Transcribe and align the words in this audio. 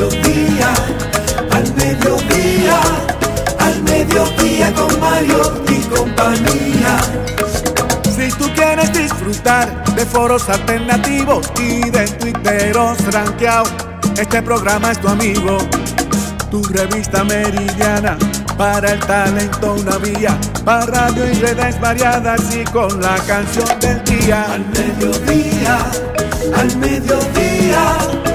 Mediodía, 0.00 0.72
al 1.50 1.74
mediodía, 1.74 2.80
al 3.58 3.82
mediodía 3.82 4.72
con 4.72 5.00
Mariotti 5.00 5.74
y 5.74 5.82
compañía. 5.94 6.96
Si 8.16 8.30
tú 8.30 8.46
quieres 8.54 8.92
disfrutar 8.94 9.84
de 9.94 10.06
foros 10.06 10.48
alternativos 10.48 11.52
y 11.58 11.90
de 11.90 12.06
tuiteros 12.06 12.98
rankeados, 13.12 13.70
este 14.16 14.42
programa 14.42 14.92
es 14.92 15.00
tu 15.00 15.08
amigo. 15.08 15.58
Tu 16.50 16.62
revista 16.64 17.22
meridiana 17.22 18.16
para 18.56 18.92
el 18.92 19.00
talento 19.00 19.74
una 19.74 19.98
vía, 19.98 20.36
para 20.64 20.86
radio 20.86 21.30
y 21.30 21.34
redes 21.34 21.78
variadas 21.80 22.40
y 22.54 22.64
con 22.64 23.00
la 23.00 23.16
canción 23.26 23.68
del 23.80 24.02
día. 24.04 24.46
Al 24.50 24.66
mediodía, 24.70 25.78
al 26.56 26.76
mediodía, 26.78 28.29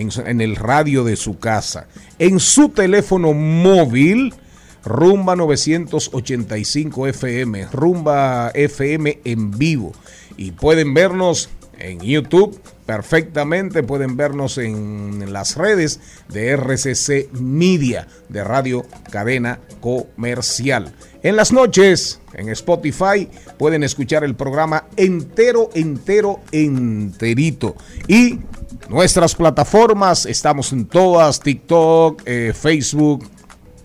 en, 0.00 0.40
el 0.40 0.56
radio 0.56 1.04
de 1.04 1.16
su 1.16 1.38
casa, 1.38 1.86
en 2.18 2.40
su 2.40 2.70
teléfono 2.70 3.32
móvil. 3.32 4.34
Rumba 4.82 5.36
985 5.36 7.06
FM, 7.08 7.66
Rumba 7.70 8.50
FM 8.54 9.20
en 9.24 9.50
vivo. 9.50 9.92
Y 10.38 10.52
pueden 10.52 10.94
vernos 10.94 11.50
en 11.78 12.00
YouTube 12.00 12.58
perfectamente, 12.86 13.82
pueden 13.82 14.16
vernos 14.16 14.58
en 14.58 15.32
las 15.32 15.56
redes 15.56 16.00
de 16.28 16.56
RCC 16.56 17.32
Media, 17.40 18.08
de 18.28 18.42
Radio 18.42 18.84
Cadena 19.10 19.60
Comercial. 19.80 20.92
En 21.22 21.36
las 21.36 21.52
noches, 21.52 22.20
en 22.34 22.48
Spotify, 22.48 23.28
pueden 23.58 23.82
escuchar 23.82 24.24
el 24.24 24.34
programa 24.34 24.86
entero, 24.96 25.70
entero, 25.74 26.40
enterito. 26.50 27.76
Y 28.08 28.40
nuestras 28.88 29.34
plataformas, 29.34 30.26
estamos 30.26 30.72
en 30.72 30.86
todas, 30.86 31.40
TikTok, 31.40 32.22
eh, 32.26 32.52
Facebook, 32.54 33.28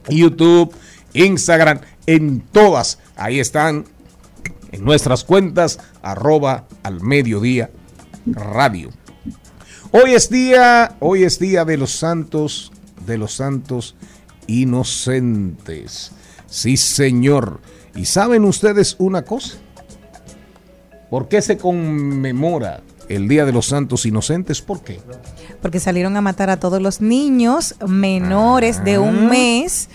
YouTube, 0.09 0.73
Instagram, 1.13 1.79
en 2.05 2.41
todas. 2.41 2.99
Ahí 3.15 3.39
están 3.39 3.85
en 4.71 4.83
nuestras 4.83 5.23
cuentas, 5.23 5.79
arroba 6.01 6.65
al 6.83 7.01
mediodía 7.01 7.69
radio. 8.25 8.89
Hoy 9.91 10.13
es 10.13 10.29
día, 10.29 10.95
hoy 10.99 11.23
es 11.23 11.39
día 11.39 11.63
de 11.63 11.77
los 11.77 11.91
santos, 11.91 12.71
de 13.05 13.17
los 13.17 13.33
santos 13.33 13.95
inocentes. 14.47 16.11
Sí, 16.47 16.77
señor. 16.77 17.61
¿Y 17.95 18.05
saben 18.05 18.43
ustedes 18.43 18.95
una 18.99 19.23
cosa? 19.23 19.57
¿Por 21.09 21.29
qué 21.29 21.41
se 21.41 21.57
conmemora 21.57 22.81
el 23.09 23.27
Día 23.27 23.45
de 23.45 23.51
los 23.51 23.67
Santos 23.67 24.05
Inocentes? 24.05 24.61
¿Por 24.61 24.81
qué? 24.83 24.99
Porque 25.61 25.79
salieron 25.79 26.15
a 26.17 26.21
matar 26.21 26.49
a 26.49 26.57
todos 26.57 26.81
los 26.81 27.01
niños 27.01 27.75
menores 27.85 28.83
de 28.83 28.99
un 28.99 29.27
mes 29.27 29.89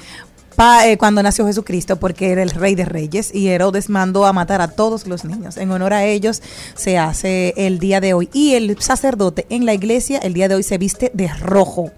eh, 0.84 0.98
cuando 0.98 1.22
nació 1.22 1.46
Jesucristo, 1.46 1.96
porque 1.96 2.32
era 2.32 2.42
el 2.42 2.50
rey 2.50 2.74
de 2.74 2.84
reyes, 2.84 3.34
y 3.34 3.48
Herodes 3.48 3.88
mandó 3.88 4.26
a 4.26 4.34
matar 4.34 4.60
a 4.60 4.68
todos 4.68 5.06
los 5.06 5.24
niños. 5.24 5.56
En 5.56 5.70
honor 5.70 5.94
a 5.94 6.04
ellos 6.04 6.42
se 6.74 6.98
hace 6.98 7.54
el 7.56 7.78
día 7.78 8.00
de 8.00 8.12
hoy. 8.12 8.28
Y 8.34 8.54
el 8.54 8.76
sacerdote 8.78 9.46
en 9.48 9.64
la 9.64 9.72
iglesia 9.72 10.18
el 10.18 10.34
día 10.34 10.48
de 10.48 10.56
hoy 10.56 10.62
se 10.62 10.76
viste 10.76 11.10
de 11.14 11.28
rojo, 11.28 11.90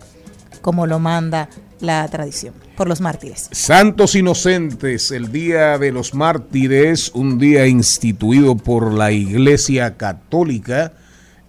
como 0.60 0.86
lo 0.86 1.00
manda 1.00 1.48
la 1.80 2.06
tradición, 2.06 2.54
por 2.76 2.86
los 2.86 3.00
mártires. 3.00 3.48
Santos 3.50 4.14
Inocentes, 4.14 5.10
el 5.10 5.32
Día 5.32 5.76
de 5.78 5.90
los 5.90 6.14
Mártires, 6.14 7.10
un 7.14 7.38
día 7.38 7.66
instituido 7.66 8.56
por 8.56 8.92
la 8.92 9.10
Iglesia 9.10 9.96
Católica, 9.96 10.92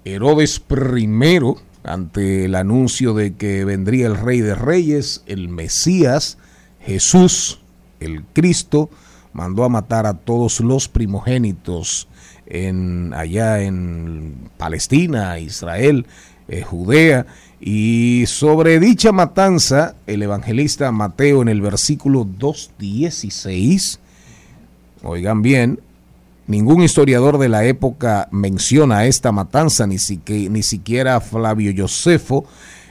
Herodes 0.06 0.62
I, 0.70 1.08
ante 1.84 2.46
el 2.46 2.56
anuncio 2.56 3.14
de 3.14 3.34
que 3.34 3.66
vendría 3.66 4.08
el 4.08 4.18
Rey 4.18 4.42
de 4.42 4.56
Reyes, 4.56 5.24
el 5.28 5.50
Mesías, 5.50 6.38
Jesús, 6.82 7.62
el 8.00 8.24
Cristo, 8.34 8.90
mandó 9.34 9.64
a 9.64 9.70
matar 9.70 10.06
a 10.06 10.14
todos 10.14 10.60
los 10.60 10.88
primogénitos 10.88 12.08
en, 12.46 13.14
allá 13.14 13.62
en 13.62 14.50
Palestina, 14.58 15.40
Israel, 15.40 16.06
eh, 16.48 16.62
Judea. 16.62 17.26
Y 17.60 18.26
sobre 18.28 18.80
dicha 18.80 19.12
matanza, 19.12 19.96
el 20.06 20.22
evangelista 20.22 20.92
Mateo 20.92 21.42
en 21.42 21.48
el 21.48 21.62
versículo 21.62 22.26
2.16, 22.26 24.00
oigan 25.02 25.42
bien, 25.42 25.80
ningún 26.48 26.84
historiador 26.84 27.38
de 27.38 27.50
la 27.50 27.66
época 27.66 28.28
menciona 28.32 29.06
esta 29.06 29.32
matanza, 29.32 29.88
ni, 29.88 29.98
ni 30.28 30.64
siquiera 30.64 31.22
Flavio 31.22 31.74
Josefo 31.76 32.46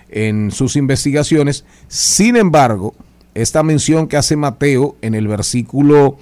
en 0.08 0.50
sus 0.50 0.76
investigaciones. 0.76 1.64
Sin 1.88 2.36
embargo, 2.36 2.94
esta 3.34 3.62
mención 3.62 4.08
que 4.08 4.16
hace 4.16 4.36
Mateo 4.36 4.96
en 5.02 5.14
el 5.14 5.26
versículo 5.26 6.18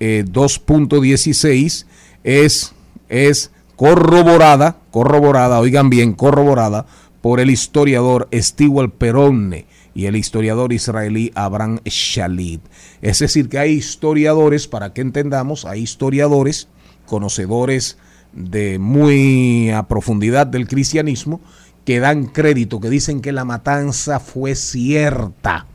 2.16 0.00 1.84
eh, 2.24 2.44
es, 2.44 2.74
es 3.08 3.50
corroborada, 3.76 4.78
corroborada, 4.90 5.60
oigan 5.60 5.90
bien, 5.90 6.14
corroborada 6.14 6.86
por 7.20 7.40
el 7.40 7.50
historiador 7.50 8.28
Stewart 8.32 8.92
Peronne 8.92 9.66
y 9.94 10.06
el 10.06 10.16
historiador 10.16 10.72
israelí 10.72 11.32
Abraham 11.34 11.80
Shalit. 11.84 12.60
Es 13.00 13.20
decir, 13.20 13.48
que 13.48 13.58
hay 13.58 13.72
historiadores, 13.72 14.66
para 14.66 14.92
que 14.92 15.00
entendamos, 15.00 15.64
hay 15.64 15.82
historiadores, 15.82 16.68
conocedores 17.06 17.98
de 18.32 18.78
muy 18.78 19.70
a 19.70 19.84
profundidad 19.84 20.46
del 20.46 20.66
cristianismo, 20.66 21.40
que 21.84 22.00
dan 22.00 22.26
crédito, 22.26 22.80
que 22.80 22.90
dicen 22.90 23.20
que 23.20 23.32
la 23.32 23.44
matanza 23.44 24.20
fue 24.20 24.54
cierta 24.54 25.66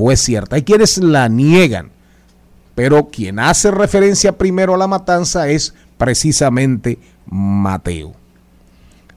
fue 0.00 0.16
cierta. 0.16 0.56
Hay 0.56 0.62
quienes 0.62 0.96
la 0.96 1.28
niegan, 1.28 1.90
pero 2.74 3.08
quien 3.08 3.38
hace 3.38 3.70
referencia 3.70 4.38
primero 4.38 4.74
a 4.74 4.78
la 4.78 4.86
matanza 4.86 5.48
es 5.50 5.74
precisamente 5.98 6.98
Mateo. 7.26 8.14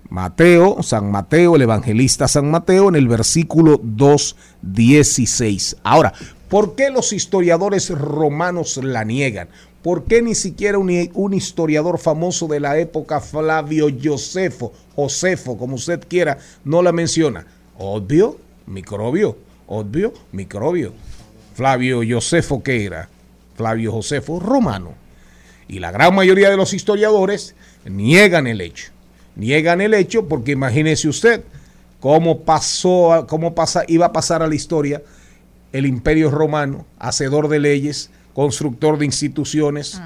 Mateo, 0.09 0.83
San 0.83 1.09
Mateo, 1.09 1.55
el 1.55 1.61
evangelista 1.61 2.27
San 2.27 2.51
Mateo, 2.51 2.89
en 2.89 2.95
el 2.95 3.07
versículo 3.07 3.79
2.16. 3.81 5.77
Ahora, 5.83 6.11
¿por 6.49 6.75
qué 6.75 6.89
los 6.89 7.13
historiadores 7.13 7.89
romanos 7.89 8.77
la 8.83 9.05
niegan? 9.05 9.47
¿Por 9.83 10.05
qué 10.05 10.21
ni 10.21 10.33
siquiera 10.33 10.77
un, 10.77 11.33
historiador 11.33 11.99
famoso 11.99 12.47
de 12.47 12.59
la 12.59 12.79
época, 12.79 13.19
Flavio 13.19 13.87
Josefo, 14.01 14.73
Josefo, 14.95 15.57
como 15.57 15.75
usted 15.75 16.01
quiera, 16.07 16.37
no 16.63 16.81
la 16.81 16.91
menciona? 16.91 17.45
Obvio, 17.77 18.37
microbio 18.65 19.37
obvio, 19.67 20.13
microbio. 20.31 20.93
Flavio 21.55 22.01
Josefo, 22.07 22.63
¿qué 22.63 22.85
era? 22.85 23.09
Flavio 23.55 23.91
Josefo 23.91 24.39
Romano. 24.39 24.93
Y 25.67 25.79
la 25.79 25.91
gran 25.91 26.13
mayoría 26.15 26.49
de 26.49 26.57
los 26.57 26.73
historiadores 26.73 27.55
niegan 27.85 28.47
el 28.47 28.61
hecho. 28.61 28.91
Niegan 29.35 29.81
el 29.81 29.93
hecho 29.93 30.27
porque 30.27 30.51
imagínese 30.51 31.07
usted 31.07 31.43
cómo 31.99 32.41
pasó, 32.41 33.25
cómo 33.29 33.55
pasa, 33.55 33.83
iba 33.87 34.07
a 34.07 34.13
pasar 34.13 34.43
a 34.43 34.47
la 34.47 34.55
historia 34.55 35.01
el 35.71 35.87
imperio 35.87 36.29
romano, 36.29 36.85
hacedor 36.99 37.47
de 37.47 37.59
leyes, 37.59 38.11
constructor 38.33 38.97
de 38.97 39.05
instituciones, 39.05 40.01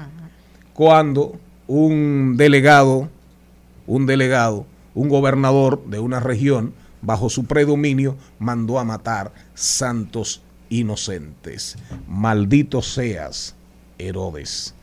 cuando 0.74 1.38
un 1.66 2.36
delegado, 2.36 3.08
un 3.86 4.06
delegado, 4.06 4.66
un 4.94 5.08
gobernador 5.08 5.84
de 5.86 5.98
una 5.98 6.20
región, 6.20 6.74
bajo 7.00 7.30
su 7.30 7.44
predominio, 7.44 8.16
mandó 8.38 8.78
a 8.78 8.84
matar 8.84 9.32
santos 9.54 10.42
inocentes. 10.68 11.76
Maldito 12.06 12.82
seas, 12.82 13.54
Herodes, 13.98 14.74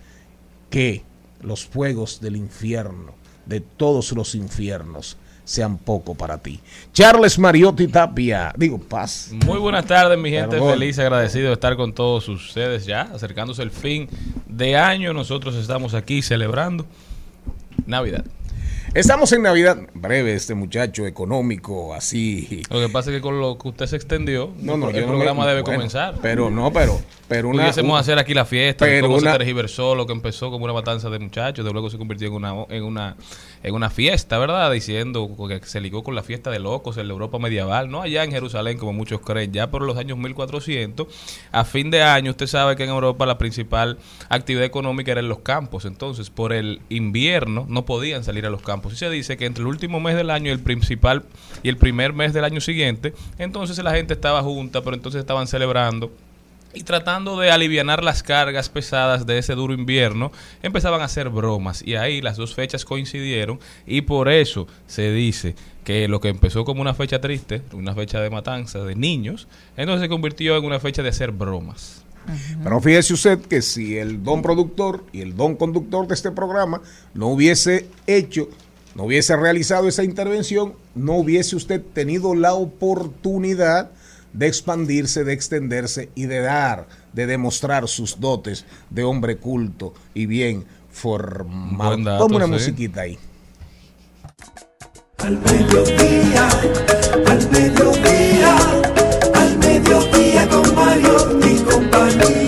que 0.70 1.04
los 1.42 1.66
fuegos 1.66 2.22
del 2.22 2.36
infierno, 2.36 3.14
de 3.46 3.62
todos 3.62 4.12
los 4.14 4.36
infiernos, 4.36 5.18
sean 5.46 5.78
poco 5.78 6.16
para 6.16 6.38
ti. 6.38 6.60
Charles 6.92 7.40
Mariotti 7.40 7.88
Tapia, 7.88 8.54
digo, 8.58 8.78
paz. 8.80 9.30
Muy 9.46 9.60
buenas 9.60 9.86
tardes, 9.86 10.18
mi 10.20 10.30
gente. 10.30 10.58
Perdón. 10.58 10.74
Feliz, 10.74 11.00
agradecido 11.00 11.48
de 11.48 11.54
estar 11.54 11.78
con 11.78 11.94
todos 11.94 12.28
ustedes 12.28 12.86
ya, 12.86 13.04
acercándose 13.04 13.62
el 13.62 13.72
fin 13.72 14.10
de 14.48 14.76
año. 14.76 15.14
Nosotros 15.14 15.56
estamos 15.56 15.94
aquí 15.94 16.22
celebrando 16.22 16.86
Navidad. 17.86 18.26
Estamos 18.94 19.32
en 19.34 19.42
Navidad, 19.42 19.78
breve 19.94 20.36
este 20.36 20.54
muchacho 20.56 21.06
económico, 21.06 21.94
así. 21.94 22.62
Lo 22.70 22.80
que 22.80 22.88
pasa 22.88 23.10
es 23.12 23.18
que 23.18 23.22
con 23.22 23.40
lo 23.42 23.58
que 23.58 23.68
usted 23.68 23.88
se 23.88 23.98
extendió, 23.98 24.54
No, 24.62 24.78
no, 24.78 24.90
el 24.90 24.96
yo 24.96 25.02
no 25.02 25.08
programa 25.08 25.44
me- 25.44 25.50
debe 25.50 25.62
bueno, 25.64 25.78
comenzar. 25.80 26.16
Pero 26.22 26.50
no, 26.50 26.72
pero, 26.72 26.98
pero 27.28 27.50
una, 27.50 27.64
Pudiésemos 27.64 27.92
un- 27.92 27.98
hacer 28.00 28.18
aquí 28.20 28.34
la 28.34 28.46
fiesta, 28.46 28.86
de 28.86 28.92
pero 28.92 29.08
cómo 29.08 29.18
una- 29.18 29.34
se 29.34 29.38
tergiversó 29.40 29.96
lo 29.96 30.06
que 30.08 30.14
empezó 30.14 30.50
como 30.50 30.64
una 30.64 30.74
matanza 30.74 31.10
de 31.10 31.20
muchachos, 31.20 31.66
de 31.66 31.72
luego 31.74 31.90
se 31.90 31.98
convirtió 31.98 32.28
en 32.30 32.36
una, 32.36 32.54
en 32.70 32.84
una, 32.84 33.18
en 33.64 33.74
una 33.76 33.90
fiesta, 33.90 34.38
¿verdad? 34.38 34.72
Diciendo 34.72 35.30
que 35.50 35.60
se 35.66 35.82
ligó 35.82 36.02
con 36.04 36.16
la 36.16 36.24
fiesta 36.24 36.50
de 36.50 36.60
locos 36.60 36.96
en 36.98 37.08
la 37.08 37.14
Europa 37.14 37.38
medieval, 37.38 37.90
no 37.92 38.02
allá 38.02 38.24
en 38.24 38.32
Jerusalén 38.32 38.78
como 38.78 38.94
muchos 38.94 39.20
creen, 39.20 39.52
ya 39.52 39.70
por 39.72 39.82
los 39.82 39.98
años 39.98 40.18
1400, 40.18 41.08
a 41.52 41.66
fin 41.66 41.92
de 41.92 42.02
año 42.02 42.32
usted 42.32 42.48
sabe 42.48 42.78
que 42.78 42.86
en 42.86 42.92
Europa 42.92 43.26
la 43.26 43.38
principal 43.38 43.98
actividad 44.30 44.64
económica 44.64 45.12
era 45.12 45.20
en 45.20 45.28
los 45.28 45.40
campos, 45.40 45.84
entonces 45.84 46.30
por 46.30 46.54
el 46.54 46.80
invierno 46.88 47.66
no 47.68 47.84
podían 47.86 48.24
salir 48.24 48.46
a 48.46 48.50
los 48.50 48.62
campos. 48.62 48.75
Y 48.92 48.96
se 48.96 49.10
dice 49.10 49.38
que 49.38 49.46
entre 49.46 49.64
el 49.64 49.68
último 49.68 50.00
mes 50.00 50.16
del 50.16 50.30
año 50.30 50.48
y 50.48 50.52
el 50.52 50.60
principal 50.60 51.24
y 51.64 51.70
el 51.70 51.78
primer 51.78 52.14
mes 52.14 52.34
del 52.34 52.44
año 52.44 52.62
siguiente, 52.62 53.14
entonces 53.38 53.78
la 53.84 53.92
gente 53.92 54.14
estaba 54.14 54.42
junta, 54.42 54.82
pero 54.82 54.96
entonces 54.96 55.20
estaban 55.20 55.48
celebrando 55.48 56.12
y 56.76 56.84
tratando 56.84 57.40
de 57.40 57.52
alivianar 57.52 58.04
las 58.04 58.22
cargas 58.22 58.70
pesadas 58.70 59.26
de 59.26 59.38
ese 59.38 59.56
duro 59.56 59.74
invierno, 59.74 60.32
empezaban 60.62 61.02
a 61.02 61.06
hacer 61.06 61.30
bromas. 61.30 61.82
Y 61.82 61.96
ahí 61.96 62.22
las 62.22 62.38
dos 62.38 62.54
fechas 62.54 62.86
coincidieron 62.86 63.60
y 63.88 64.02
por 64.02 64.30
eso 64.30 64.68
se 64.86 65.12
dice 65.12 65.56
que 65.84 66.08
lo 66.08 66.20
que 66.20 66.30
empezó 66.30 66.66
como 66.66 66.82
una 66.82 66.94
fecha 66.94 67.22
triste, 67.22 67.62
una 67.72 67.96
fecha 67.96 68.20
de 68.20 68.30
matanza 68.30 68.80
de 68.80 68.96
niños, 68.96 69.48
entonces 69.78 70.02
se 70.02 70.10
convirtió 70.10 70.58
en 70.58 70.66
una 70.66 70.80
fecha 70.80 71.02
de 71.02 71.10
hacer 71.10 71.32
bromas. 71.32 72.04
Pero 72.64 72.82
fíjese 72.82 73.14
usted 73.14 73.40
que 73.42 73.62
si 73.62 73.98
el 73.98 74.24
don 74.24 74.42
productor 74.42 75.04
y 75.14 75.22
el 75.22 75.36
don 75.36 75.56
conductor 75.56 76.08
de 76.08 76.16
este 76.16 76.32
programa 76.32 76.82
no 77.14 77.28
hubiese 77.28 77.88
hecho, 78.08 78.50
no 78.96 79.04
hubiese 79.04 79.36
realizado 79.36 79.88
esa 79.90 80.04
intervención, 80.04 80.74
no 80.96 81.14
hubiese 81.18 81.56
usted 81.58 81.82
tenido 81.82 82.34
la 82.34 82.54
oportunidad 82.54 83.92
de 84.32 84.48
expandirse, 84.48 85.26
de 85.26 85.34
extenderse 85.34 86.10
y 86.16 86.26
de 86.26 86.40
dar, 86.40 86.88
de 87.14 87.28
demostrar 87.28 87.88
sus 87.90 88.20
dotes 88.20 88.66
de 88.90 89.04
hombre 89.04 89.38
culto 89.38 89.94
y 90.14 90.26
bien 90.26 90.66
formado. 90.90 92.18
Toma 92.18 92.38
una 92.38 92.46
sí. 92.46 92.52
musiquita 92.52 93.02
ahí. 93.02 93.20
Al 95.18 95.40
mediodía, 95.40 96.50
al 97.28 97.52
mediodía, 97.52 98.58
al 99.34 99.58
mediodía 99.58 100.50
con 100.50 100.76
Mario 100.76 101.40
y 101.46 101.60
compañía. 101.64 102.45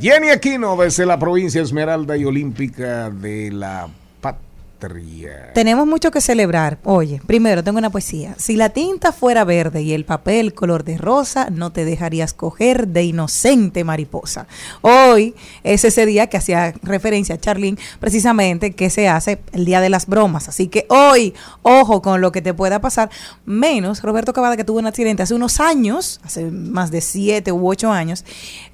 Jenny 0.00 0.30
Aquino 0.30 0.76
desde 0.76 1.04
la 1.06 1.18
provincia 1.18 1.60
Esmeralda 1.60 2.16
y 2.16 2.24
Olímpica 2.24 3.10
de 3.10 3.50
la 3.50 3.88
Tenemos 5.54 5.86
mucho 5.86 6.10
que 6.10 6.20
celebrar. 6.20 6.78
Oye, 6.84 7.20
primero 7.26 7.64
tengo 7.64 7.78
una 7.78 7.90
poesía. 7.90 8.34
Si 8.38 8.56
la 8.56 8.68
tinta 8.68 9.12
fuera 9.12 9.44
verde 9.44 9.82
y 9.82 9.92
el 9.92 10.04
papel 10.04 10.54
color 10.54 10.84
de 10.84 10.98
rosa, 10.98 11.48
no 11.50 11.72
te 11.72 11.84
dejarías 11.84 12.32
coger 12.32 12.88
de 12.88 13.02
inocente 13.02 13.82
mariposa. 13.84 14.46
Hoy 14.82 15.34
es 15.64 15.84
ese 15.84 16.06
día 16.06 16.28
que 16.28 16.36
hacía 16.36 16.74
referencia 16.82 17.34
a 17.34 17.38
Charlene, 17.38 17.78
precisamente 17.98 18.74
que 18.74 18.90
se 18.90 19.08
hace 19.08 19.40
el 19.52 19.64
día 19.64 19.80
de 19.80 19.90
las 19.90 20.06
bromas. 20.06 20.48
Así 20.48 20.68
que 20.68 20.86
hoy, 20.88 21.34
ojo 21.62 22.00
con 22.00 22.20
lo 22.20 22.30
que 22.30 22.42
te 22.42 22.54
pueda 22.54 22.80
pasar. 22.80 23.10
Menos 23.44 24.02
Roberto 24.02 24.32
Cavada, 24.32 24.56
que 24.56 24.64
tuvo 24.64 24.78
un 24.78 24.86
accidente 24.86 25.22
hace 25.22 25.34
unos 25.34 25.60
años, 25.60 26.20
hace 26.22 26.50
más 26.50 26.90
de 26.90 27.00
siete 27.00 27.52
u 27.52 27.68
ocho 27.68 27.90
años, 27.90 28.24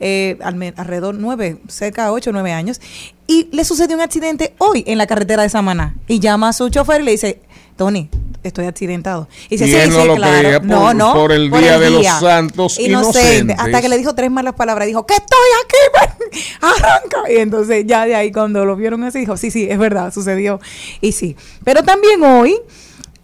eh, 0.00 0.38
alrededor 0.42 1.14
nueve, 1.14 1.58
cerca 1.68 2.04
de 2.04 2.10
ocho 2.10 2.30
o 2.30 2.32
nueve 2.32 2.52
años, 2.52 2.80
y 3.26 3.48
le 3.52 3.64
sucedió 3.64 3.96
un 3.96 4.02
accidente 4.02 4.54
hoy 4.58 4.84
en 4.86 4.98
la 4.98 5.06
carretera 5.06 5.42
de 5.42 5.48
Samaná. 5.48 5.94
Y 6.08 6.20
llama 6.20 6.48
a 6.50 6.52
su 6.52 6.68
chofer 6.68 7.00
y 7.00 7.04
le 7.04 7.10
dice, 7.12 7.40
Tony, 7.76 8.08
estoy 8.42 8.66
accidentado. 8.66 9.28
Y 9.48 9.56
dice, 9.56 9.66
Y 9.66 9.70
sí, 9.84 9.90
no 9.90 10.02
sí, 10.02 10.06
lo 10.08 10.14
claro. 10.16 10.38
creía 10.38 10.60
por- 10.60 10.68
no, 10.68 10.94
no, 10.94 11.14
por 11.14 11.32
el 11.32 11.50
Día 11.50 11.78
de 11.78 11.90
los 11.90 12.06
Santos 12.06 12.78
Inocentes. 12.78 13.56
Hasta 13.58 13.80
que 13.80 13.88
le 13.88 13.96
dijo 13.98 14.14
tres 14.14 14.30
malas 14.30 14.54
palabras. 14.54 14.86
Dijo, 14.86 15.06
que 15.06 15.14
estoy 15.14 15.38
aquí, 15.64 16.30
ven, 16.30 16.42
arranca. 16.60 17.32
Y 17.32 17.36
entonces 17.38 17.84
ya 17.86 18.04
de 18.06 18.14
ahí 18.14 18.30
cuando 18.30 18.64
lo 18.64 18.76
vieron 18.76 19.02
así, 19.04 19.20
dijo, 19.20 19.36
sí, 19.36 19.50
sí, 19.50 19.66
es 19.70 19.78
verdad, 19.78 20.12
sucedió. 20.12 20.60
Y 21.00 21.12
sí. 21.12 21.36
Pero 21.64 21.82
también 21.82 22.22
hoy... 22.22 22.56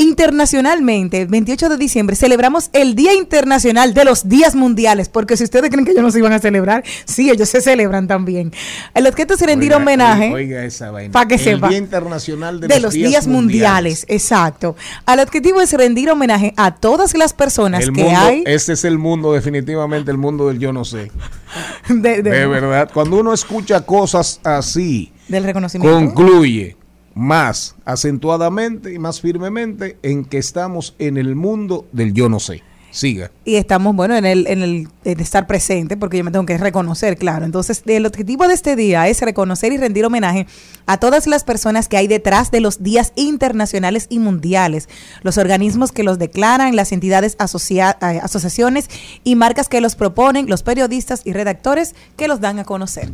Internacionalmente, 0.01 1.21
el 1.23 1.29
28 1.29 1.69
de 1.69 1.77
diciembre, 1.77 2.17
celebramos 2.17 2.71
el 2.73 2.95
Día 2.95 3.13
Internacional 3.15 3.93
de 3.93 4.05
los 4.05 4.29
Días 4.29 4.55
Mundiales, 4.55 5.09
porque 5.11 5.37
si 5.37 5.45
ustedes 5.45 5.69
creen 5.71 5.85
que 5.85 5.93
ellos 5.93 6.03
no 6.03 6.11
se 6.11 6.19
iban 6.21 6.33
a 6.33 6.39
celebrar, 6.39 6.83
sí, 7.05 7.31
ellos 7.31 7.49
se 7.51 7.61
celebran 7.61 8.09
también. 8.09 8.53
El 8.95 9.07
objeto 9.07 9.35
es 9.35 9.41
rendir 9.41 9.73
Oiga, 9.73 9.77
homenaje. 9.77 10.33
Oiga 10.33 10.65
esa 10.65 10.91
vaina. 10.91 11.13
Pa' 11.13 11.27
que 11.29 11.35
el 11.35 11.41
sepa. 11.41 11.69
Día 11.69 11.79
Internacional 11.79 12.61
de, 12.61 12.69
de, 12.69 12.81
los 12.81 12.95
días, 12.95 13.27
mundiales. 13.27 14.05
exacto. 14.09 14.75
Al 15.05 15.21
objetivo 15.21 15.61
es 15.61 15.73
rendir 15.75 16.11
homenaje 16.11 16.55
a 16.57 16.75
todas 16.77 17.15
las 17.17 17.33
personas 17.33 17.85
El 17.85 17.93
que 17.93 18.03
mundo, 18.05 18.19
hay 18.21 18.43
Este 18.47 18.73
es 18.73 18.85
el 18.85 18.99
mundo, 18.99 19.33
definitivamente 19.33 20.11
el 20.11 20.17
mundo 20.19 20.49
del 20.49 20.59
yo 20.59 20.73
no 20.73 20.85
sé. 20.85 21.11
de- 21.89 22.23
de- 22.23 22.31
De 22.31 22.47
verdad, 22.47 22.91
cuando 22.93 23.19
uno 23.21 23.33
escucha 23.35 23.85
cosas 23.85 24.41
así, 24.45 25.13
del 25.29 25.45
reconocimiento. 25.45 25.95
concluye 25.95 26.77
más 27.15 27.77
acentuadamente 27.85 28.93
y 28.93 28.99
más 28.99 29.21
firmemente 29.21 29.99
en 30.03 30.25
que 30.25 30.39
estamos 30.39 30.95
en 30.99 31.17
el 31.17 31.35
mundo 31.37 31.87
del 31.93 32.13
yo 32.13 32.29
no 32.29 32.41
sé. 32.41 32.63
Siga. 32.93 33.31
y 33.45 33.55
estamos, 33.55 33.95
bueno, 33.95 34.17
en 34.17 34.27
el, 34.27 34.49
en 34.49 34.63
el 34.65 34.89
estar 35.05 35.47
presente, 35.47 35.97
porque 35.97 36.19
yo 36.19 36.25
me 36.25 36.33
tengo 36.33 36.45
que 36.45 36.59
reconocer, 36.59 37.17
claro. 37.17 37.45
Entonces, 37.45 37.85
el 37.87 38.05
objetivo 38.05 38.49
de 38.49 38.55
este 38.55 38.75
día 38.75 39.07
es 39.07 39.21
reconocer 39.21 39.73
y 39.73 39.77
rendir 39.77 40.05
homenaje 40.05 40.49
a 40.87 40.97
todas 40.97 41.29
las 41.29 41.45
personas 41.45 41.87
que 41.87 41.97
hay 41.97 42.09
detrás 42.09 42.51
de 42.51 42.59
los 42.59 42.83
días 42.83 43.13
internacionales 43.15 44.09
y 44.11 44.19
mundiales, 44.19 44.89
los 45.23 45.39
organismos 45.39 45.93
que 45.93 46.03
los 46.03 46.19
declaran, 46.19 46.75
las 46.75 46.91
entidades 46.91 47.37
asocia- 47.39 47.97
eh, 48.03 48.19
asociaciones 48.21 48.91
y 49.23 49.37
marcas 49.37 49.69
que 49.69 49.81
los 49.81 49.95
proponen, 49.95 50.49
los 50.49 50.65
periodistas 50.65 51.23
y 51.25 51.33
redactores 51.33 51.95
que 52.17 52.27
los 52.27 52.41
dan 52.41 52.59
a 52.59 52.65
conocer. 52.65 53.13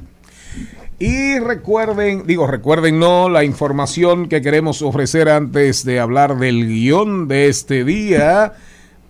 Y 0.99 1.39
recuerden, 1.39 2.27
digo, 2.27 2.47
recuerden 2.47 2.99
no 2.99 3.29
la 3.29 3.45
información 3.45 4.29
que 4.29 4.41
queremos 4.41 4.81
ofrecer 4.81 5.29
antes 5.29 5.85
de 5.85 6.01
hablar 6.01 6.39
del 6.39 6.67
guion 6.67 7.29
de 7.29 7.49
este 7.49 7.85
día. 7.85 8.55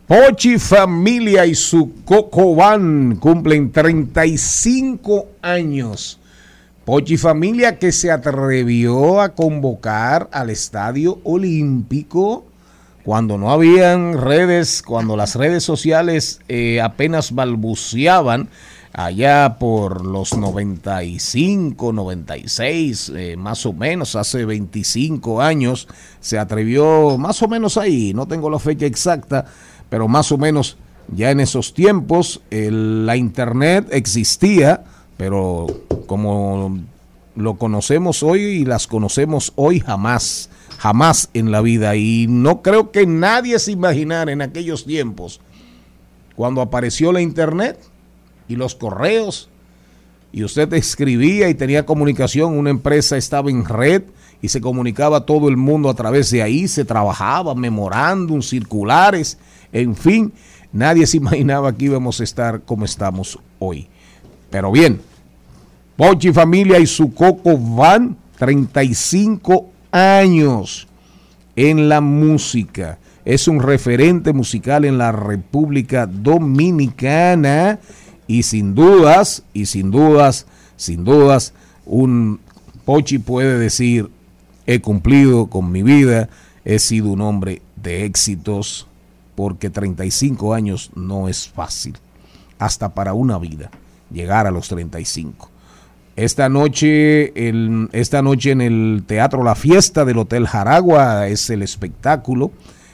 Pochi 0.08 0.58
Familia 0.58 1.46
y 1.46 1.54
su 1.54 1.92
Cocobán 2.04 3.16
cumplen 3.16 3.70
35 3.70 5.28
años. 5.42 6.18
Pochi 6.84 7.16
Familia 7.16 7.78
que 7.78 7.92
se 7.92 8.10
atrevió 8.10 9.20
a 9.20 9.30
convocar 9.30 10.28
al 10.32 10.50
Estadio 10.50 11.20
Olímpico 11.22 12.46
cuando 13.04 13.38
no 13.38 13.52
habían 13.52 14.20
redes, 14.20 14.82
cuando 14.82 15.16
las 15.16 15.36
redes 15.36 15.62
sociales 15.62 16.40
eh, 16.48 16.80
apenas 16.80 17.32
balbuceaban, 17.32 18.48
allá 18.96 19.58
por 19.58 20.06
los 20.06 20.34
95, 20.34 21.92
96, 21.92 23.12
eh, 23.14 23.36
más 23.36 23.66
o 23.66 23.74
menos, 23.74 24.16
hace 24.16 24.46
25 24.46 25.42
años, 25.42 25.86
se 26.20 26.38
atrevió 26.38 27.18
más 27.18 27.42
o 27.42 27.48
menos 27.48 27.76
ahí, 27.76 28.14
no 28.14 28.26
tengo 28.26 28.48
la 28.48 28.58
fecha 28.58 28.86
exacta, 28.86 29.44
pero 29.90 30.08
más 30.08 30.32
o 30.32 30.38
menos 30.38 30.78
ya 31.14 31.30
en 31.30 31.40
esos 31.40 31.74
tiempos 31.74 32.40
el- 32.50 33.04
la 33.04 33.16
internet 33.16 33.86
existía, 33.90 34.84
pero 35.18 35.66
como 36.06 36.78
lo 37.36 37.54
conocemos 37.56 38.22
hoy 38.22 38.40
y 38.40 38.64
las 38.64 38.86
conocemos 38.86 39.52
hoy 39.56 39.80
jamás 39.80 40.48
jamás 40.78 41.30
en 41.32 41.50
la 41.50 41.62
vida. 41.62 41.96
Y 41.96 42.26
no 42.28 42.60
creo 42.60 42.90
que 42.90 43.06
nadie 43.06 43.58
se 43.58 43.72
imaginara 43.72 44.30
en 44.32 44.42
aquellos 44.42 44.84
tiempos, 44.84 45.40
cuando 46.34 46.60
apareció 46.60 47.12
la 47.12 47.22
internet 47.22 47.78
y 48.48 48.56
los 48.56 48.74
correos, 48.74 49.48
y 50.32 50.44
usted 50.44 50.72
escribía 50.74 51.48
y 51.48 51.54
tenía 51.54 51.86
comunicación, 51.86 52.58
una 52.58 52.70
empresa 52.70 53.16
estaba 53.16 53.50
en 53.50 53.64
red 53.64 54.02
y 54.42 54.48
se 54.48 54.60
comunicaba 54.60 55.24
todo 55.24 55.48
el 55.48 55.56
mundo 55.56 55.88
a 55.88 55.94
través 55.94 56.30
de 56.30 56.42
ahí, 56.42 56.68
se 56.68 56.84
trabajaba, 56.84 57.54
memorándum, 57.54 58.42
circulares, 58.42 59.38
en 59.72 59.96
fin, 59.96 60.32
nadie 60.72 61.06
se 61.06 61.16
imaginaba 61.18 61.74
que 61.74 61.86
íbamos 61.86 62.20
a 62.20 62.24
estar 62.24 62.62
como 62.62 62.84
estamos 62.84 63.38
hoy. 63.58 63.88
Pero 64.50 64.70
bien, 64.70 65.00
Pochi 65.96 66.32
Familia 66.32 66.78
y 66.78 66.86
su 66.86 67.14
coco 67.14 67.56
van 67.56 68.16
35 68.38 69.70
años 69.90 70.86
en 71.56 71.88
la 71.88 72.02
música. 72.02 72.98
Es 73.24 73.48
un 73.48 73.60
referente 73.60 74.32
musical 74.32 74.84
en 74.84 74.98
la 74.98 75.10
República 75.10 76.06
Dominicana 76.06 77.80
y 78.26 78.42
sin 78.42 78.74
dudas, 78.74 79.42
y 79.52 79.66
sin 79.66 79.90
dudas, 79.90 80.46
sin 80.76 81.04
dudas, 81.04 81.52
un 81.84 82.40
Pochi 82.84 83.18
puede 83.18 83.58
decir, 83.58 84.10
he 84.66 84.80
cumplido 84.80 85.46
con 85.46 85.72
mi 85.72 85.82
vida, 85.82 86.28
he 86.64 86.78
sido 86.78 87.08
un 87.08 87.20
hombre 87.20 87.62
de 87.76 88.04
éxitos, 88.04 88.86
porque 89.34 89.70
35 89.70 90.54
años 90.54 90.90
no 90.94 91.28
es 91.28 91.48
fácil, 91.48 91.96
hasta 92.58 92.94
para 92.94 93.12
una 93.12 93.38
vida, 93.38 93.70
llegar 94.10 94.46
a 94.46 94.50
los 94.50 94.68
35. 94.68 95.50
Esta 96.16 96.48
noche, 96.48 97.48
el, 97.48 97.90
esta 97.92 98.22
noche 98.22 98.52
en 98.52 98.62
el 98.62 99.04
Teatro 99.06 99.44
La 99.44 99.54
Fiesta 99.54 100.06
del 100.06 100.16
Hotel 100.16 100.46
Jaragua 100.46 101.28
es 101.28 101.50
el 101.50 101.60
espectáculo. 101.60 102.52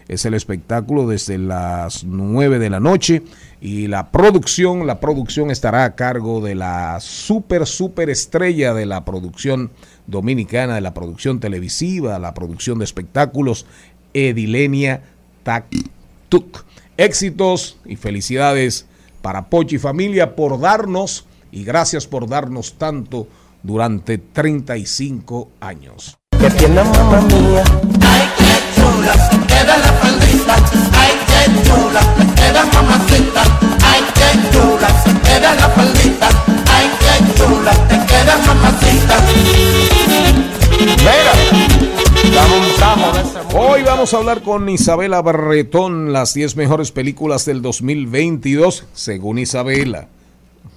Es 0.08 0.24
el 0.26 0.34
espectáculo 0.34 1.06
desde 1.06 1.38
las 1.38 2.02
9 2.02 2.58
de 2.58 2.68
la 2.68 2.80
noche 2.80 3.22
y 3.64 3.87
la 3.87 4.11
producción, 4.11 4.88
la 4.88 4.99
producción 4.99 5.52
estará 5.52 5.85
a 5.85 5.95
cargo 5.95 6.40
de 6.40 6.57
la 6.57 6.99
super, 6.99 7.64
super 7.64 8.11
estrella 8.11 8.75
de 8.75 8.87
la 8.87 9.04
producción 9.04 9.71
dominicana, 10.09 10.75
de 10.75 10.81
la 10.81 10.95
producción 10.95 11.38
televisiva, 11.38 12.19
la 12.19 12.35
producción 12.35 12.81
de 12.81 12.85
espectáculos, 12.85 13.64
Edilenia 14.14 15.04
Taktuk. 15.45 16.64
Éxitos 16.97 17.78
y 17.85 17.95
felicidades 17.95 18.87
para 19.23 19.49
Pochi 19.49 19.78
familia 19.78 20.35
por 20.35 20.59
darnos 20.59 21.26
y 21.52 21.62
gracias 21.62 22.09
por 22.09 22.28
darnos 22.28 22.75
tanto 22.78 23.28
durante 23.62 24.19
35 24.19 25.50
años. 25.61 26.19
Que 26.37 26.50
tienda 26.50 26.83
mamá 26.83 27.21
mía. 27.21 27.62
Ay, 28.00 28.28
qué 28.38 28.81
chula, 28.81 29.47
queda 29.47 29.78
la 29.78 29.92
faldita. 29.92 30.91
Mamacita. 32.72 33.42
Ay, 33.84 34.02
la. 34.22 34.88
Ay, 36.68 36.87
mamacita. 38.46 39.16
Mira, 40.99 41.32
Hoy 43.54 43.82
vamos 43.82 44.14
a 44.14 44.16
hablar 44.18 44.42
con 44.42 44.68
Isabela 44.68 45.20
Barretón, 45.20 46.12
las 46.12 46.32
10 46.34 46.56
mejores 46.56 46.92
películas 46.92 47.44
del 47.44 47.61
2022, 47.61 48.87
según 48.94 49.38
Isabela. 49.38 50.08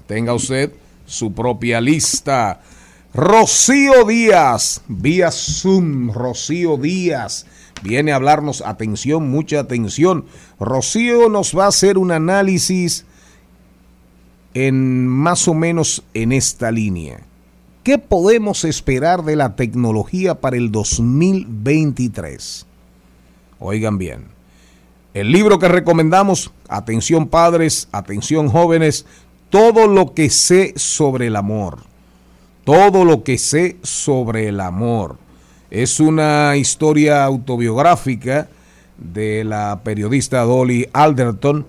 Tenga 0.08 0.34
usted 0.34 0.72
su 1.06 1.34
propia 1.34 1.80
lista. 1.82 2.62
Rocío 3.14 4.04
Díaz, 4.06 4.82
vía 4.88 5.32
Zoom, 5.32 6.12
Rocío 6.12 6.76
Díaz, 6.78 7.46
viene 7.84 8.12
a 8.12 8.16
hablarnos, 8.16 8.62
atención, 8.62 9.30
mucha 9.30 9.60
atención. 9.60 10.26
Rocío 10.60 11.30
nos 11.30 11.58
va 11.58 11.66
a 11.66 11.70
hacer 11.70 11.98
un 11.98 12.12
análisis 12.12 13.06
en 14.54 15.08
más 15.08 15.48
o 15.48 15.54
menos 15.54 16.04
en 16.14 16.32
esta 16.32 16.72
línea. 16.72 17.20
¿Qué 17.84 18.00
podemos 18.00 18.64
esperar 18.64 19.24
de 19.24 19.36
la 19.36 19.56
tecnología 19.56 20.42
para 20.42 20.58
el 20.58 20.72
2023? 20.72 22.66
Oigan 23.60 23.98
bien. 23.98 24.26
El 25.14 25.32
libro 25.32 25.60
que 25.60 25.68
recomendamos, 25.68 26.52
atención 26.68 27.28
padres, 27.28 27.88
atención 27.92 28.50
jóvenes, 28.50 29.06
todo 29.50 29.88
lo 29.88 30.14
que 30.14 30.30
sé 30.30 30.74
sobre 30.76 31.28
el 31.28 31.36
amor. 31.36 31.80
Todo 32.64 33.06
lo 33.06 33.24
que 33.24 33.38
sé 33.38 33.78
sobre 33.84 34.48
el 34.48 34.60
amor. 34.60 35.18
Es 35.72 36.00
una 36.00 36.56
historia 36.58 37.24
autobiográfica 37.24 38.48
de 38.98 39.44
la 39.44 39.82
periodista 39.84 40.42
Dolly 40.44 40.88
Alderton 40.94 41.66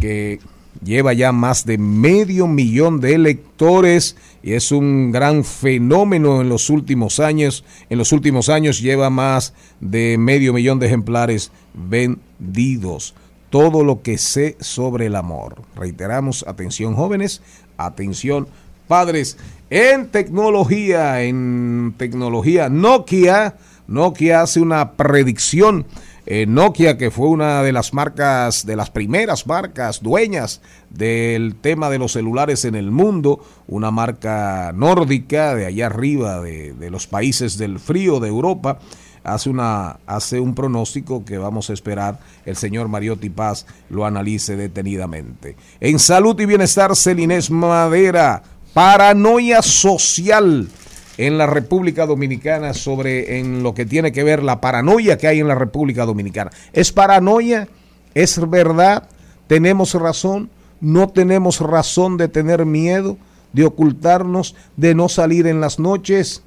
que 0.00 0.40
lleva 0.84 1.12
ya 1.12 1.32
más 1.32 1.64
de 1.64 1.78
medio 1.78 2.46
millón 2.46 3.00
de 3.00 3.18
lectores 3.18 4.16
y 4.42 4.52
es 4.52 4.72
un 4.72 5.10
gran 5.10 5.44
fenómeno 5.44 6.40
en 6.40 6.48
los 6.48 6.70
últimos 6.70 7.20
años. 7.20 7.64
En 7.88 7.98
los 7.98 8.12
últimos 8.12 8.48
años 8.48 8.80
lleva 8.80 9.10
más 9.10 9.54
de 9.80 10.16
medio 10.18 10.52
millón 10.52 10.78
de 10.78 10.86
ejemplares 10.86 11.50
vendidos. 11.74 13.14
Todo 13.50 13.84
lo 13.84 14.02
que 14.02 14.18
sé 14.18 14.56
sobre 14.60 15.06
el 15.06 15.16
amor. 15.16 15.62
Reiteramos, 15.76 16.44
atención 16.46 16.94
jóvenes, 16.94 17.42
atención 17.78 18.48
padres. 18.86 19.36
En 19.70 20.08
tecnología, 20.08 21.22
en 21.22 21.94
tecnología, 21.96 22.68
Nokia, 22.68 23.56
Nokia 23.86 24.42
hace 24.42 24.60
una 24.60 24.92
predicción 24.92 25.86
eh, 26.28 26.44
Nokia, 26.44 26.98
que 26.98 27.12
fue 27.12 27.28
una 27.28 27.62
de 27.62 27.72
las 27.72 27.94
marcas, 27.94 28.66
de 28.66 28.74
las 28.74 28.90
primeras 28.90 29.46
marcas 29.46 30.02
dueñas 30.02 30.60
del 30.90 31.54
tema 31.54 31.88
de 31.88 31.98
los 31.98 32.12
celulares 32.12 32.64
en 32.64 32.74
el 32.74 32.90
mundo, 32.90 33.40
una 33.68 33.92
marca 33.92 34.72
nórdica 34.74 35.54
de 35.54 35.66
allá 35.66 35.86
arriba, 35.86 36.40
de, 36.40 36.72
de 36.72 36.90
los 36.90 37.06
países 37.06 37.58
del 37.58 37.78
frío 37.78 38.18
de 38.18 38.26
Europa, 38.26 38.80
hace, 39.22 39.50
una, 39.50 39.98
hace 40.06 40.40
un 40.40 40.56
pronóstico 40.56 41.24
que 41.24 41.38
vamos 41.38 41.70
a 41.70 41.74
esperar 41.74 42.18
el 42.44 42.56
señor 42.56 42.88
Mariotti 42.88 43.30
Paz 43.30 43.66
lo 43.88 44.04
analice 44.04 44.56
detenidamente. 44.56 45.56
En 45.78 46.00
salud 46.00 46.38
y 46.40 46.46
bienestar, 46.46 46.96
Celinés 46.96 47.52
Madera, 47.52 48.42
paranoia 48.76 49.62
social 49.62 50.68
en 51.16 51.38
la 51.38 51.46
República 51.46 52.04
Dominicana 52.04 52.74
sobre 52.74 53.38
en 53.38 53.62
lo 53.62 53.72
que 53.72 53.86
tiene 53.86 54.12
que 54.12 54.22
ver 54.22 54.42
la 54.42 54.60
paranoia 54.60 55.16
que 55.16 55.26
hay 55.26 55.40
en 55.40 55.48
la 55.48 55.54
República 55.54 56.04
Dominicana. 56.04 56.50
¿Es 56.74 56.92
paranoia? 56.92 57.68
¿Es 58.12 58.38
verdad? 58.50 59.08
¿Tenemos 59.46 59.94
razón? 59.94 60.50
¿No 60.82 61.08
tenemos 61.08 61.60
razón 61.60 62.18
de 62.18 62.28
tener 62.28 62.66
miedo? 62.66 63.16
¿De 63.54 63.64
ocultarnos? 63.64 64.54
¿De 64.76 64.94
no 64.94 65.08
salir 65.08 65.46
en 65.46 65.62
las 65.62 65.78
noches? 65.78 66.42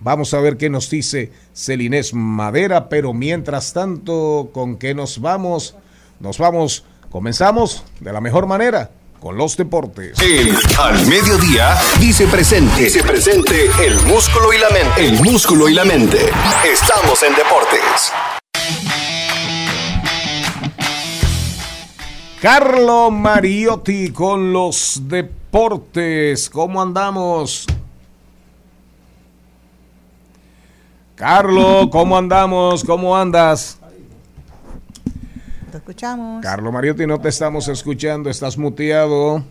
Vamos 0.00 0.32
a 0.32 0.40
ver 0.40 0.56
qué 0.56 0.70
nos 0.70 0.88
dice 0.88 1.32
Celinés 1.54 2.14
Madera, 2.14 2.88
pero 2.88 3.12
mientras 3.12 3.74
tanto, 3.74 4.48
¿con 4.54 4.78
qué 4.78 4.94
nos 4.94 5.20
vamos? 5.20 5.76
Nos 6.18 6.38
vamos, 6.38 6.86
comenzamos 7.10 7.84
de 8.00 8.10
la 8.10 8.22
mejor 8.22 8.46
manera 8.46 8.90
con 9.22 9.36
los 9.36 9.56
deportes. 9.56 10.18
El 10.20 10.52
al 10.80 11.06
mediodía 11.06 11.78
dice 12.00 12.26
presente. 12.26 12.82
Dice 12.82 13.04
presente 13.04 13.70
el 13.80 13.94
músculo 14.00 14.52
y 14.52 14.58
la 14.58 14.68
mente. 14.70 15.06
El 15.06 15.22
músculo 15.22 15.68
y 15.68 15.74
la 15.74 15.84
mente. 15.84 16.18
Estamos 16.64 17.22
en 17.22 17.32
deportes. 17.36 18.12
Carlo 22.40 23.12
Mariotti 23.12 24.10
con 24.10 24.52
los 24.52 25.02
deportes. 25.04 26.50
¿Cómo 26.50 26.82
andamos? 26.82 27.66
Carlo, 31.14 31.88
¿cómo 31.90 32.18
andamos? 32.18 32.82
¿Cómo 32.82 33.16
andas? 33.16 33.78
Te 35.72 35.78
escuchamos. 35.78 36.42
Carlo 36.42 36.70
Mariotti, 36.70 37.06
no 37.06 37.18
te 37.18 37.30
estamos 37.30 37.66
escuchando, 37.66 38.28
estás 38.28 38.58
muteado. 38.58 39.42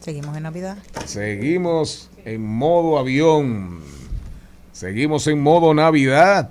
Seguimos 0.00 0.34
en 0.34 0.42
Navidad. 0.44 0.78
Seguimos 1.04 2.08
en 2.24 2.42
modo 2.42 2.98
avión. 2.98 3.80
Seguimos 4.72 5.26
en 5.26 5.42
modo 5.42 5.74
Navidad. 5.74 6.48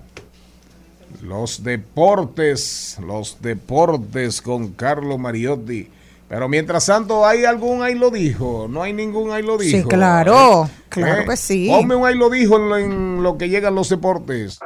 Los 1.24 1.64
deportes, 1.64 3.00
los 3.04 3.42
deportes 3.42 4.40
con 4.40 4.74
Carlo 4.74 5.18
Mariotti. 5.18 5.90
Pero 6.30 6.48
mientras 6.48 6.86
tanto, 6.86 7.26
¿hay 7.26 7.44
algún 7.44 7.82
ahí 7.82 7.96
lo 7.96 8.12
dijo? 8.12 8.68
No 8.70 8.84
hay 8.84 8.94
ningún 8.94 9.32
ahí 9.32 9.42
lo 9.42 9.58
dijo. 9.58 9.76
Sí, 9.76 9.84
claro. 9.84 10.70
Claro 10.90 11.28
que 11.28 11.38
sí. 11.38 11.70
Ponme 11.72 11.96
un 11.96 12.06
ahí 12.06 12.16
lo 12.16 12.30
dijo 12.30 12.58
en 12.58 12.70
lo, 12.70 12.78
en 12.78 13.24
lo 13.24 13.40
que 13.40 13.50
llegan 13.50 13.74
los 13.74 13.90
deportes. 13.90 14.60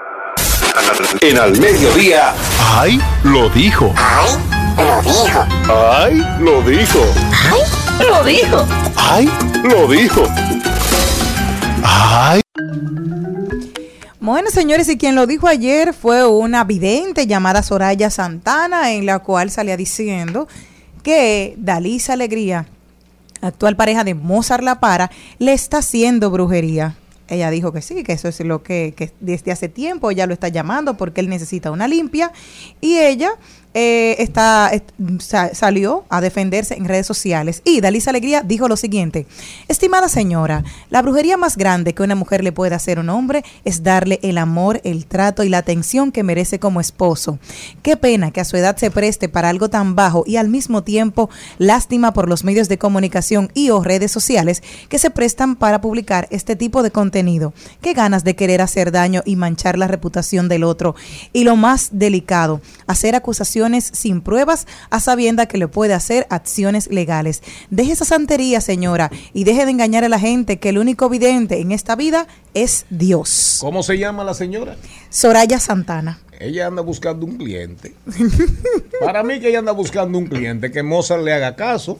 En 1.22 1.38
al 1.38 1.60
mediodía. 1.60 2.34
¡Ay! 2.60 3.00
Lo 3.24 3.50
dijo. 3.50 3.94
¡Ay! 3.96 4.34
Lo 4.80 5.02
dijo. 5.04 5.46
¡Ay! 5.70 6.18
Lo 6.40 6.64
dijo. 6.64 7.00
¡Ay! 7.36 8.08
Lo 8.10 8.24
dijo. 8.24 8.66
¡Ay! 8.96 9.30
Lo 9.64 9.88
dijo. 9.88 10.24
¡Ay! 11.84 12.42
Bueno, 14.20 14.50
señores, 14.50 14.90
y 14.90 14.98
quien 14.98 15.16
lo 15.16 15.28
dijo 15.28 15.48
ayer 15.48 15.94
fue 15.94 16.26
una 16.26 16.64
vidente 16.64 17.28
llamada 17.28 17.64
Soraya 17.64 18.10
Santana, 18.10 18.92
en 18.92 19.06
la 19.06 19.20
cual 19.20 19.52
salía 19.52 19.78
diciendo 19.78 20.48
que 21.04 21.54
Dalisa 21.58 22.14
Alegría, 22.14 22.66
actual 23.42 23.76
pareja 23.76 24.04
de 24.04 24.16
Mozart 24.16 24.64
La 24.64 24.80
Para, 24.80 25.12
le 25.38 25.54
está 25.54 25.78
haciendo 25.78 26.32
brujería. 26.32 26.96
Ella 27.30 27.50
dijo 27.52 27.72
que 27.72 27.82
sí, 27.82 28.04
que 28.04 28.14
eso 28.14 28.28
es 28.28 28.40
lo 28.42 28.64
que, 28.64 28.94
que 28.96 29.12
desde 29.20 29.52
hace 29.52 29.70
tiempo 29.70 30.12
ella 30.12 30.26
lo 30.26 30.34
está 30.34 30.48
llamando 30.48 30.98
porque 30.98 31.22
él 31.22 31.30
necesita 31.30 31.72
una 31.72 31.88
limpia. 31.88 32.32
Y 32.82 32.98
ella 32.98 33.32
eh, 33.76 34.16
está, 34.20 34.70
est- 34.74 34.90
sa- 35.20 35.54
salió 35.54 36.04
a 36.10 36.22
defenderse 36.22 36.74
en 36.74 36.86
redes 36.86 37.06
sociales 37.06 37.62
y 37.66 37.82
Dalisa 37.82 38.10
Alegría 38.10 38.42
dijo 38.42 38.68
lo 38.68 38.76
siguiente, 38.76 39.28
estimada 39.68 40.10
señora, 40.10 40.64
la 40.90 41.04
brujería 41.04 41.38
más 41.38 41.56
grande 41.56 41.94
que 41.94 42.02
una 42.02 42.16
mujer 42.16 42.44
le 42.44 42.52
puede 42.52 42.74
hacer 42.74 42.98
a 42.98 43.02
un 43.02 43.10
hombre 43.10 43.44
es 43.66 43.84
darle 43.84 44.20
el 44.24 44.40
amor, 44.40 44.82
el 44.84 45.06
trato 45.06 45.44
y 45.44 45.50
la 45.50 45.60
atención 45.60 46.12
que 46.12 46.24
merece 46.24 46.58
como 46.58 46.82
esposo. 46.82 47.38
Qué 47.84 47.96
pena 47.96 48.32
que 48.32 48.42
a 48.42 48.46
su 48.46 48.58
edad 48.58 48.76
se 48.78 48.90
preste 48.90 49.30
para 49.30 49.50
algo 49.50 49.70
tan 49.70 49.96
bajo 49.96 50.24
y 50.26 50.38
al 50.38 50.50
mismo 50.50 50.84
tiempo 50.84 51.30
lástima 51.60 52.12
por 52.14 52.28
los 52.28 52.44
medios 52.44 52.70
de 52.70 52.80
comunicación 52.80 53.52
y 53.54 53.70
o 53.70 53.84
redes 53.84 54.12
sociales 54.12 54.64
que 54.90 54.98
se 54.98 55.12
prestan 55.12 55.56
para 55.56 55.80
publicar 55.80 56.28
este 56.32 56.56
tipo 56.56 56.82
de 56.82 56.90
contenido. 56.92 57.54
Qué 57.82 57.94
ganas 57.94 58.24
de 58.24 58.36
querer 58.36 58.62
hacer 58.62 58.92
daño 58.92 59.22
y 59.26 59.36
manchar 59.36 59.78
la 59.78 59.88
reputación 59.88 60.50
del 60.50 60.64
otro. 60.64 60.96
Y 61.34 61.44
lo 61.44 61.56
más 61.56 61.90
delicado, 61.92 62.62
hacer 62.88 63.14
acusaciones 63.16 63.59
sin 63.84 64.22
pruebas 64.22 64.68
a 64.90 65.00
sabienda 65.00 65.46
que 65.48 65.58
le 65.58 65.68
puede 65.68 65.94
hacer 65.94 66.26
acciones 66.30 66.88
legales. 66.88 67.42
Deje 67.70 67.92
esa 67.92 68.06
santería, 68.06 68.62
señora, 68.62 69.12
y 69.34 69.44
deje 69.44 69.66
de 69.66 69.72
engañar 69.72 70.04
a 70.04 70.10
la 70.10 70.20
gente 70.20 70.60
que 70.60 70.70
el 70.70 70.78
único 70.78 71.10
vidente 71.10 71.60
en 71.60 71.72
esta 71.72 71.96
vida 71.96 72.28
es 72.54 72.86
Dios. 72.90 73.58
¿Cómo 73.62 73.84
se 73.84 73.98
llama 73.98 74.24
la 74.24 74.34
señora? 74.34 74.78
Soraya 75.10 75.60
Santana. 75.60 76.20
Ella 76.40 76.68
anda 76.68 76.82
buscando 76.82 77.26
un 77.26 77.38
cliente. 77.38 77.94
Para 79.02 79.24
mí 79.24 79.40
que 79.40 79.50
ella 79.50 79.60
anda 79.60 79.74
buscando 79.74 80.18
un 80.18 80.28
cliente 80.28 80.72
que 80.72 80.84
Mozart 80.84 81.24
le 81.24 81.34
haga 81.34 81.56
caso. 81.56 82.00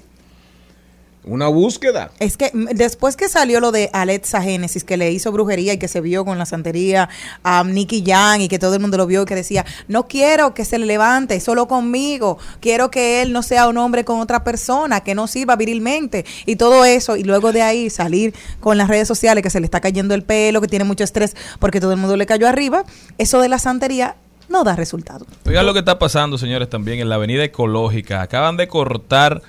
Una 1.26 1.48
búsqueda. 1.48 2.12
Es 2.20 2.38
que 2.38 2.52
mm, 2.54 2.68
después 2.76 3.18
que 3.18 3.28
salió 3.28 3.60
lo 3.60 3.72
de 3.72 3.90
Alexa 3.94 4.42
Génesis, 4.42 4.84
que 4.84 4.96
le 4.96 5.12
hizo 5.12 5.32
brujería 5.32 5.74
y 5.74 5.78
que 5.78 5.88
se 5.88 6.00
vio 6.00 6.24
con 6.24 6.38
la 6.38 6.46
santería 6.46 7.10
a 7.44 7.64
Nicky 7.64 8.04
Jan 8.06 8.42
y 8.42 8.48
que 8.48 8.58
todo 8.58 8.74
el 8.74 8.80
mundo 8.80 8.98
lo 8.98 9.06
vio 9.06 9.24
y 9.24 9.26
que 9.26 9.36
decía, 9.36 9.66
no 9.88 10.08
quiero 10.08 10.54
que 10.54 10.64
se 10.64 10.80
le 10.80 10.86
levante 10.86 11.40
solo 11.42 11.68
conmigo, 11.68 12.38
quiero 12.62 12.90
que 12.90 13.22
él 13.22 13.34
no 13.34 13.44
sea 13.44 13.68
un 13.68 13.78
hombre 13.78 14.06
con 14.06 14.20
otra 14.22 14.44
persona, 14.44 15.02
que 15.02 15.14
no 15.14 15.28
sirva 15.28 15.56
virilmente 15.58 16.26
y 16.46 16.56
todo 16.56 16.86
eso. 16.86 17.18
Y 17.18 17.24
luego 17.24 17.52
de 17.52 17.62
ahí 17.62 17.90
salir 17.90 18.34
con 18.60 18.78
las 18.78 18.88
redes 18.88 19.08
sociales 19.08 19.44
que 19.44 19.50
se 19.50 19.60
le 19.60 19.66
está 19.66 19.82
cayendo 19.82 20.16
el 20.16 20.24
pelo, 20.24 20.62
que 20.62 20.68
tiene 20.68 20.86
mucho 20.86 21.04
estrés 21.04 21.36
porque 21.60 21.82
todo 21.82 21.92
el 21.92 21.98
mundo 21.98 22.16
le 22.16 22.26
cayó 22.26 22.48
arriba, 22.48 22.86
eso 23.18 23.42
de 23.42 23.50
la 23.50 23.60
santería 23.60 24.16
no 24.50 24.64
da 24.64 24.76
resultado. 24.76 25.26
Oigan 25.46 25.66
lo 25.66 25.74
que 25.74 25.80
está 25.80 26.00
pasando, 26.00 26.38
señores, 26.38 26.70
también 26.70 27.00
en 27.00 27.10
la 27.10 27.16
avenida 27.16 27.44
ecológica. 27.44 28.22
Acaban 28.22 28.58
de 28.58 28.68
cortar 28.68 29.42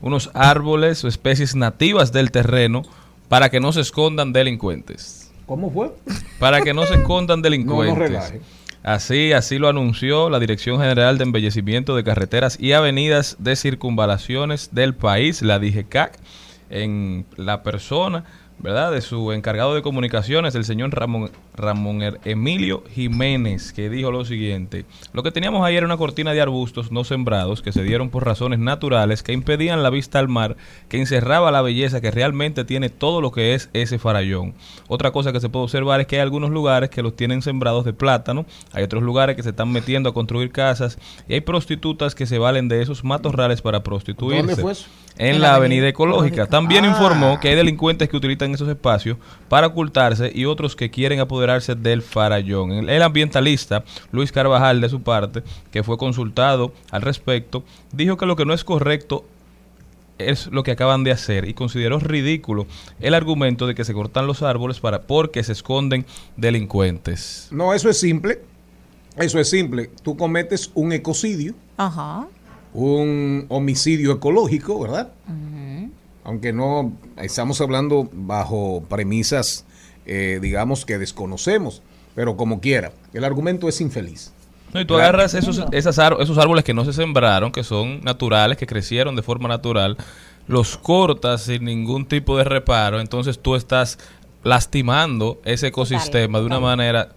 unos 0.00 0.30
árboles 0.34 1.04
o 1.04 1.08
especies 1.08 1.54
nativas 1.54 2.12
del 2.12 2.30
terreno 2.30 2.82
para 3.28 3.50
que 3.50 3.60
no 3.60 3.72
se 3.72 3.80
escondan 3.80 4.32
delincuentes. 4.32 5.30
¿Cómo 5.46 5.70
fue? 5.70 5.94
Para 6.38 6.60
que 6.60 6.74
no 6.74 6.86
se 6.86 6.94
escondan 6.94 7.42
delincuentes. 7.42 8.10
no. 8.10 8.58
Así, 8.82 9.32
así 9.32 9.58
lo 9.58 9.68
anunció 9.68 10.30
la 10.30 10.38
Dirección 10.38 10.80
General 10.80 11.18
de 11.18 11.24
Embellecimiento 11.24 11.96
de 11.96 12.04
Carreteras 12.04 12.58
y 12.60 12.72
Avenidas 12.72 13.36
de 13.38 13.56
Circunvalaciones 13.56 14.70
del 14.72 14.94
país, 14.94 15.42
la 15.42 15.58
DGCAC, 15.58 16.18
en 16.70 17.26
la 17.36 17.62
persona, 17.62 18.24
¿verdad?, 18.60 18.92
de 18.92 19.00
su 19.00 19.32
encargado 19.32 19.74
de 19.74 19.82
comunicaciones, 19.82 20.54
el 20.54 20.64
señor 20.64 20.90
Ramón, 20.94 21.30
Ramón 21.54 22.02
Er- 22.02 22.18
Emilio 22.24 22.82
Jiménez, 22.94 23.72
que 23.72 23.88
dijo 23.88 24.10
lo 24.10 24.24
siguiente, 24.24 24.84
lo 25.12 25.22
que 25.22 25.30
teníamos 25.30 25.64
ayer 25.64 25.78
era 25.78 25.86
una 25.86 25.96
cortina 25.96 26.32
de 26.32 26.40
arbustos 26.40 26.90
no 26.92 27.04
sembrados 27.04 27.62
que 27.62 27.72
se 27.72 27.82
dieron 27.82 28.10
por 28.10 28.24
razones 28.24 28.58
naturales 28.58 29.22
que 29.22 29.32
impedían 29.32 29.82
la 29.82 29.90
vista 29.90 30.18
al 30.18 30.28
mar, 30.28 30.56
que 30.88 30.98
encerraba 30.98 31.50
la 31.50 31.62
belleza 31.62 32.00
que 32.00 32.10
realmente 32.10 32.64
tiene 32.64 32.88
todo 32.90 33.20
lo 33.20 33.30
que 33.32 33.54
es 33.54 33.70
ese 33.72 33.98
farallón. 33.98 34.54
Otra 34.88 35.12
cosa 35.12 35.32
que 35.32 35.40
se 35.40 35.48
puede 35.48 35.64
observar 35.64 36.00
es 36.00 36.06
que 36.06 36.16
hay 36.16 36.22
algunos 36.22 36.50
lugares 36.50 36.90
que 36.90 37.02
los 37.02 37.14
tienen 37.14 37.42
sembrados 37.42 37.84
de 37.84 37.92
plátano, 37.92 38.44
hay 38.72 38.82
otros 38.84 39.02
lugares 39.02 39.36
que 39.36 39.42
se 39.42 39.50
están 39.50 39.70
metiendo 39.70 40.08
a 40.10 40.14
construir 40.14 40.50
casas 40.50 40.98
y 41.28 41.34
hay 41.34 41.40
prostitutas 41.40 42.14
que 42.14 42.26
se 42.26 42.38
valen 42.38 42.68
de 42.68 42.82
esos 42.82 43.04
matorrales 43.04 43.62
para 43.62 43.82
prostituirse. 43.82 44.46
¿Dónde 44.46 44.56
fue 44.62 44.72
eso? 44.72 44.86
En, 45.18 45.40
la 45.40 45.56
avenida 45.56 45.88
ecológica. 45.88 46.46
También 46.46 46.84
Ah. 46.84 46.88
informó 46.88 47.38
que 47.40 47.48
hay 47.48 47.56
delincuentes 47.56 48.08
que 48.08 48.16
utilizan 48.16 48.54
esos 48.54 48.68
espacios 48.68 49.18
para 49.48 49.66
ocultarse 49.66 50.30
y 50.34 50.44
otros 50.44 50.76
que 50.76 50.90
quieren 50.90 51.20
apoderarse 51.20 51.74
del 51.74 52.02
farallón. 52.02 52.72
El, 52.72 52.88
el 52.88 53.02
ambientalista 53.02 53.84
Luis 54.12 54.32
Carvajal, 54.32 54.80
de 54.80 54.88
su 54.88 55.02
parte, 55.02 55.42
que 55.70 55.82
fue 55.82 55.98
consultado 55.98 56.72
al 56.90 57.02
respecto, 57.02 57.64
dijo 57.92 58.16
que 58.16 58.26
lo 58.26 58.36
que 58.36 58.44
no 58.44 58.54
es 58.54 58.64
correcto 58.64 59.24
es 60.18 60.48
lo 60.48 60.62
que 60.64 60.72
acaban 60.72 61.04
de 61.04 61.12
hacer 61.12 61.48
y 61.48 61.54
consideró 61.54 61.98
ridículo 62.00 62.66
el 63.00 63.14
argumento 63.14 63.66
de 63.68 63.74
que 63.76 63.84
se 63.84 63.94
cortan 63.94 64.26
los 64.26 64.42
árboles 64.42 64.80
para 64.80 65.02
porque 65.02 65.44
se 65.44 65.52
esconden 65.52 66.06
delincuentes. 66.36 67.48
No, 67.50 67.72
eso 67.72 67.88
es 67.88 67.98
simple. 68.00 68.40
Eso 69.16 69.38
es 69.38 69.50
simple. 69.50 69.90
Tú 70.02 70.16
cometes 70.16 70.70
un 70.74 70.92
ecocidio, 70.92 71.54
Ajá. 71.76 72.26
Un 72.74 73.46
homicidio 73.48 74.12
ecológico, 74.12 74.80
¿verdad? 74.80 75.12
Aunque 76.24 76.52
no 76.52 76.92
estamos 77.16 77.60
hablando 77.60 78.08
bajo 78.12 78.82
premisas, 78.88 79.64
eh, 80.04 80.38
digamos, 80.42 80.84
que 80.84 80.98
desconocemos, 80.98 81.82
pero 82.14 82.36
como 82.36 82.60
quiera, 82.60 82.92
el 83.14 83.24
argumento 83.24 83.68
es 83.68 83.80
infeliz. 83.80 84.32
No, 84.74 84.80
y 84.80 84.84
tú 84.84 84.96
agarras 84.96 85.32
esos, 85.32 85.64
esas 85.72 85.98
esos 86.20 86.36
árboles 86.36 86.64
que 86.64 86.74
no 86.74 86.84
se 86.84 86.92
sembraron, 86.92 87.50
que 87.50 87.64
son 87.64 88.02
naturales, 88.02 88.58
que 88.58 88.66
crecieron 88.66 89.16
de 89.16 89.22
forma 89.22 89.48
natural, 89.48 89.96
los 90.46 90.76
cortas 90.76 91.42
sin 91.42 91.64
ningún 91.64 92.06
tipo 92.06 92.36
de 92.36 92.44
reparo, 92.44 93.00
entonces 93.00 93.38
tú 93.38 93.54
estás 93.54 93.98
lastimando 94.44 95.40
ese 95.44 95.68
ecosistema 95.68 96.40
de 96.40 96.46
una 96.46 96.60
manera 96.60 97.08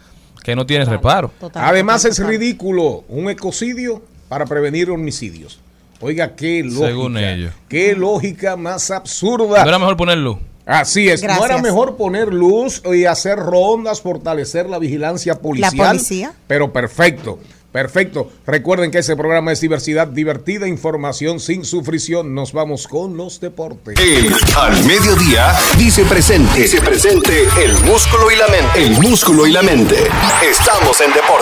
que 0.44 0.56
no 0.56 0.66
tiene 0.66 0.86
reparo. 0.86 1.32
Total, 1.40 1.64
Además 1.66 2.02
total, 2.02 2.12
es 2.12 2.18
total. 2.18 2.32
ridículo 2.32 3.04
un 3.10 3.30
ecocidio 3.30 4.02
para 4.32 4.46
prevenir 4.46 4.90
homicidios. 4.90 5.60
Oiga, 6.00 6.38
qué 6.38 6.64
lógica. 6.64 6.88
Según 6.88 7.18
ellos. 7.18 7.52
Qué 7.68 7.94
lógica 7.98 8.56
más 8.56 8.90
absurda. 8.90 9.62
¿No 9.62 9.68
era 9.68 9.78
mejor 9.78 9.98
poner 9.98 10.20
luz? 10.20 10.38
Así 10.66 11.10
es, 11.10 11.22
no 11.22 11.46
era 11.46 11.62
mejor 11.62 11.98
poner 11.98 12.34
luz 12.34 12.82
y 12.86 13.04
hacer 13.04 13.38
rondas, 13.38 14.00
fortalecer 14.00 14.70
la 14.70 14.80
vigilancia 14.80 15.38
policial. 15.38 15.90
policía. 15.98 16.34
Pero 16.48 16.72
perfecto, 16.72 17.40
perfecto. 17.74 18.32
Recuerden 18.48 18.90
que 18.90 19.00
ese 19.00 19.18
programa 19.18 19.52
es 19.52 19.60
diversidad 19.60 20.08
divertida, 20.08 20.66
información 20.66 21.42
sin 21.42 21.66
sufrición. 21.66 22.34
Nos 22.34 22.54
vamos 22.54 22.88
con 22.88 23.18
los 23.18 23.42
deportes. 23.42 24.00
El 24.00 24.34
al 24.56 24.82
mediodía 24.86 25.54
dice 25.78 26.06
presente. 26.06 26.58
Dice 26.58 26.80
presente 26.80 27.44
el 27.62 27.74
músculo 27.80 28.32
y 28.32 28.38
la 28.38 28.48
mente. 28.48 28.82
El 28.82 28.92
músculo 29.02 29.46
y 29.46 29.52
la 29.52 29.62
mente. 29.62 29.98
Estamos 30.42 31.02
en 31.02 31.12
deportes. 31.12 31.41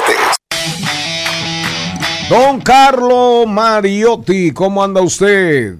Don 2.29 2.61
Carlo 2.61 3.47
Mariotti, 3.47 4.51
¿cómo 4.51 4.83
anda 4.83 5.01
usted? 5.01 5.77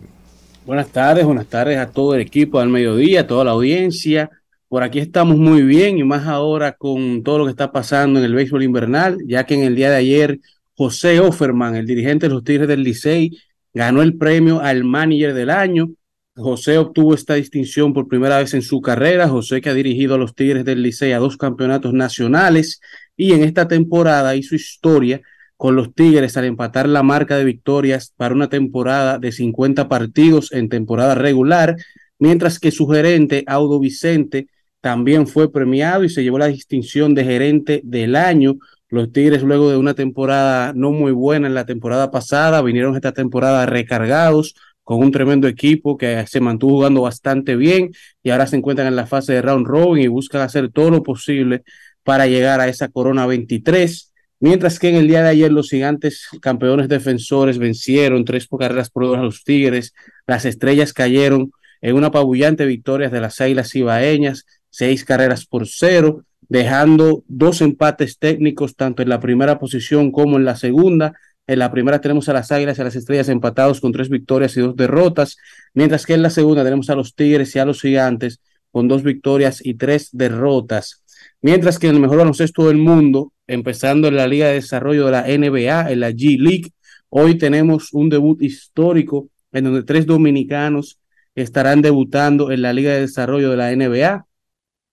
Buenas 0.66 0.90
tardes, 0.90 1.24
buenas 1.24 1.46
tardes 1.46 1.78
a 1.78 1.92
todo 1.92 2.16
el 2.16 2.22
equipo 2.22 2.60
del 2.60 2.70
mediodía, 2.70 3.22
a 3.22 3.28
toda 3.28 3.46
la 3.46 3.52
audiencia. 3.52 4.32
Por 4.68 4.82
aquí 4.82 4.98
estamos 4.98 5.38
muy 5.38 5.62
bien 5.62 6.00
y 6.00 6.04
más 6.04 6.26
ahora 6.26 6.72
con 6.72 7.22
todo 7.22 7.38
lo 7.38 7.46
que 7.46 7.52
está 7.52 7.72
pasando 7.72 8.18
en 8.18 8.26
el 8.26 8.34
béisbol 8.34 8.64
invernal, 8.64 9.20
ya 9.28 9.46
que 9.46 9.54
en 9.54 9.62
el 9.62 9.76
día 9.76 9.92
de 9.92 9.98
ayer 9.98 10.40
José 10.76 11.20
Offerman, 11.20 11.76
el 11.76 11.86
dirigente 11.86 12.28
de 12.28 12.34
los 12.34 12.44
Tigres 12.44 12.68
del 12.68 12.82
Licey, 12.82 13.38
ganó 13.72 14.02
el 14.02 14.18
premio 14.18 14.60
al 14.60 14.84
manager 14.84 15.36
del 15.36 15.52
año. 15.52 15.90
José 16.36 16.80
obtuvo 16.80 17.14
esta 17.14 17.36
distinción 17.36 17.94
por 17.94 18.08
primera 18.08 18.40
vez 18.40 18.56
en 18.56 18.64
su 18.64 18.82
carrera. 18.82 19.30
José 19.30 19.62
que 19.62 19.70
ha 19.70 19.76
dirigido 19.76 20.16
a 20.16 20.18
los 20.18 20.34
Tigres 20.34 20.66
del 20.66 20.82
Licey 20.82 21.12
a 21.12 21.20
dos 21.20 21.38
campeonatos 21.38 21.94
nacionales 21.94 22.82
y 23.16 23.34
en 23.34 23.44
esta 23.44 23.68
temporada 23.68 24.36
hizo 24.36 24.56
historia 24.56 25.22
con 25.60 25.76
los 25.76 25.94
Tigres 25.94 26.38
al 26.38 26.46
empatar 26.46 26.88
la 26.88 27.04
marca 27.04 27.36
de 27.36 27.44
victorias 27.44 28.14
para 28.16 28.34
una 28.34 28.48
temporada 28.48 29.20
de 29.20 29.34
50 29.34 29.90
partidos 29.90 30.54
en 30.54 30.70
temporada 30.70 31.16
regular, 31.16 31.76
mientras 32.18 32.60
que 32.60 32.72
su 32.72 32.88
gerente, 32.88 33.44
Audo 33.46 33.78
Vicente, 33.78 34.48
también 34.80 35.28
fue 35.28 35.52
premiado 35.52 36.06
y 36.06 36.10
se 36.10 36.24
llevó 36.24 36.40
la 36.40 36.48
distinción 36.48 37.14
de 37.14 37.26
gerente 37.26 37.82
del 37.84 38.16
año. 38.16 38.56
Los 38.88 39.12
Tigres, 39.12 39.44
luego 39.44 39.70
de 39.70 39.76
una 39.76 39.96
temporada 39.96 40.72
no 40.74 40.92
muy 40.92 41.12
buena 41.12 41.48
en 41.48 41.56
la 41.56 41.66
temporada 41.66 42.10
pasada, 42.10 42.62
vinieron 42.62 42.96
esta 42.96 43.12
temporada 43.12 43.66
recargados 43.66 44.56
con 44.86 45.00
un 45.00 45.12
tremendo 45.12 45.50
equipo 45.50 45.98
que 45.98 46.26
se 46.26 46.40
mantuvo 46.40 46.76
jugando 46.76 47.02
bastante 47.02 47.58
bien 47.58 47.92
y 48.24 48.30
ahora 48.30 48.48
se 48.48 48.56
encuentran 48.56 48.88
en 48.88 48.96
la 48.96 49.08
fase 49.08 49.34
de 49.34 49.42
round 49.42 49.68
robin 49.68 50.06
y 50.06 50.08
buscan 50.08 50.40
hacer 50.40 50.72
todo 50.72 50.90
lo 50.90 51.04
posible 51.04 51.64
para 52.04 52.28
llegar 52.28 52.62
a 52.62 52.70
esa 52.70 52.88
corona 52.88 53.26
23. 53.26 54.09
Mientras 54.42 54.80
que 54.80 54.88
en 54.90 54.96
el 54.96 55.08
día 55.08 55.22
de 55.22 55.30
ayer 55.30 55.52
los 55.52 55.70
gigantes 55.70 56.28
campeones 56.42 56.88
defensores 56.88 57.58
vencieron 57.58 58.24
tres 58.24 58.48
carreras 58.48 58.90
por 58.90 59.06
dos 59.06 59.18
a 59.18 59.22
los 59.22 59.44
Tigres, 59.44 59.94
las 60.28 60.46
estrellas 60.46 60.94
cayeron 60.94 61.52
en 61.82 61.96
una 61.96 62.08
apabullante 62.08 62.66
victoria 62.66 63.10
de 63.10 63.20
las 63.20 63.42
Águilas 63.42 63.76
Ibaeñas, 63.76 64.46
seis 64.70 65.04
carreras 65.04 65.46
por 65.46 65.68
cero, 65.68 66.24
dejando 66.48 67.24
dos 67.28 67.62
empates 67.62 68.18
técnicos 68.18 68.76
tanto 68.76 69.02
en 69.02 69.10
la 69.10 69.20
primera 69.20 69.60
posición 69.60 70.12
como 70.12 70.38
en 70.38 70.46
la 70.46 70.56
segunda. 70.56 71.14
En 71.46 71.60
la 71.60 71.72
primera 71.72 72.00
tenemos 72.00 72.30
a 72.30 72.34
las 72.34 72.52
Águilas 72.52 72.78
y 72.78 72.82
a 72.82 72.86
las 72.86 72.96
Estrellas 72.96 73.28
empatados 73.28 73.82
con 73.82 73.92
tres 73.92 74.08
victorias 74.08 74.56
y 74.56 74.62
dos 74.62 74.76
derrotas, 74.76 75.38
mientras 75.74 76.06
que 76.06 76.14
en 76.14 76.22
la 76.22 76.30
segunda 76.30 76.64
tenemos 76.64 76.90
a 76.90 76.96
los 76.96 77.14
Tigres 77.14 77.56
y 77.56 77.60
a 77.60 77.66
los 77.66 77.82
Gigantes 77.82 78.40
con 78.72 78.88
dos 78.88 79.04
victorias 79.04 79.66
y 79.66 79.74
tres 79.74 80.10
derrotas. 80.14 81.04
Mientras 81.42 81.80
que 81.80 81.88
en 81.88 81.96
el 81.96 82.02
mejor 82.02 82.18
baloncesto 82.18 82.68
del 82.68 82.78
mundo, 82.78 83.32
empezando 83.48 84.10
en 84.10 84.18
la 84.18 84.28
Liga 84.28 84.48
de 84.48 84.56
Desarrollo 84.56 85.06
de 85.06 85.12
la 85.12 85.24
NBA, 85.24 85.92
en 85.92 86.00
la 86.02 86.12
G 86.12 86.38
League, 86.38 86.72
hoy 87.08 87.38
tenemos 87.38 87.94
un 87.94 88.10
debut 88.10 88.42
histórico 88.42 89.30
en 89.54 89.64
donde 89.64 89.84
tres 89.84 90.06
dominicanos 90.06 91.00
estarán 91.36 91.82
debutando 91.82 92.52
en 92.52 92.62
la 92.62 92.74
Liga 92.74 92.92
de 92.94 93.02
Desarrollo 93.02 93.52
de 93.52 93.58
la 93.58 93.74
NBA. 93.74 94.26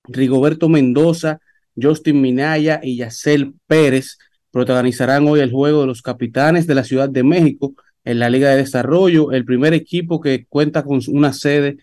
Rigoberto 0.05 0.69
Mendoza, 0.69 1.41
Justin 1.81 2.21
Minaya 2.21 2.81
y 2.83 2.97
Yacel 2.97 3.55
Pérez 3.67 4.19
protagonizarán 4.53 5.27
hoy 5.27 5.41
el 5.41 5.51
juego 5.51 5.81
de 5.81 5.89
los 5.89 6.01
capitanes 6.01 6.69
de 6.69 6.77
la 6.77 6.85
Ciudad 6.85 7.09
de 7.09 7.25
México 7.25 7.75
en 8.05 8.21
la 8.21 8.31
Liga 8.31 8.51
de 8.51 8.57
Desarrollo, 8.59 9.33
el 9.33 9.45
primer 9.45 9.75
equipo 9.75 10.21
que 10.21 10.47
cuenta 10.49 10.85
con 10.85 11.01
una 11.09 11.33
sede 11.33 11.79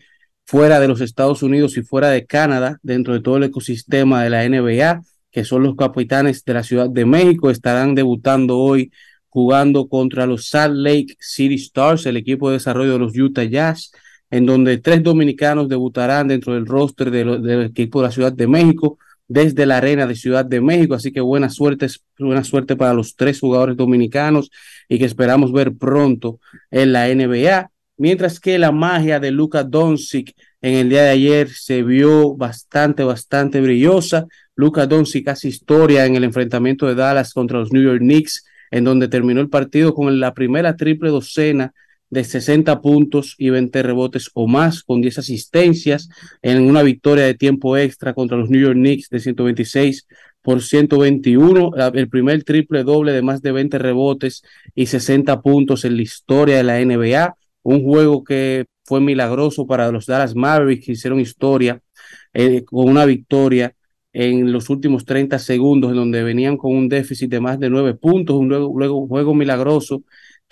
fuera 0.46 0.80
de 0.80 0.88
los 0.88 1.02
Estados 1.02 1.44
Unidos 1.44 1.78
y 1.78 1.84
fuera 1.84 2.10
de 2.10 2.26
Canadá, 2.26 2.80
dentro 2.84 3.14
de 3.14 3.22
todo 3.22 3.38
el 3.38 3.44
ecosistema 3.44 4.24
de 4.24 4.30
la 4.30 4.48
NBA, 4.48 5.02
que 5.32 5.46
son 5.46 5.64
los 5.64 5.76
capitanes 5.76 6.44
de 6.46 6.54
la 6.54 6.64
Ciudad 6.64 6.90
de 6.90 7.06
México, 7.06 7.50
estarán 7.50 7.96
debutando 7.96 8.58
hoy 8.60 8.92
jugando 9.30 9.88
contra 9.88 10.28
los 10.28 10.48
Salt 10.50 10.76
Lake 10.76 11.16
City 11.20 11.56
Stars, 11.56 12.06
el 12.06 12.18
equipo 12.18 12.50
de 12.50 12.58
desarrollo 12.58 12.94
de 12.94 13.00
los 13.00 13.18
Utah 13.18 13.44
Jazz, 13.44 13.92
en 14.30 14.46
donde 14.46 14.78
tres 14.78 15.02
dominicanos 15.02 15.70
debutarán 15.70 16.28
dentro 16.28 16.54
del 16.54 16.68
roster 16.68 17.10
del 17.10 17.64
equipo 17.64 18.02
de 18.02 18.08
la 18.08 18.12
Ciudad 18.12 18.32
de 18.32 18.48
México 18.48 18.98
desde 19.28 19.66
la 19.66 19.78
arena 19.78 20.06
de 20.06 20.16
Ciudad 20.16 20.46
de 20.46 20.62
México, 20.62 20.94
así 20.94 21.12
que 21.12 21.22
buena 21.22 21.50
suerte, 21.50 21.88
buena 22.20 22.44
suerte 22.44 22.76
para 22.76 22.94
los 22.94 23.16
tres 23.16 23.40
jugadores 23.40 23.76
dominicanos 23.76 24.52
y 24.88 25.00
que 25.00 25.06
esperamos 25.06 25.52
ver 25.52 25.74
pronto 25.76 26.40
en 26.70 26.94
la 26.94 27.08
NBA, 27.08 27.72
mientras 27.98 28.40
que 28.40 28.58
la 28.58 28.72
magia 28.72 29.20
de 29.20 29.32
Luka 29.32 29.64
Doncic 29.64 30.34
en 30.62 30.76
el 30.76 30.90
día 30.90 31.04
de 31.04 31.10
ayer 31.10 31.50
se 31.50 31.84
vio 31.84 32.36
bastante, 32.36 33.04
bastante 33.04 33.62
brillosa. 33.62 34.26
Luka 34.56 34.88
Doncic 34.88 35.28
hace 35.28 35.50
historia 35.50 36.06
en 36.06 36.16
el 36.16 36.24
enfrentamiento 36.24 36.88
de 36.88 36.96
Dallas 36.96 37.34
contra 37.34 37.60
los 37.60 37.72
New 37.72 37.84
York 37.84 38.00
Knicks, 38.00 38.46
en 38.72 38.84
donde 38.86 39.08
terminó 39.08 39.42
el 39.42 39.50
partido 39.50 39.94
con 39.94 40.20
la 40.20 40.34
primera 40.34 40.76
triple 40.76 41.10
docena 41.10 41.74
de 42.10 42.24
60 42.24 42.80
puntos 42.80 43.36
y 43.38 43.50
20 43.50 43.82
rebotes 43.84 44.30
o 44.36 44.48
más, 44.48 44.84
con 44.84 45.02
10 45.02 45.18
asistencias 45.18 46.10
en 46.42 46.62
una 46.62 46.84
victoria 46.84 47.26
de 47.26 47.34
tiempo 47.34 47.76
extra 47.76 48.14
contra 48.14 48.38
los 48.38 48.50
New 48.50 48.62
York 48.62 48.76
Knicks 48.76 49.10
de 49.10 49.20
126 49.20 50.08
por 50.44 50.62
121, 50.62 51.72
el 51.94 52.10
primer 52.10 52.44
triple 52.44 52.84
doble 52.84 53.14
de 53.14 53.22
más 53.22 53.42
de 53.42 53.52
20 53.52 53.80
rebotes 53.80 54.44
y 54.76 54.86
60 54.86 55.42
puntos 55.42 55.86
en 55.86 55.96
la 55.96 56.04
historia 56.04 56.58
de 56.58 56.64
la 56.64 56.80
NBA, 56.80 57.36
un 57.64 57.84
juego 57.84 58.24
que 58.24 58.66
fue 58.86 59.02
milagroso 59.02 59.66
para 59.66 59.92
los 59.92 60.06
Dallas 60.06 60.36
Mavericks, 60.36 60.86
que 60.86 60.92
hicieron 60.94 61.20
historia 61.20 61.82
eh, 62.34 62.64
con 62.66 62.90
una 62.90 63.06
victoria 63.06 63.76
en 64.12 64.52
los 64.52 64.70
últimos 64.70 65.06
30 65.06 65.40
segundos, 65.40 65.92
en 65.92 65.98
donde 65.98 66.24
venían 66.24 66.58
con 66.58 66.76
un 66.76 66.90
déficit 66.90 67.32
de 67.32 67.40
más 67.40 67.60
de 67.60 67.70
9 67.70 67.96
puntos, 67.96 68.36
un 68.36 68.48
luego, 68.48 68.72
luego 68.78 69.08
juego 69.08 69.34
milagroso 69.34 70.04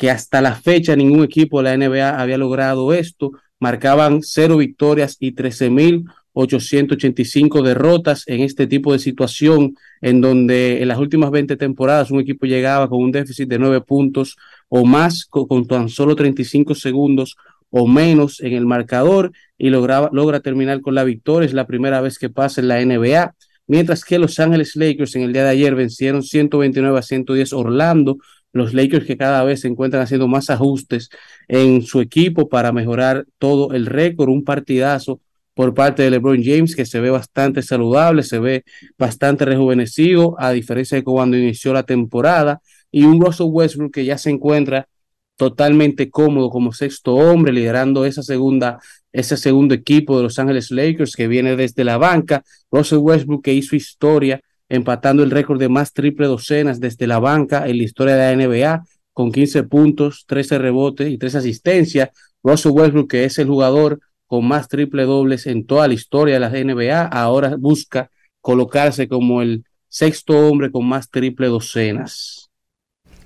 que 0.02 0.10
hasta 0.10 0.42
la 0.42 0.56
fecha 0.56 0.96
ningún 0.96 1.24
equipo 1.24 1.62
de 1.62 1.70
la 1.70 1.78
NBA 1.78 2.20
había 2.20 2.40
logrado 2.40 2.92
esto. 2.94 3.34
Marcaban 3.60 4.22
cero 4.24 4.58
victorias 4.58 5.18
y 5.20 5.36
13.885 5.36 7.62
derrotas 7.62 8.24
en 8.26 8.42
este 8.42 8.66
tipo 8.66 8.94
de 8.94 9.00
situación, 9.00 9.76
en 10.02 10.22
donde 10.22 10.82
en 10.82 10.88
las 10.88 10.98
últimas 10.98 11.30
20 11.30 11.56
temporadas 11.56 12.10
un 12.10 12.20
equipo 12.20 12.48
llegaba 12.48 12.90
con 12.90 13.04
un 13.04 13.12
déficit 13.12 13.48
de 13.48 13.60
9 13.60 13.82
puntos 13.82 14.38
o 14.74 14.86
más, 14.86 15.26
con, 15.26 15.68
tan 15.68 15.90
solo 15.90 16.16
35 16.16 16.76
segundos 16.76 17.36
o 17.70 17.88
menos 17.88 18.40
en 18.40 18.54
el 18.54 18.66
marcador 18.66 19.34
y 19.58 19.70
lograba, 19.70 20.10
logra 20.14 20.40
terminar 20.40 20.80
con 20.80 20.96
la 20.96 21.04
victoria. 21.04 21.46
Es 21.46 21.54
la 21.54 21.68
primera 21.68 22.00
vez 22.00 22.18
que 22.18 22.30
pasa 22.30 22.62
en 22.62 22.70
la 22.70 22.80
NBA. 22.80 23.36
Mientras 23.68 24.06
que 24.06 24.18
Los 24.18 24.40
Ángeles 24.40 24.78
Lakers 24.78 25.18
en 25.18 25.24
el 25.24 25.34
día 25.34 25.44
de 25.44 25.50
ayer 25.50 25.76
vencieron 25.76 26.24
129 26.24 26.98
a 26.98 27.02
110 27.02 27.52
Orlando, 27.52 28.18
los 28.54 28.74
Lakers 28.74 29.06
que 29.06 29.18
cada 29.18 29.44
vez 29.44 29.60
se 29.60 29.68
encuentran 29.68 30.04
haciendo 30.04 30.30
más 30.30 30.50
ajustes 30.50 31.10
en 31.50 31.82
su 31.82 32.00
equipo 32.00 32.48
para 32.48 32.72
mejorar 32.72 33.26
todo 33.40 33.74
el 33.74 33.86
récord, 33.86 34.30
un 34.30 34.46
partidazo 34.46 35.20
por 35.54 35.74
parte 35.74 36.04
de 36.04 36.12
LeBron 36.12 36.42
James 36.42 36.78
que 36.78 36.86
se 36.86 37.02
ve 37.02 37.10
bastante 37.10 37.62
saludable, 37.62 38.24
se 38.24 38.40
ve 38.40 38.64
bastante 38.98 39.44
rejuvenecido, 39.44 40.36
a 40.40 40.52
diferencia 40.52 40.98
de 40.98 41.04
cuando 41.04 41.38
inició 41.38 41.74
la 41.74 41.84
temporada, 41.84 42.62
y 42.92 43.06
un 43.06 43.22
Russell 43.22 43.48
Westbrook 43.50 43.94
que 43.94 44.06
ya 44.06 44.18
se 44.18 44.30
encuentra 44.30 44.88
totalmente 45.36 46.10
cómodo 46.10 46.50
como 46.50 46.72
sexto 46.72 47.16
hombre, 47.16 47.52
liderando 47.52 48.06
esa 48.06 48.22
segunda, 48.22 48.80
ese 49.12 49.38
segundo 49.38 49.74
equipo 49.74 50.18
de 50.18 50.24
Los 50.24 50.38
Ángeles 50.38 50.70
Lakers 50.70 51.16
que 51.16 51.28
viene 51.28 51.56
desde 51.56 51.84
la 51.84 51.98
banca. 51.98 52.44
Russell 52.70 53.00
Westbrook 53.00 53.44
que 53.44 53.54
hizo 53.54 53.76
historia 53.76 54.42
empatando 54.70 55.24
el 55.24 55.32
récord 55.32 55.60
de 55.60 55.68
más 55.68 55.94
triple 55.94 56.28
docenas 56.28 56.80
desde 56.80 57.08
la 57.08 57.20
banca 57.20 57.68
en 57.68 57.78
la 57.78 57.84
historia 57.84 58.16
de 58.16 58.36
la 58.36 58.48
NBA, 58.48 58.84
con 59.14 59.32
15 59.32 59.64
puntos, 59.64 60.26
13 60.28 60.60
rebotes 60.60 61.10
y 61.10 61.18
3 61.18 61.36
asistencias. 61.36 62.10
Russell 62.44 62.72
Westbrook, 62.72 63.10
que 63.10 63.26
es 63.26 63.38
el 63.38 63.48
jugador 63.48 64.00
con 64.28 64.48
más 64.48 64.70
triple 64.70 65.04
dobles 65.04 65.46
en 65.48 65.66
toda 65.66 65.90
la 65.90 65.94
historia 65.94 66.36
de 66.36 66.40
la 66.40 66.50
NBA, 66.50 67.08
ahora 67.08 67.56
busca 67.58 68.10
colocarse 68.40 69.08
como 69.08 69.42
el 69.42 69.66
sexto 69.90 70.38
hombre 70.48 70.72
con 70.72 70.88
más 70.88 71.10
triple 71.10 71.48
docenas. 71.48 72.41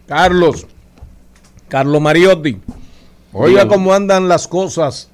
Carlos, 0.08 0.68
Carlos 1.68 2.02
Mariotti, 2.02 2.58
oiga 3.34 3.68
cómo 3.68 3.94
andan 3.94 4.28
las 4.28 4.48
cosas. 4.48 5.10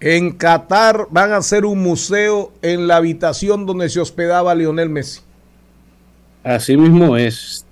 En 0.00 0.32
Qatar 0.32 1.06
van 1.10 1.32
a 1.32 1.38
hacer 1.38 1.64
un 1.64 1.82
museo 1.82 2.52
en 2.60 2.86
la 2.86 2.96
habitación 2.96 3.64
donde 3.66 3.88
se 3.88 4.00
hospedaba 4.00 4.54
Lionel 4.54 4.90
Messi. 4.90 5.20
Así 6.44 6.76
mismo 6.76 7.16
es. 7.16 7.64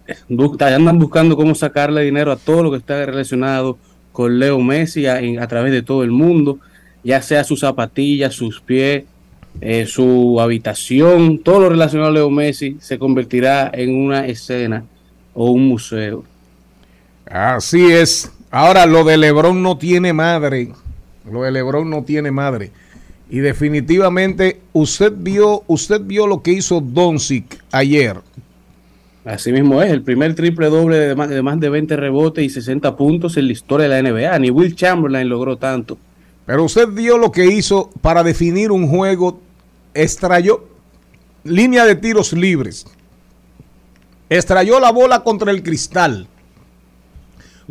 Andan 0.61 0.99
buscando 0.99 1.37
cómo 1.37 1.55
sacarle 1.55 2.03
dinero 2.03 2.33
a 2.33 2.37
todo 2.37 2.63
lo 2.63 2.71
que 2.71 2.79
está 2.79 3.05
relacionado 3.05 3.79
con 4.13 4.39
Leo 4.39 4.61
Messi 4.61 5.07
a, 5.07 5.21
a 5.41 5.47
través 5.49 5.73
de 5.73 5.83
todo 5.83 6.03
el 6.03 6.11
mundo, 6.11 6.59
ya 7.03 7.21
sea 7.21 7.45
sus 7.45 7.61
zapatillas, 7.61 8.35
sus 8.35 8.61
pies, 8.61 9.05
eh, 9.61 9.87
su 9.87 10.41
habitación, 10.41 11.39
todo 11.39 11.61
lo 11.61 11.69
relacionado 11.69 12.11
a 12.11 12.13
Leo 12.13 12.31
Messi 12.31 12.77
se 12.81 12.99
convertirá 12.99 13.71
en 13.73 13.95
una 13.95 14.27
escena 14.27 14.85
o 15.35 15.51
un 15.51 15.67
museo. 15.69 16.25
Así 17.35 17.91
es. 17.91 18.31
Ahora 18.53 18.87
lo 18.87 19.03
de 19.03 19.17
Lebron 19.17 19.61
no 19.61 19.77
tiene 19.77 20.13
madre. 20.13 20.71
Lo 21.29 21.43
de 21.43 21.51
Lebron 21.51 21.91
no 21.91 22.05
tiene 22.05 22.31
madre. 22.31 22.71
Y 23.29 23.41
definitivamente 23.41 24.61
usted 24.73 25.13
vio, 25.17 25.65
usted 25.67 26.01
vio 26.01 26.29
lo 26.29 26.43
que 26.43 26.53
hizo 26.53 26.81
Doncic 26.81 27.61
ayer. 27.73 28.21
Así 29.25 29.51
mismo 29.51 29.83
es, 29.83 29.91
el 29.91 30.03
primer 30.03 30.37
triple 30.37 30.69
doble 30.69 30.97
de 30.97 31.17
más, 31.17 31.29
de 31.29 31.43
más 31.43 31.59
de 31.59 31.71
20 31.71 31.97
rebotes 31.97 32.45
y 32.45 32.51
60 32.51 32.97
puntos 32.97 33.37
en 33.37 33.49
la 33.49 33.53
historia 33.53 33.89
de 33.89 34.01
la 34.01 34.09
NBA. 34.09 34.39
Ni 34.39 34.51
Will 34.51 34.77
Chamberlain 34.77 35.29
logró 35.29 35.57
tanto. 35.57 35.99
Pero 36.47 36.63
usted 36.63 36.87
vio 36.87 37.19
lo 37.19 37.33
que 37.33 37.47
hizo 37.47 37.91
para 38.01 38.23
definir 38.23 38.71
un 38.71 38.87
juego, 38.87 39.41
extrayó 39.93 40.69
línea 41.43 41.85
de 41.85 41.97
tiros 41.97 42.33
libres, 42.33 42.87
extrayó 44.31 44.79
la 44.79 44.93
bola 44.93 45.25
contra 45.25 45.51
el 45.51 45.65
cristal 45.65 46.29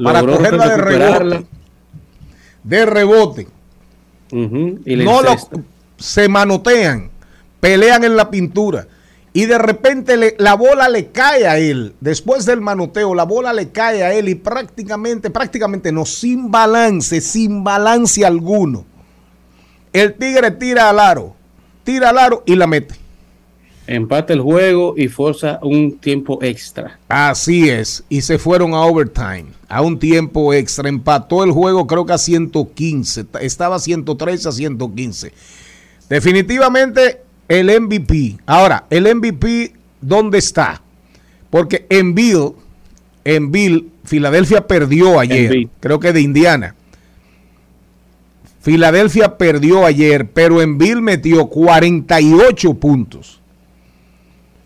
para 0.02 0.22
cogerla 0.38 0.68
de 0.70 0.78
rebote. 0.78 1.46
De 2.64 2.86
rebote. 2.86 3.48
Y 4.86 4.96
no 5.06 5.22
lo, 5.22 5.30
se 5.98 6.28
manotean, 6.28 7.12
pelean 7.60 8.04
en 8.04 8.16
la 8.16 8.30
pintura 8.32 8.88
y 9.32 9.46
de 9.46 9.58
repente 9.58 10.18
le- 10.18 10.36
la 10.40 10.56
bola 10.56 10.90
le 10.90 11.08
cae 11.12 11.48
a 11.48 11.58
él. 11.58 11.94
Después 12.00 12.46
del 12.46 12.62
manoteo, 12.62 13.14
la 13.16 13.24
bola 13.26 13.54
le 13.54 13.70
cae 13.70 14.04
a 14.04 14.14
él 14.14 14.30
y 14.30 14.36
prácticamente, 14.36 15.30
prácticamente 15.30 15.92
no, 15.92 16.06
sin 16.06 16.50
balance, 16.52 17.22
sin 17.22 17.64
balance 17.64 18.26
alguno. 18.26 18.86
El 19.92 20.14
tigre 20.16 20.52
tira 20.52 20.90
al 20.90 21.00
aro, 21.00 21.36
tira 21.84 22.10
al 22.10 22.18
aro 22.18 22.44
y 22.46 22.56
la 22.56 22.66
mete. 22.68 22.96
Empata 23.86 24.32
el 24.34 24.40
juego 24.40 24.94
y 24.96 25.10
forza 25.10 25.60
un 25.62 25.98
tiempo 25.98 26.40
extra. 26.42 27.00
Así 27.10 27.70
es, 27.70 28.04
y 28.08 28.22
se 28.22 28.38
fueron 28.40 28.74
a 28.74 28.82
overtime, 28.82 29.48
a 29.68 29.82
un 29.82 30.00
tiempo 30.00 30.54
extra. 30.54 30.88
Empató 30.88 31.44
el 31.44 31.52
juego 31.52 31.86
creo 31.86 32.06
que 32.06 32.14
a 32.14 32.18
115, 32.18 33.26
t- 33.26 33.46
estaba 33.46 33.78
113 33.80 34.48
a 34.48 34.52
115. 34.54 35.34
Definitivamente 36.10 37.22
el 37.50 37.70
MVP. 37.82 38.38
Ahora, 38.46 38.86
el 38.90 39.14
MVP, 39.14 39.74
¿dónde 40.00 40.38
está? 40.38 40.82
Porque 41.50 41.86
en 41.90 42.16
Bill, 42.16 42.54
en 43.26 43.52
Bill, 43.52 43.90
Filadelfia 44.06 44.66
perdió 44.66 45.20
ayer, 45.20 45.50
creo 45.82 46.00
que 46.00 46.14
de 46.14 46.22
Indiana. 46.22 46.76
Filadelfia 48.62 49.38
perdió 49.38 49.86
ayer, 49.86 50.30
pero 50.32 50.62
en 50.62 50.78
Bill 50.78 51.02
metió 51.02 51.48
48 51.48 52.74
puntos. 52.76 53.42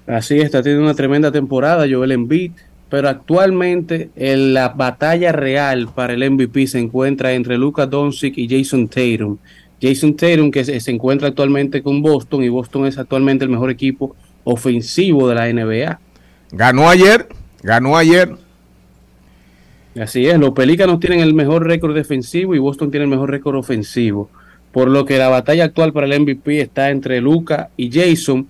Así 0.08 0.40
está 0.40 0.64
teniendo 0.64 0.86
una 0.86 0.96
tremenda 0.96 1.32
temporada 1.32 1.86
Joel 1.90 2.14
Embiid, 2.14 2.54
pero 2.90 3.10
actualmente 3.10 4.10
en 4.16 4.54
la 4.54 4.70
batalla 4.70 5.34
real 5.34 5.90
para 5.94 6.14
el 6.14 6.32
MVP 6.32 6.68
se 6.68 6.80
encuentra 6.80 7.34
entre 7.34 7.58
Luka 7.58 7.86
Doncic 7.86 8.38
y 8.38 8.48
Jason 8.48 8.88
Tatum. 8.88 9.38
Jason 9.82 10.16
Tatum 10.16 10.50
que 10.50 10.64
se, 10.64 10.80
se 10.80 10.92
encuentra 10.92 11.28
actualmente 11.28 11.84
con 11.84 12.02
Boston 12.02 12.44
y 12.44 12.50
Boston 12.50 12.88
es 12.88 12.98
actualmente 12.98 13.44
el 13.44 13.52
mejor 13.52 13.70
equipo 13.70 14.16
ofensivo 14.46 15.28
de 15.28 15.36
la 15.36 15.52
NBA. 15.52 16.00
Ganó 16.52 16.90
ayer, 16.90 17.28
ganó 17.62 17.98
ayer. 17.98 18.34
Así 20.00 20.26
es, 20.28 20.40
los 20.40 20.52
Pelícanos 20.52 21.00
tienen 21.00 21.20
el 21.20 21.34
mejor 21.34 21.66
récord 21.66 21.94
defensivo 21.94 22.56
y 22.56 22.60
Boston 22.60 22.92
tiene 22.92 23.04
el 23.04 23.10
mejor 23.10 23.30
récord 23.30 23.56
ofensivo. 23.58 24.30
Por 24.72 24.90
lo 24.90 25.06
que 25.06 25.18
la 25.18 25.28
batalla 25.28 25.66
actual 25.66 25.92
para 25.92 26.08
el 26.08 26.22
MVP 26.22 26.62
está 26.62 26.92
entre 26.92 27.20
Luka 27.20 27.70
y 27.76 27.90
Jason 27.92 28.48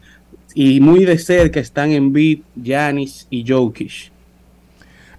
y 0.59 0.79
muy 0.79 1.05
de 1.05 1.19
cerca 1.19 1.59
están 1.59 1.91
Embiid, 1.91 2.39
Giannis 2.55 3.27
y 3.29 3.45
Jokic. 3.47 4.11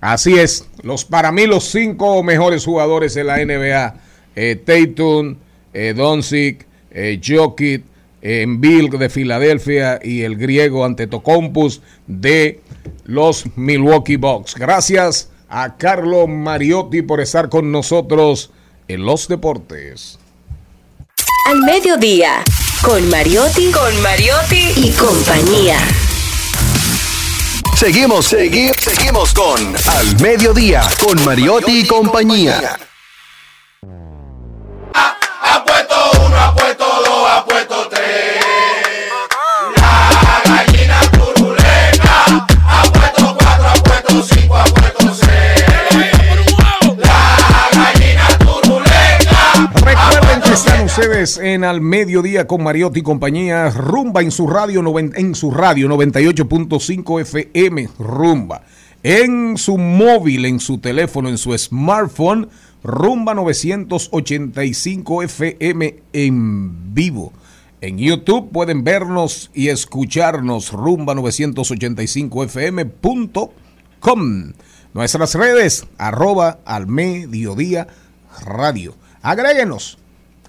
Así 0.00 0.34
es, 0.34 0.68
los 0.82 1.04
para 1.04 1.30
mí 1.30 1.46
los 1.46 1.62
cinco 1.62 2.24
mejores 2.24 2.64
jugadores 2.64 3.14
de 3.14 3.22
la 3.22 3.36
NBA, 3.36 4.00
eh, 4.34 4.56
Tatum, 4.56 5.36
eh, 5.72 5.94
Doncic, 5.96 6.66
eh, 6.90 7.20
Jokic, 7.24 7.84
eh, 8.20 8.42
Embiid 8.42 8.96
de 8.96 9.08
Filadelfia 9.08 10.00
y 10.02 10.22
el 10.22 10.36
griego 10.36 10.84
Antetokounmpo 10.84 11.68
de 12.08 12.58
los 13.04 13.44
Milwaukee 13.54 14.16
Bucks. 14.16 14.56
Gracias 14.56 15.30
a 15.48 15.76
Carlo 15.76 16.26
Mariotti 16.26 17.02
por 17.02 17.20
estar 17.20 17.48
con 17.48 17.70
nosotros 17.70 18.50
en 18.88 19.06
los 19.06 19.28
deportes. 19.28 20.18
Al 21.48 21.60
mediodía, 21.60 22.44
con 22.82 23.08
Mariotti, 23.08 23.70
con 23.70 24.02
Mariotti 24.02 24.70
y 24.76 24.90
compañía. 24.90 25.78
Seguimos, 27.74 28.26
seguimos, 28.26 28.76
seguimos 28.78 29.32
con 29.32 29.74
Al 29.86 30.20
Mediodía, 30.20 30.82
con 31.02 31.24
Mariotti 31.24 31.80
y 31.80 31.86
compañía. 31.86 32.78
Ustedes 51.00 51.38
en 51.38 51.62
Al 51.62 51.80
Mediodía 51.80 52.48
con 52.48 52.64
Mariotti 52.64 52.98
y 52.98 53.02
compañía 53.04 53.70
Rumba 53.70 54.20
en 54.20 54.32
su 54.32 54.48
radio, 54.48 54.82
en 54.98 55.34
su 55.36 55.52
radio 55.52 55.88
98.5 55.88 57.20
FM 57.20 57.88
Rumba. 58.00 58.62
En 59.04 59.56
su 59.58 59.78
móvil, 59.78 60.44
en 60.44 60.58
su 60.58 60.78
teléfono, 60.78 61.28
en 61.28 61.38
su 61.38 61.56
smartphone, 61.56 62.48
Rumba 62.82 63.34
985 63.34 65.22
FM 65.22 65.94
en 66.12 66.92
vivo. 66.92 67.32
En 67.80 67.96
YouTube 67.96 68.50
pueden 68.50 68.82
vernos 68.82 69.52
y 69.54 69.68
escucharnos 69.68 70.72
rumba 70.72 71.14
985 71.14 72.42
fm.com. 72.42 73.52
Nuestras 74.94 75.34
redes, 75.36 75.86
arroba 75.96 76.58
al 76.64 76.88
mediodía 76.88 77.86
radio. 78.44 78.96
Agréguenos. 79.22 79.98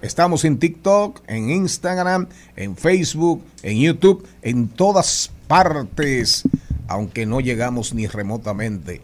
Estamos 0.02 0.46
en 0.46 0.58
TikTok, 0.58 1.20
en 1.26 1.50
Instagram, 1.50 2.26
en 2.56 2.74
Facebook, 2.74 3.44
en 3.62 3.78
YouTube, 3.78 4.26
en 4.40 4.68
todas 4.68 5.30
partes, 5.46 6.44
aunque 6.88 7.26
no 7.26 7.40
llegamos 7.40 7.92
ni 7.92 8.06
remotamente 8.06 9.02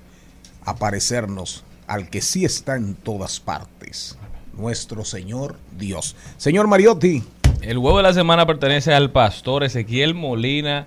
a 0.65 0.77
parecernos 0.77 1.65
al 1.87 2.09
que 2.09 2.23
sí 2.23 2.47
está 2.47 2.77
en 2.77 2.95
todas 2.95 3.41
partes, 3.41 4.17
nuestro 4.57 5.05
Señor 5.05 5.57
Dios. 5.79 6.17
Señor 6.39 6.67
Mariotti, 6.67 7.23
El 7.61 7.77
huevo 7.77 7.99
de 7.99 8.03
la 8.03 8.15
semana 8.15 8.47
pertenece 8.47 8.95
al 8.95 9.11
pastor 9.11 9.65
Ezequiel 9.65 10.15
Molina 10.15 10.87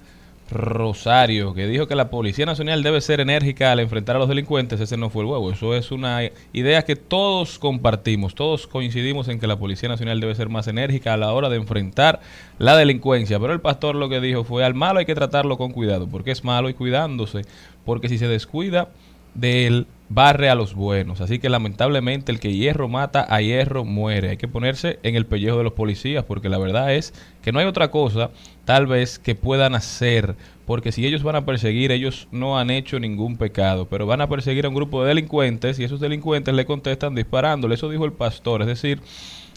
Rosario, 0.52 1.54
que 1.54 1.68
dijo 1.68 1.88
que 1.88 1.96
la 1.96 2.10
Policía 2.10 2.46
Nacional 2.46 2.82
debe 2.84 3.02
ser 3.02 3.20
enérgica 3.20 3.72
al 3.72 3.80
enfrentar 3.80 4.16
a 4.16 4.20
los 4.20 4.30
delincuentes. 4.30 4.80
Ese 4.80 4.98
no 4.98 5.10
fue 5.10 5.24
el 5.24 5.30
huevo, 5.30 5.52
eso 5.52 5.76
es 5.76 5.92
una 5.92 6.22
idea 6.54 6.84
que 6.84 6.96
todos 6.96 7.60
compartimos, 7.60 8.36
todos 8.36 8.68
coincidimos 8.68 9.28
en 9.28 9.40
que 9.40 9.48
la 9.48 9.58
Policía 9.58 9.90
Nacional 9.90 10.20
debe 10.20 10.36
ser 10.36 10.50
más 10.50 10.68
enérgica 10.68 11.14
a 11.14 11.18
la 11.18 11.32
hora 11.34 11.50
de 11.50 11.58
enfrentar 11.58 12.20
la 12.58 12.76
delincuencia. 12.76 13.40
Pero 13.40 13.54
el 13.54 13.62
pastor 13.62 13.96
lo 13.96 14.10
que 14.10 14.22
dijo 14.22 14.44
fue, 14.44 14.66
al 14.66 14.74
malo 14.74 15.00
hay 15.00 15.06
que 15.06 15.16
tratarlo 15.16 15.58
con 15.58 15.72
cuidado, 15.72 16.08
porque 16.08 16.32
es 16.32 16.44
malo 16.44 16.70
y 16.70 16.74
cuidándose, 16.74 17.44
porque 17.86 18.10
si 18.10 18.18
se 18.18 18.28
descuida 18.28 18.90
de 19.36 19.68
él, 19.68 19.88
barre 20.10 20.50
a 20.50 20.56
los 20.56 20.74
buenos. 20.74 21.22
Así 21.22 21.40
que 21.40 21.50
lamentablemente 21.50 22.32
el 22.32 22.40
que 22.40 22.54
hierro 22.54 22.88
mata, 22.88 23.26
a 23.30 23.42
hierro 23.42 23.86
muere. 23.86 24.32
Hay 24.32 24.38
que 24.38 24.48
ponerse 24.48 25.00
en 25.04 25.16
el 25.16 25.26
pellejo 25.26 25.58
de 25.58 25.64
los 25.64 25.74
policías, 25.74 26.26
porque 26.26 26.50
la 26.50 26.58
verdad 26.58 26.94
es 26.94 27.14
que 27.42 27.52
no 27.52 27.60
hay 27.60 27.68
otra 27.68 27.92
cosa 27.92 28.32
tal 28.66 28.88
vez 28.88 29.18
que 29.18 29.34
puedan 29.36 29.74
hacer, 29.74 30.36
porque 30.66 30.92
si 30.92 31.06
ellos 31.06 31.24
van 31.24 31.36
a 31.36 31.46
perseguir, 31.46 31.92
ellos 31.92 32.28
no 32.32 32.60
han 32.60 32.70
hecho 32.70 33.00
ningún 33.00 33.38
pecado, 33.38 33.88
pero 33.88 34.06
van 34.06 34.22
a 34.22 34.30
perseguir 34.30 34.66
a 34.66 34.70
un 34.70 34.76
grupo 34.76 35.02
de 35.02 35.10
delincuentes 35.10 35.80
y 35.80 35.84
esos 35.84 36.00
delincuentes 36.00 36.54
le 36.54 36.66
contestan 36.66 37.16
disparándole. 37.16 37.76
Eso 37.76 37.90
dijo 37.90 38.06
el 38.06 38.14
pastor, 38.14 38.62
es 38.62 38.68
decir, 38.68 39.02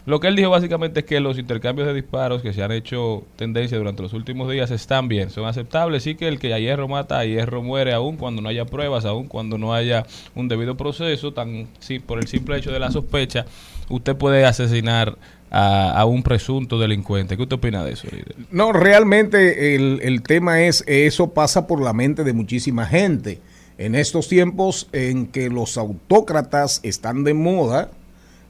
lo 0.05 0.19
que 0.19 0.27
él 0.29 0.37
dijo 0.37 0.51
básicamente 0.51 1.01
es 1.01 1.07
que 1.07 1.21
los 1.21 1.39
intercambios 1.39 1.87
de 1.87 1.95
disparos 1.95 2.43
que 2.43 2.53
se 2.53 2.63
han 2.63 2.73
hecho 2.73 3.25
tendencia 3.37 3.79
durante 3.79 4.03
los 4.03 4.13
últimos 4.13 4.51
días 4.51 4.71
están 4.71 5.09
bien, 5.09 5.31
son 5.31 5.47
aceptables 5.47 6.07
y 6.07 6.17
que 6.17 6.27
el 6.29 6.39
que 6.39 6.53
a 6.53 6.59
hierro 6.59 6.89
mata, 6.89 7.19
a 7.19 7.25
hierro 7.25 7.63
muere, 7.63 7.93
aun 7.93 8.17
cuando 8.17 8.43
no 8.43 8.49
haya 8.49 8.65
pruebas, 8.65 9.05
aun 9.05 9.29
cuando 9.29 9.59
no 9.59 9.75
haya 9.75 10.05
un 10.35 10.49
debido 10.49 10.77
proceso, 10.77 11.33
tan 11.33 11.69
sí, 11.79 12.01
por 12.01 12.19
el 12.19 12.27
simple 12.27 12.57
hecho 12.57 12.73
de 12.73 12.81
la 12.81 12.91
sospecha, 12.91 13.47
usted 13.89 14.17
puede 14.17 14.45
asesinar 14.45 15.17
a, 15.51 15.93
a 15.93 16.05
un 16.05 16.23
presunto 16.23 16.79
delincuente. 16.79 17.37
¿Qué 17.37 17.43
usted 17.43 17.57
opina 17.57 17.85
de 17.85 17.93
eso, 17.93 18.09
líder? 18.11 18.35
No, 18.51 18.73
realmente 18.73 19.77
el, 19.77 20.01
el 20.03 20.23
tema 20.23 20.63
es, 20.63 20.83
eso 20.87 21.33
pasa 21.33 21.67
por 21.67 21.81
la 21.81 21.93
mente 21.93 22.25
de 22.25 22.33
muchísima 22.33 22.87
gente. 22.87 23.41
En 23.79 23.95
estos 23.95 24.29
tiempos 24.29 24.89
en 24.93 25.27
que 25.27 25.49
los 25.49 25.77
autócratas 25.77 26.81
están 26.83 27.25
de 27.25 27.35
moda, 27.35 27.91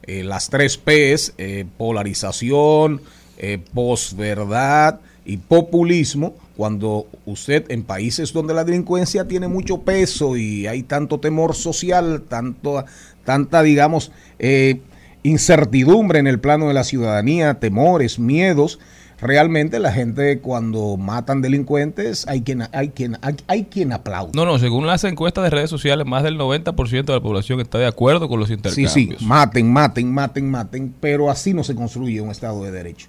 eh, 0.05 0.23
las 0.25 0.49
tres 0.49 0.77
P's, 0.77 1.35
eh, 1.39 1.65
polarización, 1.77 3.01
eh, 3.39 3.59
posverdad 3.75 5.01
y 5.25 5.37
populismo, 5.37 6.35
cuando 6.57 7.07
usted 7.25 7.71
en 7.71 7.83
países 7.83 8.33
donde 8.33 8.55
la 8.55 8.65
delincuencia 8.65 9.27
tiene 9.27 9.49
mucho 9.49 9.83
peso 9.83 10.37
y 10.37 10.67
hay 10.67 10.83
tanto 10.83 11.19
temor 11.19 11.55
social, 11.55 12.23
tanto, 12.29 12.85
tanta, 13.25 13.63
digamos, 13.63 14.13
eh, 14.39 14.81
incertidumbre 15.23 16.19
en 16.19 16.27
el 16.27 16.41
plano 16.41 16.69
de 16.69 16.75
la 16.75 16.85
ciudadanía, 16.85 17.55
temores, 17.55 18.19
miedos, 18.19 18.79
realmente 19.23 19.79
la 19.79 19.93
gente 19.93 20.41
cuando 20.41 20.97
matan 20.99 21.41
delincuentes 21.41 22.27
hay 22.29 22.43
quien 22.43 22.65
hay 22.73 22.89
quien 22.91 23.17
hay, 23.23 23.37
hay 23.47 23.65
quien 23.65 23.93
aplaude. 23.93 24.33
No, 24.35 24.45
no, 24.45 24.59
según 24.59 24.87
las 24.87 25.05
encuestas 25.05 25.45
de 25.45 25.51
redes 25.51 25.71
sociales, 25.71 26.07
más 26.07 26.23
del 26.25 26.37
90% 26.39 27.05
de 27.05 27.13
la 27.15 27.21
población 27.21 27.61
está 27.61 27.79
de 27.79 27.87
acuerdo 27.87 28.29
con 28.29 28.39
los 28.41 28.49
Sí, 28.49 28.55
intercambios. 28.55 28.93
sí, 28.93 29.11
maten, 29.21 29.73
maten, 29.73 30.13
maten, 30.13 30.51
maten, 30.51 30.95
pero 31.01 31.31
así 31.31 31.55
no 31.55 31.65
se 31.65 31.75
construye 31.75 32.21
un 32.21 32.31
Estado 32.31 32.63
de 32.65 32.73
Derecho. 32.73 33.09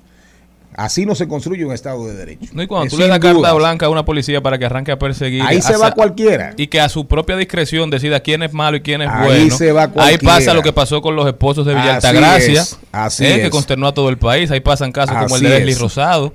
Así 0.76 1.06
no 1.06 1.14
se 1.16 1.28
construye 1.28 1.64
un 1.66 1.74
Estado 1.74 2.06
de 2.08 2.16
Derecho. 2.16 2.52
No, 2.54 2.64
y 2.64 2.68
cuando 2.68 2.88
Eh, 2.88 2.90
tú 2.90 2.98
le 2.98 3.08
das 3.08 3.20
carta 3.20 3.54
blanca 3.54 3.86
a 3.86 3.90
una 3.90 4.04
policía 4.06 4.42
para 4.42 4.58
que 4.58 4.66
arranque 4.66 4.92
a 4.92 4.98
perseguir. 5.00 5.42
Ahí 5.44 5.62
se 5.62 5.78
va 5.78 5.92
cualquiera. 5.92 6.54
Y 6.58 6.68
que 6.68 6.82
a 6.82 6.90
su 6.90 7.08
propia 7.08 7.36
discreción 7.38 7.90
decida 7.90 8.20
quién 8.22 8.44
es 8.44 8.54
malo 8.54 8.78
y 8.78 8.82
quién 8.82 9.02
es 9.02 9.10
Ahí 9.10 9.26
bueno. 9.28 9.56
se 9.58 9.72
va 9.72 9.92
Ahí 9.98 10.18
pasa 10.18 10.54
lo 10.54 10.62
que 10.64 10.74
pasó 10.74 11.02
con 11.02 11.16
los 11.16 11.28
esposos 11.28 11.66
de 11.66 11.74
Villa 11.74 11.98
Así 11.98 12.08
Altagracia, 12.08 12.62
es, 12.62 12.80
así 12.92 13.26
eh, 13.26 13.36
que 13.36 13.44
es. 13.46 13.50
consternó 13.50 13.88
a 13.88 13.94
todo 13.94 14.10
el 14.10 14.18
país. 14.18 14.50
Ahí 14.52 14.60
pasan 14.62 14.92
casos 14.92 15.16
como 15.18 15.36
el 15.36 15.44
de 15.44 15.50
Leslie 15.50 15.74
es. 15.74 15.80
Rosado, 15.80 16.34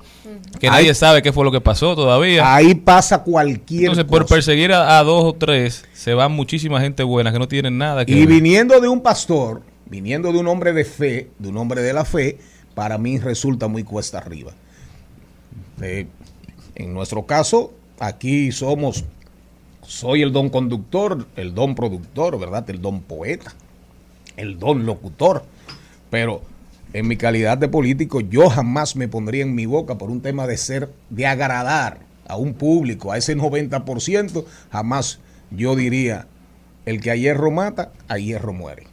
que 0.59 0.67
Ahí- 0.67 0.73
nadie 0.73 0.93
sabe 0.93 1.21
qué 1.21 1.31
fue 1.33 1.43
lo 1.43 1.51
que 1.51 1.61
pasó 1.61 1.95
todavía. 1.95 2.55
Ahí 2.55 2.75
pasa 2.75 3.23
cualquier 3.23 3.81
Entonces, 3.81 4.05
por 4.05 4.25
perseguir 4.25 4.71
a, 4.73 4.99
a 4.99 5.03
dos 5.03 5.23
o 5.25 5.33
tres, 5.33 5.85
se 5.93 6.13
va 6.13 6.27
muchísima 6.29 6.79
gente 6.81 7.03
buena 7.03 7.31
que 7.31 7.39
no 7.39 7.47
tienen 7.47 7.77
nada 7.77 8.05
que 8.05 8.11
Y 8.13 8.19
ver. 8.19 8.27
viniendo 8.27 8.79
de 8.79 8.87
un 8.87 9.01
pastor, 9.01 9.61
viniendo 9.85 10.31
de 10.31 10.39
un 10.39 10.47
hombre 10.47 10.71
de 10.73 10.85
fe, 10.85 11.29
de 11.39 11.49
un 11.49 11.57
hombre 11.57 11.81
de 11.81 11.93
la 11.93 12.05
fe, 12.05 12.37
para 12.79 12.97
mí 12.97 13.17
resulta 13.17 13.67
muy 13.67 13.83
cuesta 13.83 14.19
arriba. 14.19 14.53
Eh, 15.81 16.07
en 16.75 16.93
nuestro 16.93 17.25
caso, 17.25 17.73
aquí 17.99 18.53
somos, 18.53 19.03
soy 19.81 20.21
el 20.21 20.31
don 20.31 20.47
conductor, 20.47 21.27
el 21.35 21.53
don 21.53 21.75
productor, 21.75 22.39
¿verdad? 22.39 22.69
El 22.69 22.81
don 22.81 23.01
poeta, 23.01 23.53
el 24.37 24.59
don 24.59 24.85
locutor. 24.85 25.43
Pero 26.09 26.41
en 26.93 27.09
mi 27.09 27.17
calidad 27.17 27.57
de 27.57 27.67
político, 27.67 28.21
yo 28.21 28.49
jamás 28.49 28.95
me 28.95 29.09
pondría 29.09 29.43
en 29.43 29.55
mi 29.55 29.65
boca 29.65 29.97
por 29.97 30.09
un 30.09 30.21
tema 30.21 30.47
de 30.47 30.55
ser, 30.55 30.89
de 31.09 31.27
agradar 31.27 31.99
a 32.29 32.37
un 32.37 32.53
público, 32.53 33.11
a 33.11 33.17
ese 33.17 33.35
90%, 33.35 34.45
jamás 34.71 35.19
yo 35.51 35.75
diría, 35.75 36.27
el 36.85 37.01
que 37.01 37.11
a 37.11 37.17
hierro 37.17 37.51
mata, 37.51 37.91
a 38.07 38.17
hierro 38.19 38.53
muere. 38.53 38.87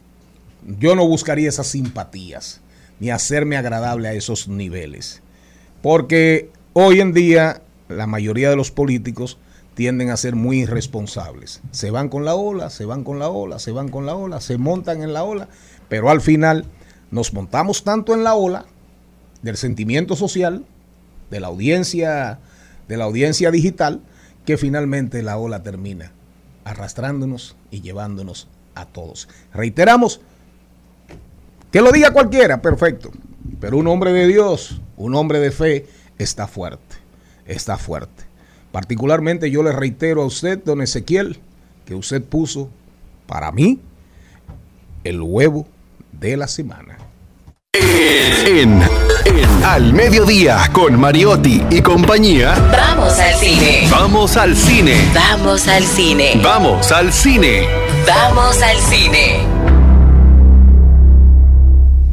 Yo 0.77 0.93
no 0.93 1.07
buscaría 1.07 1.47
esas 1.47 1.67
simpatías, 1.67 2.59
ni 2.99 3.09
hacerme 3.09 3.57
agradable 3.57 4.07
a 4.07 4.13
esos 4.13 4.47
niveles. 4.47 5.21
Porque 5.81 6.49
hoy 6.73 6.99
en 6.99 7.13
día 7.13 7.61
la 7.89 8.07
mayoría 8.07 8.49
de 8.49 8.55
los 8.55 8.71
políticos 8.71 9.37
tienden 9.75 10.09
a 10.09 10.17
ser 10.17 10.35
muy 10.35 10.61
irresponsables. 10.61 11.61
Se 11.71 11.91
van 11.91 12.09
con 12.09 12.25
la 12.25 12.35
ola, 12.35 12.69
se 12.69 12.85
van 12.85 13.03
con 13.03 13.19
la 13.19 13.29
ola, 13.29 13.59
se 13.59 13.71
van 13.71 13.89
con 13.89 14.05
la 14.05 14.15
ola, 14.15 14.41
se 14.41 14.57
montan 14.57 15.03
en 15.03 15.13
la 15.13 15.23
ola, 15.23 15.49
pero 15.87 16.09
al 16.09 16.21
final 16.21 16.65
nos 17.11 17.33
montamos 17.33 17.83
tanto 17.83 18.13
en 18.13 18.23
la 18.23 18.33
ola 18.33 18.65
del 19.41 19.55
sentimiento 19.55 20.15
social, 20.15 20.65
de 21.29 21.39
la 21.39 21.47
audiencia, 21.47 22.39
de 22.87 22.97
la 22.97 23.03
audiencia 23.03 23.51
digital, 23.51 24.01
que 24.45 24.57
finalmente 24.57 25.21
la 25.21 25.37
ola 25.37 25.61
termina 25.61 26.11
arrastrándonos 26.63 27.55
y 27.71 27.81
llevándonos 27.81 28.47
a 28.75 28.85
todos. 28.85 29.29
Reiteramos, 29.53 30.21
que 31.71 31.81
lo 31.81 31.91
diga 31.91 32.11
cualquiera, 32.11 32.61
perfecto. 32.61 33.11
Pero 33.59 33.77
un 33.77 33.87
hombre 33.87 34.11
de 34.13 34.27
Dios, 34.27 34.81
un 34.95 35.15
hombre 35.15 35.39
de 35.39 35.51
fe, 35.51 35.87
está 36.17 36.47
fuerte, 36.47 36.95
está 37.45 37.77
fuerte. 37.77 38.23
Particularmente 38.71 39.49
yo 39.49 39.63
le 39.63 39.71
reitero 39.71 40.21
a 40.21 40.25
usted, 40.25 40.61
don 40.63 40.81
Ezequiel, 40.81 41.39
que 41.85 41.95
usted 41.95 42.23
puso 42.23 42.69
para 43.25 43.51
mí 43.51 43.79
el 45.03 45.21
huevo 45.21 45.67
de 46.11 46.37
la 46.37 46.47
semana. 46.47 46.97
En, 47.73 48.81
en 49.25 49.63
Al 49.63 49.93
Mediodía 49.93 50.69
con 50.73 50.99
Mariotti 50.99 51.63
y 51.69 51.81
compañía. 51.81 52.55
Vamos 52.71 53.19
al 53.19 53.35
cine. 53.35 53.87
Vamos 53.89 54.37
al 54.37 54.55
cine. 54.55 54.95
Vamos 55.13 55.67
al 55.67 55.83
cine. 55.83 56.39
Vamos 56.43 56.91
al 56.91 57.13
cine. 57.13 57.67
Vamos 58.05 58.61
al 58.61 58.77
cine. 58.77 59.56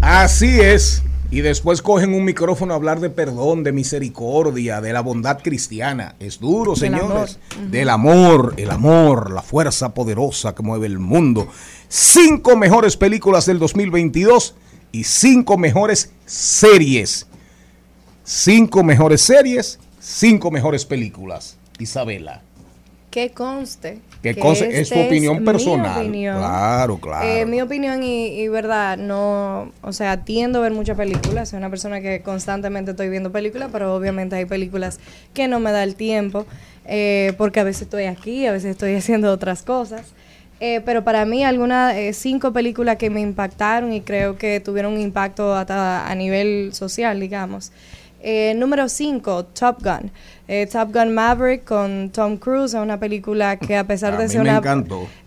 Así 0.06 0.60
es. 0.60 1.02
Y 1.30 1.40
después 1.40 1.80
cogen 1.80 2.12
un 2.12 2.26
micrófono 2.26 2.74
a 2.74 2.76
hablar 2.76 3.00
de 3.00 3.08
perdón, 3.08 3.64
de 3.64 3.72
misericordia, 3.72 4.82
de 4.82 4.92
la 4.92 5.00
bondad 5.00 5.40
cristiana. 5.42 6.14
Es 6.20 6.38
duro, 6.38 6.74
Del 6.74 6.80
señores. 6.92 7.38
Del 7.70 7.88
amor, 7.88 8.52
el 8.58 8.70
amor, 8.70 9.32
la 9.32 9.40
fuerza 9.40 9.94
poderosa 9.94 10.54
que 10.54 10.62
mueve 10.62 10.88
el 10.88 10.98
mundo. 10.98 11.48
Cinco 11.88 12.54
mejores 12.54 12.98
películas 12.98 13.46
del 13.46 13.58
2022 13.58 14.54
y 14.92 15.04
cinco 15.04 15.56
mejores 15.56 16.12
series. 16.26 17.26
Cinco 18.24 18.84
mejores 18.84 19.22
series, 19.22 19.78
cinco 20.00 20.50
mejores 20.50 20.84
películas. 20.84 21.56
Isabela. 21.78 22.42
Que 23.10 23.30
conste. 23.30 24.00
Que 24.32 24.40
conste, 24.40 24.80
es 24.80 24.88
tu 24.88 24.94
este 24.94 25.06
opinión 25.06 25.38
mi 25.40 25.44
personal. 25.44 25.98
opinión. 25.98 26.38
Claro, 26.38 26.98
claro. 26.98 27.28
Eh, 27.28 27.44
mi 27.44 27.60
opinión 27.60 28.02
y, 28.02 28.28
y 28.40 28.48
verdad, 28.48 28.96
no, 28.96 29.70
o 29.82 29.92
sea, 29.92 30.24
tiendo 30.24 30.60
a 30.60 30.62
ver 30.62 30.72
muchas 30.72 30.96
películas, 30.96 31.50
soy 31.50 31.58
una 31.58 31.68
persona 31.68 32.00
que 32.00 32.22
constantemente 32.22 32.92
estoy 32.92 33.10
viendo 33.10 33.30
películas, 33.30 33.68
pero 33.70 33.94
obviamente 33.94 34.34
hay 34.36 34.46
películas 34.46 34.98
que 35.34 35.46
no 35.46 35.60
me 35.60 35.72
da 35.72 35.82
el 35.82 35.94
tiempo, 35.94 36.46
eh, 36.86 37.34
porque 37.36 37.60
a 37.60 37.64
veces 37.64 37.82
estoy 37.82 38.04
aquí, 38.04 38.46
a 38.46 38.52
veces 38.52 38.70
estoy 38.70 38.94
haciendo 38.96 39.30
otras 39.30 39.62
cosas. 39.62 40.14
Eh, 40.60 40.80
pero 40.86 41.04
para 41.04 41.24
mí, 41.26 41.44
algunas 41.44 41.94
eh, 41.94 42.12
cinco 42.14 42.52
películas 42.52 42.96
que 42.96 43.10
me 43.10 43.20
impactaron 43.20 43.92
y 43.92 44.00
creo 44.00 44.38
que 44.38 44.60
tuvieron 44.60 44.94
un 44.94 45.00
impacto 45.00 45.54
hasta 45.54 46.08
a 46.08 46.14
nivel 46.14 46.70
social, 46.72 47.20
digamos. 47.20 47.72
Eh, 48.26 48.54
número 48.56 48.88
5, 48.88 49.44
Top 49.52 49.82
Gun. 49.82 50.10
Eh, 50.48 50.66
Top 50.66 50.94
Gun 50.94 51.12
Maverick 51.12 51.64
con 51.64 52.08
Tom 52.08 52.38
Cruise 52.38 52.72
es 52.72 52.80
una 52.80 52.98
película 52.98 53.58
que 53.58 53.76
a 53.76 53.84
pesar 53.84 54.14
A 54.14 54.16
de 54.16 54.24
mí 54.24 54.30
ser 54.30 54.40
una, 54.40 54.62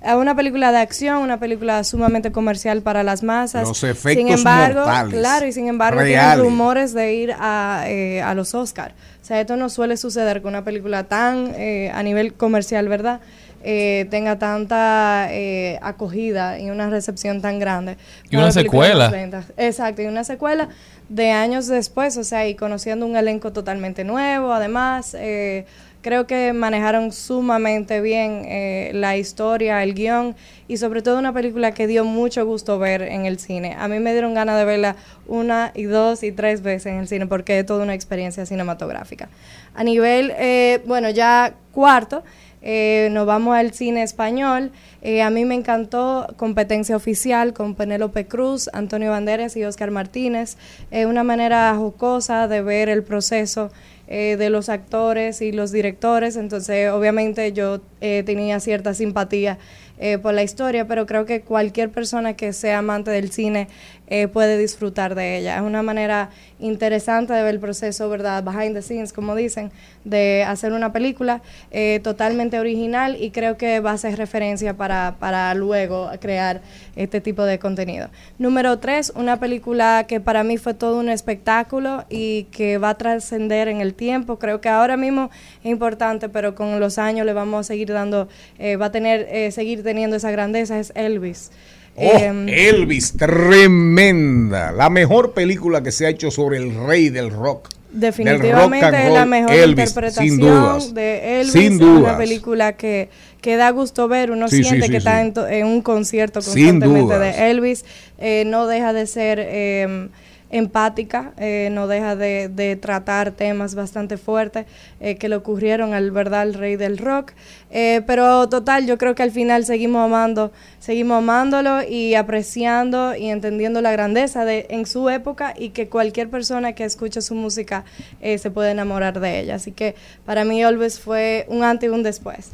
es 0.03 0.13
una 0.15 0.35
película 0.35 0.71
de 0.71 0.79
acción, 0.79 1.17
una 1.19 1.39
película 1.39 1.83
sumamente 1.83 2.31
comercial 2.31 2.81
para 2.81 3.03
las 3.03 3.21
masas. 3.21 3.67
Los 3.67 3.83
efectos 3.83 4.23
sin 4.23 4.33
embargo, 4.33 4.79
mortales, 4.79 5.13
claro, 5.13 5.45
y 5.45 5.51
sin 5.51 5.67
embargo 5.67 5.99
tienen 5.99 6.15
reales. 6.17 6.43
rumores 6.43 6.93
de 6.95 7.13
ir 7.13 7.35
a, 7.39 7.83
eh, 7.85 8.23
a 8.23 8.33
los 8.33 8.55
Oscars. 8.55 8.95
O 9.21 9.25
sea, 9.27 9.41
esto 9.41 9.57
no 9.57 9.69
suele 9.69 9.95
suceder 9.95 10.41
con 10.41 10.49
una 10.49 10.63
película 10.63 11.03
tan 11.03 11.53
eh, 11.55 11.91
a 11.93 12.01
nivel 12.01 12.33
comercial, 12.33 12.87
¿verdad? 12.87 13.19
Eh, 13.63 14.07
tenga 14.09 14.39
tanta 14.39 15.27
eh, 15.31 15.79
acogida 15.81 16.59
y 16.59 16.69
una 16.69 16.89
recepción 16.89 17.41
tan 17.41 17.59
grande. 17.59 17.97
Y 18.29 18.37
una 18.37 18.51
secuela. 18.51 19.09
30. 19.09 19.43
Exacto, 19.57 20.01
y 20.01 20.05
una 20.05 20.23
secuela 20.23 20.69
de 21.09 21.31
años 21.31 21.67
después, 21.67 22.17
o 22.17 22.23
sea, 22.23 22.47
y 22.47 22.55
conociendo 22.55 23.05
un 23.05 23.15
elenco 23.15 23.53
totalmente 23.53 24.03
nuevo, 24.03 24.51
además, 24.51 25.15
eh, 25.17 25.65
creo 26.01 26.27
que 26.27 26.53
manejaron 26.53 27.11
sumamente 27.11 28.01
bien 28.01 28.43
eh, 28.45 28.91
la 28.93 29.17
historia, 29.17 29.83
el 29.83 29.93
guion 29.93 30.35
y 30.67 30.77
sobre 30.77 31.01
todo 31.01 31.17
una 31.17 31.33
película 31.33 31.73
que 31.73 31.87
dio 31.87 32.05
mucho 32.05 32.45
gusto 32.45 32.79
ver 32.79 33.01
en 33.01 33.25
el 33.25 33.39
cine. 33.39 33.75
A 33.77 33.87
mí 33.87 33.99
me 33.99 34.11
dieron 34.11 34.33
ganas 34.33 34.57
de 34.57 34.65
verla 34.65 34.95
una 35.27 35.71
y 35.75 35.83
dos 35.83 36.23
y 36.23 36.31
tres 36.31 36.61
veces 36.61 36.87
en 36.87 36.99
el 36.99 37.07
cine 37.07 37.27
porque 37.27 37.59
es 37.59 37.65
toda 37.65 37.83
una 37.83 37.93
experiencia 37.93 38.45
cinematográfica. 38.45 39.29
A 39.75 39.83
nivel, 39.83 40.33
eh, 40.37 40.81
bueno, 40.85 41.09
ya 41.09 41.53
cuarto, 41.71 42.23
eh, 42.61 43.09
nos 43.11 43.25
vamos 43.25 43.55
al 43.55 43.73
cine 43.73 44.03
español. 44.03 44.71
Eh, 45.01 45.21
a 45.21 45.29
mí 45.29 45.45
me 45.45 45.55
encantó 45.55 46.27
Competencia 46.37 46.95
Oficial 46.95 47.53
con 47.53 47.75
Penélope 47.75 48.25
Cruz, 48.25 48.69
Antonio 48.73 49.11
Banderas 49.11 49.55
y 49.55 49.63
Oscar 49.63 49.91
Martínez. 49.91 50.57
Es 50.91 51.05
una 51.05 51.23
manera 51.23 51.73
jocosa 51.75 52.47
de 52.47 52.61
ver 52.61 52.89
el 52.89 53.03
proceso 53.03 53.71
eh, 54.09 54.37
de 54.37 54.49
los 54.49 54.69
actores 54.69 55.41
y 55.41 55.51
los 55.51 55.73
directores. 55.73 56.37
Entonces, 56.37 56.89
obviamente 56.91 57.51
yo 57.51 57.81
eh, 57.99 58.23
tenía 58.25 58.61
cierta 58.61 58.93
simpatía 58.93 59.57
eh, 59.99 60.19
por 60.19 60.33
la 60.33 60.43
historia, 60.43 60.87
pero 60.87 61.07
creo 61.07 61.25
que 61.25 61.41
cualquier 61.41 61.89
persona 61.89 62.33
que 62.33 62.53
sea 62.53 62.79
amante 62.79 63.09
del 63.09 63.31
cine 63.31 63.67
eh, 64.09 64.27
puede 64.27 64.57
disfrutar 64.57 65.15
de 65.15 65.37
ella. 65.37 65.55
Es 65.55 65.61
una 65.61 65.81
manera 65.81 66.29
interesante 66.59 67.33
de 67.33 67.41
ver 67.41 67.55
el 67.55 67.59
proceso, 67.59 68.07
¿verdad? 68.07 68.43
Behind 68.43 68.75
the 68.75 68.81
scenes, 68.81 69.11
como 69.11 69.35
dicen, 69.35 69.71
de 70.05 70.43
hacer 70.47 70.71
una 70.71 70.93
película 70.93 71.41
eh, 71.71 71.99
totalmente 72.03 72.59
original 72.59 73.17
y 73.19 73.31
creo 73.31 73.57
que 73.57 73.79
va 73.79 73.91
a 73.91 73.97
ser 73.97 74.17
referencia 74.17 74.75
para, 74.75 75.15
para 75.19 75.53
luego 75.55 76.09
crear 76.21 76.61
este 76.95 77.19
tipo 77.19 77.43
de 77.43 77.59
contenido. 77.59 78.09
Número 78.37 78.79
tres, 78.79 79.11
una 79.15 79.39
película 79.39 80.05
que 80.07 80.19
para 80.19 80.43
mí 80.43 80.57
fue 80.57 80.73
todo 80.73 80.99
un 80.99 81.09
espectáculo 81.09 82.05
y 82.09 82.43
que 82.51 82.77
va 82.77 82.91
a 82.91 82.97
trascender 82.97 83.67
en 83.67 83.81
el 83.81 83.93
tiempo. 83.93 84.37
Creo 84.37 84.61
que 84.61 84.69
ahora 84.69 84.95
mismo 84.95 85.31
es 85.63 85.71
importante, 85.71 86.29
pero 86.29 86.55
con 86.55 86.79
los 86.79 86.97
años 86.97 87.25
le 87.25 87.33
vamos 87.33 87.61
a 87.61 87.63
seguir 87.63 87.89
dando, 87.89 88.29
va 88.59 88.85
a 88.85 88.91
tener, 88.91 89.51
seguir 89.51 89.83
teniendo 89.87 90.17
esa 90.17 90.29
grandeza, 90.31 90.77
es 90.79 90.91
Elvis. 90.95 91.49
Oh, 91.95 92.01
Em, 92.01 92.49
Elvis, 92.49 93.13
tremenda. 93.13 94.71
La 94.73 94.89
mejor 94.89 95.31
película 95.33 95.81
que 95.81 95.91
se 95.93 96.05
ha 96.05 96.09
hecho 96.09 96.29
sobre 96.29 96.57
el 96.57 96.75
rey 96.85 97.09
del 97.09 97.31
rock. 97.31 97.69
Definitivamente 97.91 98.85
rock 98.91 98.99
es 98.99 99.13
la 99.13 99.25
mejor 99.25 99.51
Elvis, 99.55 99.69
interpretación 99.69 100.27
sin 100.27 100.37
dudas. 100.39 100.93
de 100.93 101.39
Elvis. 101.39 101.53
Sin 101.53 101.79
dudas. 101.79 102.03
una 102.03 102.17
película 102.17 102.73
que, 102.73 103.09
que 103.41 103.55
da 103.55 103.71
gusto 103.71 104.09
ver. 104.09 104.29
Uno 104.29 104.49
Sí, 104.49 104.61
siente 104.63 104.87
sí, 104.87 104.91
que 104.91 104.97
está 104.97 105.21
en, 105.21 105.65
un 105.65 105.81
concierto 105.81 106.41
constantemente 106.41 107.17
de 107.17 107.49
Elvis. 107.49 107.85
Eh, 108.19 108.43
no 108.45 108.67
deja 108.67 108.91
de 108.91 109.07
ser 109.07 109.39
eh, 109.41 110.09
empática, 110.49 111.33
eh, 111.37 111.69
no 111.71 111.87
deja 111.87 112.15
de, 112.15 112.77
tratar 112.81 113.31
temas 113.31 113.75
bastante 113.75 114.17
fuertes 114.17 114.65
eh, 114.99 115.15
que 115.15 115.29
le 115.29 115.35
ocurrieron 115.35 115.93
al 115.93 116.11
verdad 116.11 116.41
al 116.41 116.53
rey 116.53 116.75
del 116.75 116.97
rock. 116.97 117.33
Eh, 117.69 118.01
pero 118.07 118.47
total, 118.49 118.85
yo 118.85 118.97
creo 118.97 119.15
que 119.15 119.23
al 119.23 119.31
final 119.31 119.65
seguimos 119.65 120.05
amando, 120.05 120.51
seguimos 120.79 121.17
amándolo 121.17 121.83
y 121.83 122.15
apreciando 122.15 123.15
y 123.15 123.29
entendiendo 123.29 123.81
la 123.81 123.91
grandeza 123.91 124.45
de 124.45 124.67
en 124.69 124.85
su 124.85 125.09
época 125.09 125.53
y 125.57 125.69
que 125.69 125.89
cualquier 125.89 126.29
persona 126.29 126.73
que 126.73 126.85
escuche 126.85 127.21
su 127.21 127.35
música 127.35 127.83
se 128.21 128.51
puede 128.51 128.71
enamorar 128.71 129.19
de 129.19 129.39
ella. 129.39 129.55
Así 129.55 129.71
que 129.71 129.95
para 130.25 130.43
mí 130.43 130.61
Elvis 130.61 130.99
fue 130.99 131.45
un 131.49 131.63
antes 131.63 131.89
y 131.89 131.91
un 131.91 132.03
después. 132.03 132.51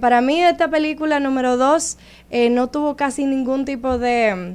Para 0.00 0.20
mí 0.20 0.42
esta 0.42 0.68
película 0.68 1.20
número 1.20 1.56
dos 1.56 1.96
eh, 2.30 2.48
no 2.48 2.68
tuvo 2.68 2.96
casi 2.96 3.24
ningún 3.24 3.64
tipo 3.64 3.98
de 3.98 4.54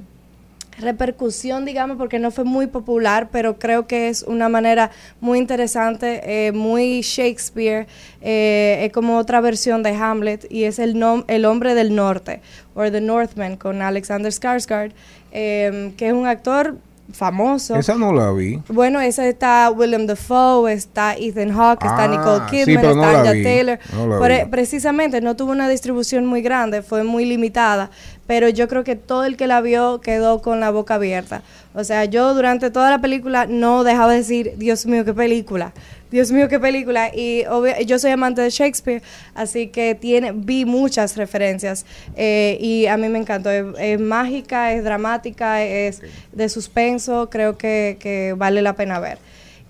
repercusión, 0.79 1.65
digamos, 1.65 1.97
porque 1.97 2.19
no 2.19 2.31
fue 2.31 2.43
muy 2.43 2.67
popular, 2.67 3.29
pero 3.31 3.57
creo 3.59 3.87
que 3.87 4.09
es 4.09 4.23
una 4.23 4.49
manera 4.49 4.91
muy 5.21 5.39
interesante, 5.39 6.47
eh, 6.47 6.51
muy 6.51 7.01
Shakespeare, 7.01 7.87
eh, 8.21 8.79
es 8.85 8.91
como 8.91 9.17
otra 9.17 9.41
versión 9.41 9.83
de 9.83 9.91
Hamlet 9.91 10.45
y 10.51 10.63
es 10.65 10.79
el, 10.79 10.95
nom- 10.95 11.25
el 11.27 11.45
hombre 11.45 11.75
del 11.75 11.95
norte, 11.95 12.41
o 12.73 12.89
The 12.91 13.01
Northman, 13.01 13.55
con 13.57 13.81
Alexander 13.81 14.31
Skarsgård, 14.31 14.91
eh, 15.31 15.93
que 15.97 16.07
es 16.07 16.13
un 16.13 16.27
actor 16.27 16.77
famoso. 17.11 17.75
Esa 17.75 17.95
no 17.95 18.11
la 18.13 18.31
vi. 18.31 18.61
Bueno, 18.67 18.99
ese 18.99 19.29
está 19.29 19.69
William 19.71 20.05
Dafoe, 20.07 20.73
está 20.73 21.15
Ethan 21.15 21.51
Hawke, 21.51 21.85
está 21.85 22.03
Ah, 22.03 22.07
Nicole 22.07 22.45
Kidman, 22.49 22.85
está 22.85 23.31
vi, 23.31 23.43
Taylor. 23.43 23.79
no 23.93 24.49
precisamente 24.49 25.21
no 25.21 25.35
tuvo 25.35 25.51
una 25.51 25.69
distribución 25.69 26.25
muy 26.25 26.41
grande, 26.41 26.81
fue 26.81 27.03
muy 27.03 27.25
limitada, 27.25 27.89
pero 28.27 28.49
yo 28.49 28.67
creo 28.67 28.83
que 28.83 28.95
todo 28.95 29.23
el 29.25 29.37
que 29.37 29.47
la 29.47 29.61
vio 29.61 30.01
quedó 30.01 30.41
con 30.41 30.59
la 30.59 30.71
boca 30.71 30.95
abierta. 30.95 31.41
O 31.73 31.83
sea, 31.83 32.05
yo 32.05 32.33
durante 32.33 32.71
toda 32.71 32.89
la 32.89 32.99
película 32.99 33.45
no 33.47 33.83
dejaba 33.83 34.11
de 34.13 34.17
decir, 34.19 34.53
Dios 34.57 34.85
mío, 34.85 35.03
qué 35.05 35.13
película. 35.13 35.73
Dios 36.11 36.31
mío, 36.31 36.47
qué 36.47 36.59
película. 36.59 37.09
Y 37.13 37.43
obvio- 37.49 37.79
yo 37.85 37.99
soy 37.99 38.11
amante 38.11 38.41
de 38.41 38.49
Shakespeare, 38.49 39.01
así 39.33 39.67
que 39.67 39.95
tiene, 39.95 40.31
vi 40.33 40.63
muchas 40.65 41.17
referencias 41.17 41.85
eh, 42.15 42.57
y 42.61 42.85
a 42.85 42.95
mí 42.97 43.09
me 43.09 43.19
encantó. 43.19 43.49
Es, 43.51 43.65
es 43.79 43.99
mágica, 43.99 44.71
es 44.73 44.83
dramática, 44.83 45.63
es 45.63 46.01
de 46.31 46.47
suspenso, 46.49 47.29
creo 47.29 47.57
que, 47.57 47.97
que 47.99 48.33
vale 48.37 48.61
la 48.61 48.73
pena 48.73 48.99
ver. 48.99 49.17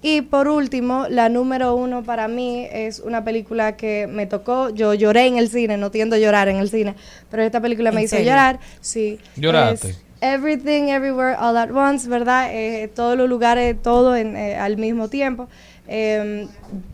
Y 0.01 0.21
por 0.21 0.47
último, 0.47 1.07
la 1.09 1.29
número 1.29 1.75
uno 1.75 2.03
para 2.03 2.27
mí 2.27 2.67
es 2.71 2.99
una 2.99 3.23
película 3.23 3.75
que 3.75 4.05
me 4.07 4.27
tocó. 4.27 4.69
Yo 4.69 4.93
lloré 4.93 5.25
en 5.25 5.37
el 5.37 5.49
cine, 5.49 5.77
no 5.77 5.89
tiendo 5.89 6.15
a 6.15 6.19
llorar 6.19 6.47
en 6.47 6.57
el 6.57 6.69
cine, 6.69 6.93
pero 7.31 7.41
esta 7.41 7.59
película 7.59 7.91
me 7.91 8.01
¿En 8.01 8.05
hizo 8.05 8.17
serio? 8.17 8.31
llorar. 8.31 8.59
Sí. 8.81 9.17
Lloraste. 9.35 9.89
Es 9.89 9.97
Everything, 10.21 10.89
Everywhere, 10.89 11.35
All 11.39 11.57
at 11.57 11.71
Once, 11.71 12.07
¿verdad? 12.07 12.49
Eh, 12.51 12.87
todos 12.93 13.17
los 13.17 13.27
lugares, 13.27 13.75
todo 13.81 14.15
en, 14.15 14.35
eh, 14.37 14.55
al 14.55 14.77
mismo 14.77 15.07
tiempo. 15.09 15.47
Eh, 15.87 16.47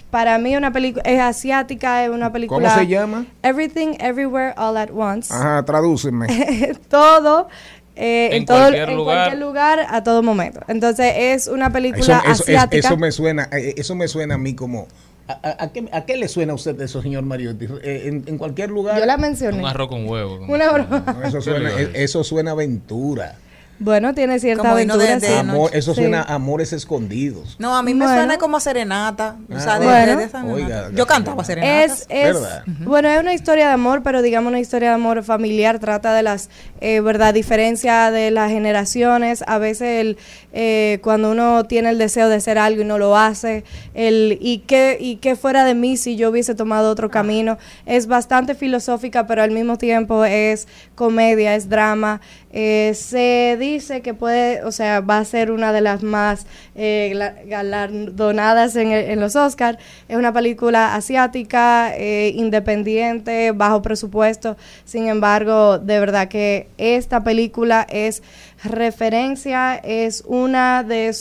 para 0.09 0.37
mí 0.37 0.55
una 0.55 0.71
película 0.73 1.03
es 1.05 1.19
asiática, 1.19 2.03
es 2.03 2.09
una 2.09 2.31
película... 2.31 2.67
¿Cómo 2.69 2.79
se 2.81 2.87
llama? 2.87 3.25
Everything, 3.43 3.95
Everywhere, 3.99 4.53
All 4.57 4.75
at 4.77 4.89
Once. 4.93 5.33
Ajá, 5.33 5.63
tradúceme. 5.63 6.27
todo 6.89 7.47
eh, 7.95 8.27
en, 8.31 8.33
En 8.39 8.45
todo, 8.45 8.57
cualquier 8.59 8.89
en 8.89 8.95
lugar. 8.95 9.17
cualquier 9.17 9.39
lugar 9.41 9.79
a 9.89 10.03
todo 10.03 10.23
momento. 10.23 10.59
Entonces 10.67 11.13
es 11.15 11.47
una 11.47 11.65
Eso, 11.65 11.73
película 11.73 12.21
eso- 12.25 12.31
es- 12.31 12.41
asiática. 12.41 12.87
eso 12.87 12.97
me 12.97 13.11
suena, 13.11 13.49
eh, 13.51 13.75
eso 13.77 13.95
me 13.95 14.07
suena 14.07 14.35
a 14.35 14.37
mí 14.37 14.55
como. 14.55 14.87
¿A, 15.27 15.33
a- 15.33 15.63
a 15.65 15.71
qué, 15.71 15.87
a 15.93 16.05
qué 16.05 16.17
le 16.17 16.27
suena 16.27 16.51
a 16.53 16.55
usted 16.55 16.79
eso, 16.81 17.01
señor 17.01 17.23
Mariotti? 17.23 17.65
Eh, 17.83 18.03
en, 18.07 18.23
en 18.27 18.37
cualquier 18.37 18.69
lugar. 18.69 18.97
Yo 18.99 19.05
la 19.05 19.17
mencioné. 19.17 19.59
Un 19.59 19.65
arroz 19.65 19.87
con 19.89 20.07
huevo. 20.09 20.39
como- 20.39 20.53
Una 20.53 20.71
broma. 20.71 21.03
No, 21.21 21.23
eso 21.27 21.41
suena, 21.41 21.69
eh, 21.79 21.91
eso 21.93 22.23
aventura. 22.51 23.35
Bueno, 23.83 24.13
tiene 24.13 24.39
cierta 24.39 24.61
Como 24.63 24.79
hino 24.79 24.95
de- 24.97 25.07
aventura. 25.07 25.31
de 25.31 25.33
sí. 25.33 25.39
Amor, 25.49 25.71
eso 25.73 25.93
Sí. 25.95 26.01
suena 26.01 26.21
a 26.21 26.35
amores 26.35 26.71
escondidos. 26.71 27.55
No, 27.57 27.75
a 27.75 27.81
mí 27.81 27.93
me 27.95 28.05
Bueno. 28.05 28.19
suena 28.21 28.37
como 28.37 28.57
a 28.57 28.59
serenata. 28.59 29.37
O 29.51 29.59
sea, 29.59 29.79
de, 29.79 29.85
Bueno. 29.87 30.05
de- 30.11 30.15
de 30.17 30.23
esa 30.25 30.45
Oiga, 30.45 30.67
serenata. 30.67 30.91
Yo 30.95 31.07
cantaba 31.07 31.43
serenatas. 31.43 32.01
Es, 32.01 32.05
es 32.09 32.33
¿Verdad? 32.35 32.63
bueno, 32.81 33.09
es 33.09 33.19
una 33.19 33.33
historia 33.33 33.67
de 33.67 33.73
amor, 33.73 34.03
pero 34.03 34.21
digamos 34.21 34.49
una 34.51 34.59
historia 34.59 34.89
de 34.89 34.95
amor 34.95 35.23
familiar, 35.23 35.79
trata 35.79 36.13
de 36.13 36.21
las, 36.21 36.49
eh, 36.79 36.99
verdad, 37.01 37.33
diferencia 37.33 38.11
de 38.11 38.29
las 38.29 38.51
generaciones, 38.51 39.43
a 39.47 39.57
veces 39.57 39.99
el, 40.01 40.17
eh, 40.53 40.99
cuando 41.01 41.31
uno 41.31 41.63
tiene 41.65 41.89
el 41.89 41.97
deseo 41.97 42.29
de 42.29 42.35
hacer 42.35 42.57
algo 42.59 42.81
y 42.81 42.85
no 42.85 42.97
lo 42.99 43.17
hace, 43.17 43.63
el 43.95 44.37
y 44.41 44.59
qué, 44.59 44.97
y 44.99 45.15
qué 45.15 45.35
fuera 45.35 45.63
de 45.65 45.73
mí 45.73 45.97
si 45.97 46.15
yo 46.15 46.29
hubiese 46.29 46.53
tomado 46.55 46.91
otro 46.91 47.09
camino, 47.09 47.57
es 47.87 48.05
bastante 48.07 48.53
filosófica, 48.53 49.25
pero 49.25 49.41
al 49.41 49.51
mismo 49.51 49.77
tiempo 49.77 50.23
es 50.25 50.67
comedia, 50.95 51.55
es 51.55 51.67
drama, 51.69 52.21
eh, 52.51 52.93
se 52.95 53.57
dice 53.59 54.01
que 54.01 54.13
puede, 54.13 54.63
o 54.63 54.71
sea, 54.71 54.99
va 54.99 55.19
a 55.19 55.25
ser 55.25 55.51
una 55.51 55.71
de 55.71 55.81
las 55.81 56.03
más 56.03 56.45
eh, 56.75 57.13
galardonadas 57.45 58.75
en, 58.75 58.91
en 58.91 59.19
los 59.19 59.35
Oscars. 59.35 59.77
Es 60.09 60.17
una 60.17 60.33
película 60.33 60.95
asiática, 60.95 61.95
eh, 61.95 62.33
independiente, 62.35 63.51
bajo 63.51 63.81
presupuesto. 63.81 64.57
Sin 64.85 65.07
embargo, 65.07 65.79
de 65.79 65.99
verdad 65.99 66.27
que 66.27 66.67
esta 66.77 67.23
película 67.23 67.87
es 67.89 68.21
referencia, 68.63 69.75
es 69.75 70.23
una 70.25 70.83
de... 70.83 71.15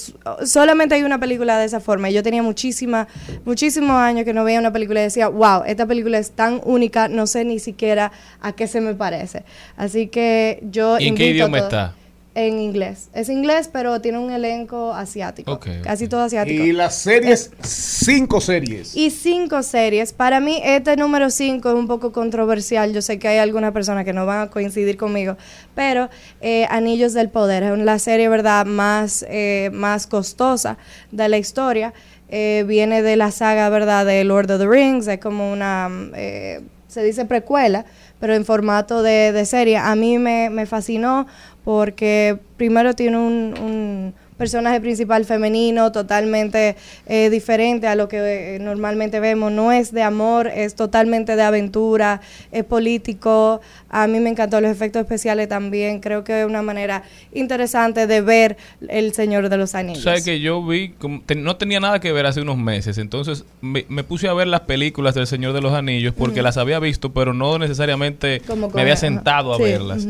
Solamente 0.45 0.95
hay 0.95 1.03
una 1.03 1.19
película 1.19 1.59
de 1.59 1.67
esa 1.67 1.81
forma. 1.81 2.11
Yo 2.11 2.23
tenía 2.23 2.43
muchísima, 2.43 3.09
muchísimos 3.45 3.97
años 3.97 4.25
que 4.25 4.33
no 4.33 4.45
veía 4.45 4.59
una 4.59 4.73
película 4.73 5.01
y 5.01 5.05
decía, 5.05 5.29
wow, 5.29 5.63
esta 5.67 5.87
película 5.87 6.19
es 6.19 6.33
tan 6.33 6.61
única, 6.65 7.09
no 7.09 7.27
sé 7.27 7.45
ni 7.45 7.59
siquiera 7.59 8.13
a 8.41 8.53
qué 8.53 8.67
se 8.67 8.81
me 8.81 8.95
parece. 8.95 9.45
Así 9.77 10.09
que 10.09 10.61
yo... 10.71 10.99
¿Y 10.99 11.09
en 11.09 11.15
qué 11.15 11.27
idioma 11.29 11.59
está? 11.59 11.95
En 12.33 12.61
inglés. 12.61 13.09
Es 13.13 13.29
inglés, 13.29 13.69
pero 13.73 14.01
tiene 14.01 14.19
un 14.19 14.31
elenco 14.31 14.95
asiático. 14.95 15.59
Casi 15.83 16.07
todo 16.07 16.23
asiático. 16.23 16.63
Y 16.63 16.71
las 16.71 16.95
series, 16.95 17.51
cinco 17.61 18.41
series. 18.41 18.97
Y 18.97 19.11
cinco 19.11 19.65
series. 19.65 20.13
Para 20.13 20.39
mí, 20.39 20.61
este 20.65 20.97
número 20.97 21.31
cinco 21.31 21.71
es 21.71 21.75
un 21.75 21.89
poco 21.89 22.13
controversial. 22.13 22.93
Yo 22.93 23.03
sé 23.03 23.19
que 23.19 23.27
hay 23.27 23.39
algunas 23.39 23.73
personas 23.73 24.05
que 24.05 24.13
no 24.13 24.27
van 24.27 24.43
a 24.43 24.51
coincidir 24.51 24.97
conmigo, 24.97 25.37
pero 25.75 26.09
eh, 26.41 26.67
Anillos 26.71 27.15
del 27.15 27.31
Poder 27.31 27.65
es 27.65 27.79
la 27.79 27.99
serie, 27.99 28.29
¿verdad?, 28.29 28.65
más, 28.65 29.25
eh, 29.29 29.71
más 29.73 30.07
costosa 30.07 30.79
de 31.11 31.29
la 31.29 31.37
historia. 31.37 31.93
Eh, 32.29 32.65
viene 32.65 33.03
de 33.03 33.17
la 33.17 33.33
saga, 33.33 33.69
¿verdad?, 33.71 34.07
de 34.07 34.23
Lord 34.23 34.53
of 34.53 34.61
the 34.61 34.69
Rings. 34.69 35.09
Es 35.09 35.19
como 35.19 35.51
una, 35.51 35.91
eh, 36.15 36.61
se 36.87 37.03
dice 37.03 37.25
precuela, 37.25 37.85
pero 38.21 38.35
en 38.35 38.45
formato 38.45 39.03
de, 39.03 39.33
de 39.33 39.45
serie. 39.47 39.79
A 39.79 39.95
mí 39.97 40.19
me, 40.19 40.51
me 40.51 40.67
fascinó 40.67 41.27
porque 41.65 42.39
primero 42.57 42.95
tiene 42.95 43.17
un, 43.19 43.55
un 43.61 44.15
personaje 44.37 44.81
principal 44.81 45.27
femenino 45.27 45.93
totalmente 45.93 46.75
eh, 47.07 47.29
diferente 47.29 47.87
a 47.87 47.95
lo 47.95 48.09
que 48.09 48.55
eh, 48.57 48.59
normalmente 48.59 49.21
vemos. 49.21 49.53
No 49.53 49.71
es 49.71 49.93
de 49.93 50.03
amor, 50.03 50.47
es 50.47 50.75
totalmente 50.75 51.37
de 51.37 51.43
aventura, 51.43 52.23
es 52.51 52.65
político. 52.65 53.61
A 53.91 54.07
mí 54.07 54.19
me 54.19 54.31
encantó 54.31 54.59
los 54.63 54.71
efectos 54.71 55.03
especiales 55.03 55.47
también. 55.51 56.01
Creo 56.01 56.25
que 56.25 56.41
es 56.41 56.47
una 56.47 56.63
manera 56.63 57.03
interesante 57.35 58.07
de 58.07 58.21
ver 58.23 58.57
El 58.89 59.13
Señor 59.13 59.51
de 59.51 59.59
los 59.59 59.75
Anillos. 59.75 60.03
¿Sabes 60.03 60.25
que 60.25 60.41
yo 60.41 60.65
vi, 60.65 60.91
como- 60.91 61.21
te- 61.21 61.35
no 61.35 61.57
tenía 61.57 61.79
nada 61.81 62.01
que 62.01 62.11
ver 62.13 62.25
hace 62.25 62.41
unos 62.41 62.57
meses, 62.57 62.97
entonces 62.97 63.45
me, 63.61 63.85
me 63.91 64.05
puse 64.05 64.27
a 64.29 64.33
ver 64.33 64.47
las 64.47 64.63
películas 64.63 65.15
del 65.15 65.27
Señor 65.27 65.53
de 65.53 65.61
los 65.61 65.75
Anillos 65.75 66.15
porque 66.17 66.41
las 66.41 66.57
había 66.57 66.79
visto, 66.79 67.13
pero 67.13 67.35
no 67.35 67.59
necesariamente 67.59 68.41
Como 68.47 68.71
me 68.71 68.81
había 68.81 68.97
sentado 68.97 69.53
a 69.53 69.59
verlas. 69.59 70.07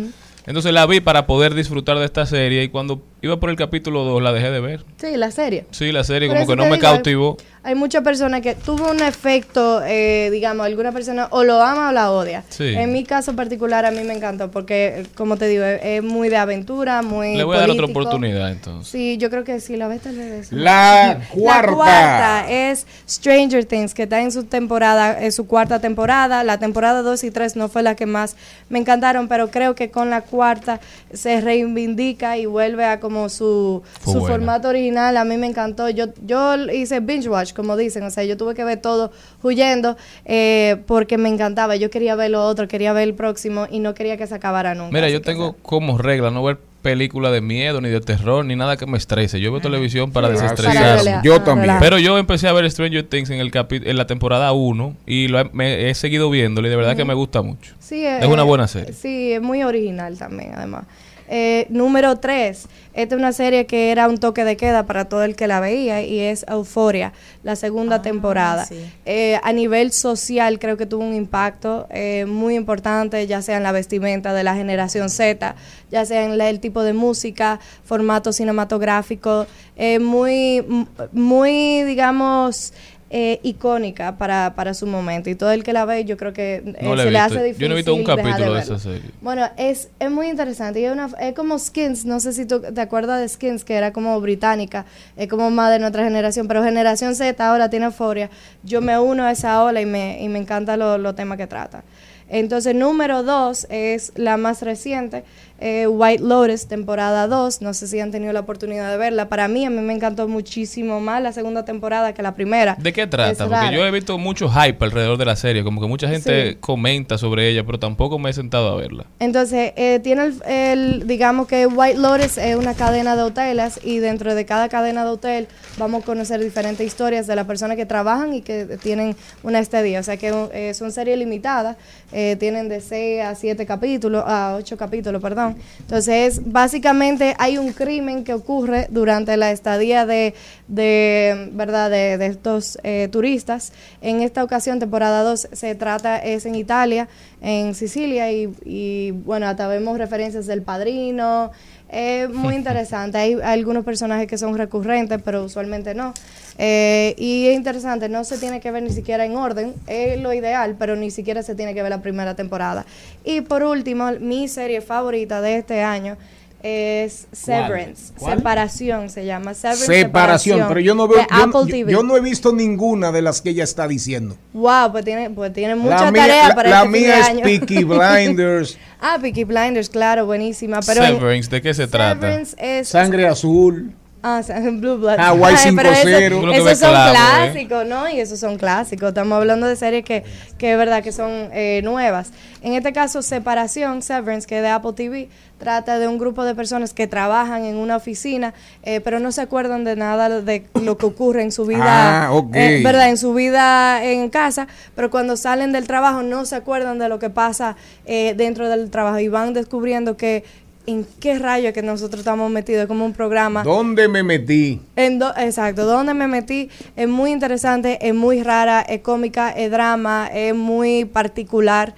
Entonces 0.50 0.72
la 0.72 0.84
vi 0.84 0.98
para 0.98 1.28
poder 1.28 1.54
disfrutar 1.54 2.00
de 2.00 2.04
esta 2.04 2.26
serie 2.26 2.64
y 2.64 2.68
cuando 2.70 3.04
iba 3.22 3.38
por 3.40 3.50
el 3.50 3.56
capítulo 3.56 4.04
2 4.04 4.22
la 4.22 4.32
dejé 4.32 4.50
de 4.50 4.60
ver. 4.60 4.84
Sí, 4.98 5.16
la 5.16 5.30
serie. 5.30 5.66
Sí, 5.70 5.92
la 5.92 6.04
serie 6.04 6.28
Por 6.28 6.36
como 6.38 6.48
que 6.48 6.56
no 6.56 6.62
me 6.64 6.76
digo, 6.76 6.86
hay- 6.88 6.94
cautivó. 6.94 7.36
Hay 7.62 7.74
muchas 7.74 8.02
personas 8.02 8.40
que 8.40 8.54
tuvo 8.54 8.90
un 8.90 9.00
efecto, 9.02 9.82
eh, 9.84 10.30
digamos, 10.32 10.64
alguna 10.64 10.92
persona 10.92 11.28
o 11.30 11.44
lo 11.44 11.60
ama 11.60 11.90
o 11.90 11.92
la 11.92 12.10
odia. 12.10 12.42
Sí. 12.48 12.68
En 12.74 12.90
mi 12.90 13.04
caso 13.04 13.36
particular 13.36 13.84
a 13.84 13.90
mí 13.90 14.02
me 14.02 14.14
encantó 14.14 14.50
porque, 14.50 15.00
eh, 15.00 15.06
como 15.14 15.36
te 15.36 15.46
digo, 15.46 15.62
es, 15.64 15.78
es 15.84 16.02
muy 16.02 16.30
de 16.30 16.38
aventura, 16.38 17.02
muy 17.02 17.36
Le 17.36 17.44
voy 17.44 17.56
a 17.58 17.60
dar 17.60 17.68
otra 17.70 17.82
político. 17.82 18.00
oportunidad 18.00 18.50
entonces. 18.50 18.90
Sí, 18.90 19.18
yo 19.18 19.28
creo 19.28 19.44
que 19.44 19.60
sí, 19.60 19.76
la 19.76 19.88
ves 19.88 20.00
tal 20.00 20.16
vez. 20.16 20.50
La 20.52 21.20
cuarta. 21.34 21.66
La 21.70 21.74
cuarta 21.76 22.50
es 22.50 22.86
Stranger 23.06 23.66
Things, 23.66 23.92
que 23.92 24.04
está 24.04 24.22
en 24.22 24.32
su 24.32 24.44
temporada, 24.44 25.22
en 25.22 25.30
su 25.30 25.46
cuarta 25.46 25.80
temporada. 25.80 26.42
La 26.44 26.58
temporada 26.58 27.02
2 27.02 27.24
y 27.24 27.30
3 27.30 27.56
no 27.56 27.68
fue 27.68 27.82
la 27.82 27.94
que 27.94 28.06
más 28.06 28.36
me 28.70 28.78
encantaron, 28.78 29.28
pero 29.28 29.50
creo 29.50 29.74
que 29.74 29.90
con 29.90 30.08
la 30.08 30.22
cuarta 30.22 30.80
se 31.12 31.42
reivindica 31.42 32.38
y 32.38 32.46
vuelve 32.46 32.86
a 32.86 33.00
como 33.10 33.28
su, 33.28 33.82
Fue 34.00 34.12
su 34.12 34.20
buena. 34.20 34.36
formato 34.36 34.68
original. 34.68 35.16
A 35.16 35.24
mí 35.24 35.36
me 35.36 35.48
encantó. 35.48 35.88
Yo, 35.90 36.06
yo 36.24 36.54
hice 36.70 37.00
binge 37.00 37.28
watch, 37.28 37.52
como 37.52 37.76
dicen. 37.76 38.04
O 38.04 38.10
sea, 38.10 38.22
yo 38.22 38.36
tuve 38.36 38.54
que 38.54 38.62
ver 38.62 38.80
todo 38.80 39.10
huyendo 39.42 39.96
eh, 40.24 40.76
porque 40.86 41.18
me 41.18 41.28
encantaba. 41.28 41.74
Yo 41.74 41.90
quería 41.90 42.14
ver 42.14 42.30
lo 42.30 42.46
otro, 42.46 42.68
quería 42.68 42.92
ver 42.92 43.02
el 43.08 43.14
próximo 43.14 43.66
y 43.68 43.80
no 43.80 43.94
quería 43.94 44.16
que 44.16 44.26
se 44.28 44.34
acabara 44.36 44.76
nunca. 44.76 44.92
Mira, 44.92 45.08
yo 45.08 45.20
tengo 45.22 45.50
sea, 45.52 45.58
como 45.62 45.98
regla 45.98 46.30
no 46.30 46.44
ver 46.44 46.58
películas 46.82 47.32
de 47.32 47.40
miedo, 47.42 47.80
ni 47.80 47.88
de 47.90 48.00
terror, 48.00 48.44
ni 48.44 48.54
nada 48.56 48.76
que 48.76 48.86
me 48.86 48.96
estrese. 48.96 49.40
Yo 49.40 49.50
veo 49.50 49.60
televisión 49.60 50.12
para 50.12 50.28
Ah, 50.28 50.36
sí. 50.36 50.42
desestresarme. 50.42 50.80
Para 50.80 50.96
relea- 51.02 51.22
Yo 51.24 51.42
también. 51.42 51.76
Pero 51.80 51.98
yo 51.98 52.16
empecé 52.16 52.46
a 52.48 52.52
ver 52.52 52.70
Stranger 52.70 53.02
Things 53.02 53.28
en 53.30 53.40
el 53.40 53.50
capi- 53.50 53.82
en 53.84 53.96
la 53.96 54.06
temporada 54.06 54.52
1 54.52 54.94
y 55.04 55.26
lo 55.28 55.40
he, 55.40 55.50
me 55.52 55.90
he 55.90 55.94
seguido 55.94 56.30
viéndolo 56.30 56.68
y 56.68 56.70
de 56.70 56.76
verdad 56.76 56.96
que 56.96 57.04
me 57.04 57.14
gusta 57.14 57.42
mucho. 57.42 57.74
Sí, 57.80 58.06
Es 58.06 58.24
una 58.26 58.42
eh, 58.42 58.46
buena 58.46 58.68
serie. 58.68 58.92
Sí, 58.94 59.32
es 59.32 59.42
muy 59.42 59.62
original 59.64 60.16
también, 60.16 60.52
además. 60.54 60.84
Eh, 61.32 61.66
número 61.68 62.16
3. 62.16 62.66
Esta 63.02 63.14
es 63.14 63.18
una 63.18 63.32
serie 63.32 63.66
que 63.66 63.90
era 63.90 64.08
un 64.08 64.18
toque 64.18 64.44
de 64.44 64.56
queda 64.56 64.84
para 64.86 65.06
todo 65.08 65.24
el 65.24 65.36
que 65.36 65.46
la 65.46 65.60
veía 65.60 66.02
y 66.02 66.20
es 66.20 66.44
Euphoria, 66.48 67.12
la 67.42 67.56
segunda 67.56 67.96
Ah, 67.96 68.02
temporada. 68.02 68.66
sí. 68.66 68.76
Eh, 69.06 69.38
a 69.42 69.52
nivel 69.52 69.92
social 69.92 70.58
creo 70.58 70.76
que 70.76 70.86
tuvo 70.86 71.04
un 71.04 71.14
impacto 71.14 71.86
eh, 71.90 72.26
muy 72.26 72.54
importante, 72.56 73.26
ya 73.26 73.42
sea 73.42 73.56
en 73.56 73.62
la 73.62 73.72
vestimenta 73.72 74.32
de 74.34 74.44
la 74.44 74.54
generación 74.54 75.10
Z, 75.10 75.54
ya 75.90 76.04
sea 76.04 76.24
en 76.24 76.38
la- 76.38 76.48
el 76.50 76.60
tipo 76.60 76.82
de 76.82 76.92
música, 76.92 77.58
formato 77.84 78.32
cinematográfico, 78.32 79.46
eh, 79.76 79.98
muy, 79.98 80.64
muy, 81.12 81.82
digamos... 81.84 82.72
eh, 83.12 83.40
icónica 83.42 84.16
para, 84.18 84.54
para 84.54 84.72
su 84.72 84.86
momento 84.86 85.30
y 85.30 85.34
todo 85.34 85.50
el 85.50 85.64
que 85.64 85.72
la 85.72 85.84
ve 85.84 86.04
yo 86.04 86.16
creo 86.16 86.32
que 86.32 86.62
eh, 86.64 86.76
No 86.80 86.96
se 86.96 87.10
le 87.10 87.18
hace 87.18 87.42
difícil 87.42 87.62
Yo 87.62 87.68
no 87.68 87.74
he 87.74 87.76
visto 87.78 87.92
un 87.92 88.04
capítulo 88.04 88.54
de 88.54 88.60
esa 88.60 88.78
serie. 88.78 89.10
Bueno, 89.20 89.48
es, 89.56 89.88
es 89.98 90.10
muy 90.12 90.28
interesante. 90.28 90.78
Y 90.80 90.84
es, 90.84 90.92
una, 90.92 91.10
es 91.20 91.34
como 91.34 91.58
Skins, 91.58 92.04
no 92.04 92.20
sé 92.20 92.32
si 92.32 92.46
tú 92.46 92.60
te 92.60 92.80
acuerdas 92.90 93.20
de 93.20 93.28
Skins, 93.28 93.64
que 93.64 93.74
era 93.74 93.92
como 93.92 94.20
británica, 94.20 94.84
es 95.16 95.28
como 95.28 95.48
más 95.50 95.70
de 95.70 95.78
nuestra 95.78 96.02
generación, 96.02 96.48
pero 96.48 96.64
generación 96.64 97.14
Z 97.14 97.48
ahora 97.48 97.70
tiene 97.70 97.86
euforia. 97.86 98.30
Yo 98.64 98.80
me 98.80 98.98
uno 98.98 99.22
a 99.22 99.30
esa 99.30 99.62
ola 99.62 99.80
y 99.80 99.86
me, 99.86 100.20
y 100.20 100.28
me 100.28 100.40
encanta 100.40 100.76
los 100.76 100.98
lo 100.98 101.14
temas 101.14 101.38
que 101.38 101.46
trata. 101.46 101.84
Entonces, 102.28 102.74
número 102.74 103.22
dos 103.22 103.66
es 103.70 104.12
la 104.16 104.36
más 104.36 104.62
reciente, 104.62 105.24
eh, 105.60 105.86
White 105.86 106.22
Lotus, 106.24 106.66
temporada 106.66 107.26
2. 107.28 107.60
No 107.62 107.74
sé 107.74 107.86
si 107.86 108.00
han 108.00 108.10
tenido 108.10 108.32
la 108.32 108.40
oportunidad 108.40 108.90
de 108.90 108.96
verla. 108.96 109.28
Para 109.28 109.46
mí, 109.46 109.64
a 109.64 109.70
mí 109.70 109.80
me 109.80 109.92
encantó 109.92 110.26
muchísimo 110.26 111.00
más 111.00 111.22
la 111.22 111.32
segunda 111.32 111.64
temporada 111.64 112.12
que 112.14 112.22
la 112.22 112.34
primera. 112.34 112.76
¿De 112.78 112.92
qué 112.92 113.02
Es 113.02 113.10
trata? 113.10 113.44
Porque 113.44 113.54
rara. 113.54 113.70
yo 113.72 113.84
he 113.86 113.90
visto 113.90 114.16
mucho 114.18 114.48
hype 114.50 114.84
alrededor 114.84 115.18
de 115.18 115.24
la 115.26 115.36
serie, 115.36 115.62
como 115.62 115.80
que 115.80 115.86
mucha 115.86 116.08
gente 116.08 116.52
Sí. 116.52 116.56
comenta 116.60 117.18
sobre 117.18 117.48
ella, 117.48 117.64
pero 117.64 117.78
tampoco 117.78 118.18
me 118.18 118.30
he 118.30 118.32
sentado 118.32 118.68
a 118.70 118.76
verla. 118.76 119.04
Entonces, 119.18 119.72
eh, 119.76 120.00
tiene 120.02 120.24
el, 120.24 120.42
el- 120.46 121.06
digamos 121.06 121.46
que 121.46 121.66
White 121.66 121.98
Lotus 121.98 122.38
es 122.38 122.56
una 122.56 122.74
cadena 122.74 123.14
de 123.16 123.22
hoteles 123.22 123.78
y 123.84 123.98
dentro 123.98 124.34
de 124.34 124.44
cada 124.46 124.68
cadena 124.68 125.04
de 125.04 125.10
hotel 125.10 125.48
vamos 125.78 126.02
a 126.02 126.06
conocer 126.06 126.40
diferentes 126.40 126.86
historias 126.86 127.26
de 127.26 127.36
las 127.36 127.46
personas 127.46 127.76
que 127.76 127.86
trabajan 127.86 128.32
y 128.34 128.40
que 128.42 128.78
tienen 128.82 129.14
una 129.42 129.58
estadía. 129.58 130.00
O 130.00 130.02
sea 130.02 130.16
que 130.16 130.32
eh, 130.52 130.74
son 130.74 130.90
series 130.92 131.18
limitadas, 131.18 131.76
eh, 132.12 132.36
tienen 132.40 132.68
de 132.68 132.80
6 132.80 133.22
a 133.22 133.34
7 133.34 133.66
capítulos, 133.66 134.24
a 134.26 134.54
8 134.56 134.76
capítulos, 134.76 135.20
perdón. 135.20 135.49
Entonces, 135.80 136.40
básicamente 136.44 137.34
hay 137.38 137.58
un 137.58 137.72
crimen 137.72 138.24
que 138.24 138.32
ocurre 138.34 138.86
durante 138.90 139.36
la 139.36 139.50
estadía 139.50 140.06
de, 140.06 140.34
de 140.68 141.50
verdad 141.52 141.90
de, 141.90 142.18
de 142.18 142.26
estos 142.26 142.78
eh, 142.82 143.08
turistas. 143.10 143.72
En 144.00 144.20
esta 144.20 144.44
ocasión, 144.44 144.78
temporada 144.78 145.22
2, 145.22 145.48
se 145.52 145.74
trata, 145.74 146.18
es 146.18 146.46
en 146.46 146.54
Italia, 146.54 147.08
en 147.40 147.74
Sicilia, 147.74 148.30
y, 148.32 148.54
y 148.64 149.10
bueno, 149.10 149.46
hasta 149.46 149.66
vemos 149.68 149.98
referencias 149.98 150.46
del 150.46 150.62
padrino. 150.62 151.50
Es 151.90 152.30
muy 152.30 152.54
interesante. 152.54 153.18
Hay 153.18 153.36
algunos 153.42 153.84
personajes 153.84 154.28
que 154.28 154.38
son 154.38 154.56
recurrentes, 154.56 155.20
pero 155.24 155.44
usualmente 155.44 155.92
no. 155.92 156.14
Eh, 156.56 157.14
y 157.18 157.48
es 157.48 157.56
interesante, 157.56 158.08
no 158.08 158.22
se 158.22 158.38
tiene 158.38 158.60
que 158.60 158.70
ver 158.70 158.82
ni 158.82 158.90
siquiera 158.90 159.24
en 159.24 159.34
orden, 159.34 159.74
es 159.86 160.20
lo 160.20 160.32
ideal, 160.32 160.76
pero 160.78 160.94
ni 160.94 161.10
siquiera 161.10 161.42
se 161.42 161.54
tiene 161.54 161.74
que 161.74 161.82
ver 161.82 161.90
la 161.90 162.02
primera 162.02 162.34
temporada. 162.34 162.84
Y 163.24 163.40
por 163.40 163.62
último, 163.62 164.10
mi 164.20 164.46
serie 164.46 164.82
favorita 164.82 165.40
de 165.40 165.56
este 165.56 165.82
año 165.82 166.16
es 166.62 167.26
Severance. 167.32 168.12
¿Cuál? 168.18 168.38
Separación 168.38 169.08
se 169.10 169.24
llama. 169.24 169.54
Severance, 169.54 169.86
Separación, 169.86 170.64
pero 170.68 170.80
yo 170.80 170.94
no 170.94 171.08
veo, 171.08 171.18
yo, 171.20 171.24
Apple 171.30 171.50
yo- 171.52 171.66
TV. 171.66 171.92
yo 171.92 172.02
no 172.02 172.16
he 172.16 172.20
visto 172.20 172.52
ninguna 172.52 173.12
de 173.12 173.22
las 173.22 173.40
que 173.40 173.50
ella 173.50 173.64
está 173.64 173.88
diciendo. 173.88 174.36
Wow, 174.52 174.92
pues 174.92 175.04
tiene, 175.04 175.30
pues 175.30 175.52
tiene 175.52 175.74
mucha 175.74 176.04
la 176.04 176.10
mía, 176.12 176.22
tarea 176.22 176.48
la- 176.48 176.54
para 176.54 176.70
la 176.70 176.76
este 176.84 176.92
fin 176.92 177.00
mía 177.02 177.14
de 177.14 177.20
es 177.20 177.26
año. 177.28 177.42
Peaky 177.44 177.84
Blinders, 177.84 178.78
ah, 179.00 179.18
Peaky 179.20 179.44
Blinders, 179.44 179.88
claro, 179.88 180.26
buenísima. 180.26 180.80
Pero 180.80 181.04
Severance, 181.06 181.50
¿de 181.50 181.62
qué 181.62 181.72
se 181.74 181.86
trata? 181.86 182.20
Severance 182.20 182.56
es 182.58 182.88
Sangre 182.88 183.26
Azul. 183.26 183.92
Ah, 184.22 184.38
o 184.40 184.42
sea, 184.42 184.60
Blue 184.70 184.96
Blood. 184.98 185.18
Hawaii 185.18 185.56
pero 185.74 185.90
5-0. 185.90 186.52
eso- 186.52 186.70
Esos 186.70 186.78
son 186.78 186.90
¿eh? 186.94 187.10
clásicos, 187.10 187.86
¿no? 187.86 188.08
Y 188.10 188.20
esos 188.20 188.38
son 188.38 188.58
clásicos. 188.58 189.08
Estamos 189.08 189.36
hablando 189.38 189.66
de 189.66 189.76
series 189.76 190.04
que, 190.04 190.24
que 190.58 190.72
es 190.72 190.78
verdad 190.78 191.02
que 191.02 191.12
son 191.12 191.30
eh, 191.52 191.80
nuevas. 191.84 192.30
En 192.62 192.74
este 192.74 192.92
caso, 192.92 193.22
Separación, 193.22 194.02
Severance, 194.02 194.46
que 194.46 194.56
es 194.58 194.62
de 194.62 194.68
Apple 194.68 194.92
TV, 194.94 195.28
trata 195.58 195.98
de 195.98 196.06
un 196.08 196.18
grupo 196.18 196.44
de 196.44 196.54
personas 196.54 196.92
que 196.92 197.06
trabajan 197.06 197.64
en 197.64 197.76
una 197.76 197.96
oficina, 197.96 198.52
eh, 198.82 199.00
pero 199.00 199.20
no 199.20 199.32
se 199.32 199.40
acuerdan 199.40 199.84
de 199.84 199.96
nada 199.96 200.28
de 200.40 200.64
lo 200.82 200.98
que 200.98 201.06
ocurre 201.06 201.42
en 201.42 201.52
su 201.52 201.64
vida, 201.66 202.26
Ah, 202.26 202.32
ok. 202.32 202.54
eh, 202.54 202.80
¿verdad? 202.84 203.08
En 203.08 203.16
su 203.16 203.32
vida 203.34 204.04
en 204.04 204.28
casa, 204.28 204.68
pero 204.94 205.10
cuando 205.10 205.36
salen 205.38 205.72
del 205.72 205.86
trabajo 205.86 206.22
no 206.22 206.44
se 206.44 206.56
acuerdan 206.56 206.98
de 206.98 207.08
lo 207.08 207.18
que 207.18 207.30
pasa 207.30 207.76
eh, 208.06 208.34
dentro 208.36 208.68
del 208.68 208.90
trabajo 208.90 209.18
y 209.18 209.28
van 209.28 209.52
descubriendo 209.54 210.16
que 210.18 210.44
en 210.90 211.06
qué 211.20 211.38
rayo 211.38 211.72
que 211.72 211.82
nosotros 211.82 212.20
estamos 212.20 212.50
metidos, 212.50 212.82
es 212.82 212.88
como 212.88 213.04
un 213.04 213.12
programa. 213.12 213.62
¿Dónde 213.62 214.08
me 214.08 214.22
metí? 214.22 214.80
En 214.96 215.18
do- 215.18 215.32
exacto, 215.36 215.84
¿dónde 215.86 216.14
me 216.14 216.26
metí? 216.28 216.68
Es 216.96 217.08
muy 217.08 217.30
interesante, 217.32 217.98
es 218.06 218.14
muy 218.14 218.42
rara, 218.42 218.80
es 218.82 219.00
cómica, 219.00 219.50
es 219.50 219.70
drama, 219.70 220.28
es 220.32 220.54
muy 220.54 221.04
particular. 221.04 221.94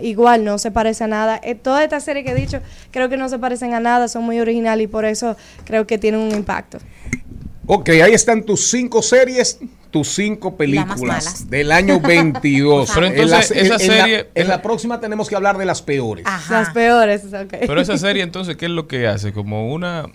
Igual 0.00 0.44
no 0.44 0.58
se 0.58 0.70
parece 0.70 1.04
a 1.04 1.06
nada. 1.08 1.40
Eh, 1.42 1.54
toda 1.54 1.82
esta 1.84 2.00
serie 2.00 2.24
que 2.24 2.30
he 2.30 2.34
dicho, 2.34 2.60
creo 2.90 3.08
que 3.08 3.16
no 3.16 3.28
se 3.28 3.38
parecen 3.38 3.74
a 3.74 3.80
nada, 3.80 4.08
son 4.08 4.24
muy 4.24 4.40
originales 4.40 4.84
y 4.84 4.88
por 4.88 5.04
eso 5.04 5.36
creo 5.64 5.86
que 5.86 5.98
tienen 5.98 6.20
un 6.20 6.32
impacto. 6.32 6.78
Ok, 7.66 7.88
ahí 7.90 8.12
están 8.12 8.42
tus 8.44 8.68
cinco 8.70 9.00
series, 9.02 9.58
tus 9.90 10.08
cinco 10.08 10.48
las 10.50 10.56
películas 10.58 11.50
del 11.50 11.72
año 11.72 12.00
22. 12.06 12.90
Pero 12.94 13.06
En 13.06 13.14
la- 13.16 13.22
entonces, 13.22 13.50
esa 13.50 13.62
en 13.62 13.68
la- 13.70 13.78
serie- 13.78 14.30
En 14.34 14.48
la, 14.48 14.60
próxima 14.62 15.00
tenemos 15.00 15.28
que 15.28 15.36
hablar 15.36 15.56
de 15.56 15.64
las 15.64 15.80
peores. 15.82 16.26
Ajá. 16.26 16.60
Las 16.60 16.70
peores, 16.74 17.22
ok. 17.24 17.54
Pero 17.66 17.80
esa 17.80 17.96
serie 17.96 18.22
entonces, 18.22 18.56
¿qué 18.56 18.66
es 18.66 18.70
lo 18.72 18.86
que 18.86 19.06
hace? 19.06 19.32
Como 19.32 19.72
una 19.72 20.06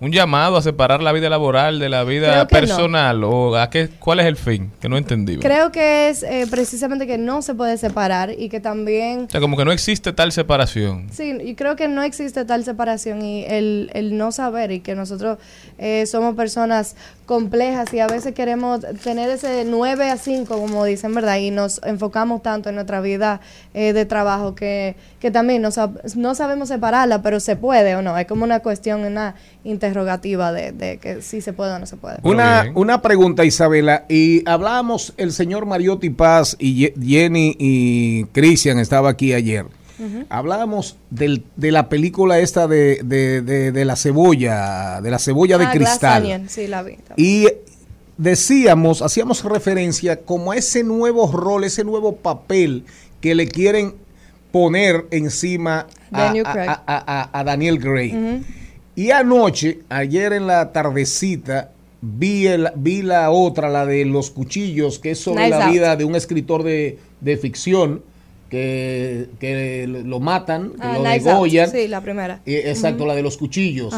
un 0.00 0.12
llamado 0.12 0.56
a 0.56 0.62
separar 0.62 1.02
la 1.02 1.12
vida 1.12 1.30
laboral 1.30 1.78
de 1.78 1.88
la 1.88 2.04
vida 2.04 2.36
no. 2.38 2.46
personal 2.48 3.24
o 3.24 3.56
a 3.56 3.70
qué 3.70 3.88
cuál 3.98 4.20
es 4.20 4.26
el 4.26 4.36
fin 4.36 4.70
que 4.80 4.88
no 4.88 4.96
entendí. 4.98 5.38
Creo 5.38 5.72
que 5.72 6.08
es 6.10 6.22
eh, 6.22 6.46
precisamente 6.50 7.06
que 7.06 7.16
no 7.16 7.40
se 7.42 7.54
puede 7.54 7.76
separar 7.78 8.30
y 8.36 8.48
que 8.48 8.60
también 8.60 9.24
O 9.26 9.30
sea, 9.30 9.40
como 9.40 9.56
que 9.56 9.64
no 9.64 9.72
existe 9.72 10.12
tal 10.12 10.32
separación. 10.32 11.06
Sí, 11.12 11.36
y 11.42 11.54
creo 11.54 11.76
que 11.76 11.88
no 11.88 12.02
existe 12.02 12.44
tal 12.44 12.64
separación 12.64 13.22
y 13.22 13.44
el, 13.44 13.90
el 13.94 14.16
no 14.18 14.32
saber 14.32 14.72
y 14.72 14.80
que 14.80 14.94
nosotros 14.94 15.38
eh, 15.78 16.04
somos 16.06 16.34
personas 16.34 16.96
complejas 17.26 17.92
y 17.94 18.00
a 18.00 18.06
veces 18.06 18.34
queremos 18.34 18.80
tener 19.02 19.30
ese 19.30 19.64
9 19.64 20.10
a 20.10 20.18
5, 20.18 20.58
como 20.58 20.84
dicen, 20.84 21.14
¿verdad? 21.14 21.38
Y 21.38 21.50
nos 21.50 21.80
enfocamos 21.84 22.42
tanto 22.42 22.68
en 22.68 22.74
nuestra 22.74 23.00
vida 23.00 23.40
eh, 23.72 23.92
de 23.94 24.04
trabajo 24.04 24.54
que, 24.54 24.96
que 25.20 25.30
también 25.30 25.62
no, 25.62 25.68
sab- 25.70 26.14
no 26.16 26.34
sabemos 26.34 26.68
separarla, 26.68 27.22
pero 27.22 27.40
se 27.40 27.56
puede 27.56 27.96
o 27.96 28.02
no. 28.02 28.18
Es 28.18 28.26
como 28.26 28.44
una 28.44 28.60
cuestión, 28.60 29.04
una 29.04 29.34
interrogativa 29.86 30.52
de, 30.52 30.72
de 30.72 30.98
que 30.98 31.22
si 31.22 31.40
se 31.40 31.52
puede 31.52 31.72
o 31.72 31.78
no 31.78 31.86
se 31.86 31.96
puede. 31.96 32.16
Una, 32.22 32.70
una 32.74 33.02
pregunta, 33.02 33.44
Isabela. 33.44 34.04
Y 34.08 34.42
hablábamos, 34.48 35.14
el 35.16 35.32
señor 35.32 35.66
Mariotti 35.66 36.10
Paz 36.10 36.56
y 36.58 36.90
Jenny 37.00 37.56
y 37.58 38.24
Cristian 38.26 38.78
estaba 38.78 39.10
aquí 39.10 39.32
ayer. 39.32 39.66
Hablábamos 40.28 40.96
del, 41.10 41.44
de 41.56 41.70
la 41.70 41.88
película 41.88 42.38
esta 42.40 42.66
de, 42.66 43.00
de, 43.04 43.40
de- 43.42 43.70
de 43.72 43.84
la 43.84 43.94
cebolla, 43.96 45.00
de 45.00 45.10
la 45.10 45.18
cebolla 45.20 45.56
de 45.56 45.66
Ah, 45.66 45.70
cristal. 45.72 46.22
Onion, 46.24 46.48
sí, 46.48 46.66
la 46.66 46.82
vi. 46.82 46.96
Y 47.16 47.46
decíamos, 48.16 49.02
hacíamos 49.02 49.44
referencia 49.44 50.20
como 50.20 50.52
a 50.52 50.56
ese 50.56 50.82
nuevo 50.84 51.30
rol, 51.30 51.64
ese 51.64 51.84
nuevo 51.84 52.16
papel 52.16 52.84
que 53.20 53.34
le 53.34 53.48
quieren 53.48 53.94
poner 54.52 55.06
encima 55.10 55.86
a, 56.12 56.20
Daniel 56.24 56.46
a- 56.46 56.52
Craig. 56.52 56.68
a- 56.68 56.82
a- 56.86 57.30
a 57.40 57.44
Daniel 57.44 57.78
Gray. 57.78 58.42
Y 58.96 59.10
anoche, 59.10 59.80
ayer 59.88 60.32
en 60.32 60.46
la 60.46 60.72
tardecita, 60.72 61.70
vi, 62.00 62.46
el- 62.46 62.70
vi 62.76 63.02
la 63.02 63.30
otra, 63.30 63.68
la 63.68 63.86
de 63.86 64.04
los 64.04 64.30
cuchillos, 64.30 64.98
que 64.98 65.12
es 65.12 65.18
sobre 65.18 65.48
la 65.48 65.64
Out. 65.66 65.72
vida 65.72 65.96
de 65.96 66.04
un 66.04 66.14
escritor 66.14 66.62
de, 66.62 66.98
de 67.20 67.36
ficción 67.36 68.02
que, 68.50 69.28
que 69.40 69.86
lo 69.88 70.20
matan, 70.20 70.70
que 70.70 70.76
Ah, 70.80 70.92
lo 70.98 70.98
Out, 71.08 71.08
degollan. 71.22 71.70
Sí, 71.72 71.88
la 71.88 72.00
primera. 72.02 72.40
Eh, 72.46 72.64
Exacto, 72.66 73.04
la 73.06 73.14
de 73.16 73.22
los 73.22 73.36
cuchillos. 73.36 73.92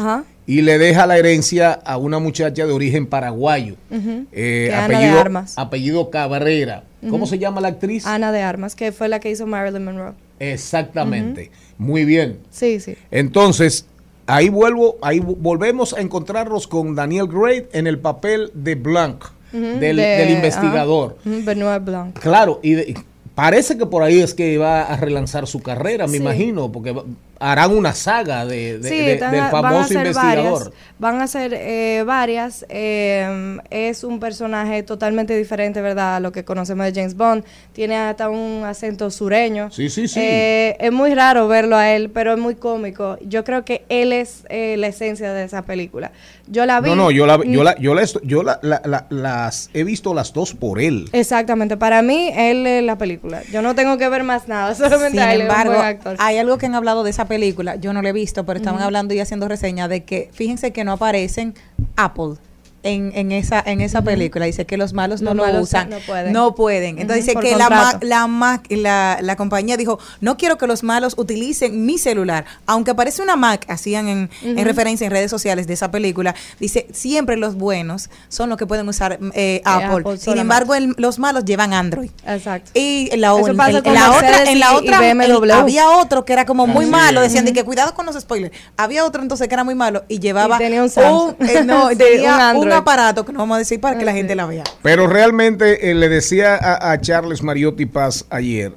Y 0.47 0.61
le 0.61 0.77
deja 0.77 1.05
la 1.05 1.17
herencia 1.17 1.73
a 1.73 1.97
una 1.97 2.19
muchacha 2.19 2.65
de 2.65 2.71
origen 2.71 3.05
paraguayo. 3.05 3.75
Eh, 3.91 4.25
Que 4.31 4.73
Ana 4.73 4.87
de 4.87 4.95
apellido, 4.95 5.19
Armas. 5.19 5.53
apellido 5.57 6.09
Cabrera. 6.09 6.83
¿Cómo 7.09 7.27
se 7.27 7.37
llama 7.37 7.61
la 7.61 7.67
actriz? 7.67 8.05
Ana 8.07 8.31
de 8.31 8.41
Armas, 8.41 8.75
que 8.75 8.91
fue 8.91 9.07
la 9.09 9.19
que 9.19 9.29
hizo 9.29 9.45
Marilyn 9.45 9.83
Monroe. 9.85 10.13
Exactamente. 10.39 11.51
Muy 11.77 12.05
bien. 12.05 12.39
Sí, 12.49 12.79
sí. 12.79 12.95
Entonces, 13.11 13.85
ahí 14.27 14.49
vuelvo, 14.49 14.97
ahí 15.01 15.19
vo- 15.19 15.35
volvemos 15.39 15.93
a 15.93 16.01
encontrarnos 16.01 16.67
con 16.67 16.93
Daniel 16.95 17.27
Gray 17.27 17.67
en 17.73 17.87
el 17.87 17.97
papel 17.99 18.51
de 18.53 18.75
Blanc, 18.75 19.23
del, 19.51 19.95
de- 19.97 20.03
del 20.03 20.29
investigador. 20.31 21.17
Benoit 21.23 21.83
Blanc. 21.83 22.19
Claro, 22.19 22.59
y, 22.61 22.73
de- 22.73 22.95
parece 23.33 23.77
que 23.77 23.85
por 23.85 24.03
ahí 24.03 24.19
es 24.19 24.33
que 24.33 24.57
va 24.57 24.83
a 24.83 24.97
relanzar 24.97 25.47
su 25.47 25.61
carrera, 25.61 26.05
me 26.07 26.13
Sí. 26.17 26.21
imagino, 26.23 26.71
porque 26.71 26.93
harán 27.39 27.71
una 27.75 27.93
saga 27.93 28.45
de, 28.45 28.79
de- 28.79 28.89
Sí, 28.89 28.97
de- 28.97 29.15
del 29.17 29.19
van 29.41 29.51
famoso 29.51 29.79
hacer 29.79 29.97
investigador. 29.97 30.43
varias. 30.59 30.71
Van 30.99 31.21
a 31.21 31.27
ser 31.27 31.53
eh, 31.55 32.03
varias. 32.05 32.65
eh, 32.69 33.57
es 33.69 34.03
un 34.03 34.19
personaje 34.19 34.83
totalmente 34.83 35.35
diferente, 35.37 35.81
¿verdad? 35.81 36.15
A 36.15 36.19
lo 36.19 36.31
que 36.31 36.43
conocemos 36.43 36.85
de 36.85 36.93
James 36.93 37.15
Bond. 37.15 37.43
Tiene 37.73 37.95
hasta 37.97 38.29
un 38.29 38.63
acento 38.65 39.11
sureño. 39.11 39.69
Sí, 39.71 39.89
sí, 39.89 40.07
sí. 40.07 40.19
Eh, 40.21 40.75
es 40.79 40.91
muy 40.91 41.13
raro 41.13 41.47
verlo 41.47 41.75
a 41.77 41.91
él, 41.91 42.09
pero 42.09 42.33
es 42.33 42.39
muy 42.39 42.55
cómico. 42.55 43.17
Yo 43.21 43.43
creo 43.43 43.63
que 43.65 43.85
él 43.89 44.11
es 44.13 44.43
eh, 44.49 44.75
la 44.77 44.87
esencia 44.87 45.33
de 45.33 45.43
esa 45.43 45.61
película. 45.61 46.11
Yo 46.47 46.65
la 46.65 46.79
vi. 46.81 46.89
No, 46.89 46.95
no, 46.95 47.11
yo, 47.11 47.25
la, 47.27 47.39
yo, 47.45 47.63
la, 47.63 47.77
yo, 47.77 47.93
la, 47.93 48.05
yo 48.23 48.41
la- 48.43 48.59
la- 48.63 48.81
la- 48.85 49.05
las 49.09 49.69
he 49.73 49.83
visto 49.83 50.13
las 50.13 50.33
dos 50.33 50.53
por 50.53 50.79
él. 50.81 51.09
Exactamente. 51.11 51.77
Para 51.77 52.01
mí, 52.01 52.31
él 52.35 52.65
es 52.65 52.83
la 52.83 52.97
película. 52.97 53.41
Yo 53.51 53.61
no 53.61 53.75
tengo 53.75 53.97
que 53.97 54.07
ver 54.09 54.23
más 54.23 54.47
nada. 54.47 54.73
Solamente 54.75 55.11
Sin 55.11 55.19
a 55.19 55.33
él. 55.33 55.41
es 55.41 55.45
un 55.45 55.51
embargo, 55.51 55.73
buen 55.73 55.85
actor. 55.85 56.15
hay 56.19 56.37
algo 56.37 56.57
que 56.57 56.65
han 56.65 56.75
hablado 56.75 57.03
de 57.03 57.09
esa 57.11 57.25
película, 57.27 57.75
yo 57.75 57.93
no 57.93 58.01
la 58.01 58.09
he 58.09 58.13
visto, 58.13 58.45
pero 58.45 58.57
estaban 58.57 58.81
hablando 58.81 59.13
y 59.13 59.19
haciendo 59.19 59.47
reseña 59.47 59.87
de 59.87 60.03
que, 60.03 60.29
fíjense 60.33 60.71
que 60.71 60.83
no 60.83 60.93
aparecen 60.93 61.53
Apple. 61.95 62.35
En, 62.83 63.11
en 63.15 63.31
esa 63.31 63.61
en 63.65 63.81
esa 63.81 64.01
película. 64.03 64.45
Dice 64.45 64.65
que 64.65 64.77
los 64.77 64.93
malos 64.93 65.21
no 65.21 65.31
Los 65.33 65.37
lo 65.37 65.43
malos 65.53 65.63
usan 65.63 65.89
no 65.89 65.97
pueden. 65.99 66.31
no 66.31 66.55
pueden. 66.55 66.99
Entonces 66.99 67.25
dice 67.25 67.37
que 67.39 67.55
la, 67.55 67.97
la, 68.01 68.61
la 68.69 69.17
la 69.21 69.35
compañía 69.35 69.75
dijo 69.77 69.99
no 70.21 70.37
quiero 70.37 70.57
que 70.57 70.67
los 70.67 70.83
malos 70.83 71.15
utilicen 71.17 71.85
mi 71.85 71.97
celular 71.97 72.45
aunque 72.65 72.91
aparece 72.91 73.21
una 73.21 73.35
Mac 73.35 73.65
hacían 73.67 74.07
en, 74.07 74.29
en 74.43 74.63
referencia 74.65 75.05
en 75.05 75.11
redes 75.11 75.29
sociales 75.31 75.67
de 75.67 75.73
esa 75.73 75.91
película 75.91 76.35
dice 76.59 76.87
siempre 76.93 77.35
los 77.35 77.55
buenos 77.55 78.09
son 78.29 78.49
los 78.49 78.57
que 78.57 78.65
pueden 78.67 78.87
usar 78.87 79.19
eh, 79.33 79.61
Apple. 79.65 80.01
Apple 80.01 80.17
sin 80.17 80.37
embargo 80.37 80.75
el- 80.75 80.93
los 80.97 81.19
malos 81.19 81.45
llevan 81.45 81.73
Android 81.73 82.11
Exacto. 82.25 82.71
y 82.73 83.09
la, 83.17 83.31
con 83.31 83.55
la 83.57 84.11
otra, 84.11 84.43
en 84.43 84.59
la 84.59 84.75
otra 84.75 85.09
el- 85.11 85.51
había 85.51 85.89
otro 85.89 86.25
que 86.25 86.33
era 86.33 86.45
como 86.45 86.67
muy 86.67 86.83
Así 86.85 86.91
malo, 86.91 87.21
decían 87.21 87.43
de 87.45 87.53
que 87.53 87.63
cuidado 87.63 87.93
con 87.95 88.05
los 88.05 88.15
spoilers. 88.19 88.55
Había 88.77 89.03
otro 89.03 89.21
entonces 89.23 89.47
que 89.47 89.53
era 89.55 89.63
muy 89.63 89.75
malo 89.75 90.03
y 90.07 90.19
llevaba 90.19 90.55
Y 90.55 90.59
tenía 90.59 90.83
un 90.83 90.89
Samsung. 90.89 91.35
eh, 91.39 91.63
no, 91.65 91.89
tenía 91.97 92.53
un 92.55 92.66
un, 92.67 92.77
aparato 92.77 93.25
que 93.25 93.33
no 93.33 93.39
vamos 93.39 93.55
a 93.55 93.59
decir 93.59 93.79
para 93.81 93.97
que 93.97 94.05
la 94.05 94.13
gente 94.13 94.35
la 94.35 94.45
vea. 94.45 94.63
Pero 94.83 95.07
realmente 95.07 95.89
eh, 95.89 95.93
le 95.95 96.09
decía 96.09 96.55
a, 96.55 96.91
a 96.91 97.01
Charles 97.01 97.41
Mariotti 97.43 97.85
Paz 97.85 98.25
ayer, 98.29 98.73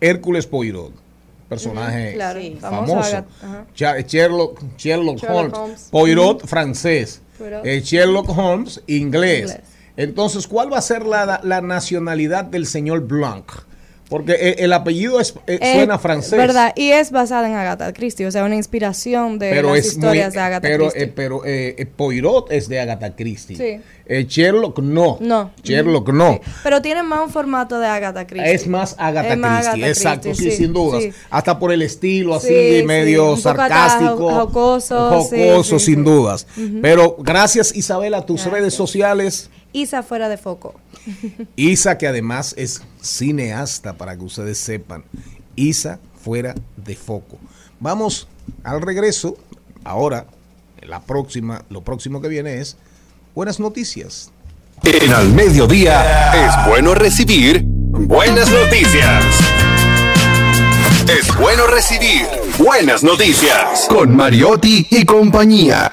Hércules 0.00 0.46
Poirot, 0.46 0.92
personaje 1.48 2.08
Ujú, 2.08 2.14
claro, 2.16 2.40
Sí. 2.40 2.56
famoso 2.60 3.24
Sherlock, 3.74 4.60
Sherlock 4.76 5.18
Sherlock 5.20 5.22
Holmes, 5.28 5.52
Holmes. 5.54 5.88
Poirot 5.90 6.46
francés, 6.46 7.20
Poirot. 7.38 7.64
eh, 7.66 7.80
Sherlock 7.80 8.28
Holmes 8.30 8.80
inglés. 8.86 9.50
Inglés. 9.50 9.60
Entonces, 9.96 10.46
¿cuál 10.48 10.72
va 10.72 10.78
a 10.78 10.82
ser 10.82 11.04
la, 11.04 11.40
la 11.42 11.60
nacionalidad 11.60 12.44
del 12.44 12.66
señor 12.66 13.00
Blanc? 13.06 13.44
Porque 14.12 14.34
el, 14.34 14.64
el 14.66 14.72
apellido 14.72 15.18
es, 15.18 15.34
eh, 15.46 15.58
suena 15.74 15.98
francés. 15.98 16.38
¿Verdad? 16.38 16.72
Y 16.76 16.90
es 16.92 17.10
basada 17.10 17.48
en 17.48 17.54
Agatha 17.54 17.92
Christie, 17.92 18.26
o 18.26 18.30
sea, 18.30 18.44
una 18.44 18.54
inspiración 18.56 19.38
de 19.38 19.50
Pero 19.50 19.70
las 19.74 19.78
es 19.78 19.84
muy, 19.96 20.04
historias 20.04 20.32
de 20.34 20.40
Agatha 20.40 20.60
pero, 20.68 20.84
Christie. 20.84 21.02
eh, 21.04 21.12
pero 21.16 21.44
eh, 21.44 21.74
eh, 21.78 21.86
Poirot 21.86 22.52
es 22.52 22.68
de 22.68 22.78
Agatha 22.78 23.16
Christie. 23.16 23.56
Sí. 23.56 23.80
Eh, 24.04 24.26
Sherlock 24.28 24.78
no. 24.80 25.16
No. 25.20 25.52
Sherlock 25.62 26.10
no. 26.12 26.34
Sí. 26.34 26.50
Pero 26.62 26.82
tiene 26.82 27.02
más 27.02 27.20
un 27.24 27.30
formato 27.30 27.78
de 27.78 27.86
Agatha 27.86 28.26
Christie. 28.26 28.52
Es 28.52 28.66
más 28.66 28.94
Agatha 28.98 29.32
Es 29.32 29.38
más 29.38 29.50
Christie, 29.68 29.84
Agatha 29.84 29.88
exacto, 29.88 30.28
Christie, 30.28 30.50
sí, 30.50 30.56
sin 30.58 30.72
dudas. 30.72 31.02
Hasta 31.30 31.58
por 31.58 31.72
el 31.72 31.80
estilo 31.82 32.34
así, 32.34 32.48
Sí, 32.48 32.80
sí, 32.80 32.84
medio 32.86 33.36
sarcástico, 33.36 34.16
jo- 34.16 34.30
jocoso, 34.46 35.10
jocoso, 35.22 35.78
sin 35.78 36.04
dudas. 36.04 36.46
Pero 36.82 37.16
gracias 37.18 37.74
Isabela 37.74 38.18
a 38.18 38.26
tus 38.26 38.44
redes 38.46 38.74
sociales. 38.74 39.48
Isa 39.72 40.02
fuera 40.02 40.28
de 40.28 40.36
foco. 40.36 40.74
Isa, 41.56 41.98
que 41.98 42.06
además 42.06 42.54
es 42.58 42.82
cineasta, 43.00 43.94
para 43.94 44.16
que 44.16 44.24
ustedes 44.24 44.58
sepan. 44.58 45.04
Isa 45.56 45.98
fuera 46.22 46.54
de 46.76 46.94
foco. 46.94 47.38
Vamos 47.80 48.28
al 48.64 48.82
regreso. 48.82 49.36
Ahora, 49.84 50.26
la 50.82 51.00
próxima, 51.00 51.64
lo 51.70 51.82
próximo 51.82 52.20
que 52.20 52.28
viene 52.28 52.60
es 52.60 52.76
buenas 53.34 53.58
noticias. 53.60 54.30
En 54.84 55.12
al 55.12 55.28
mediodía 55.32 56.32
es 56.46 56.68
bueno 56.68 56.94
recibir 56.94 57.62
buenas 57.64 58.50
noticias. 58.50 59.24
Es 61.08 61.36
bueno 61.36 61.66
recibir 61.66 62.26
buenas 62.58 63.02
noticias 63.02 63.86
con 63.88 64.14
Mariotti 64.14 64.86
y 64.90 65.04
compañía. 65.04 65.92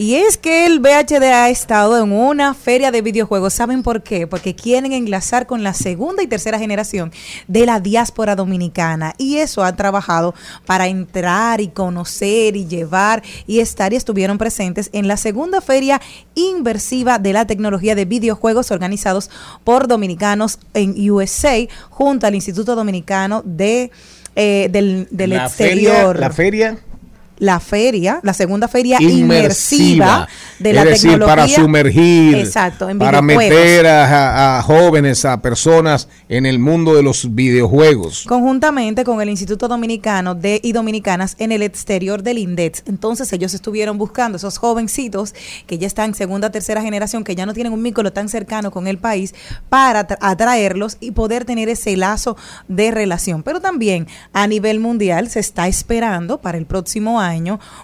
Y 0.00 0.14
es 0.14 0.38
que 0.38 0.64
el 0.64 0.80
VHD 0.80 1.24
ha 1.24 1.50
estado 1.50 2.02
en 2.02 2.10
una 2.10 2.54
feria 2.54 2.90
de 2.90 3.02
videojuegos. 3.02 3.52
¿Saben 3.52 3.82
por 3.82 4.02
qué? 4.02 4.26
Porque 4.26 4.54
quieren 4.54 4.94
enlazar 4.94 5.46
con 5.46 5.62
la 5.62 5.74
segunda 5.74 6.22
y 6.22 6.26
tercera 6.26 6.58
generación 6.58 7.12
de 7.48 7.66
la 7.66 7.80
diáspora 7.80 8.34
dominicana. 8.34 9.12
Y 9.18 9.36
eso 9.36 9.62
ha 9.62 9.76
trabajado 9.76 10.34
para 10.64 10.88
entrar 10.88 11.60
y 11.60 11.68
conocer 11.68 12.56
y 12.56 12.66
llevar 12.66 13.22
y 13.46 13.60
estar 13.60 13.92
y 13.92 13.96
estuvieron 13.96 14.38
presentes 14.38 14.88
en 14.94 15.06
la 15.06 15.18
segunda 15.18 15.60
feria 15.60 16.00
inversiva 16.34 17.18
de 17.18 17.34
la 17.34 17.46
tecnología 17.46 17.94
de 17.94 18.06
videojuegos 18.06 18.70
organizados 18.70 19.28
por 19.64 19.86
dominicanos 19.86 20.60
en 20.72 21.10
USA 21.10 21.58
junto 21.90 22.26
al 22.26 22.34
Instituto 22.34 22.74
Dominicano 22.74 23.42
de, 23.44 23.90
eh, 24.34 24.70
del, 24.72 25.08
del 25.10 25.28
la 25.28 25.44
Exterior 25.44 26.14
Feria, 26.14 26.20
la 26.20 26.30
feria 26.30 26.78
la 27.40 27.58
feria, 27.58 28.20
la 28.22 28.34
segunda 28.34 28.68
feria 28.68 28.98
inmersiva, 29.00 29.16
inmersiva 29.16 30.28
de 30.58 30.72
la 30.74 30.82
es 30.82 30.88
decir, 30.90 31.10
tecnología. 31.12 31.34
para 31.36 31.48
sumergir, 31.48 32.34
Exacto, 32.36 32.88
en 32.90 32.98
para 32.98 33.22
meter 33.22 33.86
a, 33.86 34.58
a 34.58 34.62
jóvenes, 34.62 35.24
a 35.24 35.40
personas 35.40 36.06
en 36.28 36.44
el 36.44 36.58
mundo 36.58 36.94
de 36.94 37.02
los 37.02 37.34
videojuegos. 37.34 38.26
Conjuntamente 38.28 39.04
con 39.04 39.22
el 39.22 39.30
Instituto 39.30 39.68
Dominicano 39.68 40.34
de 40.34 40.60
y 40.62 40.72
Dominicanas 40.72 41.34
en 41.38 41.50
el 41.50 41.62
exterior 41.62 42.22
del 42.22 42.36
INDEX. 42.36 42.82
Entonces 42.86 43.32
ellos 43.32 43.54
estuvieron 43.54 43.96
buscando 43.96 44.36
esos 44.36 44.58
jovencitos 44.58 45.34
que 45.66 45.78
ya 45.78 45.86
están 45.86 46.14
segunda, 46.14 46.50
tercera 46.50 46.82
generación, 46.82 47.24
que 47.24 47.34
ya 47.34 47.46
no 47.46 47.54
tienen 47.54 47.72
un 47.72 47.82
vínculo 47.82 48.12
tan 48.12 48.28
cercano 48.28 48.70
con 48.70 48.86
el 48.86 48.98
país, 48.98 49.34
para 49.70 50.06
tra- 50.06 50.18
atraerlos 50.20 50.98
y 51.00 51.12
poder 51.12 51.46
tener 51.46 51.70
ese 51.70 51.96
lazo 51.96 52.36
de 52.68 52.90
relación. 52.90 53.42
Pero 53.42 53.60
también 53.62 54.06
a 54.34 54.46
nivel 54.46 54.78
mundial 54.78 55.30
se 55.30 55.40
está 55.40 55.68
esperando 55.68 56.42
para 56.42 56.58
el 56.58 56.66
próximo 56.66 57.18
año 57.18 57.29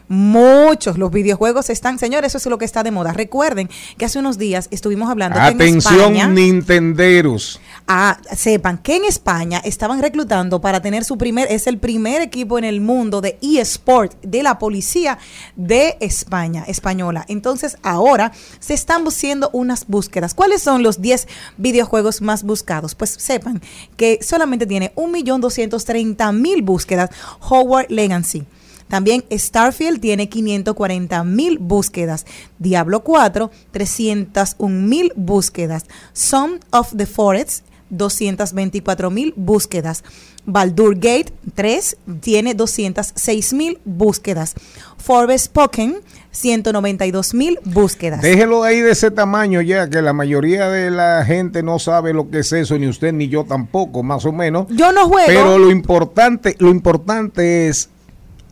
muchos 0.08 0.98
los 0.98 1.10
videojuegos 1.10 1.70
están, 1.70 1.98
señores, 1.98 2.34
eso 2.34 2.48
es 2.48 2.50
lo 2.50 2.58
que 2.58 2.64
está 2.64 2.82
de 2.82 2.90
moda. 2.90 3.12
Recuerden 3.12 3.68
que 3.96 4.04
hace 4.04 4.18
unos 4.18 4.38
días 4.38 4.68
estuvimos 4.70 5.08
hablando 5.10 5.38
que 5.38 5.46
en 5.46 5.54
Atención, 5.54 6.16
España, 6.16 6.28
Nintenderos. 6.28 7.60
Ah, 7.88 8.18
sepan 8.34 8.78
que 8.78 8.96
en 8.96 9.04
España 9.04 9.60
estaban 9.64 10.02
reclutando 10.02 10.60
para 10.60 10.80
tener 10.82 11.04
su 11.04 11.16
primer, 11.16 11.50
es 11.50 11.66
el 11.66 11.78
primer 11.78 12.20
equipo 12.20 12.58
en 12.58 12.64
el 12.64 12.80
mundo 12.80 13.20
de 13.20 13.38
eSport 13.40 14.12
de 14.22 14.42
la 14.42 14.58
policía 14.58 15.18
de 15.54 15.96
España, 16.00 16.64
española. 16.66 17.24
Entonces 17.28 17.76
ahora 17.82 18.32
se 18.58 18.74
están 18.74 19.06
haciendo 19.06 19.50
unas 19.52 19.86
búsquedas. 19.86 20.34
¿Cuáles 20.34 20.62
son 20.62 20.82
los 20.82 21.00
10 21.00 21.28
videojuegos 21.56 22.20
más 22.20 22.42
buscados? 22.42 22.94
Pues 22.94 23.10
sepan 23.10 23.62
que 23.96 24.18
solamente 24.22 24.66
tiene 24.66 24.92
1.230.000 24.94 26.64
búsquedas 26.64 27.10
Howard 27.48 27.86
Legacy. 27.90 28.46
También 28.88 29.24
Starfield 29.30 30.00
tiene 30.00 30.28
540 30.28 31.24
mil 31.24 31.58
búsquedas. 31.58 32.26
Diablo 32.58 33.00
4, 33.00 33.50
301 33.70 34.88
mil 34.88 35.12
búsquedas. 35.16 35.86
Son 36.12 36.60
of 36.70 36.94
the 36.96 37.06
Forest, 37.06 37.64
224 37.90 39.10
mil 39.10 39.32
búsquedas. 39.36 40.04
Baldur 40.44 40.94
Gate 40.94 41.32
3 41.54 41.96
tiene 42.20 42.54
206 42.54 43.52
mil 43.52 43.78
búsquedas. 43.84 44.54
Forbes 44.96 45.48
Pokémon, 45.48 46.00
192 46.30 47.34
mil 47.34 47.58
búsquedas. 47.64 48.22
Déjelo 48.22 48.62
ahí 48.62 48.80
de 48.80 48.92
ese 48.92 49.10
tamaño 49.10 49.60
ya, 49.60 49.90
que 49.90 50.02
la 50.02 50.12
mayoría 50.12 50.68
de 50.68 50.90
la 50.90 51.24
gente 51.24 51.64
no 51.64 51.80
sabe 51.80 52.12
lo 52.12 52.30
que 52.30 52.40
es 52.40 52.52
eso, 52.52 52.78
ni 52.78 52.86
usted 52.86 53.12
ni 53.12 53.28
yo 53.28 53.44
tampoco, 53.44 54.04
más 54.04 54.24
o 54.24 54.32
menos. 54.32 54.66
Yo 54.70 54.92
no 54.92 55.08
juego. 55.08 55.26
Pero 55.26 55.58
lo 55.58 55.70
importante, 55.70 56.54
lo 56.58 56.70
importante 56.70 57.68
es 57.68 57.90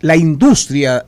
la 0.05 0.17
industria 0.17 1.07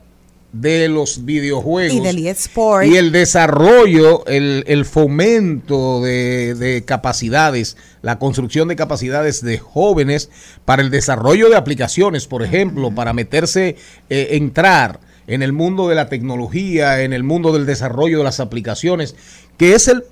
de 0.51 0.89
los 0.89 1.23
videojuegos 1.23 1.93
y 1.95 1.99
del 1.99 2.25
eSport. 2.25 2.83
y 2.87 2.97
el 2.97 3.11
desarrollo, 3.11 4.25
el, 4.25 4.63
el 4.65 4.85
fomento 4.85 6.01
de, 6.01 6.55
de 6.55 6.83
capacidades, 6.83 7.77
la 8.01 8.17
construcción 8.17 8.67
de 8.69 8.75
capacidades 8.75 9.43
de 9.43 9.59
jóvenes 9.59 10.31
para 10.65 10.81
el 10.81 10.89
desarrollo 10.89 11.47
de 11.47 11.57
aplicaciones, 11.57 12.25
por 12.25 12.41
ejemplo, 12.41 12.89
para 12.89 13.13
meterse, 13.13 13.75
eh, 14.09 14.29
entrar 14.31 14.99
en 15.27 15.43
el 15.43 15.53
mundo 15.53 15.87
de 15.89 15.93
la 15.93 16.09
tecnología, 16.09 17.03
en 17.03 17.13
el 17.13 17.21
mundo 17.21 17.53
del 17.53 17.67
desarrollo 17.67 18.17
de 18.17 18.23
las 18.23 18.39
aplicaciones, 18.39 19.15
que 19.57 19.75
es 19.75 19.87
el 19.87 20.05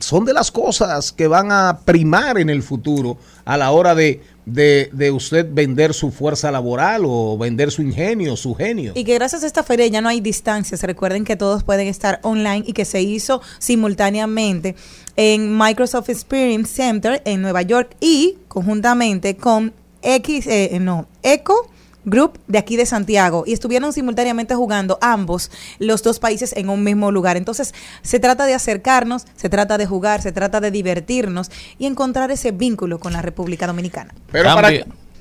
son 0.00 0.24
de 0.24 0.32
las 0.32 0.50
cosas 0.50 1.12
que 1.12 1.28
van 1.28 1.52
a 1.52 1.80
primar 1.84 2.38
en 2.38 2.50
el 2.50 2.62
futuro 2.62 3.18
a 3.44 3.56
la 3.56 3.70
hora 3.70 3.94
de, 3.94 4.20
de, 4.46 4.90
de 4.92 5.10
usted 5.10 5.46
vender 5.50 5.94
su 5.94 6.10
fuerza 6.10 6.50
laboral 6.50 7.02
o 7.04 7.38
vender 7.38 7.70
su 7.70 7.82
ingenio, 7.82 8.36
su 8.36 8.54
genio. 8.54 8.92
Y 8.94 9.04
que 9.04 9.14
gracias 9.14 9.44
a 9.44 9.46
esta 9.46 9.62
feria 9.62 9.86
ya 9.86 10.00
no 10.00 10.08
hay 10.08 10.20
distancias. 10.20 10.82
Recuerden 10.82 11.24
que 11.24 11.36
todos 11.36 11.62
pueden 11.62 11.86
estar 11.86 12.20
online 12.22 12.64
y 12.66 12.72
que 12.72 12.84
se 12.84 13.02
hizo 13.02 13.40
simultáneamente 13.58 14.74
en 15.16 15.56
Microsoft 15.56 16.08
Experience 16.08 16.74
Center 16.74 17.22
en 17.24 17.42
Nueva 17.42 17.62
York 17.62 17.96
y 18.00 18.38
conjuntamente 18.48 19.36
con 19.36 19.72
X, 20.02 20.46
eh, 20.46 20.78
no, 20.80 21.06
Eco. 21.22 21.70
Group 22.04 22.38
de 22.48 22.58
aquí 22.58 22.76
de 22.76 22.86
Santiago 22.86 23.44
y 23.46 23.52
estuvieron 23.52 23.92
simultáneamente 23.92 24.54
jugando 24.54 24.98
ambos 25.00 25.50
los 25.78 26.02
dos 26.02 26.18
países 26.18 26.54
en 26.56 26.68
un 26.70 26.82
mismo 26.82 27.10
lugar. 27.10 27.36
Entonces 27.36 27.74
se 28.02 28.18
trata 28.20 28.46
de 28.46 28.54
acercarnos, 28.54 29.26
se 29.36 29.48
trata 29.48 29.76
de 29.78 29.86
jugar, 29.86 30.22
se 30.22 30.32
trata 30.32 30.60
de 30.60 30.70
divertirnos 30.70 31.50
y 31.78 31.86
encontrar 31.86 32.30
ese 32.30 32.52
vínculo 32.52 32.98
con 32.98 33.12
la 33.12 33.22
República 33.22 33.66
Dominicana. 33.66 34.14
Pero 34.32 34.54
para 34.54 34.70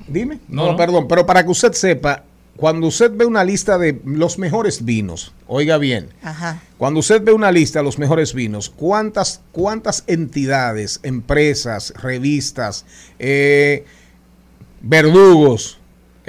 dime, 0.08 0.40
No, 0.48 0.66
no, 0.66 0.72
no. 0.72 0.78
perdón, 0.78 1.08
pero 1.08 1.26
para 1.26 1.44
que 1.44 1.50
usted 1.52 1.74
sepa, 1.74 2.24
cuando 2.56 2.88
usted 2.88 3.12
ve 3.14 3.26
una 3.26 3.44
lista 3.44 3.78
de 3.78 4.02
los 4.04 4.38
mejores 4.38 4.84
vinos, 4.84 5.34
oiga 5.48 5.78
bien, 5.78 6.10
Ajá. 6.22 6.62
cuando 6.78 7.00
usted 7.00 7.24
ve 7.24 7.32
una 7.32 7.52
lista 7.54 7.80
de 7.80 7.86
los 7.86 7.98
mejores 7.98 8.34
vinos, 8.34 8.70
¿cuántas, 8.70 9.40
cuántas 9.54 10.04
entidades, 10.08 11.00
empresas, 11.04 11.94
revistas, 12.02 12.86
eh, 13.18 13.86
verdugos, 14.82 15.79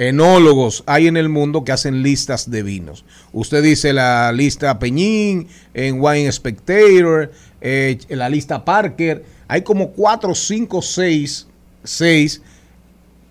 enólogos 0.07 0.83
hay 0.87 1.07
en 1.07 1.15
el 1.15 1.29
mundo 1.29 1.63
que 1.63 1.71
hacen 1.71 2.01
listas 2.01 2.49
de 2.49 2.63
vinos? 2.63 3.05
Usted 3.33 3.61
dice 3.61 3.93
la 3.93 4.31
lista 4.31 4.79
Peñín, 4.79 5.47
en 5.73 6.01
Wine 6.01 6.31
Spectator, 6.31 7.31
eh, 7.61 7.99
la 8.09 8.29
lista 8.29 8.65
Parker, 8.65 9.23
hay 9.47 9.61
como 9.61 9.91
cuatro, 9.91 10.33
cinco, 10.33 10.81
seis, 10.81 11.47
seis 11.83 12.41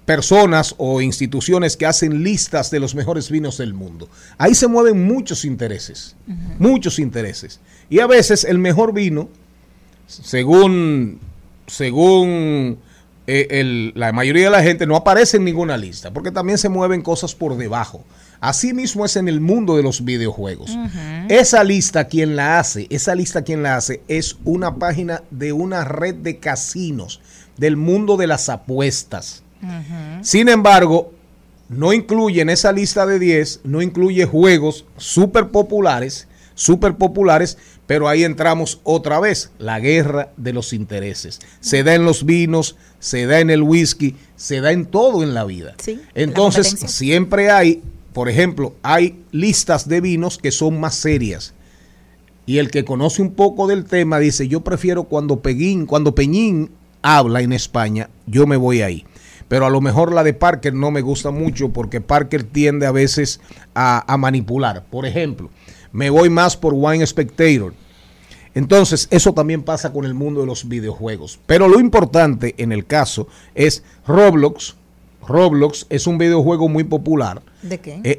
personas 0.05 0.75
o 0.79 1.01
instituciones 1.01 1.77
que 1.77 1.87
hacen 1.87 2.23
listas 2.23 2.71
de 2.71 2.81
los 2.81 2.95
mejores 2.95 3.31
vinos 3.31 3.59
del 3.59 3.75
mundo. 3.75 4.09
Ahí 4.39 4.55
se 4.55 4.67
mueven 4.67 5.07
muchos 5.07 5.45
intereses, 5.45 6.17
muchos 6.59 6.99
intereses. 6.99 7.61
Y 7.89 8.01
a 8.01 8.07
veces 8.07 8.45
el 8.45 8.59
mejor 8.59 8.93
vino, 8.93 9.29
según, 10.07 11.21
según 11.67 12.79
eh, 13.33 13.47
el- 13.61 13.93
la 13.95 14.13
mayoría 14.13 14.45
de 14.47 14.51
la 14.51 14.63
gente, 14.63 14.87
no 14.87 14.97
aparece 14.97 15.37
en 15.37 15.45
ninguna 15.45 15.77
lista, 15.77 16.11
porque 16.13 16.31
también 16.33 16.59
se 16.59 16.69
mueven 16.69 17.03
cosas 17.03 17.35
por 17.35 17.57
debajo. 17.57 18.03
Así 18.41 18.73
mismo 18.73 19.05
es 19.05 19.17
en 19.17 19.29
el 19.29 19.41
mundo 19.41 19.77
de 19.77 19.83
los 19.83 20.05
videojuegos. 20.05 20.77
Esa 21.29 21.63
lista, 21.63 22.07
quien 22.09 22.37
la 22.37 22.59
hace, 22.59 22.87
esa 22.91 23.15
lista 23.15 23.43
quien 23.43 23.63
la 23.63 23.77
hace, 23.77 24.03
es 24.09 24.37
una 24.45 24.75
página 24.77 25.23
de 25.31 25.53
una 25.53 25.85
red 25.85 26.15
de 26.15 26.39
casinos 26.39 27.21
del 27.57 27.77
mundo 27.77 28.17
de 28.17 28.27
las 28.27 28.49
apuestas. 28.49 29.43
Sin 30.23 30.49
embargo, 30.49 31.13
no 31.69 31.93
incluye 31.93 32.41
en 32.41 32.49
esa 32.51 32.73
lista 32.73 33.05
de 33.07 33.19
10, 33.19 33.61
no 33.65 33.83
incluye 33.83 34.25
juegos 34.25 34.87
súper 34.97 35.49
populares, 35.51 36.27
súper 36.55 36.95
populares, 36.97 37.59
pero 37.91 38.07
ahí 38.07 38.23
entramos 38.23 38.81
otra 38.85 39.19
vez, 39.19 39.51
la 39.59 39.81
guerra 39.81 40.31
de 40.37 40.53
los 40.53 40.73
intereses. 40.73 41.41
Se 41.59 41.83
da 41.83 41.97
en 41.97 42.05
los 42.05 42.25
vinos, 42.25 42.77
se 43.01 43.27
da 43.27 43.41
en 43.41 43.51
el 43.51 43.65
whisky, 43.65 44.15
se 44.37 44.61
da 44.61 44.71
en 44.71 44.87
todo 44.87 45.25
en 45.25 45.35
la 45.35 45.43
vida. 45.43 45.75
Sí, 45.83 46.01
Entonces, 46.15 46.69
siempre 46.69 47.51
hay, 47.51 47.83
por 48.13 48.29
ejemplo, 48.29 48.77
hay 48.85 49.25
listas 49.33 49.89
de 49.89 50.01
vinos 50.01 50.39
que 50.39 50.53
son 50.53 50.79
más 50.79 50.95
serias. 50.95 51.53
Y 52.47 52.59
el 52.59 52.71
que 52.71 52.85
conoce 52.85 53.23
un 53.23 53.33
poco 53.33 53.67
del 53.67 53.85
tema 53.85 54.21
dice, 54.21 54.47
yo 54.47 54.61
prefiero 54.61 55.03
cuando 55.03 55.41
Peguín, 55.41 55.85
cuando 55.87 56.15
Peñín 56.15 56.71
habla 57.03 57.41
en 57.41 57.53
España, 57.53 58.09
yo 58.25 58.47
me 58.47 58.57
voy 58.57 58.83
ahí. 58.83 59.05
Pero 59.49 59.67
a 59.67 59.71
lo 59.71 59.81
mejor 59.81 60.15
la 60.15 60.23
de 60.23 60.33
Parker 60.33 60.75
no 60.75 60.93
me 60.93 61.01
gusta 61.01 61.33
mucho 61.33 61.71
porque 61.71 62.01
Parker 62.01 62.45
tiende 62.45 62.87
a 62.87 62.93
veces 62.93 63.41
a, 63.75 64.05
a 64.07 64.17
manipular. 64.17 64.85
Por 64.85 65.07
ejemplo, 65.07 65.51
me 65.93 66.11
voy 66.11 66.31
más 66.31 66.57
por 66.57 66.75
Wine 66.75 67.07
Spectator. 67.07 67.75
Entonces, 68.55 69.07
eso 69.11 69.33
también 69.33 69.63
pasa 69.63 69.93
con 69.93 70.05
el 70.05 70.15
mundo 70.15 70.41
de 70.41 70.47
los 70.47 70.69
videojuegos. 70.69 71.39
Pero 71.47 71.69
lo 71.69 71.79
importante 71.79 72.55
en 72.59 72.73
el 72.73 72.87
caso 72.87 73.29
es 73.55 73.83
Roblox. 74.07 74.75
Roblox 75.27 75.87
es 75.89 76.07
un 76.07 76.19
videojuego 76.19 76.69
muy 76.69 76.85
popular. 76.85 77.43
¿De 77.63 77.79
qué? 77.79 78.01
Eh, 78.03 78.19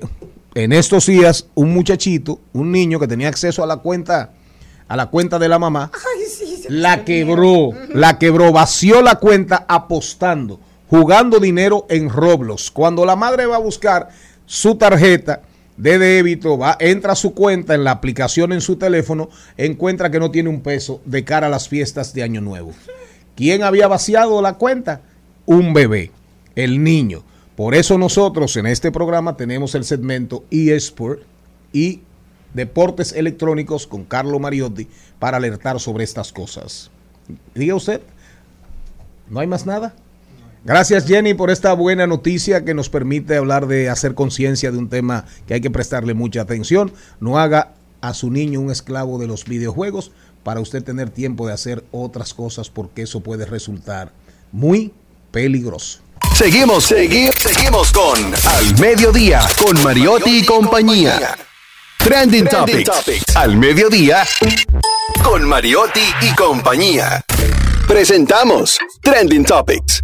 en 0.56 0.72
estos 0.74 1.06
días, 1.06 1.48
un 1.56 1.74
muchachito, 1.74 2.40
un 2.54 2.72
niño 2.72 3.00
que 3.00 3.08
tenía 3.08 3.28
acceso 3.28 3.64
a 3.64 3.68
la 3.68 3.78
cuenta, 3.78 4.34
a 4.88 4.96
la 4.96 5.08
cuenta 5.08 5.40
de 5.40 5.50
la 5.50 5.60
mamá, 5.60 5.92
la 6.70 7.04
quebró, 7.04 7.72
la 7.94 8.18
quebró, 8.18 8.52
vació 8.52 9.02
la 9.02 9.16
cuenta 9.16 9.66
apostando, 9.68 10.60
jugando 10.90 11.40
dinero 11.40 11.86
en 11.90 12.10
Roblox. 12.10 12.72
Cuando 12.72 13.06
la 13.06 13.16
madre 13.16 13.46
va 13.46 13.58
a 13.58 13.60
buscar 13.60 14.10
su 14.46 14.76
tarjeta 14.76 15.42
de 15.78 15.98
débito, 15.98 16.58
va, 16.58 16.78
entra 16.80 17.14
a 17.14 17.16
su 17.16 17.34
cuenta 17.34 17.74
en 17.74 17.84
la 17.84 17.92
aplicación 17.92 18.54
en 18.54 18.62
su 18.62 18.76
teléfono, 18.76 19.30
encuentra 19.58 20.12
que 20.12 20.20
no 20.20 20.32
tiene 20.32 20.50
un 20.50 20.62
peso 20.62 21.02
de 21.06 21.24
cara 21.24 21.48
a 21.48 21.50
las 21.50 21.68
fiestas 21.68 22.14
de 22.14 22.24
Año 22.24 22.42
Nuevo. 22.42 22.74
¿Quién 23.36 23.64
había 23.64 23.88
vaciado 23.88 24.42
la 24.42 24.54
cuenta? 24.54 25.02
Un 25.46 25.74
bebé, 25.74 26.12
el 26.56 26.84
niño. 26.84 27.24
Por 27.56 27.76
eso 27.76 27.98
nosotros 27.98 28.56
en 28.58 28.68
este 28.68 28.92
programa 28.92 29.38
tenemos 29.38 29.76
el 29.76 29.84
segmento 29.84 30.44
eSport 30.52 31.22
y 31.74 32.02
Deportes 32.54 33.14
Electrónicos 33.14 33.88
con 33.88 34.04
Carlo 34.04 34.40
Mariotti 34.40 34.88
para 35.20 35.38
alertar 35.38 35.80
sobre 35.80 36.04
estas 36.04 36.32
cosas. 36.32 36.92
Diga 37.56 37.76
usted, 37.76 38.02
¿no 39.30 39.40
hay 39.40 39.48
más 39.48 39.66
nada? 39.66 39.94
Gracias 40.64 41.08
Jenny 41.08 41.34
por 41.34 41.50
esta 41.50 41.74
buena 41.74 42.06
noticia 42.06 42.64
que 42.64 42.76
nos 42.76 42.90
permite 42.90 43.36
hablar 43.36 43.66
de 43.66 43.90
hacer 43.90 44.14
conciencia 44.14 44.72
de 44.72 44.78
un 44.78 44.90
tema 44.90 45.26
que 45.48 45.56
hay 45.56 45.62
que 45.62 45.72
prestarle 45.72 46.14
mucha 46.14 46.42
atención. 46.42 46.94
No 47.20 47.40
haga 47.40 47.74
a 48.02 48.14
su 48.14 48.30
niño 48.30 48.60
un 48.60 48.72
esclavo 48.72 49.18
de 49.18 49.28
los 49.28 49.46
videojuegos 49.46 50.12
para 50.44 50.60
usted 50.60 50.84
tener 50.84 51.10
tiempo 51.10 51.48
de 51.48 51.54
hacer 51.54 51.84
otras 51.92 52.34
cosas 52.34 52.70
porque 52.70 53.04
eso 53.04 53.22
puede 53.22 53.46
resultar 53.46 54.12
muy 54.52 54.94
peligroso. 55.32 56.00
Seguimos, 56.36 56.86
seguimos, 56.86 57.36
seguimos 57.40 57.92
con 57.92 58.20
Al 58.20 58.80
Mediodía, 58.80 59.42
con 59.64 59.82
Mariotti 59.84 60.40
y 60.40 60.46
compañía. 60.46 61.36
Trending, 61.98 62.48
Topics. 62.48 63.36
Al 63.36 63.58
Mediodía, 63.58 64.24
con 65.24 65.48
Mariotti 65.48 66.02
y 66.22 66.36
compañía. 66.36 67.24
Presentamos 67.88 68.78
Trending 69.02 69.46
Topics. 69.46 70.04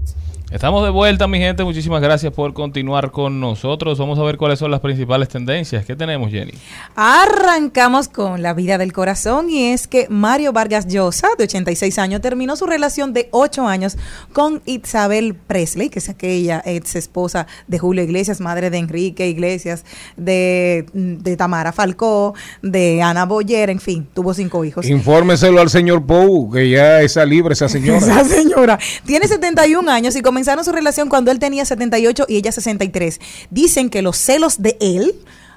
Estamos 0.49 0.81
de 0.85 0.91
vuelta, 0.91 1.27
mi 1.27 1.39
gente. 1.39 1.65
Muchísimas 1.65 2.01
gracias 2.01 2.31
por 2.31 2.53
continuar 2.53 3.11
con 3.11 3.41
nosotros. 3.41 3.99
Vamos 3.99 4.17
a 4.17 4.23
ver 4.23 4.37
cuáles 4.37 4.59
son 4.59 4.71
las 4.71 4.79
principales 4.79 5.27
tendencias. 5.27 5.85
¿Qué 5.85 5.93
tenemos, 5.93 6.31
Jenny? 6.31 6.53
Arrancamos 6.95 8.07
con 8.07 8.41
la 8.41 8.53
vida 8.53 8.77
del 8.77 8.93
corazón 8.93 9.49
y 9.49 9.73
es 9.73 9.87
que 9.87 10.07
Mario 10.09 10.53
Vargas 10.53 10.87
Llosa, 10.87 11.27
de 11.37 11.43
86 11.43 11.99
años, 11.99 12.21
terminó 12.21 12.55
su 12.55 12.65
relación 12.65 13.11
de 13.11 13.27
8 13.31 13.67
años 13.67 13.97
con 14.31 14.61
Isabel 14.65 15.35
Presley, 15.35 15.89
que 15.89 15.99
es 15.99 16.07
aquella 16.07 16.63
ex 16.65 16.95
esposa 16.95 17.45
de 17.67 17.77
Julio 17.77 18.05
Iglesias, 18.05 18.39
madre 18.39 18.69
de 18.69 18.77
Enrique 18.77 19.27
Iglesias, 19.27 19.83
de, 20.15 20.85
de 20.93 21.35
Tamara 21.35 21.73
Falcó, 21.73 22.35
de 22.61 23.01
Ana 23.01 23.25
Boyer, 23.25 23.69
en 23.69 23.81
fin, 23.81 24.07
tuvo 24.13 24.33
cinco 24.33 24.63
hijos. 24.63 24.85
Infórmeselo 24.85 25.59
al 25.59 25.69
señor 25.69 26.05
Pou, 26.05 26.49
que 26.49 26.69
ya 26.69 27.01
está 27.01 27.25
libre 27.25 27.51
esa 27.51 27.67
señora. 27.67 27.97
Esa 28.07 28.23
señora 28.23 28.79
tiene 29.05 29.27
71 29.27 29.91
años 29.91 30.15
y 30.15 30.21
comenzaron 30.37 30.63
su 30.63 30.71
relación 30.71 31.09
cuando 31.09 31.31
él 31.31 31.39
tenía 31.39 31.65
78 31.65 32.25
y 32.29 32.35
ella 32.37 32.51
63. 32.51 33.19
Dicen 33.49 33.89
que 33.89 34.03
los 34.03 34.17
celos 34.17 34.61
de 34.61 34.77
él 34.79 35.15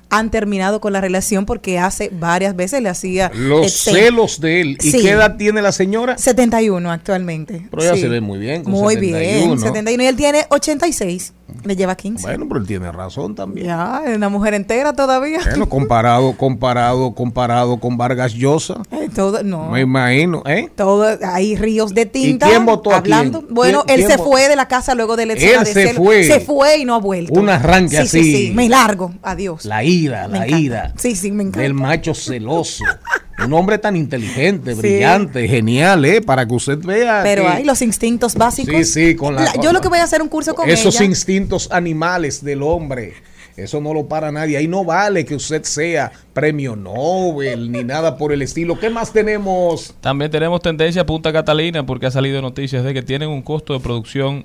han 0.09 0.31
terminado 0.31 0.81
con 0.81 0.95
la 0.95 1.03
relación 1.03 1.45
porque 1.45 1.79
hace 1.79 2.09
varias 2.11 2.57
veces 2.57 2.81
le 2.83 2.89
hacía 2.89 3.31
Los 3.35 3.73
celos 3.73 4.41
de 4.41 4.63
él. 4.63 4.79
¿Y 4.83 4.91
Sí. 4.91 5.03
qué 5.03 5.11
edad 5.11 5.37
tiene 5.37 5.61
la 5.61 5.73
señora? 5.73 6.17
71 6.17 6.91
actualmente. 6.91 7.67
Pero 7.71 7.83
ella 7.83 7.95
Sí. 7.95 8.01
se 8.01 8.09
ve 8.09 8.23
muy 8.23 8.39
bien. 8.39 8.65
con 8.65 8.73
Muy 8.73 8.95
71. 8.95 9.47
bien, 9.49 9.61
71 9.61 10.03
y 10.03 10.07
él 10.07 10.17
tiene 10.17 10.47
86. 10.49 11.35
Le 11.65 11.77
lleva 11.77 11.95
15. 11.97 12.23
Bueno, 12.27 12.47
pero 12.49 12.61
él 12.61 12.67
tiene 12.67 12.91
razón 12.93 13.35
también. 13.35 13.67
Ya, 13.67 14.03
es 14.07 14.17
una 14.17 14.29
mujer 14.29 14.55
entera 14.55 14.93
todavía. 14.93 15.41
Bueno, 15.45 15.69
comparado, 15.69 16.33
comparado, 16.37 17.13
comparado 17.15 17.79
con 17.79 17.97
Vargas 17.97 18.33
Llosa, 18.35 18.83
Eh, 18.91 19.09
todo, 19.15 19.43
no. 19.43 19.71
me 19.71 19.81
imagino, 19.81 20.43
¿eh? 20.47 20.69
Todo, 20.77 21.19
hay 21.25 21.57
ríos 21.57 21.95
de 21.95 22.07
tinta. 22.07 22.47
quién 22.49 22.65
votó 22.67 22.93
a 22.93 22.97
hablando. 22.99 23.41
quién? 23.43 23.55
Bueno, 23.55 23.85
¿Quién- 23.85 24.01
él 24.01 24.07
quién 24.07 24.19
se 24.19 24.23
fue 24.25 24.49
de 24.49 24.57
la 24.57 24.69
casa 24.69 24.95
luego 24.95 25.17
de 25.17 25.27
la 25.27 25.33
Él 25.35 25.39
de 25.41 25.67
se 25.67 25.73
celo. 25.89 26.03
fue. 26.03 26.25
Se 26.25 26.41
fue 26.41 26.79
y 26.79 26.85
no 26.85 26.95
ha 26.95 26.99
vuelto. 26.99 27.39
Un 27.39 27.49
arranque 27.49 27.97
Sí, 27.97 27.97
así. 27.97 28.23
Sí, 28.25 28.37
sí, 28.49 28.53
me 28.55 28.69
largo. 28.69 29.13
Adiós. 29.23 29.65
La 29.65 29.83
ira, 29.85 30.29
Me 30.29 30.39
la 30.39 30.45
encanta. 30.47 30.59
ira. 30.63 30.93
Sí, 30.97 31.17
sí, 31.17 31.31
me 31.31 31.43
encanta. 31.43 31.61
Del 31.61 31.75
macho 31.75 32.15
celoso. 32.15 32.85
Un 33.45 33.53
hombre 33.55 33.79
tan 33.79 33.97
inteligente, 33.97 34.75
Sí. 34.75 34.79
brillante, 34.81 35.49
genial, 35.49 36.05
¿eh? 36.05 36.21
Para 36.21 36.47
que 36.47 36.55
usted 36.55 36.79
vea. 36.79 37.21
Pero 37.23 37.43
que 37.43 37.49
hay 37.49 37.65
los 37.65 37.81
instintos 37.83 38.35
básicos. 38.35 38.75
Sí, 38.75 38.85
sí, 39.11 39.17
con 39.17 39.35
la- 39.35 39.53
yo 39.63 39.73
lo 39.73 39.81
que 39.81 39.89
voy 39.89 39.99
a 39.99 40.05
hacer 40.05 40.21
un 40.23 40.29
curso 40.29 40.55
con 40.55 40.69
esos 40.69 40.97
ella. 40.97 41.05
instintos 41.07 41.69
animales 41.73 42.45
del 42.45 42.63
hombre. 42.63 43.15
Eso 43.57 43.81
no 43.81 43.93
lo 43.93 44.07
para 44.07 44.31
nadie. 44.33 44.57
Ahí 44.57 44.69
no 44.69 44.85
vale 44.85 45.25
que 45.25 45.35
usted 45.35 45.65
sea 45.65 46.13
premio 46.33 46.77
Nobel 46.77 47.71
ni 47.71 47.85
nada 47.85 48.17
por 48.17 48.33
el 48.33 48.41
estilo. 48.43 48.79
¿Qué 48.79 48.89
más 48.89 49.13
tenemos? 49.13 49.95
También 50.01 50.31
tenemos 50.31 50.63
tendencia 50.63 51.03
a 51.03 51.07
Punta 51.07 51.33
Catalina 51.33 51.85
porque 51.85 52.07
ha 52.07 52.11
salido 52.11 52.41
noticias 52.41 52.85
de 52.85 52.95
que 52.95 53.03
tienen 53.03 53.29
un 53.29 53.43
costo 53.43 53.73
de 53.75 53.81
producción 53.81 54.45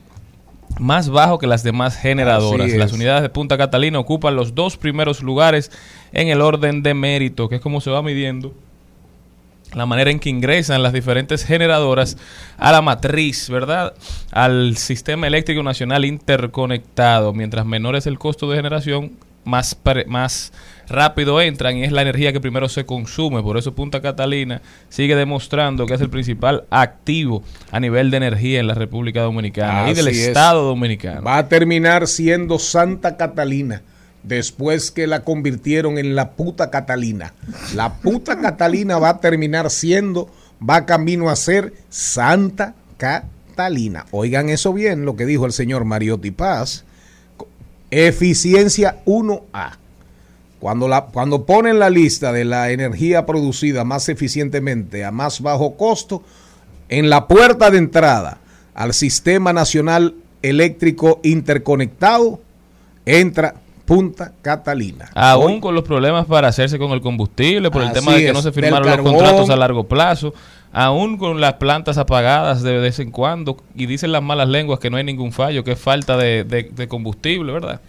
más 0.79 1.09
bajo 1.09 1.37
que 1.37 1.47
las 1.47 1.63
demás 1.63 1.95
generadoras. 1.95 2.71
Las 2.73 2.89
es. 2.91 2.93
unidades 2.93 3.21
de 3.21 3.29
Punta 3.29 3.57
Catalina 3.57 3.99
ocupan 3.99 4.35
los 4.35 4.55
dos 4.55 4.75
primeros 4.75 5.21
lugares 5.21 5.71
en 6.11 6.27
el 6.27 6.41
orden 6.41 6.81
de 6.83 6.93
mérito, 6.93 7.47
que 7.47 7.55
es 7.55 7.61
como 7.61 7.79
se 7.81 7.91
va 7.91 8.01
midiendo 8.01 8.53
la 9.75 9.85
manera 9.85 10.09
en 10.09 10.19
que 10.19 10.29
ingresan 10.29 10.81
las 10.81 10.93
diferentes 10.93 11.45
generadoras 11.45 12.17
a 12.57 12.71
la 12.71 12.81
matriz, 12.81 13.49
¿verdad? 13.49 13.93
Al 14.31 14.77
sistema 14.77 15.27
eléctrico 15.27 15.63
nacional 15.63 16.05
interconectado. 16.05 17.33
Mientras 17.33 17.65
menor 17.65 17.95
es 17.95 18.07
el 18.07 18.17
costo 18.17 18.49
de 18.49 18.55
generación, 18.55 19.11
más, 19.43 19.77
más 20.07 20.51
rápido 20.89 21.39
entran 21.39 21.77
y 21.77 21.83
es 21.83 21.91
la 21.91 22.01
energía 22.01 22.33
que 22.33 22.39
primero 22.39 22.67
se 22.67 22.85
consume. 22.85 23.41
Por 23.41 23.57
eso 23.57 23.75
Punta 23.75 24.01
Catalina 24.01 24.61
sigue 24.89 25.15
demostrando 25.15 25.85
que 25.85 25.93
es 25.93 26.01
el 26.01 26.09
principal 26.09 26.65
activo 26.69 27.43
a 27.71 27.79
nivel 27.79 28.11
de 28.11 28.17
energía 28.17 28.59
en 28.59 28.67
la 28.67 28.73
República 28.73 29.21
Dominicana 29.21 29.89
y 29.89 29.93
del 29.93 30.07
es. 30.07 30.17
Estado 30.27 30.63
Dominicano. 30.63 31.21
Va 31.21 31.37
a 31.37 31.47
terminar 31.47 32.07
siendo 32.07 32.59
Santa 32.59 33.17
Catalina 33.17 33.81
después 34.27 34.91
que 34.91 35.07
la 35.07 35.23
convirtieron 35.23 35.97
en 35.97 36.15
la 36.15 36.31
puta 36.31 36.69
Catalina. 36.69 37.33
La 37.75 37.95
puta 37.95 38.39
Catalina 38.39 38.97
va 38.97 39.09
a 39.09 39.19
terminar 39.19 39.69
siendo, 39.69 40.29
va 40.67 40.85
camino 40.85 41.29
a 41.29 41.35
ser 41.35 41.73
Santa 41.89 42.75
Catalina. 42.97 44.05
Oigan 44.11 44.49
eso 44.49 44.73
bien, 44.73 45.05
lo 45.05 45.15
que 45.15 45.25
dijo 45.25 45.45
el 45.45 45.53
señor 45.53 45.85
Mariotti 45.85 46.31
Paz. 46.31 46.83
Eficiencia 47.91 49.03
1A. 49.05 49.77
Cuando, 50.59 50.87
la, 50.87 51.05
cuando 51.05 51.45
ponen 51.45 51.77
la 51.79 51.89
lista 51.89 52.31
de 52.31 52.45
la 52.45 52.71
energía 52.71 53.25
producida 53.25 53.83
más 53.83 54.09
eficientemente 54.09 55.05
a 55.05 55.11
más 55.11 55.41
bajo 55.41 55.77
costo, 55.77 56.23
en 56.89 57.09
la 57.09 57.27
puerta 57.27 57.69
de 57.69 57.77
entrada 57.77 58.39
al 58.73 58.93
Sistema 58.93 59.53
Nacional 59.53 60.15
Eléctrico 60.41 61.19
Interconectado 61.23 62.41
entra 63.05 63.55
Punta 63.85 64.33
Catalina. 64.41 65.09
Aún 65.13 65.53
Hoy- 65.53 65.59
con 65.59 65.75
los 65.75 65.83
problemas 65.83 66.25
para 66.25 66.47
hacerse 66.47 66.77
con 66.79 66.91
el 66.91 67.01
combustible, 67.01 67.69
por 67.71 67.83
el 67.83 67.91
tema 67.91 68.13
de 68.13 68.21
que 68.21 68.27
es, 68.29 68.33
no 68.33 68.41
se 68.41 68.51
firmaron 68.51 68.87
los 68.87 68.99
contratos 69.01 69.49
a 69.49 69.55
largo 69.55 69.83
plazo, 69.83 70.33
aún 70.73 71.17
con 71.17 71.39
las 71.39 71.53
plantas 71.53 71.97
apagadas 71.97 72.61
de 72.63 72.77
vez 72.79 72.99
en 72.99 73.11
cuando, 73.11 73.57
y 73.75 73.85
dicen 73.85 74.11
las 74.11 74.23
malas 74.23 74.49
lenguas 74.49 74.79
que 74.79 74.89
no 74.89 74.97
hay 74.97 75.03
ningún 75.03 75.31
fallo, 75.31 75.63
que 75.63 75.73
es 75.73 75.79
falta 75.79 76.17
de, 76.17 76.43
de- 76.43 76.69
de 76.75 76.87
combustible, 76.87 77.53
¿verdad? 77.53 77.79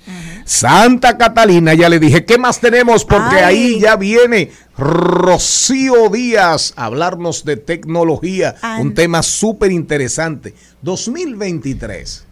Santa 0.45 1.17
Catalina, 1.17 1.73
ya 1.75 1.89
le 1.89 1.99
dije, 1.99 2.25
¿qué 2.25 2.37
más 2.39 2.61
tenemos? 2.61 3.05
Porque 3.05 3.37
Ay. 3.37 3.43
ahí 3.75 3.81
ya 3.81 3.97
viene 3.97 4.51
Rocío 4.77 6.11
Díaz 6.11 6.75
a 6.77 6.85
hablarnos 6.85 7.45
de 7.45 7.57
tecnología, 7.57 8.55
Ay. 8.63 8.83
un 8.83 8.95
tema 8.95 9.23
súper 9.23 9.73
interesante. 9.73 10.55
2023 10.83 12.25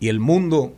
y 0.00 0.08
el 0.08 0.20
mundo 0.20 0.72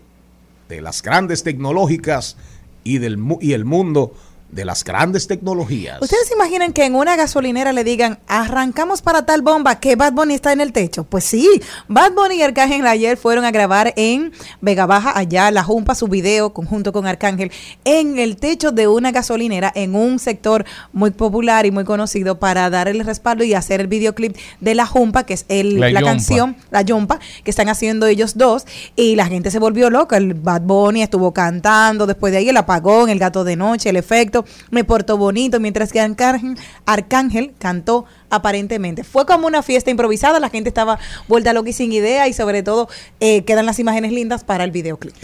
de 0.71 0.81
las 0.81 1.03
grandes 1.03 1.43
tecnológicas 1.43 2.37
y, 2.85 2.99
del, 2.99 3.19
y 3.41 3.53
el 3.53 3.67
mundo 3.67 4.15
de 4.53 4.65
las 4.65 4.85
grandes 4.85 5.27
tecnologías. 5.27 6.01
¿Ustedes 6.01 6.29
se 6.29 6.35
imaginan 6.35 6.73
que 6.73 6.85
en 6.85 6.95
una 6.95 7.17
gasolinera 7.17 7.73
le 7.73 7.85
digan, 7.85 8.19
arrancamos 8.27 9.03
para 9.03 9.25
tal 9.25 9.43
bomba 9.43 9.79
que 9.81 9.97
Bad 9.97 10.13
Bunny 10.13 10.35
está 10.35 10.53
en 10.53 10.61
el 10.61 10.73
techo? 10.73 11.05
Pues 11.05 11.25
sí, 11.25 11.49
Bad 11.89 12.13
Bunny 12.13 12.37
y 12.37 12.43
Arcángel 12.43 12.87
ayer 12.87 13.17
fueron 13.17 13.45
a 13.45 13.51
grabar 13.51 13.93
en 13.97 14.33
Vega 14.61 14.87
Baja, 14.87 15.17
allá, 15.17 15.51
La 15.51 15.63
Jumpa, 15.63 15.95
su 15.95 16.09
video 16.09 16.53
conjunto 16.53 16.93
con 16.93 17.07
Arcángel, 17.07 17.53
en 17.85 18.19
el 18.19 18.37
techo 18.37 18.73
de 18.73 18.89
una 18.89 19.13
gasolinera, 19.13 19.73
en 19.75 19.95
un 19.95 20.19
sector 20.19 20.65
muy 20.93 21.11
popular 21.11 21.67
y 21.67 21.71
muy 21.71 21.85
conocido 21.85 22.39
para 22.39 22.69
dar 22.71 22.89
el 22.89 23.01
respaldo 23.05 23.45
y 23.45 23.55
hacer 23.55 23.81
el 23.81 23.87
videoclip 23.87 24.37
de 24.61 24.75
La 24.75 24.87
Jumpa, 24.87 25.25
que 25.25 25.35
es 25.35 25.45
el, 25.49 25.79
La 25.79 25.91
la, 25.91 26.03
canción, 26.03 26.57
La 26.71 26.83
Yompa, 26.83 27.21
que 27.45 27.51
están 27.51 27.69
haciendo 27.69 28.07
ellos 28.07 28.37
dos, 28.37 28.67
y 28.97 29.17
la 29.17 29.27
gente 29.27 29.51
se 29.51 29.59
volvió 29.59 29.91
loca, 29.91 30.17
el 30.17 30.35
Bad 30.35 30.63
Bunny 30.63 31.03
estuvo 31.03 31.33
cantando, 31.33 32.07
después 32.07 32.33
de 32.33 32.39
ahí 32.39 32.49
el 32.49 32.57
apagón, 32.57 33.11
el 33.11 33.19
gato 33.19 33.45
de 33.45 33.57
noche, 33.57 33.91
el 33.91 33.97
efecto, 33.97 34.40
me 34.71 34.85
portó 34.85 35.17
bonito, 35.17 35.61
mientras 35.61 35.93
que 35.93 36.01
Arcángel, 36.01 37.55
cantó 37.59 38.05
aparentemente. 38.31 39.05
Fue 39.05 39.27
como 39.27 39.47
una 39.47 39.63
fiesta 39.63 39.91
improvisada, 39.91 40.41
la 40.41 40.51
gente 40.51 40.69
estaba 40.69 40.99
vuelta 41.29 41.53
loca 41.53 41.71
y 41.71 41.73
sin 41.73 41.93
idea, 41.93 42.29
y 42.29 42.33
sobre 42.33 42.63
todo 42.63 42.89
eh, 43.21 43.45
quedan 43.45 43.67
las 43.67 43.79
imágenes 43.79 44.13
lindas 44.13 44.45
para 44.45 44.65
el 44.65 44.71
videoclip. 44.71 45.15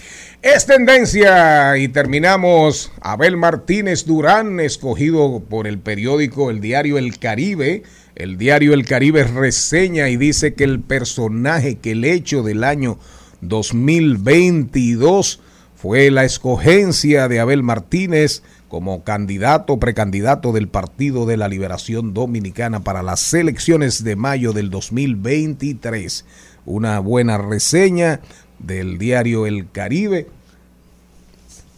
Es 0.43 0.67
tendencia 0.67 1.77
y 1.79 1.89
terminamos. 1.89 2.93
Abel 3.01 3.37
Martínez 3.37 4.05
Durán, 4.05 4.61
escogido 4.61 5.43
por 5.49 5.67
el 5.67 5.79
periódico 5.79 6.51
El 6.51 6.61
Diario 6.61 6.99
El 6.99 7.19
Caribe. 7.19 7.83
El 8.15 8.39
Diario 8.39 8.73
El 8.75 8.87
Caribe 8.87 9.25
reseña 9.25 10.09
y 10.09 10.17
dice 10.17 10.55
que 10.55 10.65
el 10.65 10.81
personaje, 10.81 11.77
que 11.79 11.93
el 11.93 12.05
hecho 12.05 12.43
del 12.43 12.65
año 12.65 12.99
2022 13.43 15.41
fue 15.75 16.11
la 16.11 16.25
escogencia 16.25 17.29
de 17.29 17.41
Abel 17.41 17.63
Martínez 17.63 18.43
como 18.69 19.05
candidato, 19.05 19.79
precandidato 19.79 20.53
del 20.53 20.69
Partido 20.69 21.27
de 21.27 21.37
la 21.37 21.49
Liberación 21.49 22.15
Dominicana 22.15 22.81
para 22.81 23.03
las 23.03 23.33
elecciones 23.33 24.03
de 24.03 24.17
mayo 24.17 24.53
del 24.53 24.71
2023. 24.71 26.25
Una 26.65 26.99
buena 26.99 27.39
reseña 27.39 28.21
del 28.59 28.99
diario 28.99 29.47
El 29.47 29.71
Caribe 29.71 30.29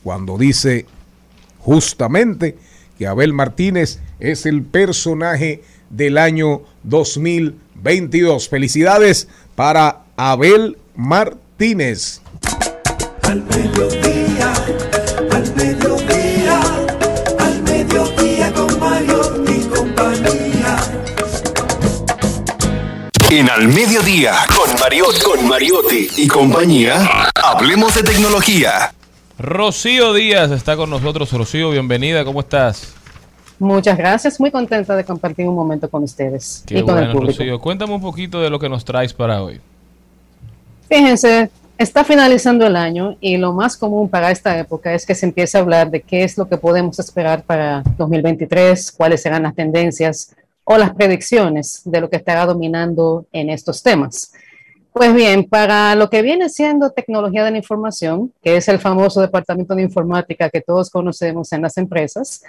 cuando 0.02 0.38
dice 0.38 0.86
justamente 1.58 2.56
que 2.96 3.06
Abel 3.06 3.32
Martínez 3.32 4.00
es 4.20 4.46
el 4.46 4.62
personaje 4.62 5.62
del 5.90 6.18
año 6.18 6.62
2022. 6.84 8.48
Felicidades 8.48 9.28
para 9.54 10.04
Abel 10.16 10.78
Martínez. 10.96 12.22
En 23.30 23.50
Al 23.50 23.68
Mediodía, 23.68 24.32
con 24.56 24.80
Mariotti, 24.80 25.20
con 25.20 25.46
Mariotti 25.46 26.08
y 26.16 26.26
compañía, 26.28 26.96
hablemos 27.34 27.94
de 27.94 28.02
tecnología. 28.02 28.94
Rocío 29.38 30.14
Díaz 30.14 30.50
está 30.50 30.78
con 30.78 30.88
nosotros. 30.88 31.30
Rocío, 31.30 31.68
bienvenida, 31.68 32.24
¿cómo 32.24 32.40
estás? 32.40 32.94
Muchas 33.58 33.98
gracias, 33.98 34.40
muy 34.40 34.50
contenta 34.50 34.96
de 34.96 35.04
compartir 35.04 35.46
un 35.46 35.54
momento 35.54 35.90
con 35.90 36.04
ustedes 36.04 36.64
Qué 36.66 36.78
y 36.78 36.82
con 36.82 36.96
el 36.96 37.12
público. 37.12 37.38
Rocío. 37.38 37.60
Cuéntame 37.60 37.92
un 37.92 38.00
poquito 38.00 38.40
de 38.40 38.48
lo 38.48 38.58
que 38.58 38.70
nos 38.70 38.82
traes 38.82 39.12
para 39.12 39.42
hoy. 39.42 39.60
Fíjense, 40.88 41.50
está 41.76 42.04
finalizando 42.04 42.66
el 42.66 42.76
año 42.76 43.18
y 43.20 43.36
lo 43.36 43.52
más 43.52 43.76
común 43.76 44.08
para 44.08 44.30
esta 44.30 44.58
época 44.58 44.94
es 44.94 45.04
que 45.04 45.14
se 45.14 45.26
empiece 45.26 45.58
a 45.58 45.60
hablar 45.60 45.90
de 45.90 46.00
qué 46.00 46.24
es 46.24 46.38
lo 46.38 46.48
que 46.48 46.56
podemos 46.56 46.98
esperar 46.98 47.42
para 47.42 47.82
2023, 47.98 48.90
cuáles 48.92 49.20
serán 49.20 49.42
las 49.42 49.54
tendencias 49.54 50.34
o 50.70 50.76
las 50.76 50.94
predicciones 50.94 51.80
de 51.86 51.98
lo 51.98 52.10
que 52.10 52.16
estará 52.16 52.44
dominando 52.44 53.24
en 53.32 53.48
estos 53.48 53.82
temas. 53.82 54.32
Pues 54.92 55.14
bien, 55.14 55.48
para 55.48 55.94
lo 55.94 56.10
que 56.10 56.20
viene 56.20 56.50
siendo 56.50 56.90
tecnología 56.90 57.42
de 57.42 57.52
la 57.52 57.56
información, 57.56 58.34
que 58.42 58.58
es 58.58 58.68
el 58.68 58.78
famoso 58.78 59.22
departamento 59.22 59.74
de 59.74 59.82
informática 59.82 60.50
que 60.50 60.60
todos 60.60 60.90
conocemos 60.90 61.50
en 61.52 61.62
las 61.62 61.78
empresas, 61.78 62.42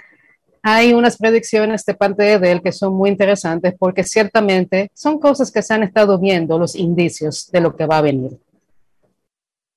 hay 0.62 0.92
unas 0.92 1.16
predicciones 1.16 1.82
de 1.86 1.94
parte 1.94 2.38
de 2.38 2.52
él 2.52 2.60
que 2.60 2.72
son 2.72 2.92
muy 2.92 3.08
interesantes 3.08 3.74
porque 3.78 4.04
ciertamente 4.04 4.90
son 4.92 5.18
cosas 5.18 5.50
que 5.50 5.62
se 5.62 5.72
han 5.72 5.82
estado 5.82 6.18
viendo, 6.18 6.58
los 6.58 6.76
indicios 6.76 7.50
de 7.50 7.62
lo 7.62 7.74
que 7.74 7.86
va 7.86 7.98
a 7.98 8.02
venir. 8.02 8.38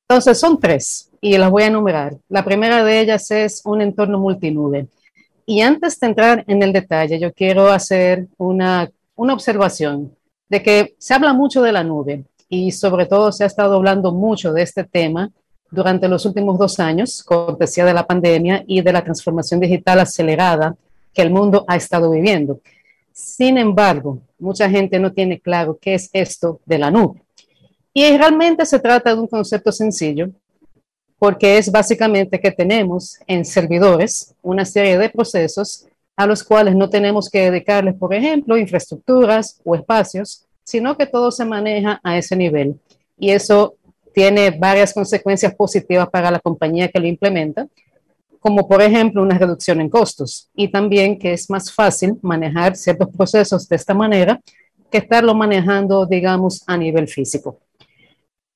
Entonces, 0.10 0.38
son 0.38 0.60
tres 0.60 1.10
y 1.22 1.38
las 1.38 1.50
voy 1.50 1.64
a 1.64 1.68
enumerar. 1.68 2.18
La 2.28 2.44
primera 2.44 2.84
de 2.84 3.00
ellas 3.00 3.32
es 3.32 3.62
un 3.64 3.82
entorno 3.82 4.20
multinube. 4.20 4.88
Y 5.46 5.62
antes 5.62 6.00
de 6.00 6.08
entrar 6.08 6.44
en 6.48 6.64
el 6.64 6.72
detalle, 6.72 7.20
yo 7.20 7.34
quiero 7.34 7.68
hacer 7.70 8.28
una, 8.38 8.90
una 9.16 9.34
observación 9.34 10.16
de 10.50 10.64
que 10.64 10.96
se 10.98 11.14
habla 11.14 11.34
mucho 11.34 11.62
de 11.62 11.72
la 11.72 11.84
nube 11.84 12.26
y 12.50 12.72
sobre 12.72 13.06
todo 13.06 13.32
se 13.32 13.44
ha 13.44 13.48
estado 13.48 13.76
hablando 13.76 14.14
mucho 14.14 14.54
de 14.54 14.62
este 14.62 14.84
tema 14.84 15.32
durante 15.72 16.08
los 16.08 16.26
últimos 16.26 16.60
dos 16.60 16.80
años, 16.80 17.24
cortesía 17.24 17.84
de 17.84 17.94
la 17.94 18.06
pandemia 18.06 18.64
y 18.68 18.82
de 18.82 18.94
la 18.94 19.04
transformación 19.04 19.60
digital 19.60 20.00
acelerada 20.00 20.76
que 21.14 21.24
el 21.24 21.32
mundo 21.32 21.66
ha 21.68 21.76
estado 21.76 22.12
viviendo. 22.12 22.62
Sin 23.12 23.58
embargo, 23.58 24.20
mucha 24.40 24.70
gente 24.70 25.00
no 25.00 25.12
tiene 25.12 25.40
claro 25.40 25.78
qué 25.82 25.96
es 25.96 26.10
esto 26.14 26.60
de 26.66 26.78
la 26.78 26.92
nube. 26.92 27.24
Y 27.94 28.18
realmente 28.18 28.66
se 28.66 28.80
trata 28.80 29.14
de 29.14 29.22
un 29.22 29.28
concepto 29.28 29.72
sencillo, 29.72 30.30
porque 31.20 31.58
es 31.58 31.72
básicamente 31.72 32.40
que 32.40 32.52
tenemos 32.52 33.18
en 33.28 33.46
servidores 33.46 34.34
una 34.42 34.66
serie 34.66 34.98
de 34.98 35.10
procesos 35.10 35.86
a 36.16 36.28
los 36.28 36.44
cuales 36.44 36.76
no 36.76 36.90
tenemos 36.90 37.30
que 37.30 37.50
dedicarles, 37.50 37.96
por 37.96 38.14
ejemplo, 38.14 38.58
infraestructuras 38.58 39.60
o 39.64 39.76
espacios, 39.76 40.46
sino 40.64 40.96
que 40.96 41.08
todo 41.08 41.32
se 41.32 41.46
maneja 41.46 42.00
a 42.04 42.18
ese 42.18 42.36
nivel. 42.36 42.80
Y 43.18 43.32
eso 43.32 43.76
tiene 44.14 44.52
varias 44.52 44.94
consecuencias 44.94 45.56
positivas 45.56 46.10
para 46.10 46.30
la 46.30 46.40
compañía 46.40 46.88
que 46.88 47.00
lo 47.00 47.08
implementa, 47.08 47.68
como 48.40 48.68
por 48.68 48.82
ejemplo 48.82 49.22
una 49.22 49.38
reducción 49.38 49.82
en 49.82 49.90
costos 49.90 50.50
y 50.54 50.68
también 50.68 51.18
que 51.18 51.34
es 51.34 51.50
más 51.50 51.74
fácil 51.74 52.18
manejar 52.22 52.76
ciertos 52.76 53.08
procesos 53.16 53.68
de 53.70 53.78
esta 53.78 53.94
manera 53.94 54.40
que 54.92 54.98
estarlo 55.00 55.34
manejando, 55.34 56.06
digamos, 56.06 56.64
a 56.68 56.78
nivel 56.78 57.08
físico. 57.08 57.58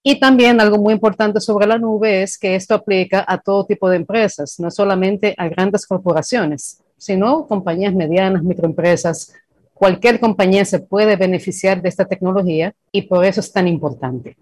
Y 0.09 0.21
también 0.21 0.61
algo 0.61 0.77
muy 0.77 0.93
importante 0.93 1.41
sobre 1.41 1.67
la 1.67 1.77
nube 1.77 2.23
es 2.23 2.37
que 2.37 2.55
esto 2.55 2.73
aplica 2.75 3.25
a 3.27 3.37
todo 3.39 3.65
tipo 3.65 3.89
de 3.89 3.97
empresas, 3.97 4.57
no 4.57 4.71
solamente 4.71 5.35
a 5.37 5.49
grandes 5.49 5.85
corporaciones, 5.85 6.81
sino 6.97 7.45
compañías 7.45 7.93
medianas, 7.93 8.41
microempresas. 8.41 9.33
Cualquier 9.73 10.21
compañía 10.21 10.63
se 10.63 10.79
puede 10.79 11.17
beneficiar 11.17 11.81
de 11.81 11.89
esta 11.89 12.05
tecnología 12.05 12.73
y 12.89 13.01
por 13.01 13.25
eso 13.25 13.41
es 13.41 13.51
tan 13.51 13.67
importante. 13.67 14.37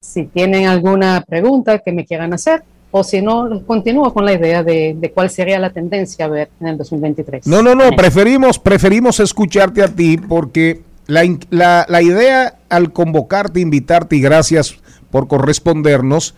Si 0.00 0.26
tienen 0.26 0.66
alguna 0.68 1.24
pregunta 1.26 1.80
que 1.80 1.90
me 1.90 2.04
quieran 2.06 2.32
hacer, 2.32 2.62
o 2.92 3.02
si 3.02 3.20
no, 3.22 3.66
continúo 3.66 4.14
con 4.14 4.24
la 4.24 4.34
idea 4.34 4.62
de, 4.62 4.94
de 4.96 5.10
cuál 5.10 5.30
sería 5.30 5.58
la 5.58 5.70
tendencia 5.70 6.26
a 6.26 6.28
ver 6.28 6.48
en 6.60 6.68
el 6.68 6.78
2023. 6.78 7.44
No, 7.48 7.60
no, 7.60 7.74
no, 7.74 7.90
preferimos, 7.96 8.60
preferimos 8.60 9.18
escucharte 9.18 9.82
a 9.82 9.88
ti 9.88 10.16
porque 10.16 10.82
la, 11.08 11.24
la- 11.50 11.86
la 11.88 12.02
idea 12.02 12.54
al 12.72 12.92
convocarte, 12.92 13.60
invitarte 13.60 14.16
y 14.16 14.20
gracias 14.20 14.76
por 15.10 15.28
correspondernos 15.28 16.34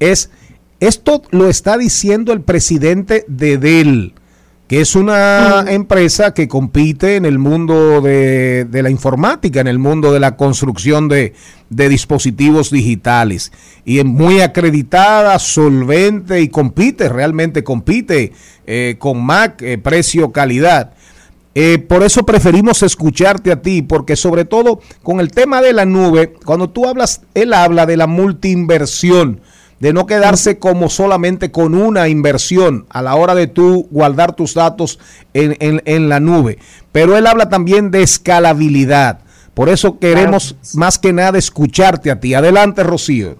es, 0.00 0.30
esto 0.80 1.22
lo 1.30 1.48
está 1.48 1.78
diciendo 1.78 2.32
el 2.32 2.42
presidente 2.42 3.24
de 3.28 3.56
Dell, 3.56 4.14
que 4.66 4.80
es 4.80 4.96
una 4.96 5.64
empresa 5.68 6.34
que 6.34 6.48
compite 6.48 7.14
en 7.14 7.24
el 7.24 7.38
mundo 7.38 8.00
de, 8.00 8.64
de 8.64 8.82
la 8.82 8.90
informática, 8.90 9.60
en 9.60 9.68
el 9.68 9.78
mundo 9.78 10.12
de 10.12 10.18
la 10.18 10.36
construcción 10.36 11.08
de, 11.08 11.34
de 11.70 11.88
dispositivos 11.88 12.72
digitales. 12.72 13.52
Y 13.84 14.00
es 14.00 14.04
muy 14.04 14.40
acreditada, 14.40 15.38
solvente 15.38 16.40
y 16.40 16.48
compite, 16.48 17.08
realmente 17.08 17.62
compite 17.62 18.32
eh, 18.66 18.96
con 18.98 19.24
Mac, 19.24 19.62
eh, 19.62 19.78
precio, 19.78 20.32
calidad. 20.32 20.94
Eh, 21.58 21.78
por 21.78 22.02
eso 22.02 22.26
preferimos 22.26 22.82
escucharte 22.82 23.50
a 23.50 23.62
ti, 23.62 23.80
porque 23.80 24.14
sobre 24.14 24.44
todo 24.44 24.80
con 25.02 25.20
el 25.20 25.30
tema 25.30 25.62
de 25.62 25.72
la 25.72 25.86
nube, 25.86 26.34
cuando 26.44 26.68
tú 26.68 26.86
hablas, 26.86 27.22
él 27.32 27.54
habla 27.54 27.86
de 27.86 27.96
la 27.96 28.06
multiinversión, 28.06 29.40
de 29.80 29.94
no 29.94 30.04
quedarse 30.04 30.58
como 30.58 30.90
solamente 30.90 31.50
con 31.50 31.74
una 31.74 32.08
inversión 32.08 32.84
a 32.90 33.00
la 33.00 33.14
hora 33.14 33.34
de 33.34 33.46
tú 33.46 33.88
guardar 33.90 34.34
tus 34.36 34.52
datos 34.52 34.98
en, 35.32 35.56
en- 35.60 35.80
en 35.86 36.10
la 36.10 36.20
nube. 36.20 36.58
Pero 36.92 37.16
él 37.16 37.26
habla 37.26 37.48
también 37.48 37.90
de 37.90 38.02
escalabilidad. 38.02 39.20
Por 39.54 39.70
eso 39.70 39.98
queremos 39.98 40.56
más 40.74 40.98
que 40.98 41.14
nada 41.14 41.38
escucharte 41.38 42.10
a 42.10 42.20
ti. 42.20 42.34
Adelante, 42.34 42.82
Rocío. 42.82 43.36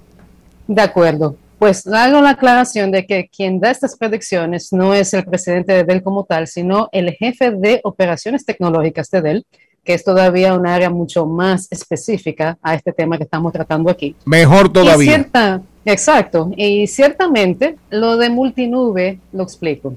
De 0.67 0.81
acuerdo. 0.81 1.37
Pues 1.59 1.87
hago 1.87 2.21
la 2.21 2.31
aclaración 2.31 2.91
de 2.91 3.07
que 3.07 3.29
quien 3.35 3.61
da 3.61 3.71
estas 3.71 3.97
predicciones 3.97 4.73
no 4.73 4.93
es 4.93 5.15
el 5.15 5.25
presidente 5.25 5.73
de 5.73 5.85
Dell 5.85 6.03
como 6.03 6.25
tal, 6.25 6.47
sino 6.47 6.89
el 6.93 7.11
jefe 7.13 7.51
de 7.51 7.81
operaciones 7.83 8.45
tecnológicas 8.45 9.11
de 9.11 9.23
Dell, 9.23 9.47
que 9.83 9.95
es 9.95 10.05
todavía 10.05 10.53
un 10.53 10.67
área 10.67 10.91
mucho 10.91 11.25
más 11.25 11.69
específica 11.71 12.59
a 12.61 12.75
este 12.75 12.93
tema 12.93 13.17
que 13.17 13.25
estamos 13.25 13.53
tratando 13.53 13.91
aquí. 13.91 14.15
Mejor 14.27 14.67
Y 14.67 14.71
todavía. 14.71 15.13
cierta, 15.13 15.63
exacto. 15.87 16.51
Y 16.57 16.87
ciertamente 16.89 17.77
lo 17.89 18.19
de 18.19 18.29
multinube 18.29 19.21
lo 19.33 19.45
explico. 19.45 19.95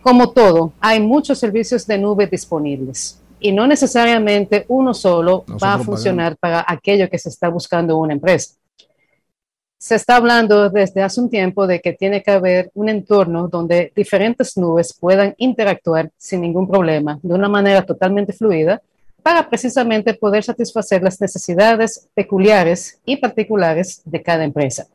Como 0.00 0.30
todo, 0.30 0.72
hay 0.80 1.00
muchos 1.00 1.38
servicios 1.38 1.86
de 1.86 1.98
nube 1.98 2.26
disponibles 2.26 3.20
y 3.40 3.52
no 3.52 3.66
necesariamente 3.66 4.64
uno 4.68 4.94
solo 4.94 5.44
va 5.62 5.74
a 5.74 5.78
funcionar 5.78 6.36
para 6.38 6.64
aquello 6.66 7.10
que 7.10 7.18
se 7.18 7.28
está 7.28 7.48
buscando 7.50 7.92
en 7.92 7.98
una 7.98 8.12
empresa. 8.14 8.54
Se 9.84 9.96
está 9.96 10.16
hablando 10.16 10.70
desde 10.70 11.02
hace 11.02 11.20
un 11.20 11.28
tiempo 11.28 11.66
de 11.66 11.82
que 11.82 11.92
tiene 11.92 12.22
que 12.22 12.30
haber 12.30 12.70
un 12.72 12.88
entorno 12.88 13.48
donde 13.48 13.92
diferentes 13.94 14.56
nubes 14.56 14.96
puedan 14.98 15.34
interactuar 15.36 16.10
sin 16.16 16.40
ningún 16.40 16.66
problema, 16.66 17.20
de 17.22 17.34
una 17.34 17.50
manera 17.50 17.82
totalmente 17.84 18.32
fluida, 18.32 18.80
para 19.22 19.46
precisamente 19.46 20.14
poder 20.14 20.42
satisfacer 20.42 21.02
las 21.02 21.20
necesidades 21.20 22.08
peculiares 22.14 22.98
y 23.04 23.16
particulares 23.16 24.00
de 24.06 24.22
cada 24.22 24.44
empresa. 24.44 24.86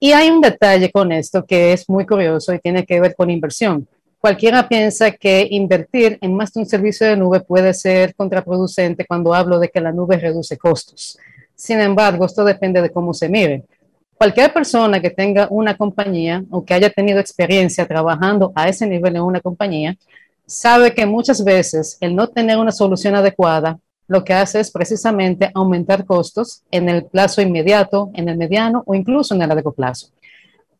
Y 0.00 0.12
hay 0.12 0.30
un 0.30 0.40
detalle 0.40 0.90
con 0.90 1.12
esto 1.12 1.44
que 1.44 1.74
es 1.74 1.86
muy 1.90 2.06
curioso 2.06 2.54
y 2.54 2.58
tiene 2.58 2.86
que 2.86 3.02
ver 3.02 3.14
con 3.14 3.28
inversión. 3.28 3.86
Cualquiera 4.18 4.66
piensa 4.66 5.10
que 5.10 5.46
invertir 5.50 6.16
en 6.22 6.34
más 6.34 6.54
de 6.54 6.60
un 6.60 6.66
servicio 6.66 7.06
de 7.06 7.18
nube 7.18 7.40
puede 7.40 7.74
ser 7.74 8.14
contraproducente 8.14 9.04
cuando 9.04 9.34
hablo 9.34 9.58
de 9.58 9.68
que 9.68 9.82
la 9.82 9.92
nube 9.92 10.16
reduce 10.16 10.56
costos. 10.56 11.18
Sin 11.62 11.78
embargo, 11.78 12.24
esto 12.24 12.44
depende 12.44 12.82
de 12.82 12.90
cómo 12.90 13.14
se 13.14 13.28
mire. 13.28 13.62
Cualquier 14.16 14.52
persona 14.52 15.00
que 15.00 15.10
tenga 15.10 15.46
una 15.48 15.76
compañía 15.76 16.42
o 16.50 16.64
que 16.64 16.74
haya 16.74 16.90
tenido 16.90 17.20
experiencia 17.20 17.86
trabajando 17.86 18.50
a 18.56 18.68
ese 18.68 18.84
nivel 18.84 19.14
en 19.14 19.22
una 19.22 19.40
compañía, 19.40 19.96
sabe 20.44 20.92
que 20.92 21.06
muchas 21.06 21.44
veces 21.44 21.98
el 22.00 22.16
no 22.16 22.26
tener 22.26 22.58
una 22.58 22.72
solución 22.72 23.14
adecuada 23.14 23.78
lo 24.08 24.24
que 24.24 24.34
hace 24.34 24.58
es 24.58 24.72
precisamente 24.72 25.52
aumentar 25.54 26.04
costos 26.04 26.64
en 26.72 26.88
el 26.88 27.04
plazo 27.04 27.40
inmediato, 27.40 28.10
en 28.14 28.28
el 28.28 28.36
mediano 28.36 28.82
o 28.84 28.96
incluso 28.96 29.32
en 29.36 29.42
el 29.42 29.48
largo 29.48 29.70
plazo. 29.72 30.08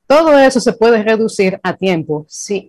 Todo 0.09 0.37
eso 0.37 0.59
se 0.59 0.72
puede 0.72 1.05
reducir 1.05 1.61
a 1.62 1.76
tiempo 1.76 2.26
si, 2.28 2.66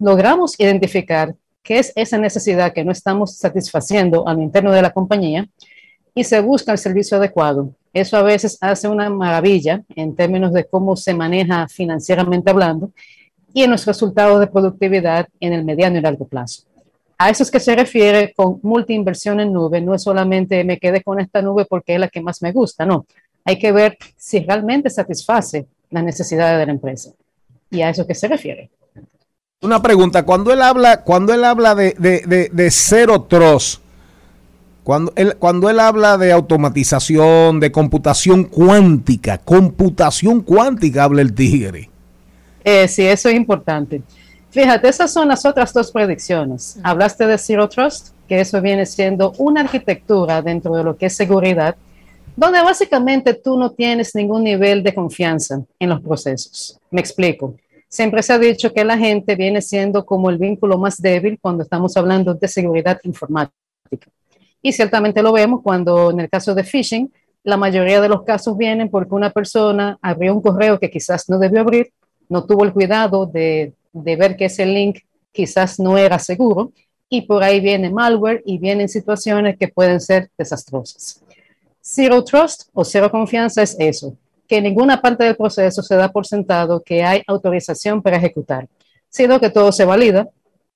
logramos 0.00 0.58
identificar 0.58 1.34
qué 1.62 1.80
es 1.80 1.92
esa 1.96 2.16
necesidad 2.16 2.72
que 2.72 2.82
no 2.82 2.92
estamos 2.92 3.36
satisfaciendo 3.36 4.26
al 4.26 4.40
interno 4.40 4.72
de 4.72 4.80
la 4.80 4.90
compañía 4.90 5.46
y 6.14 6.24
se 6.24 6.40
busca 6.40 6.72
el 6.72 6.78
servicio 6.78 7.16
adecuado. 7.16 7.74
Eso 7.92 8.16
a 8.16 8.22
veces 8.22 8.58
hace 8.60 8.88
una 8.88 9.10
maravilla 9.10 9.82
en 9.94 10.14
términos 10.14 10.52
de 10.52 10.64
cómo 10.64 10.96
se 10.96 11.14
maneja 11.14 11.68
financieramente 11.68 12.50
hablando 12.50 12.90
y 13.52 13.62
en 13.62 13.70
los 13.70 13.84
resultados 13.84 14.40
de 14.40 14.46
productividad 14.46 15.28
en 15.40 15.52
el 15.52 15.64
mediano 15.64 15.98
y 15.98 16.00
largo 16.00 16.26
plazo. 16.26 16.62
A 17.18 17.30
eso 17.30 17.42
es 17.42 17.50
que 17.50 17.60
se 17.60 17.76
refiere 17.76 18.32
con 18.34 18.58
multiinversión 18.62 19.40
en 19.40 19.52
nube. 19.52 19.80
No 19.80 19.94
es 19.94 20.02
solamente 20.02 20.64
me 20.64 20.78
quedé 20.78 21.02
con 21.02 21.20
esta 21.20 21.40
nube 21.40 21.66
porque 21.66 21.94
es 21.94 22.00
la 22.00 22.08
que 22.08 22.20
más 22.20 22.42
me 22.42 22.52
gusta, 22.52 22.84
no. 22.84 23.06
Hay 23.44 23.58
que 23.58 23.72
ver 23.72 23.96
si 24.16 24.40
realmente 24.40 24.90
satisface 24.90 25.66
las 25.90 26.02
necesidades 26.02 26.58
de 26.58 26.66
la 26.66 26.72
empresa. 26.72 27.12
Y 27.70 27.82
a 27.82 27.90
eso 27.90 28.02
es 28.02 28.08
que 28.08 28.14
se 28.14 28.28
refiere. 28.28 28.70
Una 29.60 29.80
pregunta, 29.80 30.24
cuando 30.24 30.52
él 30.52 30.60
habla, 30.60 31.04
cuando 31.04 31.32
él 31.32 31.44
habla 31.44 31.76
de, 31.76 31.94
de, 31.96 32.50
de, 32.52 32.70
cero 32.70 33.22
trust, 33.22 33.81
cuando 34.82 35.12
él, 35.16 35.36
cuando 35.38 35.70
él 35.70 35.78
habla 35.78 36.18
de 36.18 36.32
automatización, 36.32 37.60
de 37.60 37.70
computación 37.70 38.44
cuántica, 38.44 39.38
computación 39.38 40.40
cuántica 40.40 41.04
habla 41.04 41.22
el 41.22 41.34
tigre. 41.34 41.88
Eh, 42.64 42.88
sí, 42.88 43.02
eso 43.02 43.28
es 43.28 43.34
importante. 43.34 44.02
Fíjate, 44.50 44.88
esas 44.88 45.12
son 45.12 45.28
las 45.28 45.46
otras 45.46 45.72
dos 45.72 45.90
predicciones. 45.90 46.78
Hablaste 46.82 47.26
de 47.26 47.38
Zero 47.38 47.68
Trust, 47.68 48.08
que 48.28 48.40
eso 48.40 48.60
viene 48.60 48.84
siendo 48.84 49.32
una 49.38 49.62
arquitectura 49.62 50.42
dentro 50.42 50.74
de 50.74 50.84
lo 50.84 50.96
que 50.96 51.06
es 51.06 51.16
seguridad, 51.16 51.76
donde 52.36 52.60
básicamente 52.60 53.34
tú 53.34 53.58
no 53.58 53.70
tienes 53.70 54.14
ningún 54.14 54.44
nivel 54.44 54.82
de 54.82 54.94
confianza 54.94 55.62
en 55.78 55.88
los 55.88 56.00
procesos. 56.00 56.78
Me 56.90 57.00
explico. 57.00 57.54
Siempre 57.88 58.22
se 58.22 58.32
ha 58.32 58.38
dicho 58.38 58.72
que 58.72 58.84
la 58.84 58.96
gente 58.96 59.36
viene 59.36 59.60
siendo 59.60 60.04
como 60.04 60.30
el 60.30 60.38
vínculo 60.38 60.78
más 60.78 61.00
débil 61.00 61.38
cuando 61.40 61.62
estamos 61.62 61.96
hablando 61.96 62.34
de 62.34 62.48
seguridad 62.48 62.98
informática. 63.04 64.08
Y 64.62 64.72
ciertamente 64.72 65.22
lo 65.22 65.32
vemos 65.32 65.60
cuando 65.62 66.10
en 66.10 66.20
el 66.20 66.30
caso 66.30 66.54
de 66.54 66.64
phishing, 66.64 67.12
la 67.44 67.56
mayoría 67.56 68.00
de 68.00 68.08
los 68.08 68.22
casos 68.22 68.56
vienen 68.56 68.88
porque 68.88 69.14
una 69.14 69.30
persona 69.30 69.98
abrió 70.00 70.32
un 70.32 70.40
correo 70.40 70.78
que 70.78 70.90
quizás 70.90 71.28
no 71.28 71.38
debió 71.38 71.60
abrir, 71.60 71.92
no 72.28 72.44
tuvo 72.44 72.64
el 72.64 72.72
cuidado 72.72 73.26
de 73.26 73.74
de 73.92 74.16
ver 74.16 74.36
que 74.36 74.46
ese 74.46 74.66
link 74.66 75.00
quizás 75.30 75.78
no 75.78 75.98
era 75.98 76.18
seguro 76.18 76.72
y 77.08 77.22
por 77.22 77.42
ahí 77.42 77.60
viene 77.60 77.90
malware 77.90 78.42
y 78.46 78.58
vienen 78.58 78.88
situaciones 78.88 79.58
que 79.58 79.68
pueden 79.68 80.00
ser 80.00 80.30
desastrosas. 80.36 81.22
Zero 81.80 82.24
trust 82.24 82.68
o 82.72 82.84
cero 82.84 83.10
confianza 83.10 83.62
es 83.62 83.76
eso, 83.78 84.16
que 84.48 84.58
en 84.58 84.64
ninguna 84.64 85.00
parte 85.00 85.24
del 85.24 85.36
proceso 85.36 85.82
se 85.82 85.94
da 85.94 86.10
por 86.10 86.26
sentado 86.26 86.82
que 86.82 87.02
hay 87.02 87.22
autorización 87.26 88.00
para 88.00 88.16
ejecutar, 88.16 88.68
sino 89.08 89.38
que 89.40 89.50
todo 89.50 89.72
se 89.72 89.84
valida 89.84 90.28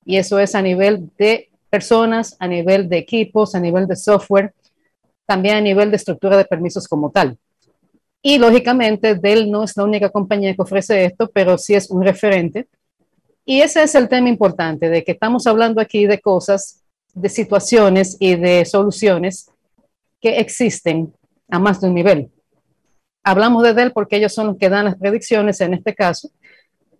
y 0.04 0.16
eso 0.16 0.38
es 0.38 0.54
a 0.54 0.62
nivel 0.62 1.10
de 1.18 1.48
personas, 1.76 2.36
a 2.38 2.46
nivel 2.46 2.88
de 2.88 2.98
equipos, 2.98 3.54
a 3.54 3.60
nivel 3.60 3.86
de 3.86 3.96
software, 3.96 4.52
también 5.26 5.56
a 5.56 5.60
nivel 5.60 5.90
de 5.90 5.96
estructura 5.96 6.36
de 6.36 6.44
permisos 6.44 6.88
como 6.88 7.10
tal. 7.10 7.36
Y 8.22 8.38
lógicamente, 8.38 9.14
Dell 9.14 9.50
no 9.50 9.62
es 9.64 9.76
la 9.76 9.84
única 9.84 10.08
compañía 10.10 10.54
que 10.54 10.62
ofrece 10.62 11.04
esto, 11.04 11.30
pero 11.32 11.58
sí 11.58 11.74
es 11.74 11.90
un 11.90 12.02
referente 12.02 12.66
y 13.48 13.60
ese 13.60 13.84
es 13.84 13.94
el 13.94 14.08
tema 14.08 14.28
importante, 14.28 14.88
de 14.88 15.04
que 15.04 15.12
estamos 15.12 15.46
hablando 15.46 15.80
aquí 15.80 16.06
de 16.06 16.18
cosas, 16.20 16.82
de 17.14 17.28
situaciones 17.28 18.16
y 18.18 18.34
de 18.34 18.64
soluciones 18.64 19.48
que 20.20 20.38
existen 20.38 21.14
a 21.48 21.60
más 21.60 21.80
de 21.80 21.86
un 21.86 21.94
nivel. 21.94 22.30
Hablamos 23.22 23.62
de 23.62 23.72
Dell 23.72 23.92
porque 23.92 24.16
ellos 24.16 24.34
son 24.34 24.48
los 24.48 24.56
que 24.58 24.68
dan 24.68 24.86
las 24.86 24.96
predicciones 24.96 25.60
en 25.60 25.74
este 25.74 25.94
caso, 25.94 26.28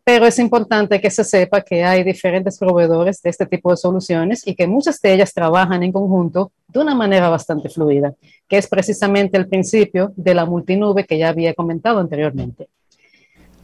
pero 0.07 0.25
es 0.25 0.39
importante 0.39 1.01
que 1.01 1.11
se 1.11 1.25
sepa 1.25 1.63
que 1.63 1.83
hay 1.83 2.05
diferentes 2.05 2.59
proveedores 2.59 3.21
de 3.23 3.29
este 3.29 3.45
tipo 3.45 3.73
de 3.73 3.77
soluciones 3.77 4.47
y 4.47 4.55
que 4.55 4.69
muchas 4.69 5.03
de 5.03 5.13
ellas 5.13 5.35
trabajan 5.35 5.83
en 5.83 5.91
conjunto 5.91 6.53
de 6.69 6.79
una 6.79 6.95
manera 6.95 7.29
bastante 7.29 7.69
fluida, 7.69 8.15
que 8.47 8.57
es 8.57 8.69
precisamente 8.69 9.37
el 9.37 9.49
principio 9.49 10.13
de 10.15 10.33
la 10.33 10.45
multinube 10.45 11.05
que 11.05 11.19
ya 11.19 11.31
había 11.31 11.55
comentado 11.55 11.99
anteriormente. 11.99 12.69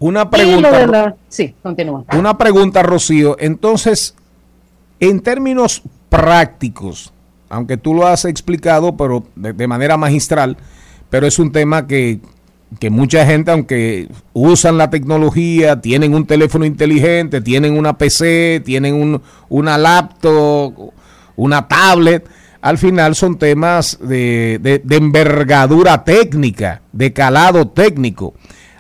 Una 0.01 0.28
pregunta. 0.28 0.84
La... 0.88 1.14
Sí, 1.28 1.55
continúa. 1.62 2.05
Una 2.12 2.36
pregunta, 2.36 2.82
Rocío. 2.82 3.36
Entonces, 3.38 4.16
en 4.99 5.20
términos 5.20 5.80
prácticos, 6.09 7.12
aunque 7.51 7.76
tú 7.76 7.95
lo 7.95 8.05
has 8.05 8.24
explicado, 8.24 8.97
pero 8.97 9.22
de, 9.36 9.53
de 9.53 9.68
manera 9.68 9.97
magistral, 9.97 10.57
pero 11.09 11.24
es 11.24 11.38
un 11.38 11.53
tema 11.53 11.86
que, 11.86 12.18
que, 12.78 12.90
mucha 12.90 13.26
gente, 13.26 13.50
aunque 13.50 14.08
usan 14.32 14.78
la 14.78 14.90
tecnología, 14.90 15.80
tienen 15.80 16.14
un 16.14 16.26
teléfono 16.26 16.64
inteligente, 16.64 17.40
tienen 17.40 17.76
una 17.76 17.98
PC, 17.98 18.62
tienen 18.64 18.94
un, 18.94 19.22
una 19.48 19.78
laptop, 19.78 20.92
una 21.36 21.68
tablet, 21.68 22.28
al 22.60 22.78
final 22.78 23.14
son 23.14 23.38
temas 23.38 23.98
de, 24.00 24.58
de, 24.62 24.80
de 24.84 24.96
envergadura 24.96 26.04
técnica, 26.04 26.82
de 26.92 27.12
calado 27.12 27.68
técnico. 27.68 28.34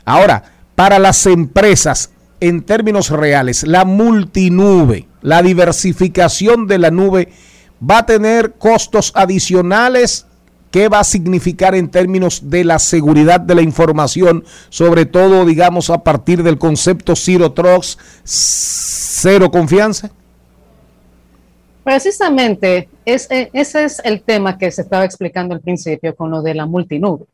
Ahora, 0.04 0.44
para 0.74 0.98
las 0.98 1.26
empresas 1.26 2.10
en 2.40 2.62
términos 2.62 3.10
reales, 3.10 3.64
la 3.64 3.84
multinube, 3.84 5.06
la 5.20 5.42
diversificación 5.42 6.66
de 6.66 6.78
la 6.78 6.90
nube 6.90 7.28
va 7.88 7.98
a 7.98 8.06
tener 8.06 8.54
costos 8.54 9.12
adicionales. 9.14 10.26
¿Qué 10.72 10.88
va 10.88 11.00
a 11.00 11.04
significar 11.04 11.76
en 11.76 11.90
términos 11.90 12.50
de 12.50 12.64
la 12.64 12.80
seguridad 12.80 13.38
de 13.38 13.54
la 13.54 13.62
información? 13.62 14.42
Sobre 14.70 15.06
todo, 15.06 15.44
digamos, 15.44 15.90
a 15.90 16.02
partir 16.02 16.42
del 16.42 16.58
concepto 16.58 17.14
Zero 17.14 17.52
Trust, 17.52 18.00
cero 18.24 19.50
confianza. 19.50 20.10
Precisamente, 21.84 22.88
ese, 23.04 23.50
ese 23.52 23.84
es 23.84 24.00
el 24.02 24.22
tema 24.22 24.58
que 24.58 24.70
se 24.70 24.82
estaba 24.82 25.04
explicando 25.04 25.54
al 25.54 25.60
principio 25.60 26.16
con 26.16 26.30
lo 26.30 26.42
de 26.42 26.54
la 26.54 26.66
multinube 26.66 27.26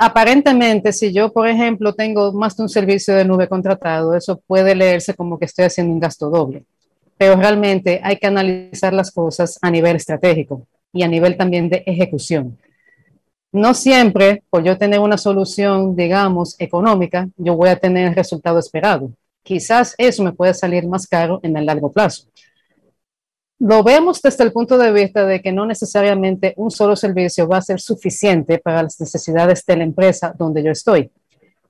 aparentemente, 0.00 0.94
si 0.94 1.12
yo, 1.12 1.30
por 1.30 1.46
ejemplo, 1.46 1.92
tengo 1.92 2.32
más 2.32 2.56
de 2.56 2.62
un 2.62 2.70
servicio 2.70 3.14
de 3.14 3.26
nube 3.26 3.48
contratado, 3.48 4.16
eso 4.16 4.40
puede 4.46 4.74
leerse 4.74 5.12
como 5.14 5.38
que 5.38 5.44
estoy 5.44 5.66
haciendo 5.66 5.92
un 5.92 6.00
gasto 6.00 6.30
doble. 6.30 6.64
Pero 7.18 7.36
realmente 7.36 8.00
hay 8.02 8.16
que 8.16 8.26
analizar 8.26 8.94
las 8.94 9.10
cosas 9.10 9.58
a 9.60 9.70
nivel 9.70 9.96
estratégico 9.96 10.66
y 10.92 11.02
a 11.02 11.08
nivel 11.08 11.36
también 11.36 11.68
de 11.68 11.82
ejecución. 11.86 12.58
No 13.52 13.74
siempre, 13.74 14.42
por 14.48 14.62
yo 14.62 14.78
tener 14.78 15.00
una 15.00 15.18
solución, 15.18 15.96
digamos, 15.96 16.56
económica, 16.58 17.28
yo 17.36 17.56
voy 17.56 17.68
a 17.68 17.76
tener 17.76 18.08
el 18.08 18.14
resultado 18.14 18.58
esperado. 18.58 19.12
Quizás 19.42 19.94
eso 19.98 20.22
me 20.22 20.32
puede 20.32 20.54
salir 20.54 20.86
más 20.86 21.06
caro 21.06 21.40
en 21.42 21.56
el 21.56 21.66
largo 21.66 21.90
plazo 21.90 22.28
lo 23.60 23.82
vemos 23.82 24.22
desde 24.22 24.42
el 24.42 24.52
punto 24.52 24.78
de 24.78 24.90
vista 24.90 25.26
de 25.26 25.42
que 25.42 25.52
no 25.52 25.66
necesariamente 25.66 26.54
un 26.56 26.70
solo 26.70 26.96
servicio 26.96 27.46
va 27.46 27.58
a 27.58 27.62
ser 27.62 27.78
suficiente 27.78 28.58
para 28.58 28.82
las 28.82 28.98
necesidades 28.98 29.64
de 29.66 29.76
la 29.76 29.84
empresa 29.84 30.34
donde 30.36 30.62
yo 30.62 30.70
estoy. 30.70 31.10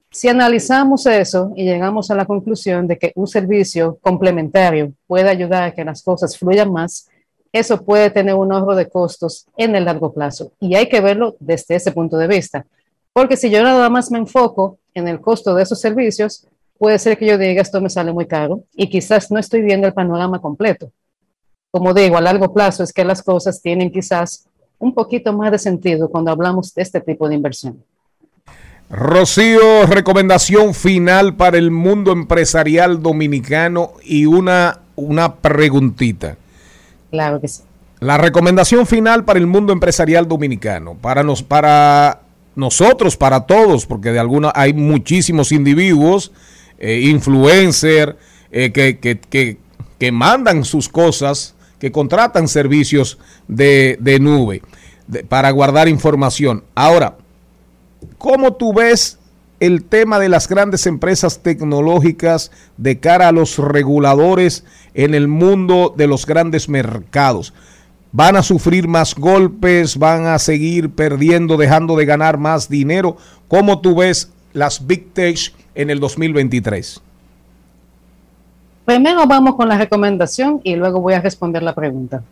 Si 0.08 0.28
analizamos 0.28 1.06
eso 1.06 1.52
y 1.56 1.64
llegamos 1.64 2.10
a 2.10 2.14
la 2.14 2.26
conclusión 2.26 2.86
de 2.86 2.96
que 2.96 3.12
un 3.16 3.26
servicio 3.26 3.98
complementario 4.00 4.92
puede 5.08 5.28
ayudar 5.28 5.64
a 5.64 5.74
que 5.74 5.84
las 5.84 6.02
cosas 6.02 6.38
fluyan 6.38 6.72
más, 6.72 7.08
eso 7.52 7.84
puede 7.84 8.10
tener 8.10 8.34
un 8.34 8.52
ahorro 8.52 8.76
de 8.76 8.88
costos 8.88 9.46
en 9.56 9.74
el 9.74 9.84
largo 9.84 10.12
plazo. 10.12 10.52
Y 10.60 10.74
hay 10.74 10.88
que 10.88 11.00
verlo 11.00 11.36
desde 11.40 11.76
ese 11.76 11.92
punto 11.92 12.16
de 12.16 12.28
vista. 12.28 12.64
Porque 13.12 13.36
si 13.36 13.50
yo 13.50 13.62
nada 13.62 13.88
más 13.90 14.10
me 14.10 14.18
enfoco 14.18 14.78
en 14.94 15.08
el 15.08 15.20
costo 15.20 15.54
de 15.54 15.64
esos 15.64 15.80
servicios, 15.80 16.46
puede 16.78 16.98
ser 16.98 17.18
que 17.18 17.26
yo 17.26 17.38
diga 17.38 17.60
esto 17.60 17.80
me 17.80 17.90
sale 17.90 18.12
muy 18.12 18.26
caro 18.26 18.64
y 18.74 18.88
quizás 18.88 19.30
no 19.30 19.38
estoy 19.38 19.62
viendo 19.62 19.86
el 19.86 19.92
panorama 19.92 20.40
completo. 20.40 20.92
Como 21.70 21.92
digo, 21.92 22.16
a 22.16 22.20
largo 22.20 22.52
plazo 22.52 22.82
es 22.82 22.92
que 22.92 23.04
las 23.04 23.22
cosas 23.22 23.60
tienen 23.60 23.90
quizás 23.90 24.46
un 24.78 24.94
poquito 24.94 25.32
más 25.32 25.52
de 25.52 25.58
sentido 25.58 26.08
cuando 26.08 26.30
hablamos 26.30 26.72
de 26.74 26.82
este 26.82 27.00
tipo 27.00 27.28
de 27.28 27.34
inversión. 27.34 27.82
Rocío, 28.88 29.86
recomendación 29.86 30.74
final 30.74 31.36
para 31.36 31.58
el 31.58 31.70
mundo 31.70 32.10
empresarial 32.10 33.02
dominicano 33.02 33.92
y 34.02 34.26
una, 34.26 34.80
una 34.96 35.36
preguntita. 35.36 36.36
Claro 37.10 37.40
que 37.40 37.48
sí. 37.48 37.62
La 38.00 38.16
recomendación 38.16 38.86
final 38.86 39.24
para 39.26 39.38
el 39.38 39.46
mundo 39.46 39.74
empresarial 39.74 40.26
dominicano, 40.26 40.94
para, 40.94 41.22
nos, 41.22 41.42
para 41.42 42.22
nosotros, 42.56 43.16
para 43.16 43.42
todos, 43.42 43.84
porque 43.84 44.10
de 44.10 44.18
alguna 44.18 44.52
hay 44.54 44.72
muchísimos 44.72 45.52
individuos, 45.52 46.32
eh, 46.78 47.00
influencers, 47.00 48.14
eh, 48.50 48.72
que, 48.72 48.98
que, 48.98 49.58
que, 49.98 50.12
mandan 50.12 50.64
sus 50.64 50.88
cosas, 50.88 51.54
que 51.78 51.92
contratan 51.92 52.48
servicios 52.48 53.18
de, 53.46 53.98
de 54.00 54.18
nube 54.18 54.62
para 55.28 55.50
guardar 55.50 55.86
información. 55.86 56.64
Ahora, 56.74 57.18
¿cómo 58.16 58.54
tú 58.54 58.72
ves 58.72 59.19
el 59.60 59.84
tema 59.84 60.18
de 60.18 60.28
las 60.28 60.48
grandes 60.48 60.86
empresas 60.86 61.42
tecnológicas 61.42 62.50
de 62.76 62.98
cara 62.98 63.28
a 63.28 63.32
los 63.32 63.58
reguladores 63.58 64.64
en 64.94 65.14
el 65.14 65.28
mundo 65.28 65.94
de 65.96 66.06
los 66.06 66.26
grandes 66.26 66.68
mercados? 66.68 67.52
¿Van 68.12 68.34
a 68.34 68.42
sufrir 68.42 68.88
más 68.88 69.14
golpes? 69.14 69.96
¿Van 69.96 70.26
a 70.26 70.38
seguir 70.38 70.90
perdiendo, 70.90 71.56
dejando 71.56 71.96
de 71.96 72.06
ganar 72.06 72.38
más 72.38 72.68
dinero? 72.68 73.16
¿Cómo 73.46 73.80
tú 73.80 73.94
ves 73.94 74.32
las 74.52 74.86
Big 74.86 75.12
Tech 75.12 75.54
en 75.76 75.90
el 75.90 76.00
2023? 76.00 77.00
Primero 78.84 79.24
vamos 79.26 79.54
con 79.54 79.68
la 79.68 79.78
recomendación 79.78 80.60
y 80.64 80.74
luego 80.74 81.00
voy 81.00 81.14
a 81.14 81.20
responder 81.20 81.62
la 81.62 81.74
pregunta. 81.74 82.24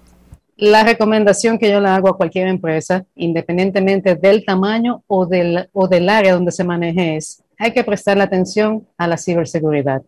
La 0.60 0.82
recomendación 0.82 1.56
que 1.56 1.70
yo 1.70 1.80
le 1.80 1.86
hago 1.86 2.08
a 2.08 2.16
cualquier 2.16 2.48
empresa, 2.48 3.06
independientemente 3.14 4.16
del 4.16 4.44
tamaño 4.44 5.04
o 5.06 5.24
del, 5.24 5.68
o 5.72 5.86
del 5.86 6.08
área 6.08 6.34
donde 6.34 6.50
se 6.50 6.64
maneje, 6.64 7.14
es 7.14 7.44
hay 7.56 7.72
que 7.72 7.84
prestarle 7.84 8.24
atención 8.24 8.84
a 8.96 9.06
la 9.06 9.16
ciberseguridad. 9.16 10.02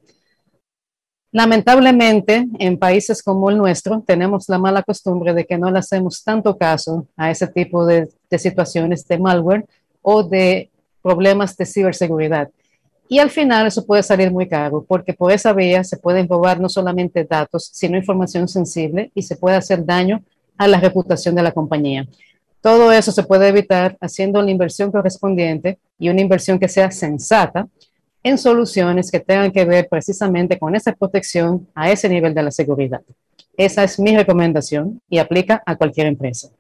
Lamentablemente, 1.31 2.49
en 2.59 2.79
países 2.79 3.23
como 3.23 3.49
el 3.49 3.59
nuestro, 3.59 4.03
tenemos 4.05 4.49
la 4.49 4.59
mala 4.59 4.83
costumbre 4.83 5.35
de 5.35 5.47
que 5.47 5.57
no 5.57 5.71
le 5.71 5.79
hacemos 5.79 6.25
tanto 6.25 6.59
caso 6.59 7.07
a 7.17 7.31
ese 7.31 7.47
tipo 7.47 7.87
de, 7.87 8.09
de 8.29 8.39
situaciones 8.41 9.07
de 9.07 9.19
malware 9.21 9.67
o 10.03 10.25
de 10.25 10.69
problemas 11.01 11.57
de 11.57 11.65
ciberseguridad. 11.65 12.51
Y 13.09 13.21
al 13.21 13.31
final 13.31 13.69
eso 13.69 13.87
puede 13.87 14.03
salir 14.03 14.33
muy 14.33 14.49
caro, 14.49 14.85
porque 14.87 15.15
por 15.15 15.31
esa 15.31 15.53
vía 15.53 15.85
se 15.85 15.97
pueden 15.97 16.29
robar 16.29 16.59
no 16.59 16.69
solamente 16.69 17.23
datos, 17.23 17.71
sino 17.73 17.97
información 17.97 18.49
sensible 18.49 19.13
y 19.15 19.23
se 19.23 19.37
puede 19.37 19.55
hacer 19.55 19.85
daño 19.85 20.25
a 20.61 20.69
la 20.69 20.79
reputación 20.79 21.35
de 21.35 21.43
la 21.43 21.53
compañía. 21.53 22.07
Todo 22.61 22.93
eso 22.93 23.11
se 23.13 23.23
puede 23.23 23.49
evitar 23.49 23.97
haciendo 23.99 24.43
la 24.43 24.51
inversión 24.51 24.93
correspondiente 24.93 25.79
y 25.99 26.11
una 26.11 26.21
inversión 26.21 26.59
que 26.59 26.69
sea 26.69 26.91
sensata 26.91 27.67
en 28.23 28.37
soluciones 28.37 29.11
que 29.11 29.21
tengan 29.21 29.51
que 29.53 29.65
ver 29.65 29.89
precisamente 29.89 30.59
con 30.59 30.77
esa 30.77 30.93
protección 30.93 31.67
a 31.75 31.91
ese 31.91 32.11
nivel 32.11 32.35
de 32.35 32.43
la 32.43 32.51
seguridad. 32.51 33.01
Esa 33.57 33.85
es 33.85 33.99
mi 33.99 34.15
recomendación 34.15 35.01
y 35.09 35.17
aplica 35.17 35.63
a 35.65 35.77
cualquier 35.77 36.09
empresa. 36.09 36.51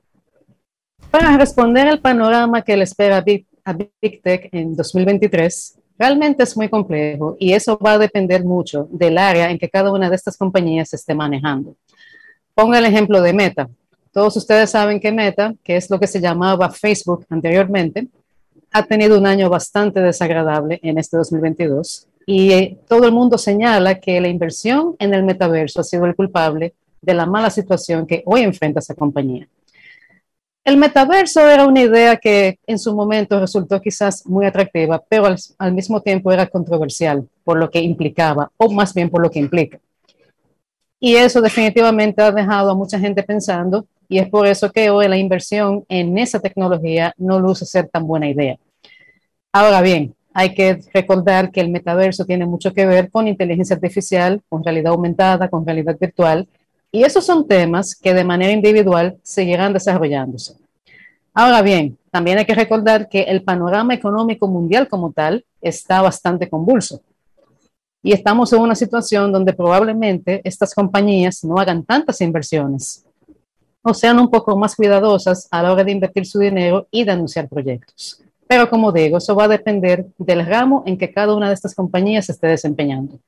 Para 1.10 1.36
responder 1.36 1.86
al 1.86 2.00
panorama 2.00 2.62
que 2.62 2.78
le 2.78 2.84
espera 2.84 3.18
a 3.18 3.20
Big, 3.20 4.22
Tech 4.22 4.48
en 4.50 4.74
2023, 4.76 5.78
realmente 5.98 6.42
es 6.42 6.56
muy 6.56 6.70
complejo 6.70 7.36
y 7.38 7.52
eso 7.52 7.78
va 7.78 7.92
a 7.92 7.98
depender 7.98 8.46
mucho 8.46 8.88
del 8.90 9.18
área 9.18 9.50
en 9.50 9.58
que 9.58 9.68
cada 9.68 9.92
una 9.92 10.08
de 10.08 10.16
estas 10.16 10.38
compañías 10.38 10.94
esté 10.94 11.14
manejando. 11.14 11.76
Ponga 12.54 12.78
el 12.78 12.86
ejemplo 12.86 13.20
de 13.20 13.34
Meta. 13.34 13.68
Todos 14.12 14.36
ustedes 14.36 14.70
saben 14.70 14.98
que 14.98 15.12
Meta, 15.12 15.54
que 15.62 15.76
es 15.76 15.88
lo 15.88 16.00
que 16.00 16.08
se 16.08 16.20
llamaba 16.20 16.70
Facebook 16.70 17.26
anteriormente, 17.28 18.08
ha 18.72 18.84
tenido 18.84 19.18
un 19.18 19.26
año 19.26 19.48
bastante 19.48 20.00
desagradable 20.00 20.80
en 20.82 20.98
este 20.98 21.16
2022 21.16 22.08
y 22.26 22.52
eh, 22.52 22.78
todo 22.88 23.04
el 23.06 23.12
mundo 23.12 23.38
señala 23.38 24.00
que 24.00 24.20
la 24.20 24.28
inversión 24.28 24.96
en 24.98 25.14
el 25.14 25.22
metaverso 25.22 25.80
ha 25.80 25.84
sido 25.84 26.06
el 26.06 26.14
culpable 26.14 26.74
de 27.00 27.14
la 27.14 27.26
mala 27.26 27.50
situación 27.50 28.06
que 28.06 28.22
hoy 28.26 28.42
enfrenta 28.42 28.80
esa 28.80 28.94
compañía. 28.94 29.48
El 30.64 30.76
metaverso 30.76 31.48
era 31.48 31.66
una 31.66 31.80
idea 31.80 32.16
que 32.16 32.58
en 32.66 32.78
su 32.78 32.94
momento 32.94 33.40
resultó 33.40 33.80
quizás 33.80 34.26
muy 34.26 34.44
atractiva, 34.44 35.02
pero 35.08 35.26
al, 35.26 35.36
al 35.58 35.72
mismo 35.72 36.02
tiempo 36.02 36.30
era 36.30 36.46
controversial 36.46 37.26
por 37.44 37.58
lo 37.58 37.70
que 37.70 37.80
implicaba, 37.80 38.50
o 38.56 38.70
más 38.70 38.92
bien 38.92 39.08
por 39.08 39.22
lo 39.22 39.30
que 39.30 39.38
implica. 39.38 39.80
Y 41.00 41.16
eso 41.16 41.40
definitivamente 41.40 42.20
ha 42.20 42.30
dejado 42.30 42.70
a 42.70 42.74
mucha 42.74 42.98
gente 42.98 43.22
pensando 43.22 43.86
y 44.10 44.18
es 44.18 44.28
por 44.28 44.44
eso 44.48 44.72
que 44.72 44.90
hoy 44.90 45.06
la 45.06 45.16
inversión 45.16 45.84
en 45.88 46.18
esa 46.18 46.40
tecnología 46.40 47.14
no 47.16 47.38
luce 47.38 47.64
ser 47.64 47.88
tan 47.88 48.08
buena 48.08 48.28
idea. 48.28 48.58
Ahora 49.52 49.80
bien, 49.80 50.16
hay 50.34 50.52
que 50.52 50.80
recordar 50.92 51.52
que 51.52 51.60
el 51.60 51.70
metaverso 51.70 52.24
tiene 52.24 52.44
mucho 52.44 52.74
que 52.74 52.86
ver 52.86 53.08
con 53.08 53.28
inteligencia 53.28 53.76
artificial, 53.76 54.42
con 54.48 54.64
realidad 54.64 54.92
aumentada, 54.92 55.48
con 55.48 55.64
realidad 55.64 55.96
virtual, 55.98 56.48
y 56.90 57.04
esos 57.04 57.24
son 57.24 57.46
temas 57.46 57.94
que 57.94 58.12
de 58.12 58.24
manera 58.24 58.52
individual 58.52 59.16
seguirán 59.22 59.72
desarrollándose. 59.72 60.54
Ahora 61.32 61.62
bien, 61.62 61.96
también 62.10 62.38
hay 62.38 62.44
que 62.44 62.54
recordar 62.56 63.08
que 63.08 63.22
el 63.22 63.44
panorama 63.44 63.94
económico 63.94 64.48
mundial 64.48 64.88
como 64.88 65.12
tal 65.12 65.44
está 65.60 66.02
bastante 66.02 66.48
convulso. 66.48 67.00
Y 68.02 68.12
estamos 68.12 68.52
en 68.52 68.60
una 68.60 68.74
situación 68.74 69.30
donde 69.30 69.52
probablemente 69.52 70.40
estas 70.42 70.74
compañías 70.74 71.44
no 71.44 71.60
hagan 71.60 71.84
tantas 71.84 72.20
inversiones 72.20 73.04
o 73.82 73.94
sean 73.94 74.18
un 74.18 74.30
poco 74.30 74.56
más 74.56 74.76
cuidadosas 74.76 75.48
a 75.50 75.62
la 75.62 75.72
hora 75.72 75.84
de 75.84 75.92
invertir 75.92 76.26
su 76.26 76.38
dinero 76.38 76.86
y 76.90 77.04
de 77.04 77.12
anunciar 77.12 77.48
proyectos. 77.48 78.22
Pero 78.46 78.68
como 78.68 78.92
digo, 78.92 79.18
eso 79.18 79.34
va 79.34 79.44
a 79.44 79.48
depender 79.48 80.06
del 80.18 80.44
ramo 80.44 80.82
en 80.86 80.98
que 80.98 81.12
cada 81.12 81.34
una 81.34 81.48
de 81.48 81.54
estas 81.54 81.74
compañías 81.74 82.28
esté 82.28 82.48
desempeñando. 82.48 83.18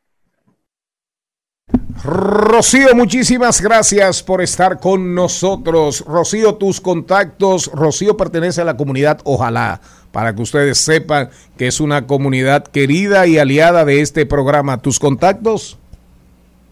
Rocío, 2.05 2.95
muchísimas 2.95 3.61
gracias 3.61 4.23
por 4.23 4.43
estar 4.43 4.81
con 4.81 5.15
nosotros. 5.15 6.05
Rocío, 6.07 6.57
tus 6.57 6.81
contactos. 6.81 7.71
Rocío 7.73 8.17
pertenece 8.17 8.61
a 8.61 8.65
la 8.65 8.77
comunidad 8.77 9.21
Ojalá, 9.25 9.81
para 10.11 10.35
que 10.35 10.43
ustedes 10.43 10.79
sepan 10.79 11.31
que 11.57 11.69
es 11.69 11.81
una 11.81 12.07
comunidad 12.07 12.65
querida 12.65 13.27
y 13.27 13.39
aliada 13.39 13.85
de 13.85 14.01
este 14.01 14.27
programa. 14.27 14.83
¿Tus 14.83 14.99
contactos? 14.99 15.79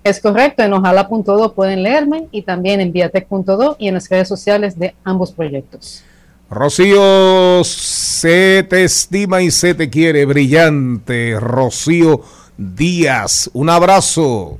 Es 0.02 0.20
correcto, 0.20 0.62
en 0.62 0.72
ojalá.do 0.72 1.52
pueden 1.54 1.82
leerme 1.82 2.26
y 2.30 2.42
también 2.42 2.80
en 2.80 2.92
viatec.do 2.92 3.76
y 3.78 3.88
en 3.88 3.94
las 3.94 4.08
redes 4.08 4.28
sociales 4.28 4.78
de 4.78 4.94
ambos 5.04 5.32
proyectos. 5.32 6.02
Rocío, 6.50 7.62
se 7.64 8.66
te 8.68 8.82
estima 8.82 9.40
y 9.40 9.50
se 9.50 9.74
te 9.74 9.88
quiere. 9.88 10.24
Brillante. 10.24 11.38
Rocío 11.38 12.22
Díaz. 12.56 13.48
Un 13.52 13.70
abrazo. 13.70 14.58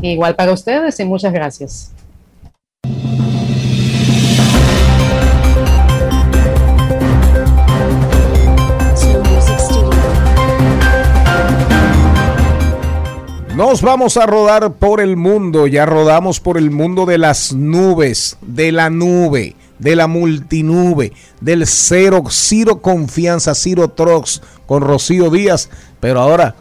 Igual 0.00 0.36
para 0.36 0.52
ustedes 0.52 1.00
y 1.00 1.04
muchas 1.04 1.32
gracias. 1.32 1.90
Nos 13.56 13.82
vamos 13.82 14.16
a 14.16 14.26
rodar 14.26 14.72
por 14.74 15.00
el 15.00 15.16
mundo, 15.16 15.68
ya 15.68 15.86
rodamos 15.86 16.40
por 16.40 16.58
el 16.58 16.72
mundo 16.72 17.06
de 17.06 17.18
las 17.18 17.52
nubes, 17.52 18.36
de 18.42 18.72
la 18.72 18.90
nube, 18.90 19.54
de 19.78 19.94
la 19.94 20.08
multinube, 20.08 21.12
del 21.40 21.64
cero, 21.68 22.24
cero 22.30 22.82
confianza, 22.82 23.54
cero 23.54 23.90
trox 23.90 24.42
con 24.66 24.82
Rocío 24.82 25.30
Díaz, 25.30 25.70
pero 26.00 26.20
ahora 26.20 26.56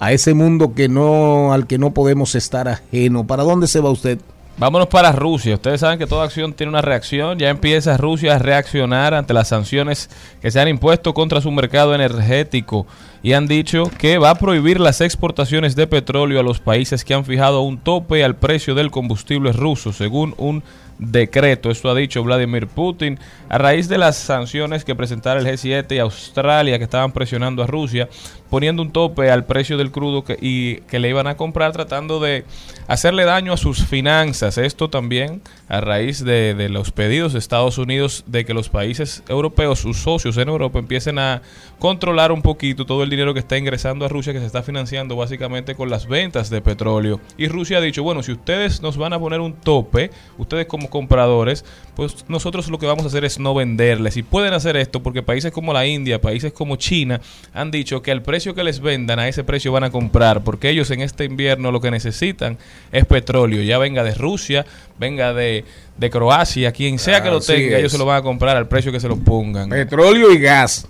a 0.00 0.12
ese 0.12 0.34
mundo 0.34 0.74
que 0.74 0.88
no, 0.88 1.52
al 1.52 1.68
que 1.68 1.78
no 1.78 1.94
podemos 1.94 2.34
estar 2.34 2.66
ajeno. 2.66 3.24
¿Para 3.24 3.44
dónde 3.44 3.68
se 3.68 3.78
va 3.78 3.90
usted? 3.90 4.18
Vámonos 4.58 4.88
para 4.88 5.12
Rusia. 5.12 5.54
Ustedes 5.54 5.78
saben 5.78 6.00
que 6.00 6.08
toda 6.08 6.24
acción 6.24 6.52
tiene 6.52 6.70
una 6.70 6.82
reacción. 6.82 7.38
Ya 7.38 7.48
empieza 7.48 7.96
Rusia 7.96 8.34
a 8.34 8.38
reaccionar 8.40 9.14
ante 9.14 9.32
las 9.32 9.46
sanciones 9.46 10.10
que 10.42 10.50
se 10.50 10.58
han 10.58 10.66
impuesto 10.66 11.14
contra 11.14 11.40
su 11.40 11.52
mercado 11.52 11.94
energético 11.94 12.84
y 13.22 13.34
han 13.34 13.46
dicho 13.46 13.84
que 13.98 14.18
va 14.18 14.30
a 14.30 14.34
prohibir 14.34 14.80
las 14.80 15.00
exportaciones 15.00 15.76
de 15.76 15.86
petróleo 15.86 16.40
a 16.40 16.42
los 16.42 16.58
países 16.58 17.04
que 17.04 17.14
han 17.14 17.24
fijado 17.24 17.60
un 17.60 17.78
tope 17.78 18.24
al 18.24 18.34
precio 18.34 18.74
del 18.74 18.90
combustible 18.90 19.52
ruso, 19.52 19.92
según 19.92 20.34
un 20.38 20.64
decreto. 20.98 21.70
Esto 21.70 21.90
ha 21.90 21.94
dicho 21.94 22.22
Vladimir 22.22 22.66
Putin 22.66 23.18
a 23.48 23.58
raíz 23.58 23.88
de 23.88 23.98
las 23.98 24.16
sanciones 24.16 24.84
que 24.84 24.94
presentaron 24.94 25.46
el 25.46 25.52
G7 25.52 25.94
y 25.94 25.98
Australia 25.98 26.78
que 26.78 26.84
estaban 26.84 27.12
presionando 27.12 27.62
a 27.62 27.66
Rusia, 27.66 28.08
poniendo 28.50 28.82
un 28.82 28.92
tope 28.92 29.30
al 29.30 29.44
precio 29.44 29.76
del 29.76 29.90
crudo 29.90 30.24
que, 30.24 30.36
y 30.40 30.76
que 30.82 30.98
le 30.98 31.08
iban 31.08 31.26
a 31.26 31.36
comprar 31.36 31.72
tratando 31.72 32.20
de 32.20 32.44
hacerle 32.86 33.24
daño 33.24 33.52
a 33.52 33.56
sus 33.56 33.84
finanzas. 33.86 34.58
Esto 34.58 34.90
también 34.90 35.40
a 35.68 35.80
raíz 35.80 36.24
de, 36.24 36.54
de 36.54 36.68
los 36.68 36.90
pedidos 36.90 37.32
de 37.32 37.38
Estados 37.38 37.78
Unidos 37.78 38.24
de 38.26 38.44
que 38.44 38.54
los 38.54 38.68
países 38.68 39.22
europeos, 39.28 39.78
sus 39.78 39.98
socios 39.98 40.36
en 40.36 40.48
Europa, 40.48 40.78
empiecen 40.78 41.18
a 41.18 41.42
controlar 41.78 42.32
un 42.32 42.42
poquito 42.42 42.86
todo 42.86 43.02
el 43.02 43.10
dinero 43.10 43.34
que 43.34 43.40
está 43.40 43.56
ingresando 43.56 44.04
a 44.04 44.08
Rusia, 44.08 44.32
que 44.32 44.40
se 44.40 44.46
está 44.46 44.62
financiando 44.62 45.16
básicamente 45.16 45.74
con 45.74 45.90
las 45.90 46.06
ventas 46.06 46.50
de 46.50 46.60
petróleo. 46.60 47.20
Y 47.36 47.48
Rusia 47.48 47.78
ha 47.78 47.80
dicho, 47.80 48.02
bueno, 48.02 48.22
si 48.22 48.32
ustedes 48.32 48.82
nos 48.82 48.96
van 48.96 49.12
a 49.12 49.18
poner 49.18 49.40
un 49.40 49.52
tope, 49.54 50.10
ustedes 50.38 50.66
como 50.66 50.87
compradores, 50.88 51.64
pues 51.94 52.24
nosotros 52.28 52.68
lo 52.68 52.78
que 52.78 52.86
vamos 52.86 53.04
a 53.04 53.08
hacer 53.08 53.24
es 53.24 53.38
no 53.38 53.54
venderles. 53.54 54.16
Y 54.16 54.22
pueden 54.22 54.52
hacer 54.54 54.76
esto 54.76 55.02
porque 55.02 55.22
países 55.22 55.52
como 55.52 55.72
la 55.72 55.86
India, 55.86 56.20
países 56.20 56.52
como 56.52 56.76
China, 56.76 57.20
han 57.52 57.70
dicho 57.70 58.02
que 58.02 58.10
al 58.10 58.22
precio 58.22 58.54
que 58.54 58.64
les 58.64 58.80
vendan, 58.80 59.18
a 59.18 59.28
ese 59.28 59.44
precio 59.44 59.72
van 59.72 59.84
a 59.84 59.90
comprar, 59.90 60.44
porque 60.44 60.70
ellos 60.70 60.90
en 60.90 61.00
este 61.00 61.24
invierno 61.24 61.72
lo 61.72 61.80
que 61.80 61.90
necesitan 61.90 62.58
es 62.92 63.04
petróleo, 63.04 63.62
ya 63.62 63.78
venga 63.78 64.02
de 64.04 64.14
Rusia, 64.14 64.66
venga 64.98 65.32
de, 65.34 65.64
de 65.96 66.10
Croacia, 66.10 66.72
quien 66.72 66.98
sea 66.98 67.22
que 67.22 67.30
lo 67.30 67.38
Así 67.38 67.52
tenga, 67.52 67.74
es. 67.74 67.80
ellos 67.80 67.92
se 67.92 67.98
lo 67.98 68.04
van 68.06 68.18
a 68.18 68.22
comprar 68.22 68.56
al 68.56 68.68
precio 68.68 68.92
que 68.92 69.00
se 69.00 69.08
lo 69.08 69.16
pongan. 69.16 69.70
Petróleo 69.70 70.32
y 70.32 70.38
gas. 70.38 70.86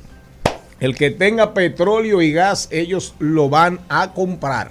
El 0.81 0.95
que 0.95 1.11
tenga 1.11 1.55
petróleo 1.55 2.23
y 2.23 2.33
gas, 2.33 2.69
ellos 2.71 3.15
lo 3.19 3.49
van 3.49 3.81
a 3.89 4.13
comprar. 4.13 4.71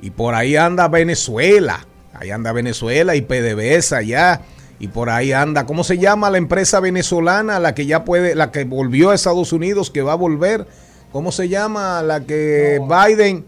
Y 0.00 0.10
por 0.10 0.34
ahí 0.34 0.54
anda 0.54 0.86
Venezuela. 0.86 1.84
Ahí 2.18 2.30
anda 2.30 2.52
Venezuela 2.52 3.14
y 3.14 3.22
PDVSA 3.22 3.98
allá. 3.98 4.40
Y 4.80 4.88
por 4.88 5.10
ahí 5.10 5.32
anda, 5.32 5.66
¿cómo 5.66 5.82
se 5.82 5.98
llama 5.98 6.30
la 6.30 6.38
empresa 6.38 6.80
venezolana? 6.80 7.58
La 7.58 7.74
que 7.74 7.86
ya 7.86 8.04
puede, 8.04 8.34
la 8.34 8.52
que 8.52 8.64
volvió 8.64 9.10
a 9.10 9.14
Estados 9.14 9.52
Unidos, 9.52 9.90
que 9.90 10.02
va 10.02 10.12
a 10.12 10.16
volver. 10.16 10.66
¿Cómo 11.12 11.32
se 11.32 11.48
llama? 11.48 12.02
La 12.02 12.20
que 12.20 12.80
Biden, 12.80 13.44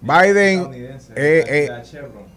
Biden, 0.00 0.72
eh, 1.14 1.44
eh, 1.46 1.70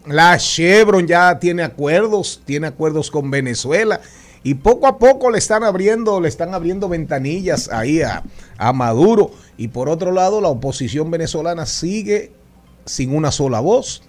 la 0.05 0.37
Chevron 0.37 1.07
ya 1.07 1.39
tiene 1.39 1.63
acuerdos, 1.63 2.41
tiene 2.45 2.67
acuerdos 2.67 3.09
con 3.09 3.31
Venezuela 3.31 4.01
y 4.43 4.53
poco 4.55 4.85
a 4.85 4.99
poco 4.99 5.31
le 5.31 5.39
están 5.39 5.63
abriendo, 5.63 6.21
le 6.21 6.27
están 6.27 6.53
abriendo 6.53 6.87
ventanillas 6.87 7.69
ahí 7.71 8.03
a, 8.03 8.21
a 8.57 8.73
Maduro 8.73 9.31
y 9.57 9.69
por 9.69 9.89
otro 9.89 10.11
lado 10.11 10.41
la 10.41 10.49
oposición 10.49 11.09
venezolana 11.09 11.65
sigue 11.65 12.31
sin 12.85 13.15
una 13.15 13.31
sola 13.31 13.59
voz, 13.59 14.03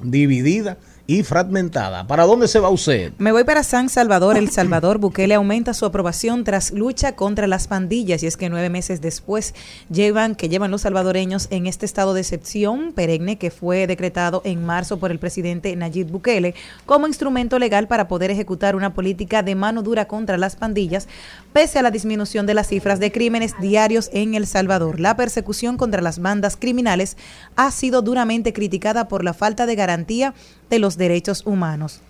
dividida 0.00 0.78
y 1.10 1.24
fragmentada. 1.24 2.06
¿Para 2.06 2.22
dónde 2.22 2.46
se 2.46 2.60
va 2.60 2.68
usted? 2.68 3.12
Me 3.18 3.32
voy 3.32 3.42
para 3.42 3.64
San 3.64 3.88
Salvador. 3.88 4.36
El 4.36 4.48
Salvador 4.50 4.98
Bukele 4.98 5.34
aumenta 5.34 5.74
su 5.74 5.84
aprobación 5.84 6.44
tras 6.44 6.70
lucha 6.70 7.16
contra 7.16 7.48
las 7.48 7.66
pandillas 7.66 8.22
y 8.22 8.28
es 8.28 8.36
que 8.36 8.48
nueve 8.48 8.70
meses 8.70 9.00
después 9.00 9.52
llevan 9.90 10.36
que 10.36 10.48
llevan 10.48 10.70
los 10.70 10.82
salvadoreños 10.82 11.48
en 11.50 11.66
este 11.66 11.84
estado 11.84 12.14
de 12.14 12.20
excepción 12.20 12.92
perenne 12.92 13.38
que 13.38 13.50
fue 13.50 13.88
decretado 13.88 14.40
en 14.44 14.64
marzo 14.64 15.00
por 15.00 15.10
el 15.10 15.18
presidente 15.18 15.74
Nayib 15.74 16.12
Bukele 16.12 16.54
como 16.86 17.08
instrumento 17.08 17.58
legal 17.58 17.88
para 17.88 18.06
poder 18.06 18.30
ejecutar 18.30 18.76
una 18.76 18.94
política 18.94 19.42
de 19.42 19.56
mano 19.56 19.82
dura 19.82 20.06
contra 20.06 20.38
las 20.38 20.54
pandillas 20.54 21.08
pese 21.52 21.80
a 21.80 21.82
la 21.82 21.90
disminución 21.90 22.46
de 22.46 22.54
las 22.54 22.68
cifras 22.68 23.00
de 23.00 23.10
crímenes 23.10 23.58
diarios 23.60 24.10
en 24.12 24.36
El 24.36 24.46
Salvador. 24.46 25.00
La 25.00 25.16
persecución 25.16 25.76
contra 25.76 26.02
las 26.02 26.20
bandas 26.20 26.56
criminales 26.56 27.16
ha 27.56 27.72
sido 27.72 28.00
duramente 28.00 28.52
criticada 28.52 29.08
por 29.08 29.24
la 29.24 29.34
falta 29.34 29.66
de 29.66 29.74
garantía 29.74 30.34
de 30.70 30.78
los 30.78 30.96
derechos 30.96 31.42
humanos. 31.44 32.00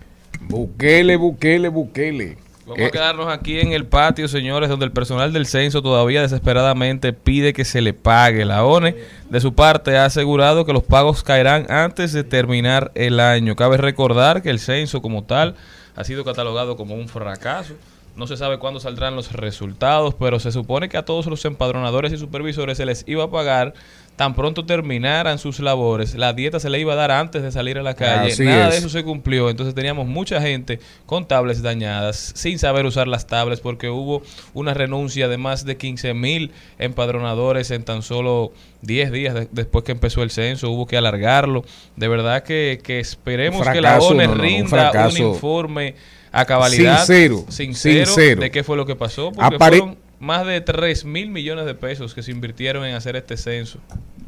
Bukele, 0.41 1.17
Bukele, 1.17 1.67
Bukele. 1.69 2.37
Vamos 2.65 2.79
Eh, 2.79 2.85
a 2.85 2.91
quedarnos 2.91 3.27
aquí 3.27 3.59
en 3.59 3.73
el 3.73 3.85
patio, 3.85 4.27
señores, 4.27 4.69
donde 4.69 4.85
el 4.85 4.91
personal 4.91 5.33
del 5.33 5.45
censo 5.47 5.81
todavía 5.81 6.21
desesperadamente 6.21 7.11
pide 7.11 7.53
que 7.53 7.65
se 7.65 7.81
le 7.81 7.93
pague. 7.93 8.45
La 8.45 8.63
ONE, 8.63 8.95
de 9.29 9.39
su 9.41 9.53
parte, 9.53 9.97
ha 9.97 10.05
asegurado 10.05 10.63
que 10.65 10.71
los 10.71 10.83
pagos 10.83 11.23
caerán 11.23 11.65
antes 11.69 12.13
de 12.13 12.23
terminar 12.23 12.91
el 12.95 13.19
año. 13.19 13.55
Cabe 13.55 13.77
recordar 13.77 14.41
que 14.41 14.51
el 14.51 14.59
censo 14.59 15.01
como 15.01 15.23
tal 15.23 15.55
ha 15.95 16.03
sido 16.03 16.23
catalogado 16.23 16.77
como 16.77 16.95
un 16.95 17.09
fracaso. 17.09 17.73
No 18.15 18.27
se 18.27 18.37
sabe 18.37 18.59
cuándo 18.59 18.79
saldrán 18.79 19.15
los 19.15 19.31
resultados, 19.31 20.13
pero 20.13 20.39
se 20.39 20.51
supone 20.51 20.89
que 20.89 20.97
a 20.97 21.05
todos 21.05 21.25
los 21.27 21.43
empadronadores 21.45 22.11
y 22.13 22.17
supervisores 22.17 22.77
se 22.77 22.85
les 22.85 23.05
iba 23.07 23.23
a 23.23 23.31
pagar 23.31 23.73
tan 24.15 24.35
pronto 24.35 24.65
terminaran 24.65 25.39
sus 25.39 25.59
labores. 25.59 26.13
La 26.13 26.33
dieta 26.33 26.59
se 26.59 26.69
le 26.69 26.79
iba 26.79 26.93
a 26.93 26.95
dar 26.95 27.09
antes 27.11 27.41
de 27.41 27.51
salir 27.51 27.79
a 27.79 27.81
la 27.81 27.95
calle. 27.95 28.31
Así 28.33 28.43
Nada 28.43 28.65
es. 28.67 28.73
de 28.73 28.77
eso 28.79 28.89
se 28.89 29.03
cumplió. 29.03 29.49
Entonces 29.49 29.73
teníamos 29.73 30.05
mucha 30.05 30.39
gente 30.39 30.79
con 31.07 31.27
tablets 31.27 31.63
dañadas, 31.63 32.31
sin 32.35 32.59
saber 32.59 32.85
usar 32.85 33.07
las 33.07 33.25
tablets, 33.25 33.61
porque 33.61 33.89
hubo 33.89 34.21
una 34.53 34.75
renuncia 34.75 35.27
de 35.27 35.37
más 35.37 35.65
de 35.65 35.75
15 35.77 36.13
mil 36.13 36.51
empadronadores 36.77 37.71
en 37.71 37.83
tan 37.83 38.03
solo 38.03 38.53
10 38.81 39.11
días 39.11 39.33
de- 39.33 39.47
después 39.51 39.83
que 39.83 39.91
empezó 39.91 40.21
el 40.23 40.29
censo. 40.29 40.69
Hubo 40.69 40.85
que 40.85 40.97
alargarlo. 40.97 41.63
De 41.95 42.07
verdad 42.07 42.43
que, 42.43 42.79
que 42.83 42.99
esperemos 42.99 43.67
que 43.67 43.81
la 43.81 43.97
no, 43.97 44.13
no, 44.13 44.31
un 44.31 44.39
rinda 44.39 45.07
un, 45.07 45.17
informe 45.17 45.95
a 46.31 46.45
cabalidad. 46.45 46.97
Sincero, 47.05 47.45
sincero, 47.49 48.05
sincero. 48.05 48.41
de 48.41 48.51
qué 48.51 48.63
fue 48.63 48.77
lo 48.77 48.85
que 48.85 48.95
pasó. 48.95 49.31
Porque 49.31 49.57
fueron 49.57 49.97
más 50.21 50.45
de 50.45 50.61
3 50.61 51.03
mil 51.03 51.31
millones 51.31 51.65
de 51.65 51.73
pesos 51.73 52.13
que 52.13 52.21
se 52.21 52.31
invirtieron 52.31 52.85
en 52.85 52.95
hacer 52.95 53.15
este 53.15 53.35
censo. 53.37 53.79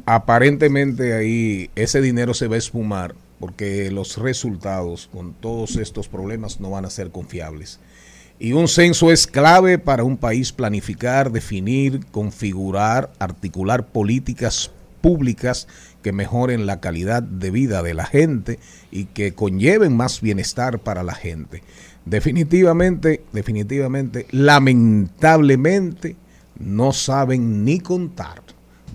aparentemente 0.06 1.14
ahí 1.14 1.70
ese 1.76 2.02
dinero 2.02 2.34
se 2.34 2.48
va 2.48 2.56
a 2.56 2.58
esfumar 2.58 3.14
porque 3.38 3.90
los 3.90 4.18
resultados 4.18 5.08
con 5.12 5.34
todos 5.34 5.76
estos 5.76 6.08
problemas 6.08 6.60
no 6.60 6.70
van 6.70 6.84
a 6.84 6.90
ser 6.90 7.10
confiables. 7.10 7.78
Y 8.38 8.52
un 8.52 8.68
censo 8.68 9.12
es 9.12 9.26
clave 9.26 9.78
para 9.78 10.02
un 10.02 10.16
país 10.16 10.52
planificar, 10.52 11.30
definir, 11.30 12.04
configurar, 12.10 13.12
articular 13.18 13.86
políticas 13.86 14.72
públicas 15.00 15.68
que 16.02 16.12
mejoren 16.12 16.66
la 16.66 16.80
calidad 16.80 17.22
de 17.22 17.50
vida 17.50 17.82
de 17.82 17.94
la 17.94 18.06
gente 18.06 18.58
y 18.90 19.04
que 19.04 19.34
conlleven 19.34 19.96
más 19.96 20.20
bienestar 20.20 20.80
para 20.80 21.02
la 21.02 21.14
gente. 21.14 21.62
Definitivamente, 22.04 23.24
definitivamente, 23.32 24.26
lamentablemente, 24.30 26.16
no 26.58 26.92
saben 26.92 27.64
ni 27.64 27.80
contar. 27.80 28.42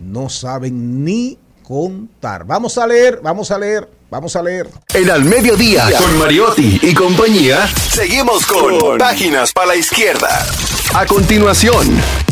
No 0.02 0.30
saben 0.30 1.04
ni 1.04 1.38
contar. 1.64 2.46
Vamos 2.46 2.78
a 2.78 2.88
leer, 2.88 3.20
vamos 3.22 3.52
a 3.52 3.58
leer, 3.58 3.90
vamos 4.10 4.36
a 4.36 4.44
leer. 4.44 4.68
En 4.94 5.10
Al 5.10 5.24
Mediodía, 5.26 5.86
con 5.98 6.18
Mariotti 6.18 6.80
y 6.82 6.94
compañía, 6.94 7.68
seguimos 7.68 8.46
con 8.46 8.98
Páginas 8.98 9.54
para 9.54 9.68
la 9.68 9.76
Izquierda. 9.76 10.46
A 10.94 11.06
continuación, 11.06 11.88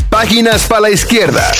Páginas 0.09 0.67
para 0.67 0.81
la 0.81 0.89
Izquierda. 0.91 1.51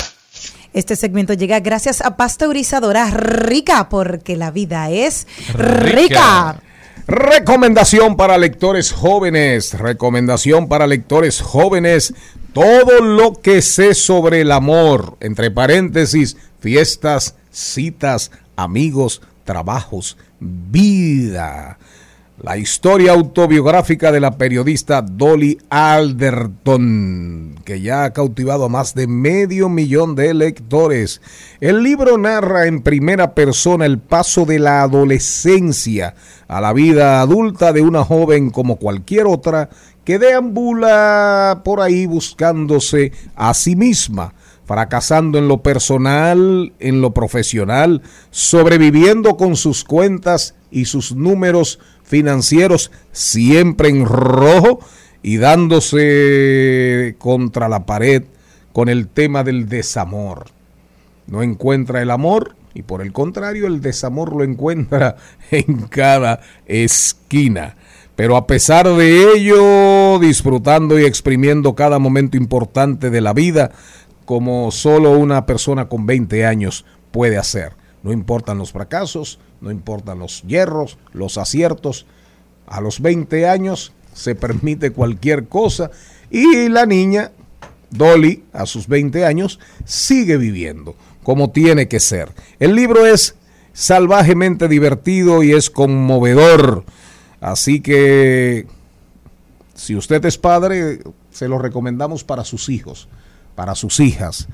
Este 0.72 0.96
segmento 0.96 1.34
llega 1.34 1.60
gracias 1.60 2.00
a 2.00 2.16
Pasteurizadora 2.16 3.10
Rica, 3.10 3.88
porque 3.88 4.36
la 4.36 4.50
vida 4.50 4.90
es 4.90 5.26
rica. 5.54 6.60
Recomendación 7.08 8.18
para 8.18 8.36
lectores 8.36 8.92
jóvenes, 8.92 9.72
recomendación 9.78 10.68
para 10.68 10.86
lectores 10.86 11.40
jóvenes, 11.40 12.12
todo 12.52 13.00
lo 13.00 13.40
que 13.40 13.62
sé 13.62 13.94
sobre 13.94 14.42
el 14.42 14.52
amor, 14.52 15.16
entre 15.20 15.50
paréntesis, 15.50 16.36
fiestas, 16.60 17.34
citas, 17.50 18.30
amigos, 18.56 19.22
trabajos, 19.44 20.18
vida. 20.38 21.78
La 22.40 22.56
historia 22.56 23.14
autobiográfica 23.14 24.12
de 24.12 24.20
la 24.20 24.38
periodista 24.38 25.02
Dolly 25.02 25.58
Alderton, 25.70 27.56
que 27.64 27.80
ya 27.80 28.04
ha 28.04 28.12
cautivado 28.12 28.66
a 28.66 28.68
más 28.68 28.94
de 28.94 29.08
medio 29.08 29.68
millón 29.68 30.14
de 30.14 30.32
lectores. 30.34 31.20
El 31.60 31.82
libro 31.82 32.16
narra 32.16 32.68
en 32.68 32.82
primera 32.82 33.34
persona 33.34 33.86
el 33.86 33.98
paso 33.98 34.44
de 34.44 34.60
la 34.60 34.82
adolescencia 34.82 36.14
a 36.46 36.60
la 36.60 36.72
vida 36.72 37.20
adulta 37.20 37.72
de 37.72 37.82
una 37.82 38.04
joven 38.04 38.50
como 38.50 38.76
cualquier 38.76 39.26
otra 39.26 39.68
que 40.04 40.20
deambula 40.20 41.62
por 41.64 41.80
ahí 41.80 42.06
buscándose 42.06 43.10
a 43.34 43.52
sí 43.52 43.74
misma 43.74 44.32
fracasando 44.68 45.38
en 45.38 45.48
lo 45.48 45.62
personal, 45.62 46.74
en 46.78 47.00
lo 47.00 47.14
profesional, 47.14 48.02
sobreviviendo 48.30 49.38
con 49.38 49.56
sus 49.56 49.82
cuentas 49.82 50.56
y 50.70 50.84
sus 50.84 51.16
números 51.16 51.78
financieros 52.08 52.90
siempre 53.12 53.88
en 53.88 54.06
rojo 54.06 54.80
y 55.22 55.36
dándose 55.36 57.16
contra 57.18 57.68
la 57.68 57.86
pared 57.86 58.24
con 58.72 58.88
el 58.88 59.08
tema 59.08 59.44
del 59.44 59.68
desamor. 59.68 60.46
No 61.26 61.42
encuentra 61.42 62.00
el 62.00 62.10
amor 62.10 62.56
y 62.74 62.82
por 62.82 63.02
el 63.02 63.12
contrario 63.12 63.66
el 63.66 63.80
desamor 63.80 64.34
lo 64.34 64.44
encuentra 64.44 65.16
en 65.50 65.88
cada 65.88 66.40
esquina. 66.66 67.76
Pero 68.16 68.36
a 68.36 68.46
pesar 68.46 68.88
de 68.88 69.32
ello, 69.34 70.18
disfrutando 70.18 70.98
y 70.98 71.04
exprimiendo 71.04 71.74
cada 71.74 72.00
momento 72.00 72.36
importante 72.36 73.10
de 73.10 73.20
la 73.20 73.32
vida, 73.32 73.70
como 74.24 74.70
solo 74.72 75.12
una 75.12 75.46
persona 75.46 75.88
con 75.88 76.04
20 76.06 76.44
años 76.44 76.84
puede 77.12 77.38
hacer. 77.38 77.74
No 78.02 78.12
importan 78.12 78.58
los 78.58 78.72
fracasos, 78.72 79.38
no 79.60 79.70
importan 79.70 80.18
los 80.18 80.42
hierros, 80.42 80.98
los 81.12 81.38
aciertos, 81.38 82.06
a 82.66 82.80
los 82.80 83.00
20 83.00 83.48
años 83.48 83.92
se 84.12 84.34
permite 84.34 84.90
cualquier 84.90 85.48
cosa 85.48 85.90
y 86.30 86.68
la 86.68 86.86
niña, 86.86 87.32
Dolly, 87.90 88.44
a 88.52 88.66
sus 88.66 88.86
20 88.88 89.24
años, 89.24 89.58
sigue 89.84 90.36
viviendo 90.36 90.94
como 91.22 91.50
tiene 91.50 91.88
que 91.88 92.00
ser. 92.00 92.30
El 92.58 92.74
libro 92.74 93.04
es 93.04 93.34
salvajemente 93.74 94.66
divertido 94.66 95.42
y 95.42 95.52
es 95.52 95.68
conmovedor. 95.68 96.84
Así 97.40 97.80
que 97.80 98.66
si 99.74 99.94
usted 99.94 100.24
es 100.24 100.38
padre, 100.38 101.00
se 101.30 101.48
lo 101.48 101.58
recomendamos 101.58 102.24
para 102.24 102.44
sus 102.44 102.70
hijos, 102.70 103.08
para 103.54 103.74
sus 103.74 104.00
hijas. 104.00 104.48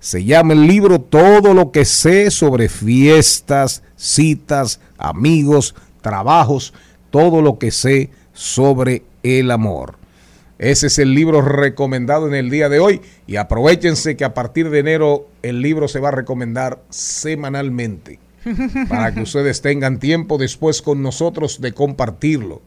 Se 0.00 0.24
llama 0.24 0.54
el 0.54 0.66
libro 0.66 0.98
Todo 1.02 1.52
lo 1.52 1.72
que 1.72 1.84
sé 1.84 2.30
sobre 2.30 2.70
fiestas, 2.70 3.82
citas, 3.96 4.80
amigos, 4.96 5.74
trabajos, 6.00 6.72
todo 7.10 7.42
lo 7.42 7.58
que 7.58 7.70
sé 7.70 8.08
sobre 8.32 9.02
el 9.22 9.50
amor. 9.50 9.96
Ese 10.58 10.86
es 10.86 10.98
el 10.98 11.14
libro 11.14 11.42
recomendado 11.42 12.26
en 12.28 12.34
el 12.34 12.48
día 12.48 12.70
de 12.70 12.80
hoy 12.80 13.02
y 13.26 13.36
aprovechense 13.36 14.16
que 14.16 14.24
a 14.24 14.32
partir 14.32 14.70
de 14.70 14.78
enero 14.78 15.28
el 15.42 15.60
libro 15.60 15.86
se 15.86 16.00
va 16.00 16.08
a 16.08 16.12
recomendar 16.12 16.82
semanalmente 16.88 18.18
para 18.88 19.14
que 19.14 19.20
ustedes 19.24 19.60
tengan 19.60 19.98
tiempo 19.98 20.38
después 20.38 20.80
con 20.80 21.02
nosotros 21.02 21.60
de 21.60 21.72
compartirlo. 21.72 22.62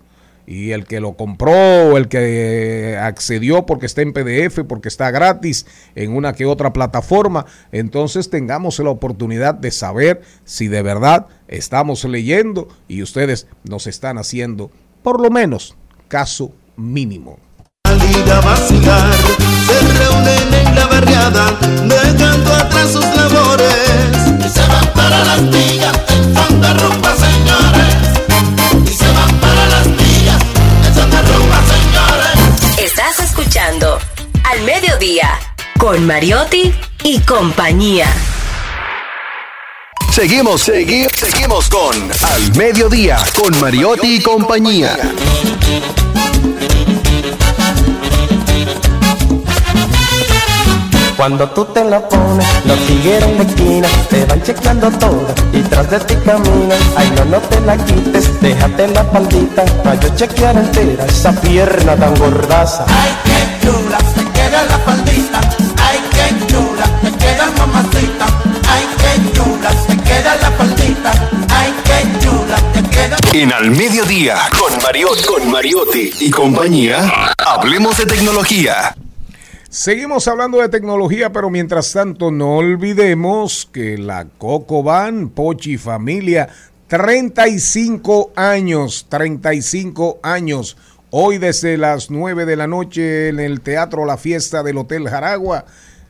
Y 0.45 0.72
el 0.72 0.86
que 0.86 0.99
lo 0.99 1.14
compró 1.14 1.52
o 1.52 1.98
el 1.98 2.07
que 2.07 2.98
accedió 3.02 3.65
porque 3.65 3.86
está 3.86 4.02
en 4.02 4.14
PDF, 4.14 4.61
porque 4.68 4.90
está 4.90 5.10
gratis 5.11 5.65
en 5.95 6.15
una 6.15 6.34
que 6.34 6.45
otra 6.45 6.74
plataforma, 6.74 7.45
entonces 7.72 8.30
tengamos 8.30 8.80
la 8.80 8.90
oportunidad 8.90 9.53
de 9.53 9.72
saber 9.72 10.22
si 10.44 10.68
de 10.68 10.82
verdad 10.82 11.28
estamos 11.48 12.03
leyendo 12.03 12.68
y 12.88 13.02
ustedes 13.02 13.48
nos 13.64 13.88
están 13.88 14.18
haciendo 14.18 14.72
por 15.02 15.22
lo 15.22 15.30
menos 15.30 15.76
caso 16.07 16.52
mínimo. 16.76 17.38
a 17.86 18.40
vacilar, 18.41 19.14
se 19.68 19.80
reúnen 19.98 20.53
en 20.53 20.76
la 20.76 20.88
barriada, 20.88 21.57
dejando 21.88 22.53
atrás 22.53 22.91
sus 22.91 23.06
labores. 23.15 24.45
Y 24.45 24.49
se 24.49 24.61
van 24.68 24.88
para 24.94 25.24
las 25.24 25.49
villas, 25.49 25.98
Mediodía 34.65 35.30
con 35.77 36.06
Mariotti 36.06 36.73
y 37.03 37.19
compañía. 37.19 38.07
Seguimos, 40.10 40.61
seguimos, 40.61 41.11
seguimos 41.18 41.69
con 41.69 41.94
Al 42.31 42.56
Mediodía, 42.56 43.18
con 43.35 43.60
Mariotti 43.60 44.15
y 44.15 44.22
compañía. 44.22 44.98
Cuando 51.18 51.49
tú 51.52 51.65
te 51.65 51.84
la 51.84 52.07
pones, 52.07 52.45
los 52.65 52.77
tigres 52.88 53.38
de 53.38 53.44
esquina 53.44 53.88
te 54.10 54.26
van 54.26 54.44
chequeando 54.44 54.91
todo 54.91 55.27
y 55.52 55.61
tras 55.61 55.90
de 55.90 55.99
ti 55.99 56.15
caminan. 56.26 56.80
Ay, 56.95 57.11
no, 57.18 57.26
no 57.26 57.38
te 57.40 57.60
la 57.61 57.77
quites, 57.77 58.41
déjate 58.41 58.88
la 58.88 59.03
faldita 59.06 59.64
para 59.84 59.99
yo 59.99 60.10
chequear 60.15 60.57
entera 60.57 61.06
esa 61.06 61.31
pierna 61.41 61.95
tan 61.95 62.15
gordaza. 62.15 62.85
Ay, 62.88 63.32
la 64.61 64.77
faldita. 64.80 65.41
Ay, 65.81 65.99
qué 66.11 66.45
chula, 66.47 66.85
te 67.01 67.11
queda 67.17 67.51
mamacita. 67.57 68.25
Ay, 68.69 68.85
qué 68.97 69.31
chula, 69.34 69.69
te 69.88 69.97
queda 70.03 70.35
la 70.35 70.51
faldita. 70.51 71.11
Ay, 71.49 71.73
qué 71.84 72.19
chula, 72.19 72.57
te 72.73 72.84
queda. 72.89 73.17
En 73.34 73.51
Al 73.51 73.71
Mediodía, 73.71 74.38
con 74.59 74.71
Mariotti, 74.84 75.23
con 75.23 75.51
Mariotti 75.51 76.11
y 76.19 76.30
compañía, 76.30 77.34
hablemos 77.38 77.97
de 77.97 78.05
tecnología. 78.05 78.95
Seguimos 79.69 80.27
hablando 80.27 80.59
de 80.59 80.69
tecnología, 80.69 81.34
pero 81.34 81.49
mientras 81.49 81.91
tanto 81.91 82.30
no 82.30 82.57
olvidemos 82.57 83.67
que 83.73 83.97
la 83.97 84.25
Coco 84.38 84.84
Van, 84.84 85.30
Pochi 85.30 85.77
Familia, 85.77 86.47
35 86.88 88.34
años, 88.35 89.07
35 89.09 90.19
años. 90.21 90.77
Hoy 91.15 91.38
desde 91.38 91.77
las 91.77 92.10
9 92.10 92.48
de 92.48 92.56
la 92.56 92.65
noche 92.65 93.30
en 93.30 93.40
el 93.40 93.61
Teatro 93.61 94.03
La 94.03 94.18
Fiesta 94.18 94.64
del 94.64 94.80
Hotel 94.80 95.07
Jaragua, 95.07 95.64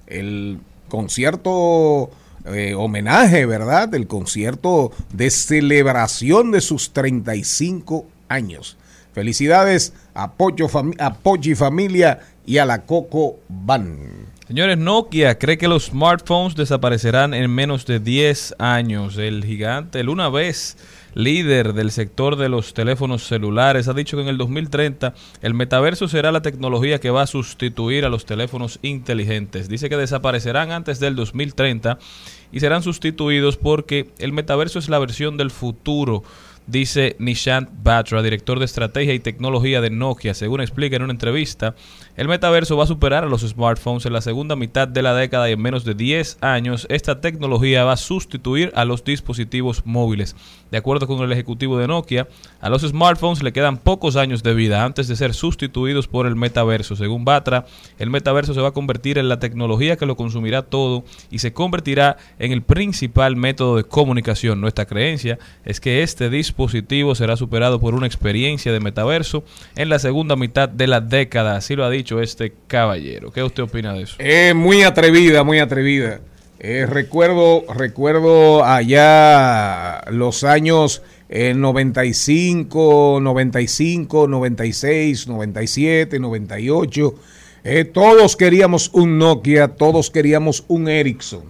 el 0.08 0.60
concierto 0.88 2.10
eh, 2.46 2.74
homenaje, 2.74 3.46
¿verdad? 3.46 3.94
El 3.96 4.08
concierto 4.08 4.94
de 5.12 5.30
celebración 5.30 6.52
de 6.52 6.62
sus 6.62 6.94
35 6.94 8.06
años. 8.30 8.78
Felicidades 9.14 9.92
a, 10.14 10.32
Pocho 10.32 10.70
Fami- 10.70 10.96
a 11.02 11.16
Pochi 11.16 11.54
Familia 11.54 12.20
y 12.46 12.60
a 12.60 12.66
la 12.66 12.84
Coco 12.84 13.40
Van. 13.50 13.98
Señores, 14.48 14.78
Nokia 14.78 15.38
cree 15.38 15.58
que 15.58 15.68
los 15.68 15.88
smartphones 15.88 16.56
desaparecerán 16.56 17.34
en 17.34 17.52
menos 17.54 17.86
de 17.86 18.00
10 18.00 18.56
años. 18.58 19.18
El 19.18 19.44
gigante, 19.44 20.00
el 20.00 20.08
una 20.08 20.30
vez 20.30 20.78
líder 21.14 21.74
del 21.74 21.92
sector 21.92 22.36
de 22.36 22.50
los 22.50 22.74
teléfonos 22.74 23.28
celulares, 23.28 23.88
ha 23.88 23.94
dicho 23.94 24.18
que 24.18 24.24
en 24.24 24.30
el 24.30 24.38
2030 24.38 25.14
el 25.42 25.54
metaverso 25.54 26.08
será 26.08 26.32
la 26.32 26.42
tecnología 26.42 27.00
que 27.00 27.10
va 27.10 27.24
a 27.24 27.28
sustituir 27.28 28.06
a 28.06 28.10
los 28.10 28.26
teléfonos 28.26 28.80
inteligentes. 28.82 29.70
Dice 29.70 29.90
que 29.90 29.98
desaparecerán 29.98 30.72
antes 30.72 31.00
del 31.00 31.16
2030 31.16 31.98
y 32.52 32.60
serán 32.60 32.84
sustituidos 32.84 33.58
porque 33.58 34.10
el 34.20 34.34
metaverso 34.34 34.80
es 34.80 34.90
la 34.90 35.00
versión 35.00 35.38
del 35.38 35.52
futuro 35.52 36.24
dice 36.68 37.16
Nishant 37.20 37.70
Batra, 37.84 38.22
director 38.22 38.60
de 38.60 38.66
estrategia 38.66 39.14
y 39.14 39.20
tecnología 39.20 39.82
de 39.82 39.90
Nokia. 39.90 40.34
Según 40.34 40.62
explica 40.62 40.96
en 40.96 41.04
una 41.04 41.14
entrevista, 41.14 41.76
el 42.16 42.28
metaverso 42.28 42.78
va 42.78 42.84
a 42.84 42.88
superar 42.88 43.24
a 43.24 43.28
los 43.28 43.42
smartphones 43.42 44.06
en 44.06 44.14
la 44.14 44.22
segunda 44.22 44.56
mitad 44.56 44.88
de 44.88 45.02
la 45.02 45.16
década 45.16 45.50
y 45.50 45.54
en 45.54 45.62
menos 45.62 45.84
de 45.84 45.96
10 45.96 46.38
años 46.42 46.86
esta 46.90 47.22
tecnología 47.22 47.86
va 47.86 47.94
a 47.94 47.98
sustituir 47.98 48.72
a 48.76 48.86
los 48.86 49.04
dispositivos 49.04 49.84
móviles. 49.86 50.36
De 50.70 50.78
acuerdo 50.78 51.08
con 51.08 51.24
el 51.24 51.32
ejecutivo 51.32 51.80
de 51.80 51.88
Nokia, 51.88 52.28
a 52.62 52.70
los 52.70 52.84
smartphones 52.84 53.42
le 53.42 53.52
quedan 53.52 53.78
pocos 53.78 54.16
años 54.16 54.44
de 54.44 54.54
vida 54.54 54.86
antes 54.86 55.08
de 55.08 55.16
ser 55.16 55.34
sustituidos 55.34 56.08
por 56.08 56.28
el 56.28 56.36
metaverso. 56.36 56.96
Según 56.96 57.26
Batra, 57.26 57.66
el 57.98 58.12
metaverso 58.12 58.54
se 58.54 58.62
va 58.62 58.68
a 58.70 58.74
convertir 58.74 59.18
en 59.18 59.28
la 59.28 59.40
tecnología 59.40 59.98
que 59.98 60.06
lo 60.06 60.16
consumirá 60.16 60.62
todo 60.62 61.04
y 61.32 61.40
se 61.40 61.54
convertirá 61.54 62.18
en 62.38 62.52
el 62.52 62.62
principal 62.62 63.36
método 63.36 63.78
de 63.78 63.86
comunicación. 63.86 64.62
Nuestra 64.62 64.86
creencia 64.86 65.40
es 65.66 65.80
que 65.80 66.04
este 66.04 66.30
dispositivo 66.30 67.16
será 67.16 67.38
superado 67.38 67.80
por 67.80 67.96
una 67.96 68.06
experiencia 68.06 68.72
de 68.72 68.80
metaverso 68.80 69.44
en 69.76 69.90
la 69.90 69.98
segunda 69.98 70.36
mitad 70.36 70.70
de 70.70 70.86
la 70.86 71.02
década. 71.02 71.56
Así 71.56 71.76
lo 71.76 71.86
ha 71.86 71.90
dicho 71.90 72.03
este 72.22 72.54
caballero. 72.68 73.32
¿Qué 73.32 73.44
usted 73.44 73.64
opina 73.64 73.94
de 73.94 74.04
eso? 74.04 74.16
Eh, 74.20 74.54
muy 74.54 74.84
atrevida, 74.84 75.44
muy 75.44 75.60
atrevida. 75.60 76.22
Eh, 76.60 76.86
recuerdo, 76.86 77.66
recuerdo 77.74 78.64
allá 78.64 80.02
los 80.12 80.44
años 80.44 81.02
eh, 81.28 81.54
95, 81.54 83.20
95, 83.22 84.28
96, 84.28 85.28
97, 85.28 86.20
98. 86.20 87.16
Eh, 87.66 87.86
todos 87.86 88.36
queríamos 88.36 88.90
un 88.94 89.18
Nokia, 89.18 89.70
todos 89.70 90.12
queríamos 90.12 90.64
un 90.68 90.88
Ericsson. 90.88 91.44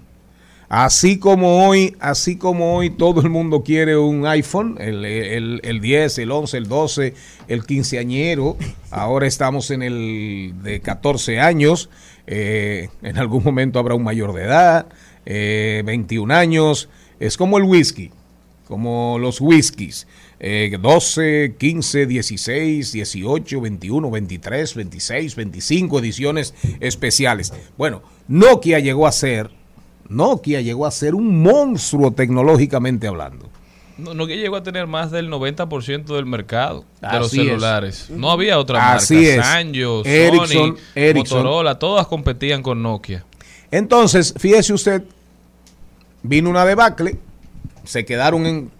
Así 0.75 1.19
como 1.19 1.67
hoy, 1.67 1.95
así 1.99 2.35
como 2.35 2.75
hoy 2.75 2.89
todo 2.89 3.21
el 3.21 3.29
mundo 3.29 3.61
quiere 3.61 3.95
un 3.95 4.25
iPhone, 4.25 4.77
el, 4.79 5.05
el, 5.05 5.61
el 5.63 5.79
10, 5.79 6.17
el 6.17 6.31
11, 6.31 6.57
el 6.57 6.67
12, 6.67 7.13
el 7.47 7.63
quinceañero, 7.63 8.57
ahora 8.89 9.27
estamos 9.27 9.69
en 9.69 9.83
el 9.83 10.55
de 10.63 10.79
14 10.79 11.39
años, 11.39 11.91
eh, 12.25 12.89
en 13.03 13.19
algún 13.19 13.43
momento 13.43 13.77
habrá 13.77 13.93
un 13.93 14.03
mayor 14.03 14.33
de 14.33 14.45
edad, 14.45 14.87
eh, 15.27 15.83
21 15.85 16.33
años, 16.33 16.89
es 17.19 17.37
como 17.37 17.59
el 17.59 17.65
whisky, 17.65 18.09
como 18.67 19.19
los 19.19 19.41
whiskies, 19.41 20.07
eh, 20.39 20.75
12, 20.81 21.53
15, 21.55 22.07
16, 22.07 22.91
18, 22.93 23.61
21, 23.61 24.09
23, 24.09 24.73
26, 24.73 25.35
25 25.35 25.99
ediciones 25.99 26.55
especiales. 26.79 27.53
Bueno, 27.77 28.01
Nokia 28.27 28.79
llegó 28.79 29.05
a 29.05 29.11
ser 29.11 29.51
Nokia 30.09 30.61
llegó 30.61 30.85
a 30.85 30.91
ser 30.91 31.15
un 31.15 31.41
monstruo 31.41 32.11
tecnológicamente 32.11 33.07
hablando. 33.07 33.49
No, 33.97 34.13
Nokia 34.13 34.35
llegó 34.35 34.55
a 34.55 34.63
tener 34.63 34.87
más 34.87 35.11
del 35.11 35.29
90% 35.29 36.15
del 36.15 36.25
mercado 36.25 36.83
de 36.99 37.19
los 37.19 37.33
es. 37.33 37.39
celulares. 37.39 38.09
No 38.09 38.31
había 38.31 38.57
otra 38.57 38.93
Así 38.93 39.15
marca. 39.15 39.43
Sanyo, 39.43 40.03
Ericsson, 40.03 40.47
Sony, 40.49 40.77
Ericsson. 40.95 41.37
Motorola, 41.39 41.77
todas 41.77 42.07
competían 42.07 42.63
con 42.63 42.81
Nokia. 42.81 43.23
Entonces, 43.69 44.33
fíjese 44.37 44.73
usted, 44.73 45.03
vino 46.23 46.49
una 46.49 46.65
debacle, 46.65 47.17
se 47.83 48.05
quedaron 48.05 48.45
en, 48.45 48.71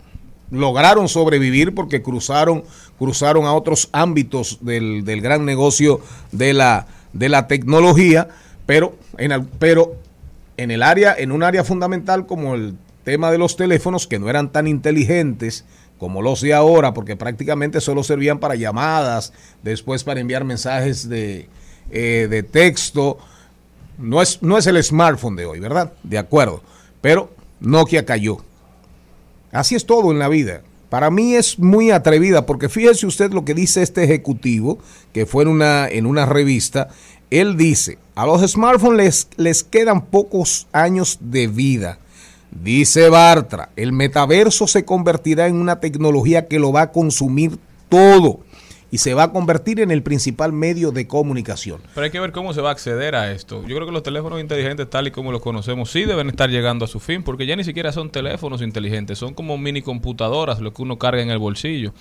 lograron 0.50 1.10
sobrevivir 1.10 1.74
porque 1.74 2.02
cruzaron, 2.02 2.64
cruzaron 2.98 3.45
a 3.45 3.54
otros 3.54 3.90
ámbitos 3.91 4.60
del, 4.62 5.04
del 5.04 5.22
gran 5.22 5.45
negocio 5.45 6.02
de 6.32 6.54
la, 6.54 6.88
de 7.12 7.30
la 7.30 7.48
tecnología, 7.48 8.30
pero 8.66 8.95
en, 9.18 9.48
pero 9.60 9.95
en 10.58 10.72
el 10.72 10.84
área, 10.84 11.16
en 11.18 11.32
un 11.32 11.44
área 11.44 11.64
fundamental 11.64 12.26
como 12.26 12.56
el 12.56 12.76
tema 13.04 13.32
de 13.32 13.38
los 13.38 13.56
teléfonos 13.56 14.08
que 14.08 14.20
no 14.20 14.30
eran 14.30 14.52
tan 14.52 14.68
inteligentes 14.68 15.66
como 15.98 16.22
lo 16.22 16.36
sé 16.36 16.54
ahora, 16.54 16.94
porque 16.94 17.16
prácticamente 17.16 17.80
solo 17.80 18.04
servían 18.04 18.40
para 18.40 18.56
llamadas, 18.56 19.32
después 19.62 20.04
para 20.04 20.20
enviar 20.20 20.44
mensajes 20.44 21.08
de, 21.08 21.48
eh, 21.92 22.28
de 22.30 22.44
texto. 22.44 23.20
No 23.98 24.22
es, 24.22 24.42
no 24.42 24.58
es 24.58 24.68
el 24.68 24.84
smartphone 24.84 25.38
de 25.38 25.46
hoy, 25.46 25.60
¿verdad? 25.62 25.94
De 26.04 26.18
acuerdo. 26.18 26.62
Pero 27.00 27.32
Nokia 27.62 28.06
cayó. 28.06 28.40
Así 29.54 29.76
es 29.76 29.86
todo 29.86 30.12
en 30.12 30.20
la 30.20 30.28
vida. 30.28 30.62
Para 30.90 31.10
mí 31.10 31.36
es 31.36 31.58
muy 31.58 31.90
atrevida 31.90 32.46
porque 32.46 32.70
fíjese 32.70 33.08
usted 33.08 33.32
lo 33.32 33.46
que 33.46 33.54
dice 33.54 33.82
este 33.82 34.04
ejecutivo, 34.04 34.80
que 35.12 35.26
fue 35.26 35.44
en 35.44 35.50
una, 35.50 35.88
en 35.88 36.06
una 36.06 36.26
revista. 36.26 36.90
Él 37.30 37.58
dice, 37.58 37.98
a 38.16 38.26
los 38.26 38.41
smartphones 38.50 38.98
les, 38.98 39.28
les 39.38 39.64
quedan 39.64 40.06
pocos 40.06 40.68
años 40.72 41.18
de 41.22 41.48
vida. 41.48 42.00
Dice 42.52 43.10
Bartra, 43.10 43.70
el 43.76 43.91
metaverso 43.94 44.68
se 44.68 44.86
convertirá 44.86 45.48
en 45.48 45.56
una 45.56 45.80
tecnología 45.80 46.48
que 46.48 46.60
lo 46.60 46.72
va 46.72 46.84
a 46.84 46.91
consumir 46.91 47.58
todo 47.90 48.41
y 48.94 49.00
se 49.00 49.16
va 49.16 49.24
a 49.24 49.32
convertir 49.32 49.80
en 49.80 49.90
el 49.90 50.04
principal 50.04 50.54
medio 50.54 50.91
de 50.91 51.08
comunicación. 51.08 51.82
Pero 51.95 52.06
hay 52.06 52.12
que 52.12 52.20
ver 52.20 52.32
cómo 52.32 52.54
se 52.54 52.62
va 52.62 52.70
a 52.70 52.74
acceder 52.74 53.16
a 53.16 53.32
esto. 53.32 53.64
Yo 53.68 53.76
creo 53.76 53.88
que 53.88 53.91
los 53.91 54.04
teléfonos 54.04 54.40
inteligentes, 54.40 54.88
tal 54.88 55.08
y 55.08 55.12
como 55.12 55.32
los 55.32 55.41
conocemos, 55.41 55.90
sí 55.90 56.04
deben 56.04 56.30
estar 56.30 56.52
llegando 56.52 56.86
a 56.86 56.88
su 56.88 57.00
fin, 57.00 57.24
porque 57.24 57.48
ya 57.48 57.56
ni 57.56 57.64
siquiera 57.64 57.91
son 57.91 58.12
teléfonos 58.12 58.62
inteligentes, 58.62 59.18
son 59.18 59.34
como 59.34 59.58
mini 59.58 59.82
computadoras, 59.82 60.60
lo 60.60 60.74
que 60.76 60.84
uno 60.84 61.00
carga 61.00 61.24
en 61.24 61.32
el 61.32 61.40
bolsillo. 61.40 61.91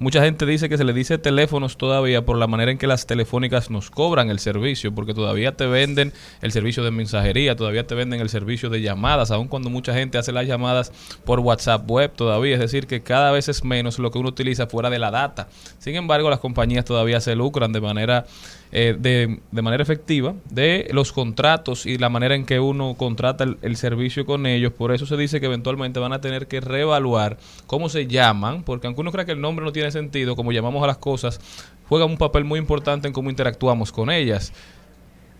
Mucha 0.00 0.24
gente 0.24 0.44
dice 0.44 0.68
que 0.68 0.76
se 0.76 0.82
le 0.82 0.92
dice 0.92 1.18
teléfonos 1.18 1.76
todavía 1.76 2.24
por 2.24 2.36
la 2.36 2.48
manera 2.48 2.72
en 2.72 2.78
que 2.78 2.88
las 2.88 3.06
telefónicas 3.06 3.70
nos 3.70 3.90
cobran 3.90 4.28
el 4.28 4.40
servicio, 4.40 4.92
porque 4.92 5.14
todavía 5.14 5.52
te 5.52 5.66
venden 5.66 6.12
el 6.42 6.50
servicio 6.50 6.82
de 6.82 6.90
mensajería, 6.90 7.54
todavía 7.54 7.86
te 7.86 7.94
venden 7.94 8.20
el 8.20 8.28
servicio 8.28 8.70
de 8.70 8.80
llamadas, 8.80 9.30
aun 9.30 9.46
cuando 9.46 9.70
mucha 9.70 9.94
gente 9.94 10.18
hace 10.18 10.32
las 10.32 10.48
llamadas 10.48 10.90
por 11.24 11.38
WhatsApp 11.38 11.88
web 11.88 12.12
todavía, 12.12 12.54
es 12.54 12.60
decir, 12.60 12.88
que 12.88 13.02
cada 13.02 13.30
vez 13.30 13.48
es 13.48 13.62
menos 13.62 14.00
lo 14.00 14.10
que 14.10 14.18
uno 14.18 14.30
utiliza 14.30 14.66
fuera 14.66 14.90
de 14.90 14.98
la 14.98 15.12
data. 15.12 15.48
Sin 15.78 15.94
embargo, 15.94 16.28
las 16.28 16.40
compañías 16.40 16.84
todavía 16.84 17.20
se 17.20 17.36
lucran 17.36 17.72
de 17.72 17.80
manera 17.80 18.26
eh, 18.72 18.96
de, 18.98 19.40
de, 19.50 19.62
manera 19.62 19.82
efectiva 19.82 20.34
de 20.50 20.88
los 20.92 21.12
contratos 21.12 21.86
y 21.86 21.98
la 21.98 22.08
manera 22.08 22.34
en 22.34 22.44
que 22.44 22.58
uno 22.58 22.94
contrata 22.94 23.44
el, 23.44 23.56
el, 23.62 23.76
servicio 23.76 24.26
con 24.26 24.46
ellos. 24.46 24.72
Por 24.72 24.92
eso 24.92 25.06
se 25.06 25.16
dice 25.16 25.40
que 25.40 25.46
eventualmente 25.46 26.00
van 26.00 26.12
a 26.12 26.20
tener 26.20 26.48
que 26.48 26.60
reevaluar 26.60 27.38
cómo 27.66 27.88
se 27.88 28.06
llaman, 28.06 28.64
porque 28.64 28.86
aunque 28.86 29.00
uno 29.00 29.12
crea 29.12 29.24
que 29.24 29.32
el 29.32 29.40
nombre 29.40 29.64
no 29.64 29.72
tiene 29.72 29.90
sentido, 29.90 30.34
como 30.34 30.52
llamamos 30.52 30.82
a 30.82 30.86
las 30.86 30.98
cosas, 30.98 31.40
juega 31.88 32.04
un 32.04 32.16
papel 32.16 32.44
muy 32.44 32.58
importante 32.58 33.06
en 33.06 33.14
cómo 33.14 33.30
interactuamos 33.30 33.92
con 33.92 34.10
ellas. 34.10 34.52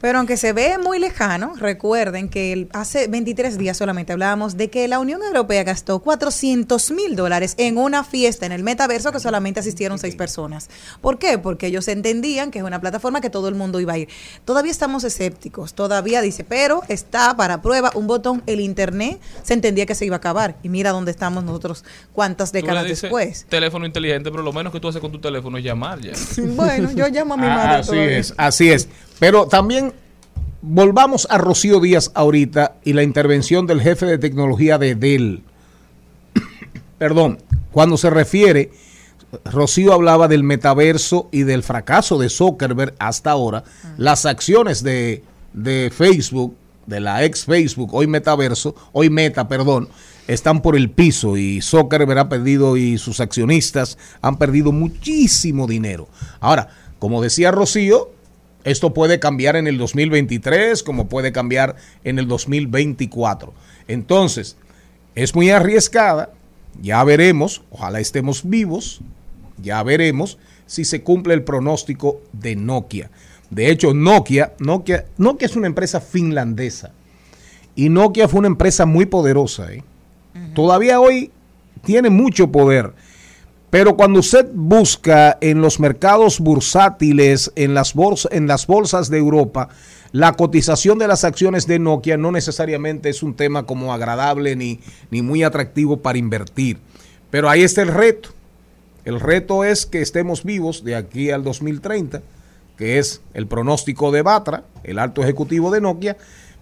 Pero 0.05 0.19
aunque 0.19 0.37
se 0.37 0.53
ve 0.53 0.77
muy 0.77 0.99
lejano, 0.99 1.55
recuerden 1.57 2.29
que 2.29 2.53
el, 2.53 2.69
hace 2.75 3.09
23 3.09 3.57
días 3.57 3.79
solamente 3.79 4.13
hablábamos 4.13 4.59
de 4.59 4.69
que 4.69 4.87
la 4.87 4.99
Unión 4.99 5.23
Europea 5.23 5.65
gastó 5.65 6.01
400 6.01 6.91
mil 6.91 7.17
dólares 7.17 7.55
en 7.57 7.79
una 7.79 8.05
fiesta 8.05 8.45
en 8.45 8.53
el 8.53 8.63
metaverso 8.63 9.13
que 9.13 9.19
solamente 9.19 9.61
asistieron 9.61 9.99
seis 9.99 10.15
personas. 10.15 10.69
¿Por 11.01 11.19
qué? 11.19 11.39
Porque 11.39 11.69
ellos 11.69 11.89
entendían 11.89 12.51
que 12.51 12.59
es 12.59 12.65
una 12.67 12.83
plataforma 12.83 13.23
que 13.23 13.31
todo 13.31 13.49
el 13.49 13.55
mundo 13.55 13.81
iba 13.81 13.95
a 13.95 13.97
ir. 13.97 14.11
Todavía 14.45 14.73
estamos 14.73 15.05
escépticos, 15.05 15.73
todavía 15.73 16.21
dice, 16.21 16.45
pero 16.45 16.83
está 16.89 17.35
para 17.35 17.63
prueba 17.63 17.91
un 17.95 18.07
botón, 18.07 18.43
el 18.47 18.61
Internet 18.61 19.19
se 19.43 19.55
entendía 19.55 19.87
que 19.87 19.95
se 19.95 20.05
iba 20.05 20.17
a 20.17 20.19
acabar. 20.19 20.57
Y 20.63 20.69
mira 20.69 20.91
dónde 20.91 21.13
estamos 21.13 21.45
nosotros 21.45 21.83
cuántas 22.13 22.53
décadas 22.53 22.85
después. 22.85 23.47
Teléfono 23.49 23.87
inteligente, 23.87 24.31
pero 24.31 24.43
lo 24.43 24.53
menos 24.53 24.71
que 24.71 24.81
tú 24.81 24.89
haces 24.89 25.01
con 25.01 25.13
tu 25.13 25.19
teléfono 25.19 25.57
es 25.57 25.65
llamar 25.65 25.99
ya. 26.03 26.13
bueno, 26.43 26.93
yo 26.93 27.09
llamo 27.09 27.33
a 27.33 27.37
mi 27.39 27.47
madre. 27.47 27.77
Ah, 27.77 27.79
así 27.79 27.91
todavía. 27.91 28.19
es, 28.19 28.35
así 28.37 28.71
es. 28.71 28.87
Pero 29.19 29.47
también 29.47 29.93
volvamos 30.63 31.27
a 31.31 31.39
Rocío 31.39 31.81
Díaz 31.81 32.11
ahorita 32.15 32.77
y 32.85 32.95
la 32.95 33.03
intervención 33.03 33.67
del 33.67 33.81
jefe 33.81 34.07
de 34.07 34.19
tecnología 34.19 34.79
de 34.79 34.95
Dell. 34.95 35.43
Perdón, 36.99 37.39
cuando 37.71 37.97
se 37.97 38.11
refiere, 38.11 38.71
Rocío 39.45 39.93
hablaba 39.93 40.29
del 40.29 40.43
metaverso 40.43 41.29
y 41.33 41.43
del 41.43 41.63
fracaso 41.63 42.19
de 42.19 42.29
Zuckerberg 42.29 42.95
hasta 42.99 43.31
ahora, 43.31 43.65
las 43.97 44.27
acciones 44.27 44.83
de, 44.83 45.23
de 45.53 45.93
Facebook, 45.95 46.57
de 46.87 47.01
la 47.01 47.25
ex 47.25 47.45
Facebook, 47.45 47.95
hoy 47.95 48.07
metaverso, 48.07 48.75
hoy 48.93 49.11
meta, 49.11 49.49
perdón, 49.49 49.89
están 50.29 50.63
por 50.63 50.77
el 50.77 50.91
piso 50.91 51.37
y 51.37 51.61
Zuckerberg 51.61 52.19
ha 52.19 52.29
perdido 52.29 52.77
y 52.77 52.99
sus 52.99 53.21
accionistas 53.21 53.99
han 54.23 54.39
perdido 54.39 54.73
muchísimo 54.73 55.67
dinero. 55.67 56.09
Ahora, 56.41 56.69
como 56.99 57.23
decía 57.23 57.51
Rocío, 57.51 58.11
esto 58.65 58.95
puede 58.95 59.21
cambiar 59.21 59.57
en 59.57 59.67
el 59.67 59.79
2023 59.79 60.83
como 60.83 61.09
puede 61.09 61.33
cambiar 61.33 61.77
en 62.03 62.19
el 62.19 62.27
2024. 62.27 63.53
Entonces, 63.89 64.57
es 65.15 65.35
muy 65.35 65.51
arriesgada. 65.51 66.33
Ya 66.81 67.05
veremos, 67.05 67.63
ojalá 67.71 68.01
estemos 68.01 68.49
vivos, 68.49 69.01
ya 69.63 69.83
veremos 69.83 70.39
si 70.67 70.85
se 70.85 71.03
cumple 71.03 71.35
el 71.35 71.45
pronóstico 71.45 72.21
de 72.33 72.57
Nokia. 72.57 73.11
De 73.51 73.71
hecho, 73.71 73.95
Nokia, 73.95 74.55
Nokia, 74.59 75.05
Nokia 75.19 75.47
es 75.47 75.55
una 75.55 75.69
empresa 75.69 76.01
finlandesa. 76.01 76.93
Y 77.77 77.89
Nokia 77.91 78.29
fue 78.29 78.41
una 78.41 78.49
empresa 78.49 78.87
muy 78.87 79.07
poderosa. 79.07 79.73
¿eh? 79.73 79.85
Uh 80.35 80.39
-huh. 80.39 80.55
Todavía 80.55 81.01
hoy 81.01 81.31
tiene 81.85 82.11
mucho 82.11 82.51
poder. 82.51 82.93
Pero 83.75 83.97
cuando 83.97 84.21
usted 84.21 84.47
busca 84.55 85.37
en 85.41 85.61
los 85.61 85.81
mercados 85.81 86.39
bursátiles, 86.39 87.51
en 87.57 87.75
las, 87.75 87.95
bolsas, 87.95 89.11
de 89.11 89.19
Europa, 89.19 89.69
la 90.13 90.35
cotización 90.35 91.01
de 91.01 91.09
las 91.09 91.25
acciones 91.25 91.67
de 91.67 91.81
Nokia 91.81 92.17
no 92.17 92.31
necesariamente 92.31 93.09
es 93.09 93.25
un 93.25 93.35
tema 93.35 93.67
como 93.67 93.93
agradable 93.93 94.55
ni, 94.55 94.79
ni 95.11 95.23
muy 95.23 95.43
atractivo 95.43 95.97
para 95.97 96.19
invertir. 96.19 96.79
Pero 97.33 97.51
ahí 97.51 97.65
está 97.65 97.83
el 97.83 97.89
reto. 97.89 98.29
El 99.05 99.19
reto 99.19 99.65
es 99.65 99.87
que 99.87 100.03
estemos 100.03 100.45
vivos 100.45 100.85
de 100.85 100.95
aquí 100.95 101.33
al 101.33 101.43
2030, 101.43 102.23
que 102.79 103.01
es 103.01 103.23
el 103.35 103.49
pronóstico 103.49 104.13
de 104.13 104.23
Batra, 104.23 104.63
el 104.85 105.01
alto 105.01 105.21
ejecutivo 105.21 105.73
de 105.73 105.81
Nokia, 105.81 106.17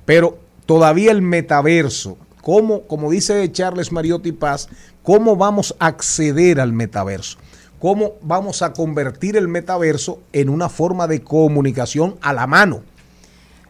pero 0.07 0.39
todavía 0.65 1.11
el 1.11 1.21
metaverso, 1.21 2.17
como, 2.43 2.83
como 2.83 3.11
dice 3.11 3.51
Charles 3.51 3.93
Mariotti 3.93 4.33
Paz, 4.33 4.69
cómo 5.03 5.37
vamos 5.37 5.75
a 5.79 5.87
acceder 5.87 6.61
al 6.61 6.73
metaverso, 6.73 7.39
cómo 7.79 8.15
vamos 8.21 8.61
a 8.61 8.75
convertir 8.75 9.37
el 9.37 9.49
metaverso 9.49 10.21
en 10.35 10.51
una 10.51 10.69
forma 10.69 11.07
de 11.07 11.23
comunicación 11.23 12.17
a 12.21 12.35
la 12.35 12.47
mano 12.47 12.83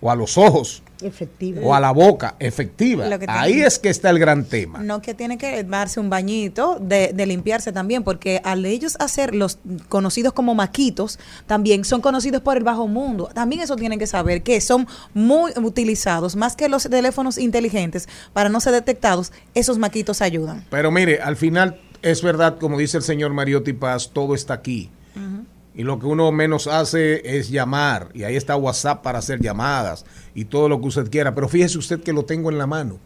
o 0.01 0.11
a 0.11 0.17
los 0.17 0.37
ojos. 0.37 0.83
Efectiva. 1.03 1.61
O 1.63 1.75
a 1.75 1.81
la 1.81 1.91
boca, 1.91 2.37
efectiva. 2.39 3.07
Ahí 3.29 3.61
es 3.61 3.79
que 3.79 3.89
está 3.89 4.11
el 4.11 4.19
gran 4.19 4.45
tema. 4.45 4.81
No 4.81 5.03
que 5.03 5.15
tiene 5.15 5.39
que 5.39 5.65
darse 5.65 6.01
un 6.01 6.11
bañito 6.11 6.79
de, 6.81 7.13
de, 7.13 7.27
limpiarse 7.27 7.73
también, 7.73 8.03
porque 8.03 8.41
al 8.45 8.65
ellos 8.65 8.97
hacer 9.01 9.35
los 9.35 9.59
conocidos 9.89 10.33
como 10.33 10.55
maquitos, 10.55 11.19
también 11.47 11.85
son 11.85 12.01
conocidos 12.01 12.43
por 12.43 12.57
el 12.57 12.65
bajo 12.65 12.89
mundo. 12.89 13.31
También 13.35 13.63
eso 13.63 13.77
tienen 13.77 13.99
que 13.99 14.07
saber 14.07 14.43
que 14.43 14.61
son 14.61 14.87
muy 15.15 15.53
utilizados, 15.57 16.37
más 16.37 16.57
que 16.57 16.69
los 16.69 16.85
teléfonos 16.85 17.39
inteligentes, 17.39 18.09
para 18.33 18.49
no 18.49 18.61
ser 18.61 18.73
detectados, 18.73 19.33
esos 19.55 19.79
maquitos 19.79 20.23
ayudan. 20.23 20.65
Pero 20.71 20.91
mire, 20.91 21.21
al 21.21 21.37
final 21.37 21.81
es 22.03 22.23
verdad, 22.23 22.59
como 22.59 22.79
dice 22.79 22.97
el 22.97 23.03
señor 23.03 23.33
Mariotti 23.33 23.73
Paz, 23.73 24.11
todo 24.13 24.35
está 24.35 24.55
aquí. 24.55 24.91
Uh 25.15 25.21
-huh. 25.21 25.45
Y 25.75 25.85
lo 25.85 25.99
que 25.99 26.07
uno 26.07 26.31
menos 26.33 26.67
hace 26.67 27.39
es 27.39 27.49
llamar. 27.49 28.11
Y 28.15 28.25
ahí 28.25 28.37
está 28.37 28.57
WhatsApp 28.57 29.03
para 29.03 29.19
hacer 29.19 29.41
llamadas 29.41 30.05
y 30.35 30.45
todo 30.45 30.69
lo 30.69 30.81
que 30.81 30.89
usted 30.89 31.11
quiera. 31.11 31.35
Pero 31.35 31.49
fíjese 31.49 31.79
usted 31.79 32.03
que 32.03 32.13
lo 32.13 32.25
tengo 32.25 32.51
en 32.51 32.59
la 32.59 32.67
mano. 32.67 32.99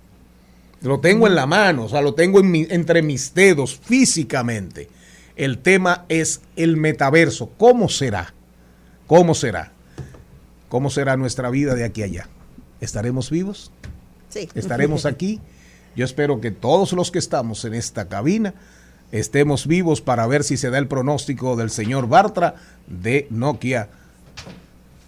Lo 0.83 1.01
tengo 1.01 1.27
en 1.27 1.35
la 1.35 1.47
mano, 1.47 1.85
o 1.85 1.89
sea, 1.89 2.03
lo 2.03 2.15
tengo 2.15 2.39
en 2.39 2.51
mi, 2.51 2.67
entre 2.69 3.03
mis 3.03 3.33
dedos 3.35 3.81
físicamente. 3.83 4.89
El 5.35 5.59
tema 5.59 6.05
es 6.09 6.43
el 6.55 6.77
metaverso. 6.77 7.51
¿Cómo 7.57 7.89
será? 7.89 8.35
¿Cómo 9.07 9.35
será? 9.35 9.73
¿Cómo 10.69 10.91
será 10.91 11.17
nuestra 11.17 11.51
vida 11.51 11.75
de 11.75 11.85
aquí 11.85 12.03
a 12.03 12.07
allá? 12.07 12.29
¿Estaremos 12.81 13.31
vivos? 13.31 13.73
Sí. 14.29 14.49
¿Estaremos 14.55 15.07
aquí? 15.07 15.41
Yo 15.97 16.05
espero 16.05 16.41
que 16.41 16.51
todos 16.51 16.93
los 16.93 17.11
que 17.11 17.19
estamos 17.19 17.65
en 17.65 17.75
esta 17.75 18.09
cabina 18.09 18.55
estemos 19.13 19.67
vivos 19.67 20.01
para 20.01 20.27
ver 20.27 20.45
si 20.45 20.57
se 20.57 20.71
da 20.71 20.79
el 20.79 20.89
pronóstico 20.89 21.57
del 21.57 21.71
señor 21.71 22.09
Bartra 22.09 22.57
de 22.87 23.27
Nokia. 23.31 23.89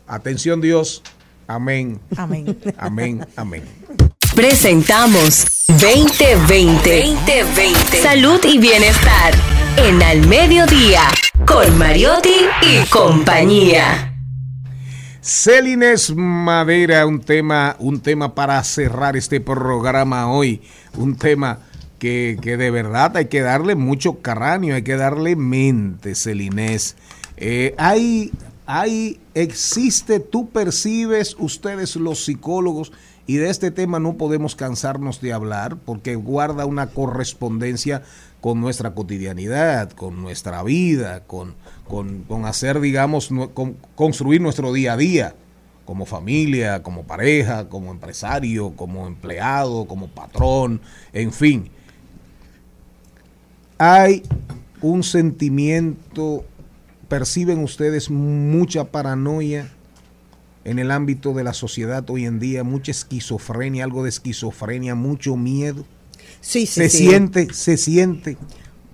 Atención 0.07 0.61
Dios. 0.61 1.03
Amén. 1.47 2.01
Amén. 2.17 2.59
Amén. 2.79 3.27
Amén. 3.37 3.63
Presentamos 4.35 5.47
2020. 5.67 7.15
2020. 7.27 8.03
Salud 8.03 8.41
y 8.45 8.59
bienestar 8.59 9.35
en 9.77 10.03
Al 10.03 10.27
Mediodía 10.27 11.03
con 11.47 11.79
Mariotti 11.79 12.47
y 12.63 12.87
compañía. 12.89 14.15
Celines 15.21 16.15
Madera, 16.15 17.07
un 17.07 17.21
tema, 17.21 17.77
un 17.79 18.01
tema 18.01 18.35
para 18.35 18.63
cerrar 18.65 19.17
este 19.17 19.41
programa 19.41 20.31
hoy, 20.33 20.63
un 20.97 21.17
tema 21.17 21.59
que, 21.99 22.39
que, 22.41 22.57
de 22.57 22.71
verdad 22.71 23.17
hay 23.17 23.27
que 23.27 23.41
darle 23.41 23.75
mucho 23.75 24.21
caráneo, 24.21 24.75
hay 24.75 24.83
que 24.83 24.97
darle 24.97 25.37
mente, 25.37 26.15
Celinés. 26.15 26.97
Eh, 27.37 27.75
hay, 27.79 28.33
hay, 28.67 29.21
existe, 29.35 30.21
tú 30.21 30.51
percibes, 30.51 31.37
ustedes 31.39 31.95
los 31.97 32.25
psicólogos 32.25 32.93
Y 33.27 33.37
de 33.37 33.51
este 33.51 33.71
tema 33.71 34.01
no 34.01 34.15
podemos 34.15 34.57
cansarnos 34.57 35.21
de 35.21 35.33
hablar 35.33 35.77
porque 35.77 36.17
guarda 36.17 36.67
una 36.67 36.89
correspondencia 36.89 38.03
con 38.41 38.61
nuestra 38.61 38.95
cotidianidad, 38.95 39.91
con 39.91 40.23
nuestra 40.23 40.63
vida, 40.63 41.25
con, 41.27 41.55
con, 41.87 42.23
con 42.25 42.47
hacer, 42.47 42.81
digamos, 42.81 43.29
con 43.55 43.77
construir 43.95 44.41
nuestro 44.41 44.73
día 44.73 44.95
a 44.95 44.97
día 44.97 45.35
como 45.89 46.05
familia, 46.05 46.83
como 46.83 47.05
pareja, 47.05 47.71
como 47.71 47.91
empresario, 47.91 48.75
como 48.77 49.07
empleado, 49.07 49.87
como 49.87 50.09
patrón, 50.09 50.83
en 51.15 51.33
fin. 51.33 51.71
Hay 53.79 54.23
un 54.83 55.03
sentimiento, 55.03 56.45
perciben 57.09 57.61
ustedes 57.63 58.11
mucha 58.11 58.85
paranoia 58.85 59.69
en 60.65 60.79
el 60.79 60.91
ámbito 60.91 61.33
de 61.33 61.45
la 61.45 61.55
sociedad 61.55 62.05
hoy 62.11 62.27
en 62.27 62.39
día, 62.41 62.65
mucha 62.65 62.91
esquizofrenia, 62.91 63.85
algo 63.85 64.03
de 64.03 64.11
esquizofrenia, 64.11 64.95
mucho 64.95 65.37
miedo. 65.37 65.85
Sí, 66.41 66.67
sí, 66.67 66.83
se 66.83 66.89
sí. 66.91 66.99
siente, 67.09 67.53
se 67.55 67.77
siente. 67.77 68.37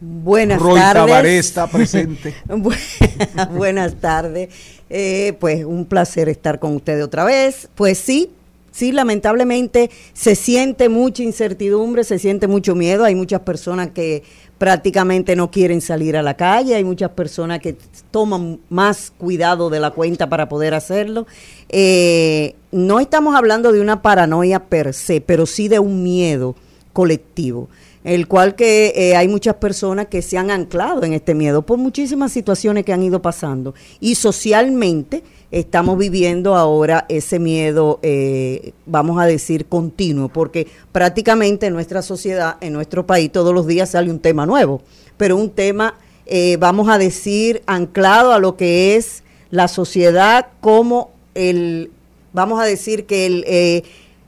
Buenas 0.00 0.60
Roy 0.60 0.78
tardes. 0.78 1.06
Tabaré 1.06 1.38
está 1.38 1.66
presente. 1.70 2.34
Bu- 2.48 2.76
Buenas 3.56 3.94
tardes. 4.00 4.50
Eh, 4.90 5.34
pues 5.40 5.64
un 5.64 5.86
placer 5.86 6.28
estar 6.28 6.58
con 6.58 6.76
ustedes 6.76 7.02
otra 7.02 7.24
vez. 7.24 7.68
Pues 7.74 7.98
sí, 7.98 8.30
sí, 8.70 8.92
lamentablemente 8.92 9.90
se 10.12 10.36
siente 10.36 10.88
mucha 10.88 11.22
incertidumbre, 11.22 12.04
se 12.04 12.18
siente 12.18 12.46
mucho 12.46 12.74
miedo. 12.74 13.04
Hay 13.04 13.14
muchas 13.14 13.40
personas 13.40 13.90
que 13.90 14.22
prácticamente 14.58 15.36
no 15.36 15.50
quieren 15.50 15.80
salir 15.80 16.16
a 16.16 16.22
la 16.22 16.34
calle, 16.34 16.74
hay 16.74 16.84
muchas 16.84 17.10
personas 17.10 17.60
que 17.60 17.76
toman 18.10 18.60
más 18.68 19.12
cuidado 19.16 19.70
de 19.70 19.80
la 19.80 19.90
cuenta 19.90 20.28
para 20.28 20.48
poder 20.48 20.74
hacerlo. 20.74 21.26
Eh, 21.68 22.54
no 22.70 23.00
estamos 23.00 23.34
hablando 23.34 23.72
de 23.72 23.80
una 23.80 24.02
paranoia 24.02 24.60
per 24.60 24.94
se, 24.94 25.20
pero 25.20 25.46
sí 25.46 25.68
de 25.68 25.78
un 25.78 26.02
miedo 26.02 26.54
colectivo, 26.92 27.68
el 28.04 28.28
cual 28.28 28.54
que 28.54 28.92
eh, 28.94 29.16
hay 29.16 29.28
muchas 29.28 29.56
personas 29.56 30.06
que 30.06 30.22
se 30.22 30.38
han 30.38 30.50
anclado 30.50 31.02
en 31.02 31.12
este 31.12 31.34
miedo 31.34 31.62
por 31.62 31.78
muchísimas 31.78 32.32
situaciones 32.32 32.84
que 32.84 32.92
han 32.92 33.02
ido 33.02 33.20
pasando 33.20 33.74
y 34.00 34.14
socialmente 34.14 35.24
estamos 35.54 35.96
viviendo 35.96 36.56
ahora 36.56 37.06
ese 37.08 37.38
miedo, 37.38 38.00
eh, 38.02 38.72
vamos 38.86 39.20
a 39.20 39.24
decir, 39.24 39.66
continuo, 39.66 40.28
porque 40.28 40.66
prácticamente 40.90 41.66
en 41.66 41.74
nuestra 41.74 42.02
sociedad, 42.02 42.56
en 42.60 42.72
nuestro 42.72 43.06
país, 43.06 43.30
todos 43.30 43.54
los 43.54 43.64
días 43.68 43.90
sale 43.90 44.10
un 44.10 44.18
tema 44.18 44.46
nuevo, 44.46 44.82
pero 45.16 45.36
un 45.36 45.50
tema, 45.50 45.94
eh, 46.26 46.56
vamos 46.56 46.88
a 46.88 46.98
decir, 46.98 47.62
anclado 47.66 48.32
a 48.32 48.40
lo 48.40 48.56
que 48.56 48.96
es 48.96 49.22
la 49.50 49.68
sociedad 49.68 50.48
como 50.60 51.12
el, 51.36 51.92
vamos 52.32 52.60
a 52.60 52.64
decir 52.64 53.06
que 53.06 53.26
el... 53.26 53.44
eh, 53.46 53.84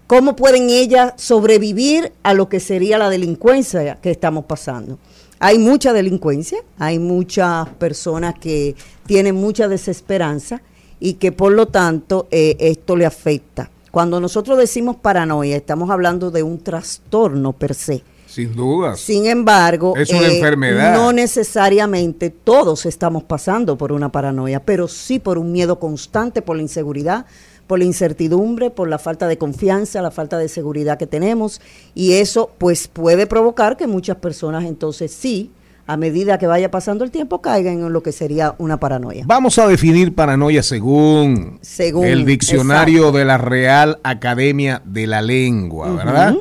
¿Cómo 0.07 0.37
pueden 0.37 0.71
ellas 0.71 1.15
sobrevivir 1.17 2.13
a 2.23 2.33
lo 2.33 2.49
que 2.49 2.61
sería 2.61 2.97
la 2.97 3.11
delincuencia 3.11 3.99
que 4.01 4.13
estamos 4.13 4.45
pasando? 4.45 5.01
Hay 5.41 5.59
mucha 5.59 5.93
delincuencia, 5.93 6.59
hay 6.79 7.01
muchas 7.01 7.69
personas 7.71 8.39
que 8.39 8.77
tienen 9.07 9.35
mucha 9.35 9.67
desesperanza 9.67 10.63
y 11.01 11.15
que 11.15 11.33
por 11.33 11.53
lo 11.53 11.67
tanto 11.67 12.27
eh, 12.31 12.57
esto 12.59 12.97
le 12.97 13.07
afecta. 13.07 13.71
Cuando 13.91 14.21
nosotros 14.21 14.59
decimos 14.59 14.97
paranoia, 14.97 15.57
estamos 15.57 15.91
hablando 15.91 16.31
de 16.31 16.43
un 16.43 16.59
trastorno 16.59 17.53
per 17.53 17.75
se. 17.75 18.03
Sin 18.27 18.55
duda. 18.55 18.97
Sin 18.97 19.25
embargo, 19.27 19.95
Es 19.97 20.11
una 20.11 20.27
enfermedad. 20.27 20.95
no 20.95 21.13
necesariamente 21.13 22.29
todos 22.29 22.85
estamos 22.85 23.23
pasando 23.23 23.79
por 23.79 23.93
una 23.93 24.13
paranoia, 24.13 24.61
pero 24.63 24.89
sí 24.89 25.19
por 25.19 25.39
un 25.39 25.53
miedo 25.53 25.79
constante, 25.79 26.43
por 26.43 26.57
la 26.57 26.63
inseguridad, 26.63 27.25
por 27.67 27.79
la 27.79 27.87
incertidumbre, 27.87 28.71
por 28.71 28.89
la 28.89 28.99
falta 28.99 29.27
de 29.27 29.39
confianza, 29.39 30.03
la 30.03 30.11
falta 30.11 30.37
de 30.37 30.49
seguridad 30.49 30.99
que 30.99 31.07
tenemos 31.07 31.63
y 31.95 32.13
eso 32.15 32.51
pues 32.59 32.89
puede 32.89 33.27
provocar 33.27 33.79
que 33.79 33.87
muchas 33.87 34.19
personas 34.19 34.65
entonces 34.65 35.13
sí, 35.13 35.51
a 35.87 35.97
medida 35.97 36.39
que 36.39 36.47
vaya 36.47 36.71
pasando 36.71 37.05
el 37.05 37.11
tiempo, 37.11 37.41
caigan 37.41 37.75
en 37.75 37.93
lo 37.93 38.03
que 38.03 38.13
sería 38.13 38.55
una 38.59 38.79
paranoia. 38.79 39.25
Vamos 39.27 39.59
a 39.59 39.69
definir 39.69 40.15
paranoia 40.15 40.63
según, 40.63 41.59
Según, 41.63 42.07
el 42.07 42.25
diccionario 42.25 43.13
de 43.13 43.25
la 43.25 43.39
Real 43.39 43.99
Academia 44.03 44.83
de 44.85 45.07
la 45.07 45.23
Lengua, 45.23 45.93
¿verdad? 45.93 46.35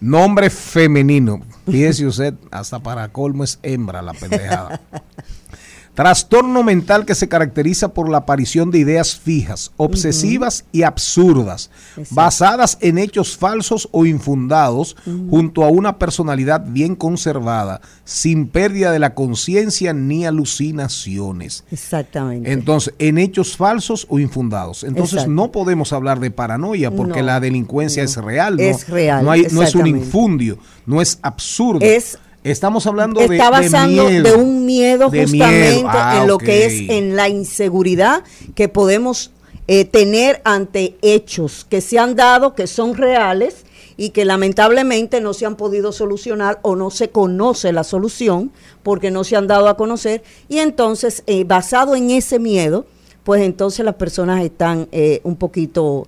Nombre 0.00 0.50
femenino. 0.50 1.40
Fíjese 1.64 2.06
usted, 2.06 2.34
hasta 2.50 2.78
para 2.78 3.08
colmo 3.08 3.42
es 3.42 3.58
hembra 3.62 4.02
la 4.02 4.12
pendejada. 4.12 4.80
Trastorno 5.94 6.64
mental 6.64 7.06
que 7.06 7.14
se 7.14 7.28
caracteriza 7.28 7.94
por 7.94 8.08
la 8.08 8.18
aparición 8.18 8.72
de 8.72 8.78
ideas 8.78 9.14
fijas, 9.16 9.70
obsesivas 9.76 10.64
y 10.72 10.82
absurdas, 10.82 11.70
Exacto. 11.96 12.14
basadas 12.16 12.78
en 12.80 12.98
hechos 12.98 13.36
falsos 13.36 13.88
o 13.92 14.04
infundados, 14.04 14.96
junto 15.30 15.62
a 15.64 15.68
una 15.68 15.98
personalidad 16.00 16.64
bien 16.66 16.96
conservada, 16.96 17.80
sin 18.04 18.48
pérdida 18.48 18.90
de 18.90 18.98
la 18.98 19.14
conciencia 19.14 19.92
ni 19.92 20.26
alucinaciones. 20.26 21.64
Exactamente. 21.70 22.52
Entonces, 22.52 22.94
en 22.98 23.18
hechos 23.18 23.56
falsos 23.56 24.06
o 24.10 24.18
infundados. 24.18 24.84
Entonces, 24.84 25.14
Exacto. 25.14 25.30
no 25.32 25.52
podemos 25.52 25.92
hablar 25.92 26.18
de 26.20 26.30
paranoia 26.30 26.90
porque 26.90 27.20
No, 27.20 27.26
la 27.26 27.40
delincuencia 27.40 28.02
no. 28.02 28.08
es 28.08 28.16
real. 28.16 28.56
¿no? 28.56 28.62
Es 28.62 28.88
real, 28.88 29.24
No, 29.24 29.30
hay- 29.30 29.46
no 29.52 29.62
es 29.62 29.74
un 29.74 29.86
infundio, 29.86 30.58
no 30.86 31.00
es 31.00 31.18
absurdo. 31.22 31.80
Es- 31.84 32.18
Estamos 32.44 32.86
hablando 32.86 33.20
de, 33.20 33.26
está 33.36 33.44
de 33.46 33.50
basando 33.50 34.04
miedo. 34.08 34.22
de 34.22 34.34
un 34.36 34.66
miedo 34.66 35.06
justamente 35.06 35.76
miedo. 35.76 35.88
Ah, 35.90 36.18
en 36.20 36.28
lo 36.28 36.38
que 36.38 36.66
es 36.66 36.88
en 36.90 37.16
la 37.16 37.28
inseguridad 37.28 38.22
que 38.54 38.68
podemos 38.68 39.30
eh, 39.66 39.84
tener 39.86 40.42
ante 40.44 40.94
hechos 41.02 41.66
que 41.68 41.80
se 41.80 41.98
han 41.98 42.14
dado, 42.16 42.54
que 42.54 42.66
son 42.66 42.94
reales 42.96 43.64
y 43.96 44.10
que 44.10 44.24
lamentablemente 44.26 45.20
no 45.22 45.32
se 45.32 45.46
han 45.46 45.56
podido 45.56 45.90
solucionar 45.92 46.58
o 46.62 46.76
no 46.76 46.90
se 46.90 47.08
conoce 47.08 47.72
la 47.72 47.82
solución 47.84 48.52
porque 48.82 49.10
no 49.10 49.24
se 49.24 49.36
han 49.36 49.46
dado 49.46 49.68
a 49.68 49.76
conocer 49.76 50.22
y 50.48 50.58
entonces 50.58 51.22
eh, 51.26 51.44
basado 51.44 51.94
en 51.94 52.10
ese 52.10 52.38
miedo, 52.38 52.84
pues 53.22 53.40
entonces 53.42 53.84
las 53.86 53.94
personas 53.94 54.44
están 54.44 54.88
eh, 54.92 55.20
un 55.22 55.36
poquito, 55.36 56.06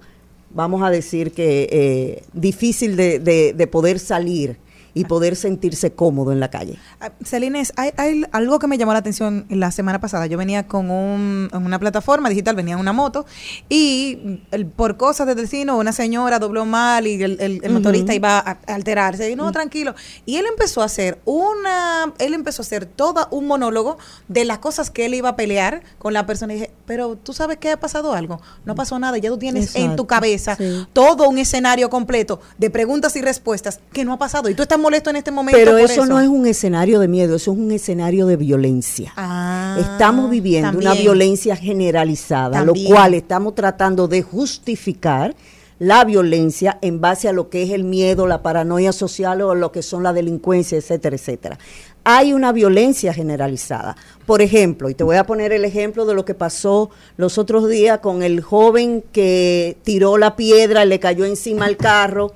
vamos 0.50 0.82
a 0.82 0.90
decir 0.90 1.32
que 1.32 1.68
eh, 1.72 2.22
difícil 2.34 2.94
de, 2.96 3.20
de- 3.20 3.54
de 3.56 3.66
poder 3.68 3.98
salir 4.00 4.58
y 4.96 5.04
poder 5.04 5.36
sentirse 5.36 5.92
cómodo 5.92 6.32
en 6.32 6.40
la 6.40 6.48
calle. 6.50 6.78
Ah, 7.02 7.12
Celines, 7.22 7.74
hay, 7.76 7.90
hay 7.98 8.24
algo 8.32 8.58
que 8.58 8.66
me 8.66 8.78
llamó 8.78 8.94
la 8.94 9.00
atención 9.00 9.44
la 9.50 9.70
semana 9.70 10.00
pasada. 10.00 10.26
Yo 10.26 10.38
venía 10.38 10.66
con 10.66 10.90
un, 10.90 11.50
una 11.52 11.78
plataforma 11.78 12.30
digital, 12.30 12.56
venía 12.56 12.74
en 12.74 12.80
una 12.80 12.94
moto 12.94 13.26
y 13.68 14.40
el- 14.52 14.66
por 14.66 14.96
cosas 14.96 15.26
del 15.26 15.36
destino 15.36 15.76
una 15.76 15.92
señora 15.92 16.38
dobló 16.38 16.64
mal 16.64 17.06
y 17.06 17.22
el, 17.22 17.32
el- 17.40 17.60
el 17.62 17.64
Ujú. 17.64 17.72
motorista 17.74 18.14
iba 18.14 18.38
a, 18.38 18.58
alterarse. 18.72 19.30
Y 19.30 19.36
no, 19.36 19.52
tranquilo. 19.52 19.94
Y 20.24 20.36
él 20.36 20.46
empezó 20.48 20.80
a 20.80 20.86
hacer 20.86 21.20
una, 21.26 22.14
él 22.18 22.32
empezó 22.32 22.62
a 22.62 22.64
hacer 22.64 22.86
todo 22.86 23.28
un 23.30 23.46
monólogo 23.46 23.98
de 24.28 24.46
las 24.46 24.58
cosas 24.60 24.90
que 24.90 25.04
él 25.04 25.12
iba 25.14 25.28
a 25.28 25.36
pelear 25.36 25.82
con 25.98 26.14
la 26.14 26.24
persona. 26.24 26.54
Y 26.54 26.56
dije, 26.56 26.70
pero 26.86 27.16
tú 27.16 27.34
sabes 27.34 27.58
que 27.58 27.70
ha 27.70 27.78
pasado 27.78 28.14
algo. 28.14 28.40
No 28.64 28.74
pasó 28.74 28.98
nada. 28.98 29.18
Ya 29.18 29.28
tú 29.28 29.36
tienes 29.38 29.76
en 29.76 29.94
tu 29.94 30.06
cabeza 30.06 30.56
sí. 30.56 30.86
todo 30.94 31.28
un 31.28 31.36
escenario 31.36 31.90
completo 31.90 32.40
de 32.56 32.70
preguntas 32.70 33.14
y 33.16 33.20
respuestas 33.20 33.80
que 33.92 34.04
no 34.06 34.14
ha 34.14 34.18
pasado. 34.18 34.48
Y 34.48 34.54
tú 34.54 34.62
estás 34.62 34.78
molesto 34.86 35.10
en 35.10 35.16
este 35.16 35.32
momento. 35.32 35.58
Pero 35.58 35.72
por 35.72 35.80
eso, 35.80 36.06
no 36.06 36.20
es 36.20 36.28
un 36.28 36.46
escenario 36.46 37.00
de 37.00 37.08
miedo, 37.08 37.36
eso 37.36 37.52
es 37.52 37.58
un 37.58 37.72
escenario 37.72 38.26
de 38.26 38.36
violencia. 38.36 39.12
Ah, 39.16 39.76
estamos 39.80 40.30
viviendo 40.30 40.78
una 40.78 40.94
violencia 40.94 41.56
generalizada, 41.56 42.64
También. 42.64 42.88
lo 42.88 42.94
cual 42.94 43.14
estamos 43.14 43.54
tratando 43.54 44.06
de 44.06 44.22
justificar 44.22 45.34
la 45.78 46.04
violencia 46.04 46.78
en 46.80 47.00
base 47.00 47.28
a 47.28 47.32
lo 47.32 47.50
que 47.50 47.62
es 47.64 47.70
el 47.70 47.84
miedo, 47.84 48.26
la 48.26 48.42
paranoia 48.42 48.92
social 48.92 49.42
o 49.42 49.54
lo 49.54 49.72
que 49.72 49.82
son 49.82 50.02
la 50.02 50.12
delincuencia, 50.12 50.78
etcétera, 50.78 51.16
etcétera. 51.16 51.58
Hay 52.04 52.32
una 52.32 52.52
violencia 52.52 53.12
generalizada. 53.12 53.96
Por 54.24 54.40
ejemplo, 54.40 54.88
y 54.88 54.94
te 54.94 55.02
voy 55.02 55.16
a 55.16 55.24
poner 55.24 55.52
el 55.52 55.64
ejemplo 55.64 56.06
de 56.06 56.14
lo 56.14 56.24
que 56.24 56.34
pasó 56.34 56.90
los 57.16 57.36
otros 57.36 57.68
días 57.68 57.98
con 57.98 58.22
el 58.22 58.40
joven 58.40 59.02
que 59.12 59.76
tiró 59.82 60.16
la 60.16 60.36
piedra 60.36 60.84
y 60.84 60.88
le 60.88 61.00
cayó 61.00 61.24
encima 61.24 61.66
al 61.66 61.76
carro. 61.76 62.32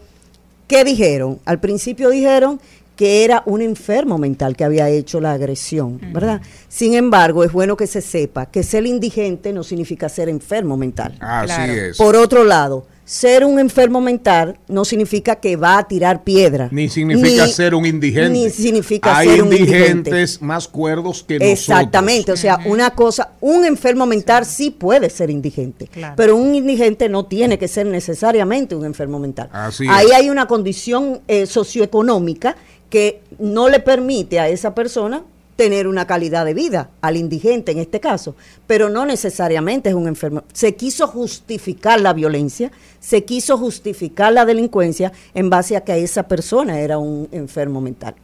¿Qué 0.71 0.85
dijeron? 0.85 1.41
Al 1.47 1.59
principio 1.59 2.11
dijeron 2.11 2.61
que 2.95 3.25
era 3.25 3.43
un 3.45 3.61
enfermo 3.61 4.19
mental 4.19 4.55
que 4.55 4.63
había 4.63 4.89
hecho 4.89 5.21
la 5.21 5.33
agresión, 5.33 5.99
¿verdad? 6.13 6.41
Sin 6.69 6.95
embargo, 6.95 7.43
es 7.43 7.51
bueno 7.51 7.77
que 7.77 7.89
se 7.89 8.01
sepa 8.01 8.47
que 8.47 8.63
ser 8.63 8.87
indigente 8.87 9.53
no 9.53 9.65
significa 9.65 10.09
ser 10.09 10.29
enfermo 10.29 10.77
mental. 10.77 11.17
Así 11.19 11.47
Claro. 11.55 11.73
es. 11.73 11.97
Por 11.97 12.15
otro 12.15 12.45
lado, 12.45 12.87
ser 13.11 13.45
un 13.45 13.59
enfermo 13.59 14.01
mental 14.01 14.57
no 14.69 14.85
significa 14.85 15.35
que 15.35 15.57
va 15.57 15.79
a 15.79 15.89
tirar 15.89 16.23
piedra. 16.23 16.69
ni 16.71 16.89
significa 16.89 17.45
Ni- 17.45 17.53
ser 17.53 17.75
un 17.75 17.85
indigente. 17.85 18.31
Ni 18.31 18.49
significa 18.51 19.19
Hay 19.19 19.29
ser 19.31 19.43
un 19.43 19.53
indigentes 19.53 20.13
indigente. 20.13 20.45
más 20.45 20.69
cuerdos 20.69 21.25
que 21.25 21.35
nosotros. 21.41 21.59
Exactamente, 21.59 22.31
o 22.31 22.37
sea, 22.37 22.61
una 22.67 22.91
cosa, 22.91 23.33
un 23.41 23.65
enfermo 23.65 24.07
mental 24.07 24.47
sí 24.47 24.71
puede 24.71 25.11
ser 25.11 25.29
indigente, 25.29 25.89
Claro. 25.89 26.15
pero 26.17 26.37
un 26.37 26.55
indigente 26.55 27.09
no 27.09 27.25
tiene 27.27 27.59
que 27.59 27.67
ser 27.67 27.87
necesariamente 27.87 28.77
un 28.77 28.85
enfermo 28.85 29.19
mental. 29.19 29.49
Así 29.53 29.87
Ahí 29.91 30.07
es. 30.07 30.13
hay 30.13 30.31
una 30.31 30.47
condición 30.47 31.19
eh, 31.27 31.47
socioeconómica 31.47 32.55
que 32.89 33.23
no 33.41 33.69
le 33.69 33.81
permite 33.81 34.39
a 34.39 34.49
esa 34.49 34.73
persona 34.73 35.25
tener 35.61 35.87
una 35.87 36.07
calidad 36.07 36.47
de 36.47 36.55
vida 36.55 36.89
al 37.03 37.19
indigente 37.19 37.71
en 37.71 37.81
este 37.81 38.01
caso, 38.01 38.35
pero 38.67 38.89
no 38.89 39.05
necesariamente 39.05 39.91
es 39.91 39.95
un 39.95 40.09
enfermo. 40.09 40.43
Se 40.55 40.75
quiso 40.75 41.07
justificar 41.07 42.01
la 42.01 42.15
violencia, 42.15 42.73
se 42.99 43.27
quiso 43.27 43.59
justificar 43.59 44.33
la 44.33 44.47
delincuencia 44.47 45.13
en 45.35 45.51
base 45.51 45.77
a 45.77 45.83
que 45.83 46.03
esa 46.03 46.27
persona 46.27 46.81
era 46.81 46.97
un 46.97 47.29
enfermo 47.31 47.83
mental. 47.83 48.15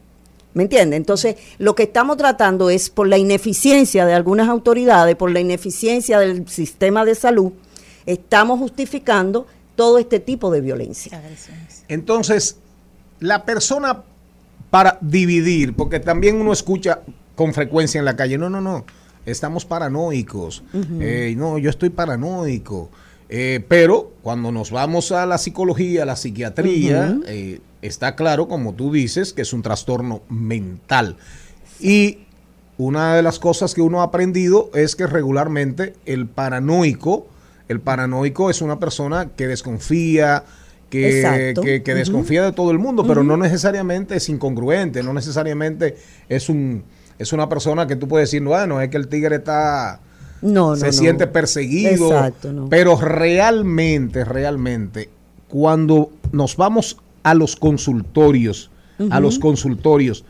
¿Me 0.54 0.62
entiende? 0.62 0.96
Entonces, 0.96 1.36
lo 1.58 1.74
que 1.74 1.82
estamos 1.82 2.16
tratando 2.16 2.70
es 2.70 2.88
por 2.88 3.06
la 3.06 3.18
ineficiencia 3.18 4.06
de 4.06 4.14
algunas 4.14 4.48
autoridades, 4.48 5.14
por 5.14 5.30
la 5.30 5.40
ineficiencia 5.40 6.18
del 6.18 6.48
sistema 6.48 7.04
de 7.04 7.16
salud, 7.16 7.52
estamos 8.06 8.58
justificando 8.58 9.46
todo 9.74 9.98
este 9.98 10.20
tipo 10.20 10.50
de 10.50 10.62
violencia. 10.62 11.20
Entonces, 11.86 12.56
la 13.20 13.44
persona 13.44 14.04
para 14.70 14.96
dividir, 15.02 15.76
porque 15.76 16.00
también 16.00 16.40
uno 16.40 16.54
escucha 16.54 17.00
con 17.36 17.54
frecuencia 17.54 18.00
en 18.00 18.04
la 18.04 18.16
calle, 18.16 18.38
no, 18.38 18.50
no, 18.50 18.60
no, 18.60 18.84
estamos 19.26 19.64
paranoicos. 19.64 20.64
Eh, 21.00 21.34
no, 21.36 21.58
yo 21.58 21.70
estoy 21.70 21.90
paranoico, 21.90 22.90
Eh, 23.28 23.64
pero 23.68 24.12
cuando 24.22 24.52
nos 24.52 24.70
vamos 24.70 25.10
a 25.10 25.26
la 25.26 25.36
psicología, 25.38 26.02
a 26.04 26.06
la 26.06 26.14
psiquiatría, 26.16 27.18
eh, 27.26 27.58
está 27.82 28.14
claro, 28.14 28.46
como 28.46 28.74
tú 28.74 28.92
dices, 28.92 29.32
que 29.32 29.42
es 29.42 29.52
un 29.52 29.62
trastorno 29.62 30.22
mental. 30.28 31.16
Y 31.80 32.18
una 32.78 33.16
de 33.16 33.22
las 33.22 33.38
cosas 33.40 33.74
que 33.74 33.80
uno 33.82 34.00
ha 34.00 34.04
aprendido 34.04 34.70
es 34.74 34.94
que 34.94 35.06
regularmente 35.08 35.94
el 36.06 36.26
paranoico, 36.28 37.26
el 37.68 37.80
paranoico 37.80 38.48
es 38.48 38.62
una 38.62 38.78
persona 38.78 39.30
que 39.36 39.48
desconfía, 39.48 40.44
que, 40.88 41.52
que- 41.82 41.94
desconfía 41.94 42.44
de 42.44 42.52
todo 42.52 42.70
el 42.70 42.78
mundo, 42.78 43.04
pero 43.08 43.24
no 43.24 43.36
necesariamente 43.36 44.14
es 44.16 44.28
incongruente, 44.28 45.02
no 45.02 45.12
necesariamente 45.12 45.96
es 46.28 46.48
un 46.48 46.84
es 47.18 47.32
una 47.32 47.48
persona 47.48 47.86
que 47.86 47.96
tú 47.96 48.08
puedes 48.08 48.30
decir, 48.30 48.42
bueno, 48.46 48.80
es 48.80 48.88
que 48.90 48.96
el 48.96 49.08
tigre 49.08 49.36
está 49.36 50.00
No, 50.42 50.70
no, 50.70 50.76
se 50.76 50.86
no. 50.86 50.92
siente 50.92 51.26
perseguido, 51.26 52.08
Exacto, 52.12 52.52
no. 52.52 52.68
pero 52.68 52.96
realmente, 53.00 54.24
realmente, 54.24 55.10
cuando 55.48 56.10
nos 56.32 56.56
vamos 56.56 56.98
a 57.22 57.34
los 57.34 57.56
consultorios, 57.56 58.70
a 59.10 59.20
los 59.20 59.38
consultorios, 59.38 60.24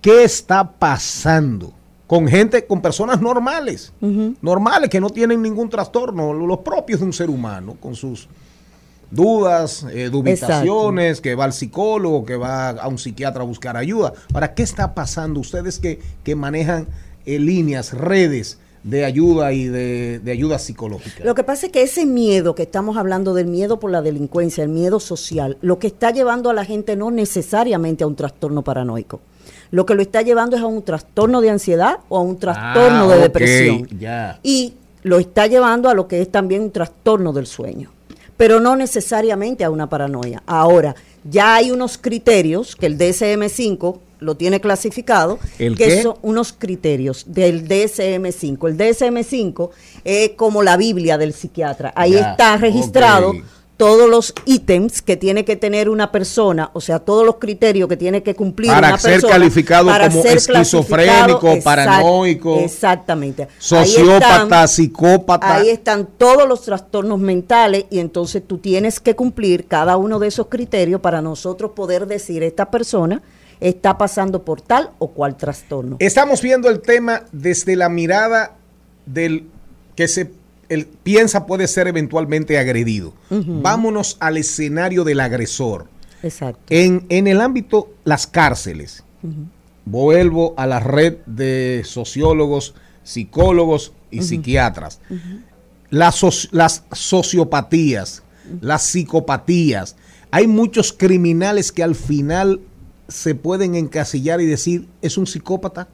¿qué 0.00 0.24
está 0.24 0.70
pasando? 0.72 1.72
Con 2.06 2.28
gente, 2.28 2.66
con 2.66 2.80
personas 2.80 3.20
normales, 3.20 3.92
normales, 4.40 4.88
que 4.88 5.00
no 5.00 5.10
tienen 5.10 5.42
ningún 5.42 5.68
trastorno, 5.68 6.32
los 6.32 6.58
propios 6.58 7.00
de 7.00 7.06
un 7.06 7.12
ser 7.12 7.28
humano, 7.28 7.76
con 7.80 7.94
sus 7.96 8.28
dudas, 9.10 9.86
eh, 9.92 10.08
dubitaciones, 10.10 11.20
que 11.20 11.34
va 11.34 11.44
al 11.44 11.52
psicólogo, 11.52 12.24
que 12.24 12.36
va 12.36 12.70
a 12.70 12.88
un 12.88 12.98
psiquiatra 12.98 13.42
a 13.42 13.46
buscar 13.46 13.76
ayuda. 13.76 14.12
Ahora, 14.34 14.54
¿qué 14.54 14.62
está 14.62 14.94
pasando? 14.94 15.40
Ustedes 15.40 15.78
que, 15.78 16.00
que 16.24 16.34
manejan 16.34 16.86
eh, 17.24 17.38
líneas, 17.38 17.92
redes 17.92 18.58
de 18.82 19.04
ayuda 19.04 19.52
y 19.52 19.66
de, 19.66 20.20
de 20.20 20.30
ayuda 20.30 20.58
psicológica. 20.60 21.24
Lo 21.24 21.34
que 21.34 21.42
pasa 21.42 21.66
es 21.66 21.72
que 21.72 21.82
ese 21.82 22.06
miedo 22.06 22.54
que 22.54 22.62
estamos 22.62 22.96
hablando 22.96 23.34
del 23.34 23.46
miedo 23.46 23.80
por 23.80 23.90
la 23.90 24.00
delincuencia, 24.00 24.62
el 24.62 24.70
miedo 24.70 25.00
social, 25.00 25.58
lo 25.60 25.78
que 25.80 25.88
está 25.88 26.12
llevando 26.12 26.50
a 26.50 26.54
la 26.54 26.64
gente 26.64 26.94
no 26.94 27.10
necesariamente 27.10 28.04
a 28.04 28.06
un 28.06 28.14
trastorno 28.14 28.62
paranoico. 28.62 29.20
Lo 29.72 29.84
que 29.86 29.94
lo 29.96 30.02
está 30.02 30.22
llevando 30.22 30.54
es 30.56 30.62
a 30.62 30.66
un 30.66 30.82
trastorno 30.82 31.40
de 31.40 31.50
ansiedad 31.50 31.98
o 32.08 32.18
a 32.18 32.20
un 32.20 32.38
trastorno 32.38 33.04
Ah, 33.04 33.08
de 33.08 33.14
ok, 33.16 33.22
depresión. 33.22 33.88
ya. 33.98 34.38
Y 34.44 34.74
lo 35.02 35.18
está 35.18 35.48
llevando 35.48 35.88
a 35.88 35.94
lo 35.94 36.06
que 36.06 36.22
es 36.22 36.30
también 36.30 36.62
un 36.62 36.70
trastorno 36.70 37.32
del 37.32 37.46
sueño, 37.48 37.90
pero 38.36 38.60
no 38.60 38.76
necesariamente 38.76 39.64
a 39.64 39.70
una 39.70 39.88
paranoia. 39.88 40.42
Ahora, 40.46 40.94
ya 41.24 41.56
hay 41.56 41.70
unos 41.70 41.98
criterios 41.98 42.76
que 42.76 42.86
el 42.86 42.98
DSM-5 42.98 43.98
lo 44.18 44.34
tiene 44.36 44.60
clasificado, 44.60 45.38
¿El 45.58 45.76
que 45.76 45.88
qué? 45.88 46.02
son 46.02 46.16
unos 46.22 46.52
criterios 46.52 47.24
del 47.26 47.68
DSM-5. 47.68 48.68
El 48.68 48.78
DSM-5 48.78 49.70
es 50.04 50.30
como 50.30 50.62
la 50.62 50.76
Biblia 50.76 51.18
del 51.18 51.32
psiquiatra. 51.32 51.92
Ahí 51.94 52.12
Ya, 52.12 52.30
está 52.32 52.56
registrado. 52.56 53.32
Todos 53.76 54.08
los 54.08 54.32
ítems 54.46 55.02
que 55.02 55.16
tiene 55.18 55.44
que 55.44 55.54
tener 55.54 55.90
una 55.90 56.10
persona, 56.10 56.70
o 56.72 56.80
sea, 56.80 56.98
todos 56.98 57.26
los 57.26 57.36
criterios 57.36 57.88
que 57.88 57.96
tiene 57.98 58.22
que 58.22 58.34
cumplir 58.34 58.70
Para 58.70 58.88
una 58.88 58.98
ser 58.98 59.12
persona 59.12 59.32
calificado 59.34 59.86
para 59.88 60.08
como 60.08 60.22
ser 60.22 60.38
esquizofrénico, 60.38 61.48
exact- 61.52 61.62
paranoico, 61.62 62.58
Exactamente. 62.60 63.42
Ahí 63.42 63.48
Sociópata, 63.58 64.42
están- 64.44 64.68
psicópata. 64.68 65.56
Ahí 65.56 65.68
están 65.68 66.06
todos 66.16 66.48
los 66.48 66.62
trastornos 66.62 67.18
mentales 67.18 67.84
y 67.90 67.98
entonces 67.98 68.42
tú 68.46 68.58
tienes 68.58 68.98
que 68.98 69.14
cumplir 69.14 69.66
cada 69.66 69.98
uno 69.98 70.18
de 70.18 70.28
esos 70.28 70.46
criterios 70.46 71.00
para 71.02 71.20
nosotros 71.20 71.72
poder 71.72 72.06
decir 72.06 72.42
esta 72.42 72.70
persona 72.70 73.22
está 73.60 73.98
pasando 73.98 74.42
por 74.42 74.60
tal 74.62 74.90
o 74.98 75.08
cual 75.08 75.36
trastorno. 75.36 75.96
Estamos 75.98 76.40
viendo 76.40 76.68
el 76.70 76.80
tema 76.80 77.24
desde 77.32 77.76
la 77.76 77.88
mirada 77.90 78.54
del 79.06 79.44
que 79.94 80.08
se 80.08 80.30
el, 80.68 80.86
piensa 80.86 81.46
puede 81.46 81.68
ser 81.68 81.88
eventualmente 81.88 82.58
agredido. 82.58 83.14
Vámonos 83.30 84.16
al 84.20 84.36
escenario 84.36 85.04
del 85.04 85.20
agresor. 85.20 85.88
Exacto. 86.22 86.62
En, 86.70 87.06
en 87.08 87.26
el 87.26 87.40
ámbito, 87.40 87.90
las 88.04 88.26
cárceles. 88.26 89.04
Vuelvo 89.84 90.54
a 90.56 90.66
la 90.66 90.80
red 90.80 91.18
de 91.26 91.82
sociólogos, 91.84 92.74
psicólogos 93.04 93.92
y 94.10 94.22
psiquiatras. 94.22 95.00
Las, 95.90 96.48
las 96.50 96.82
sociopatías, 96.92 98.22
las 98.60 98.82
psicopatías. 98.82 99.96
Hay 100.30 100.46
muchos 100.46 100.92
criminales 100.92 101.70
que 101.72 101.82
al 101.82 101.94
final 101.94 102.60
se 103.08 103.34
pueden 103.34 103.74
encasillar 103.74 104.40
y 104.40 104.46
decir, 104.46 104.88
es 105.02 105.16
un 105.16 105.26
psicópata. 105.26 105.88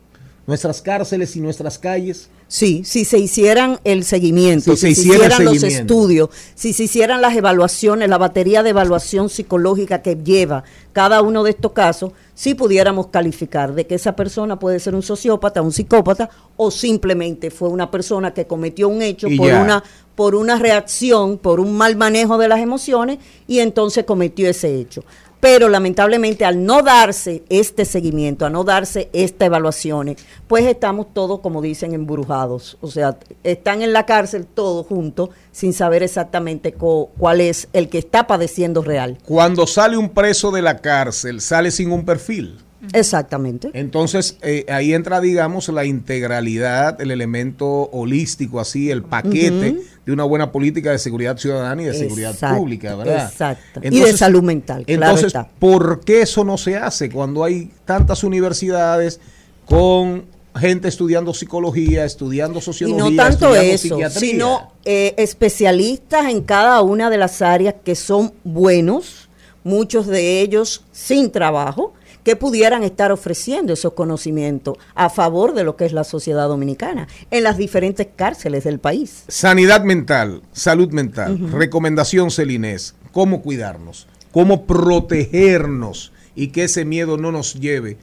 Nuestras 0.46 0.82
cárceles 0.82 1.36
y 1.36 1.40
nuestras 1.40 1.78
calles. 1.78 2.28
Sí, 2.48 2.82
si 2.84 3.04
se 3.04 3.18
hicieran 3.18 3.78
el 3.84 4.04
seguimiento, 4.04 4.72
Si 4.72 4.76
se 4.76 4.88
si 4.88 4.94
se, 4.94 5.00
hiciera 5.00 5.24
el 5.24 5.30
hicieran 5.30 5.44
los 5.46 5.62
estudios, 5.62 6.28
si 6.54 6.72
se 6.72 6.82
hicieran 6.82 7.22
las 7.22 7.34
evaluaciones, 7.34 8.08
la 8.10 8.18
batería 8.18 8.62
de 8.62 8.70
evaluación 8.70 9.30
psicológica 9.30 10.02
que 10.02 10.16
lleva 10.16 10.64
cada 10.92 11.22
uno 11.22 11.44
de 11.44 11.50
estos 11.52 11.72
casos, 11.72 12.12
sí 12.34 12.54
pudiéramos 12.54 13.06
calificar 13.06 13.72
de 13.74 13.86
que 13.86 13.94
esa 13.94 14.14
persona 14.16 14.58
puede 14.58 14.80
ser 14.80 14.94
un 14.94 15.02
sociópata, 15.02 15.62
un 15.62 15.72
psicópata 15.72 16.28
o 16.56 16.70
simplemente 16.70 17.50
fue 17.50 17.70
una 17.70 17.90
persona 17.90 18.34
que 18.34 18.46
cometió 18.46 18.88
un 18.88 19.00
hecho 19.00 19.28
Y 19.28 19.38
por 19.38 19.46
ya. 19.46 19.62
una 19.62 19.82
por 20.14 20.34
una 20.34 20.58
reacción, 20.58 21.38
por 21.38 21.58
un 21.58 21.72
mal 21.74 21.96
manejo 21.96 22.36
de 22.36 22.48
las 22.48 22.60
emociones 22.60 23.18
y 23.46 23.60
entonces 23.60 24.04
cometió 24.04 24.48
ese 24.48 24.78
hecho. 24.78 25.04
Pero 25.42 25.68
lamentablemente 25.68 26.44
al 26.44 26.64
no 26.64 26.82
darse 26.82 27.42
este 27.48 27.84
seguimiento, 27.84 28.46
a 28.46 28.50
no 28.50 28.62
darse 28.62 29.10
estas 29.12 29.46
evaluaciones, 29.46 30.18
pues 30.46 30.64
estamos 30.66 31.12
todos, 31.12 31.40
como 31.40 31.60
dicen, 31.60 31.94
embrujados. 31.94 32.78
O 32.80 32.86
sea, 32.86 33.18
están 33.42 33.82
en 33.82 33.92
la 33.92 34.06
cárcel 34.06 34.46
todos 34.46 34.86
juntos 34.86 35.30
sin 35.50 35.72
saber 35.72 36.04
exactamente 36.04 36.72
cuál 36.74 37.40
es 37.40 37.66
el 37.72 37.88
que 37.88 37.98
está 37.98 38.28
padeciendo 38.28 38.82
real. 38.82 39.18
Cuando 39.26 39.66
sale 39.66 39.96
un 39.96 40.10
preso 40.10 40.52
de 40.52 40.62
la 40.62 40.78
cárcel, 40.78 41.40
sale 41.40 41.72
sin 41.72 41.90
un 41.90 42.04
perfil. 42.04 42.60
Exactamente. 42.92 43.70
Entonces, 43.74 44.36
eh, 44.42 44.66
ahí 44.68 44.92
entra, 44.92 45.20
digamos, 45.20 45.68
la 45.68 45.84
integralidad, 45.84 47.00
el 47.00 47.10
elemento 47.10 47.66
holístico, 47.92 48.60
así, 48.60 48.90
el 48.90 49.02
paquete 49.02 49.76
de 50.04 50.12
una 50.12 50.24
buena 50.24 50.50
política 50.50 50.90
de 50.90 50.98
seguridad 50.98 51.36
ciudadana 51.38 51.82
y 51.82 51.84
de 51.86 51.94
seguridad 51.94 52.32
Exacto, 52.32 52.58
pública, 52.58 52.96
¿verdad? 52.96 53.30
exacto. 53.30 53.80
Y 53.82 54.00
de 54.00 54.16
salud 54.16 54.42
mental, 54.42 54.84
claro 54.84 55.02
Entonces, 55.02 55.26
está. 55.26 55.48
¿por 55.58 56.00
qué 56.00 56.22
eso 56.22 56.44
no 56.44 56.58
se 56.58 56.76
hace 56.76 57.08
cuando 57.08 57.44
hay 57.44 57.70
tantas 57.84 58.24
universidades 58.24 59.20
con 59.64 60.24
gente 60.56 60.88
estudiando 60.88 61.32
psicología, 61.32 62.04
estudiando 62.04 62.58
Y 62.58 62.62
sociología, 62.62 63.10
no 63.10 63.16
tanto 63.16 63.54
eso, 63.54 63.98
sino 64.10 64.72
eh, 64.84 65.14
especialistas 65.16 66.26
en 66.26 66.42
cada 66.42 66.82
una 66.82 67.10
de 67.10 67.18
las 67.18 67.40
áreas 67.42 67.76
que 67.84 67.94
son 67.94 68.32
buenos, 68.44 69.28
muchos 69.64 70.06
de 70.06 70.40
ellos 70.40 70.84
sin 70.92 71.30
trabajo, 71.30 71.94
que 72.24 72.36
pudieran 72.36 72.82
estar 72.82 73.12
ofreciendo 73.12 73.72
esos 73.72 73.94
conocimientos 73.94 74.76
a 74.94 75.10
favor 75.10 75.54
de 75.54 75.64
lo 75.64 75.76
que 75.76 75.84
es 75.84 75.92
la 75.92 76.04
sociedad 76.04 76.48
dominicana 76.48 77.08
en 77.30 77.44
las 77.44 77.56
diferentes 77.56 78.06
cárceles 78.14 78.64
del 78.64 78.78
país. 78.78 79.24
Sanidad 79.28 79.84
mental, 79.84 80.42
salud 80.52 80.90
mental, 80.92 81.50
recomendación 81.52 82.30
Celinés, 82.30 82.94
cómo 83.12 83.42
cuidarnos, 83.42 84.06
cómo 84.30 84.66
protegernos 84.66 86.12
y 86.34 86.48
que 86.48 86.64
ese 86.64 86.84
miedo 86.84 87.16
no 87.16 87.32
nos 87.32 87.54
lleve 87.54 87.98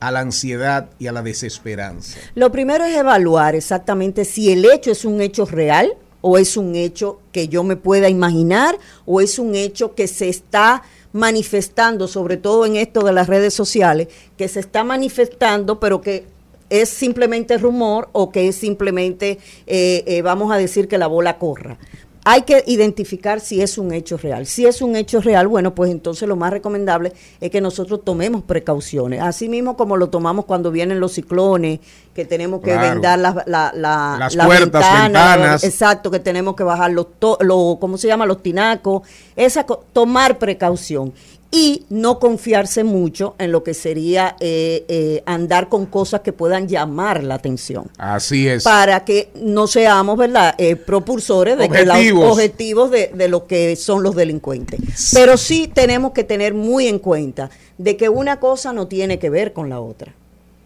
a 0.00 0.10
la 0.10 0.20
ansiedad 0.20 0.90
y 0.98 1.06
a 1.06 1.12
la 1.12 1.22
desesperanza. 1.22 2.18
Lo 2.34 2.52
primero 2.52 2.84
es 2.84 2.96
evaluar 2.96 3.54
exactamente 3.54 4.24
si 4.24 4.52
el 4.52 4.64
hecho 4.64 4.90
es 4.90 5.04
un 5.04 5.20
hecho 5.20 5.46
real 5.46 5.94
o 6.20 6.38
es 6.38 6.56
un 6.56 6.74
hecho 6.74 7.20
que 7.32 7.48
yo 7.48 7.64
me 7.64 7.76
pueda 7.76 8.08
imaginar 8.08 8.78
o 9.06 9.20
es 9.20 9.38
un 9.38 9.54
hecho 9.54 9.94
que 9.94 10.06
se 10.06 10.28
está 10.28 10.82
manifestando, 11.14 12.08
sobre 12.08 12.36
todo 12.36 12.66
en 12.66 12.74
esto 12.74 13.02
de 13.04 13.12
las 13.12 13.28
redes 13.28 13.54
sociales, 13.54 14.08
que 14.36 14.48
se 14.48 14.60
está 14.60 14.82
manifestando 14.82 15.78
pero 15.78 16.00
que 16.00 16.26
es 16.70 16.88
simplemente 16.88 17.56
rumor 17.56 18.08
o 18.12 18.32
que 18.32 18.48
es 18.48 18.56
simplemente, 18.56 19.38
eh, 19.66 20.02
eh, 20.06 20.22
vamos 20.22 20.52
a 20.52 20.56
decir, 20.56 20.88
que 20.88 20.98
la 20.98 21.06
bola 21.06 21.38
corra. 21.38 21.78
Hay 22.26 22.42
que 22.42 22.64
identificar 22.66 23.38
si 23.40 23.60
es 23.60 23.76
un 23.76 23.92
hecho 23.92 24.16
real. 24.16 24.46
Si 24.46 24.66
es 24.66 24.80
un 24.80 24.96
hecho 24.96 25.20
real, 25.20 25.46
bueno, 25.46 25.74
pues 25.74 25.90
entonces 25.90 26.26
lo 26.26 26.36
más 26.36 26.50
recomendable 26.52 27.12
es 27.40 27.50
que 27.50 27.60
nosotros 27.60 28.00
tomemos 28.02 28.42
precauciones. 28.42 29.20
Así 29.20 29.48
mismo 29.48 29.76
como 29.76 29.96
lo 29.98 30.08
tomamos 30.08 30.46
cuando 30.46 30.70
vienen 30.70 31.00
los 31.00 31.12
ciclones, 31.12 31.80
que 32.14 32.24
tenemos 32.24 32.60
que 32.60 32.70
Claro. 32.72 32.90
vendar 32.94 33.18
las, 33.18 33.34
la- 33.46 33.72
la- 33.74 34.16
Las 34.18 34.34
las 34.36 34.46
puertas, 34.46 35.02
ventanas. 35.02 35.64
Exacto, 35.64 36.10
que 36.10 36.18
tenemos 36.20 36.54
que 36.56 36.62
bajar 36.62 36.92
los, 36.92 37.06
to- 37.18 37.38
lo- 37.40 37.76
¿cómo 37.80 37.98
se 37.98 38.06
llama? 38.08 38.24
Los 38.24 38.42
tinacos. 38.42 39.02
Esa, 39.36 39.64
tomar 39.92 40.38
precaución. 40.38 41.12
Y 41.56 41.84
no 41.88 42.18
confiarse 42.18 42.82
mucho 42.82 43.36
en 43.38 43.52
lo 43.52 43.62
que 43.62 43.74
sería 43.74 44.34
eh, 44.40 44.84
eh, 44.88 45.22
andar 45.24 45.68
con 45.68 45.86
cosas 45.86 46.22
que 46.22 46.32
puedan 46.32 46.66
llamar 46.66 47.22
la 47.22 47.36
atención 47.36 47.88
Así 47.96 48.48
es. 48.48 48.64
para 48.64 49.04
que 49.04 49.30
no 49.36 49.68
seamos, 49.68 50.18
¿verdad?, 50.18 50.56
eh, 50.58 50.74
propulsores 50.74 51.56
de 51.56 51.68
que 51.68 51.84
los 51.84 51.94
Objetivos. 51.94 52.32
objetivos 52.32 52.90
de, 52.90 53.12
de 53.14 53.28
lo 53.28 53.46
que 53.46 53.76
son 53.76 54.02
los 54.02 54.16
delincuentes. 54.16 54.80
Pero 55.12 55.36
sí 55.36 55.70
tenemos 55.72 56.10
que 56.10 56.24
tener 56.24 56.54
muy 56.54 56.88
en 56.88 56.98
cuenta 56.98 57.50
de 57.78 57.96
que 57.96 58.08
una 58.08 58.40
cosa 58.40 58.72
no 58.72 58.88
tiene 58.88 59.20
que 59.20 59.30
ver 59.30 59.52
con 59.52 59.68
la 59.68 59.78
otra. 59.80 60.12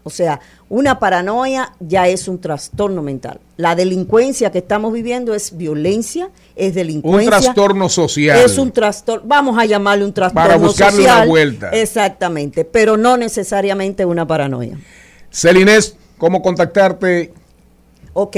O 0.03 0.09
sea, 0.09 0.39
una 0.69 0.97
paranoia 0.99 1.73
ya 1.79 2.07
es 2.07 2.27
un 2.27 2.39
trastorno 2.39 3.01
mental. 3.01 3.39
La 3.57 3.75
delincuencia 3.75 4.51
que 4.51 4.59
estamos 4.59 4.93
viviendo 4.93 5.35
es 5.35 5.57
violencia, 5.57 6.29
es 6.55 6.69
Un 6.69 6.75
delincuencia. 6.75 7.29
trastorno 7.39 7.89
social. 7.89 8.39
Es 8.39 8.57
un 8.57 8.71
trastorno, 8.71 9.23
vamos 9.27 9.57
a 9.59 9.65
llamarle 9.65 10.05
un 10.05 10.13
trastorno 10.13 10.41
Para 10.47 10.57
buscarle 10.57 10.97
social. 11.03 11.17
una 11.17 11.25
vuelta. 11.27 11.69
Exactamente, 11.71 12.63
pero 12.65 12.97
no 12.97 13.17
necesariamente 13.17 14.05
una 14.05 14.25
paranoia. 14.25 14.77
Celinés, 15.31 15.95
¿cómo 16.17 16.41
contactarte? 16.41 17.33
Ok, 18.13 18.37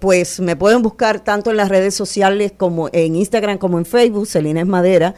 pues 0.00 0.40
me 0.40 0.56
pueden 0.56 0.82
buscar 0.82 1.20
tanto 1.20 1.50
en 1.50 1.56
las 1.56 1.68
redes 1.68 1.94
sociales 1.94 2.52
como 2.56 2.88
en 2.92 3.16
Instagram 3.16 3.58
como 3.58 3.78
en 3.78 3.84
Facebook, 3.86 4.26
Celines 4.26 4.66
Madera. 4.66 5.14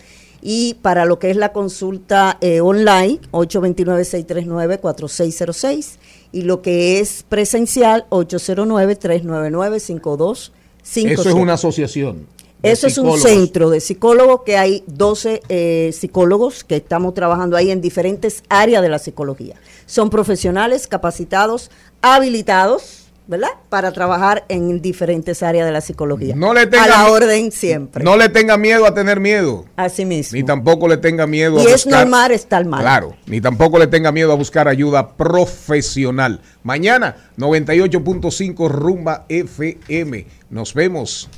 Y 0.46 0.74
para 0.82 1.06
lo 1.06 1.18
que 1.18 1.30
es 1.30 1.38
la 1.38 1.54
consulta 1.54 2.36
eh, 2.42 2.60
online, 2.60 3.18
829-639-4606. 3.32 5.92
Y 6.32 6.42
lo 6.42 6.60
que 6.60 7.00
es 7.00 7.24
presencial, 7.26 8.04
809-399-5250. 8.10 10.50
Eso 10.84 11.30
es 11.30 11.34
una 11.34 11.54
asociación. 11.54 12.26
Eso 12.62 12.86
es 12.86 12.98
un 12.98 13.04
psicólogos. 13.04 13.22
centro 13.22 13.70
de 13.70 13.80
psicólogos 13.80 14.42
que 14.42 14.58
hay 14.58 14.84
12 14.86 15.40
eh, 15.48 15.94
psicólogos 15.98 16.62
que 16.62 16.76
estamos 16.76 17.14
trabajando 17.14 17.56
ahí 17.56 17.70
en 17.70 17.80
diferentes 17.80 18.42
áreas 18.50 18.82
de 18.82 18.90
la 18.90 18.98
psicología. 18.98 19.56
Son 19.86 20.10
profesionales 20.10 20.86
capacitados, 20.86 21.70
habilitados, 22.02 23.03
¿verdad? 23.26 23.48
Para 23.68 23.92
trabajar 23.92 24.44
en 24.48 24.82
diferentes 24.82 25.42
áreas 25.42 25.66
de 25.66 25.72
la 25.72 25.80
psicología. 25.80 26.34
No 26.36 26.52
le 26.52 26.66
tenga 26.66 26.84
a 26.84 26.88
la 26.88 27.10
orden 27.10 27.50
siempre. 27.52 28.04
No 28.04 28.16
le 28.16 28.28
tenga 28.28 28.56
miedo 28.56 28.86
a 28.86 28.94
tener 28.94 29.20
miedo. 29.20 29.64
Así 29.76 30.04
mismo. 30.04 30.36
Ni 30.36 30.44
tampoco 30.44 30.88
le 30.88 30.96
tenga 30.98 31.26
miedo 31.26 31.56
Y 31.62 31.66
a 31.66 31.74
es 31.74 31.84
buscar. 31.84 32.00
normal 32.06 32.32
estar 32.32 32.64
mal. 32.66 32.80
Claro, 32.80 33.16
ni 33.26 33.40
tampoco 33.40 33.78
le 33.78 33.86
tenga 33.86 34.12
miedo 34.12 34.32
a 34.32 34.36
buscar 34.36 34.68
ayuda 34.68 35.16
profesional. 35.16 36.40
Mañana, 36.62 37.16
98.5 37.38 38.68
Rumba 38.68 39.24
FM. 39.28 40.26
Nos 40.50 40.74
vemos. 40.74 41.28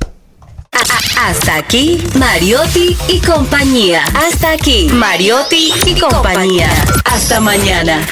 Hasta 1.18 1.56
aquí, 1.56 2.04
Mariotti 2.18 2.96
y 3.08 3.20
compañía. 3.20 4.04
Hasta 4.14 4.52
aquí, 4.52 4.88
Mariotti 4.92 5.72
y 5.86 5.98
compañía. 5.98 6.68
Hasta 7.04 7.40
mañana. 7.40 8.06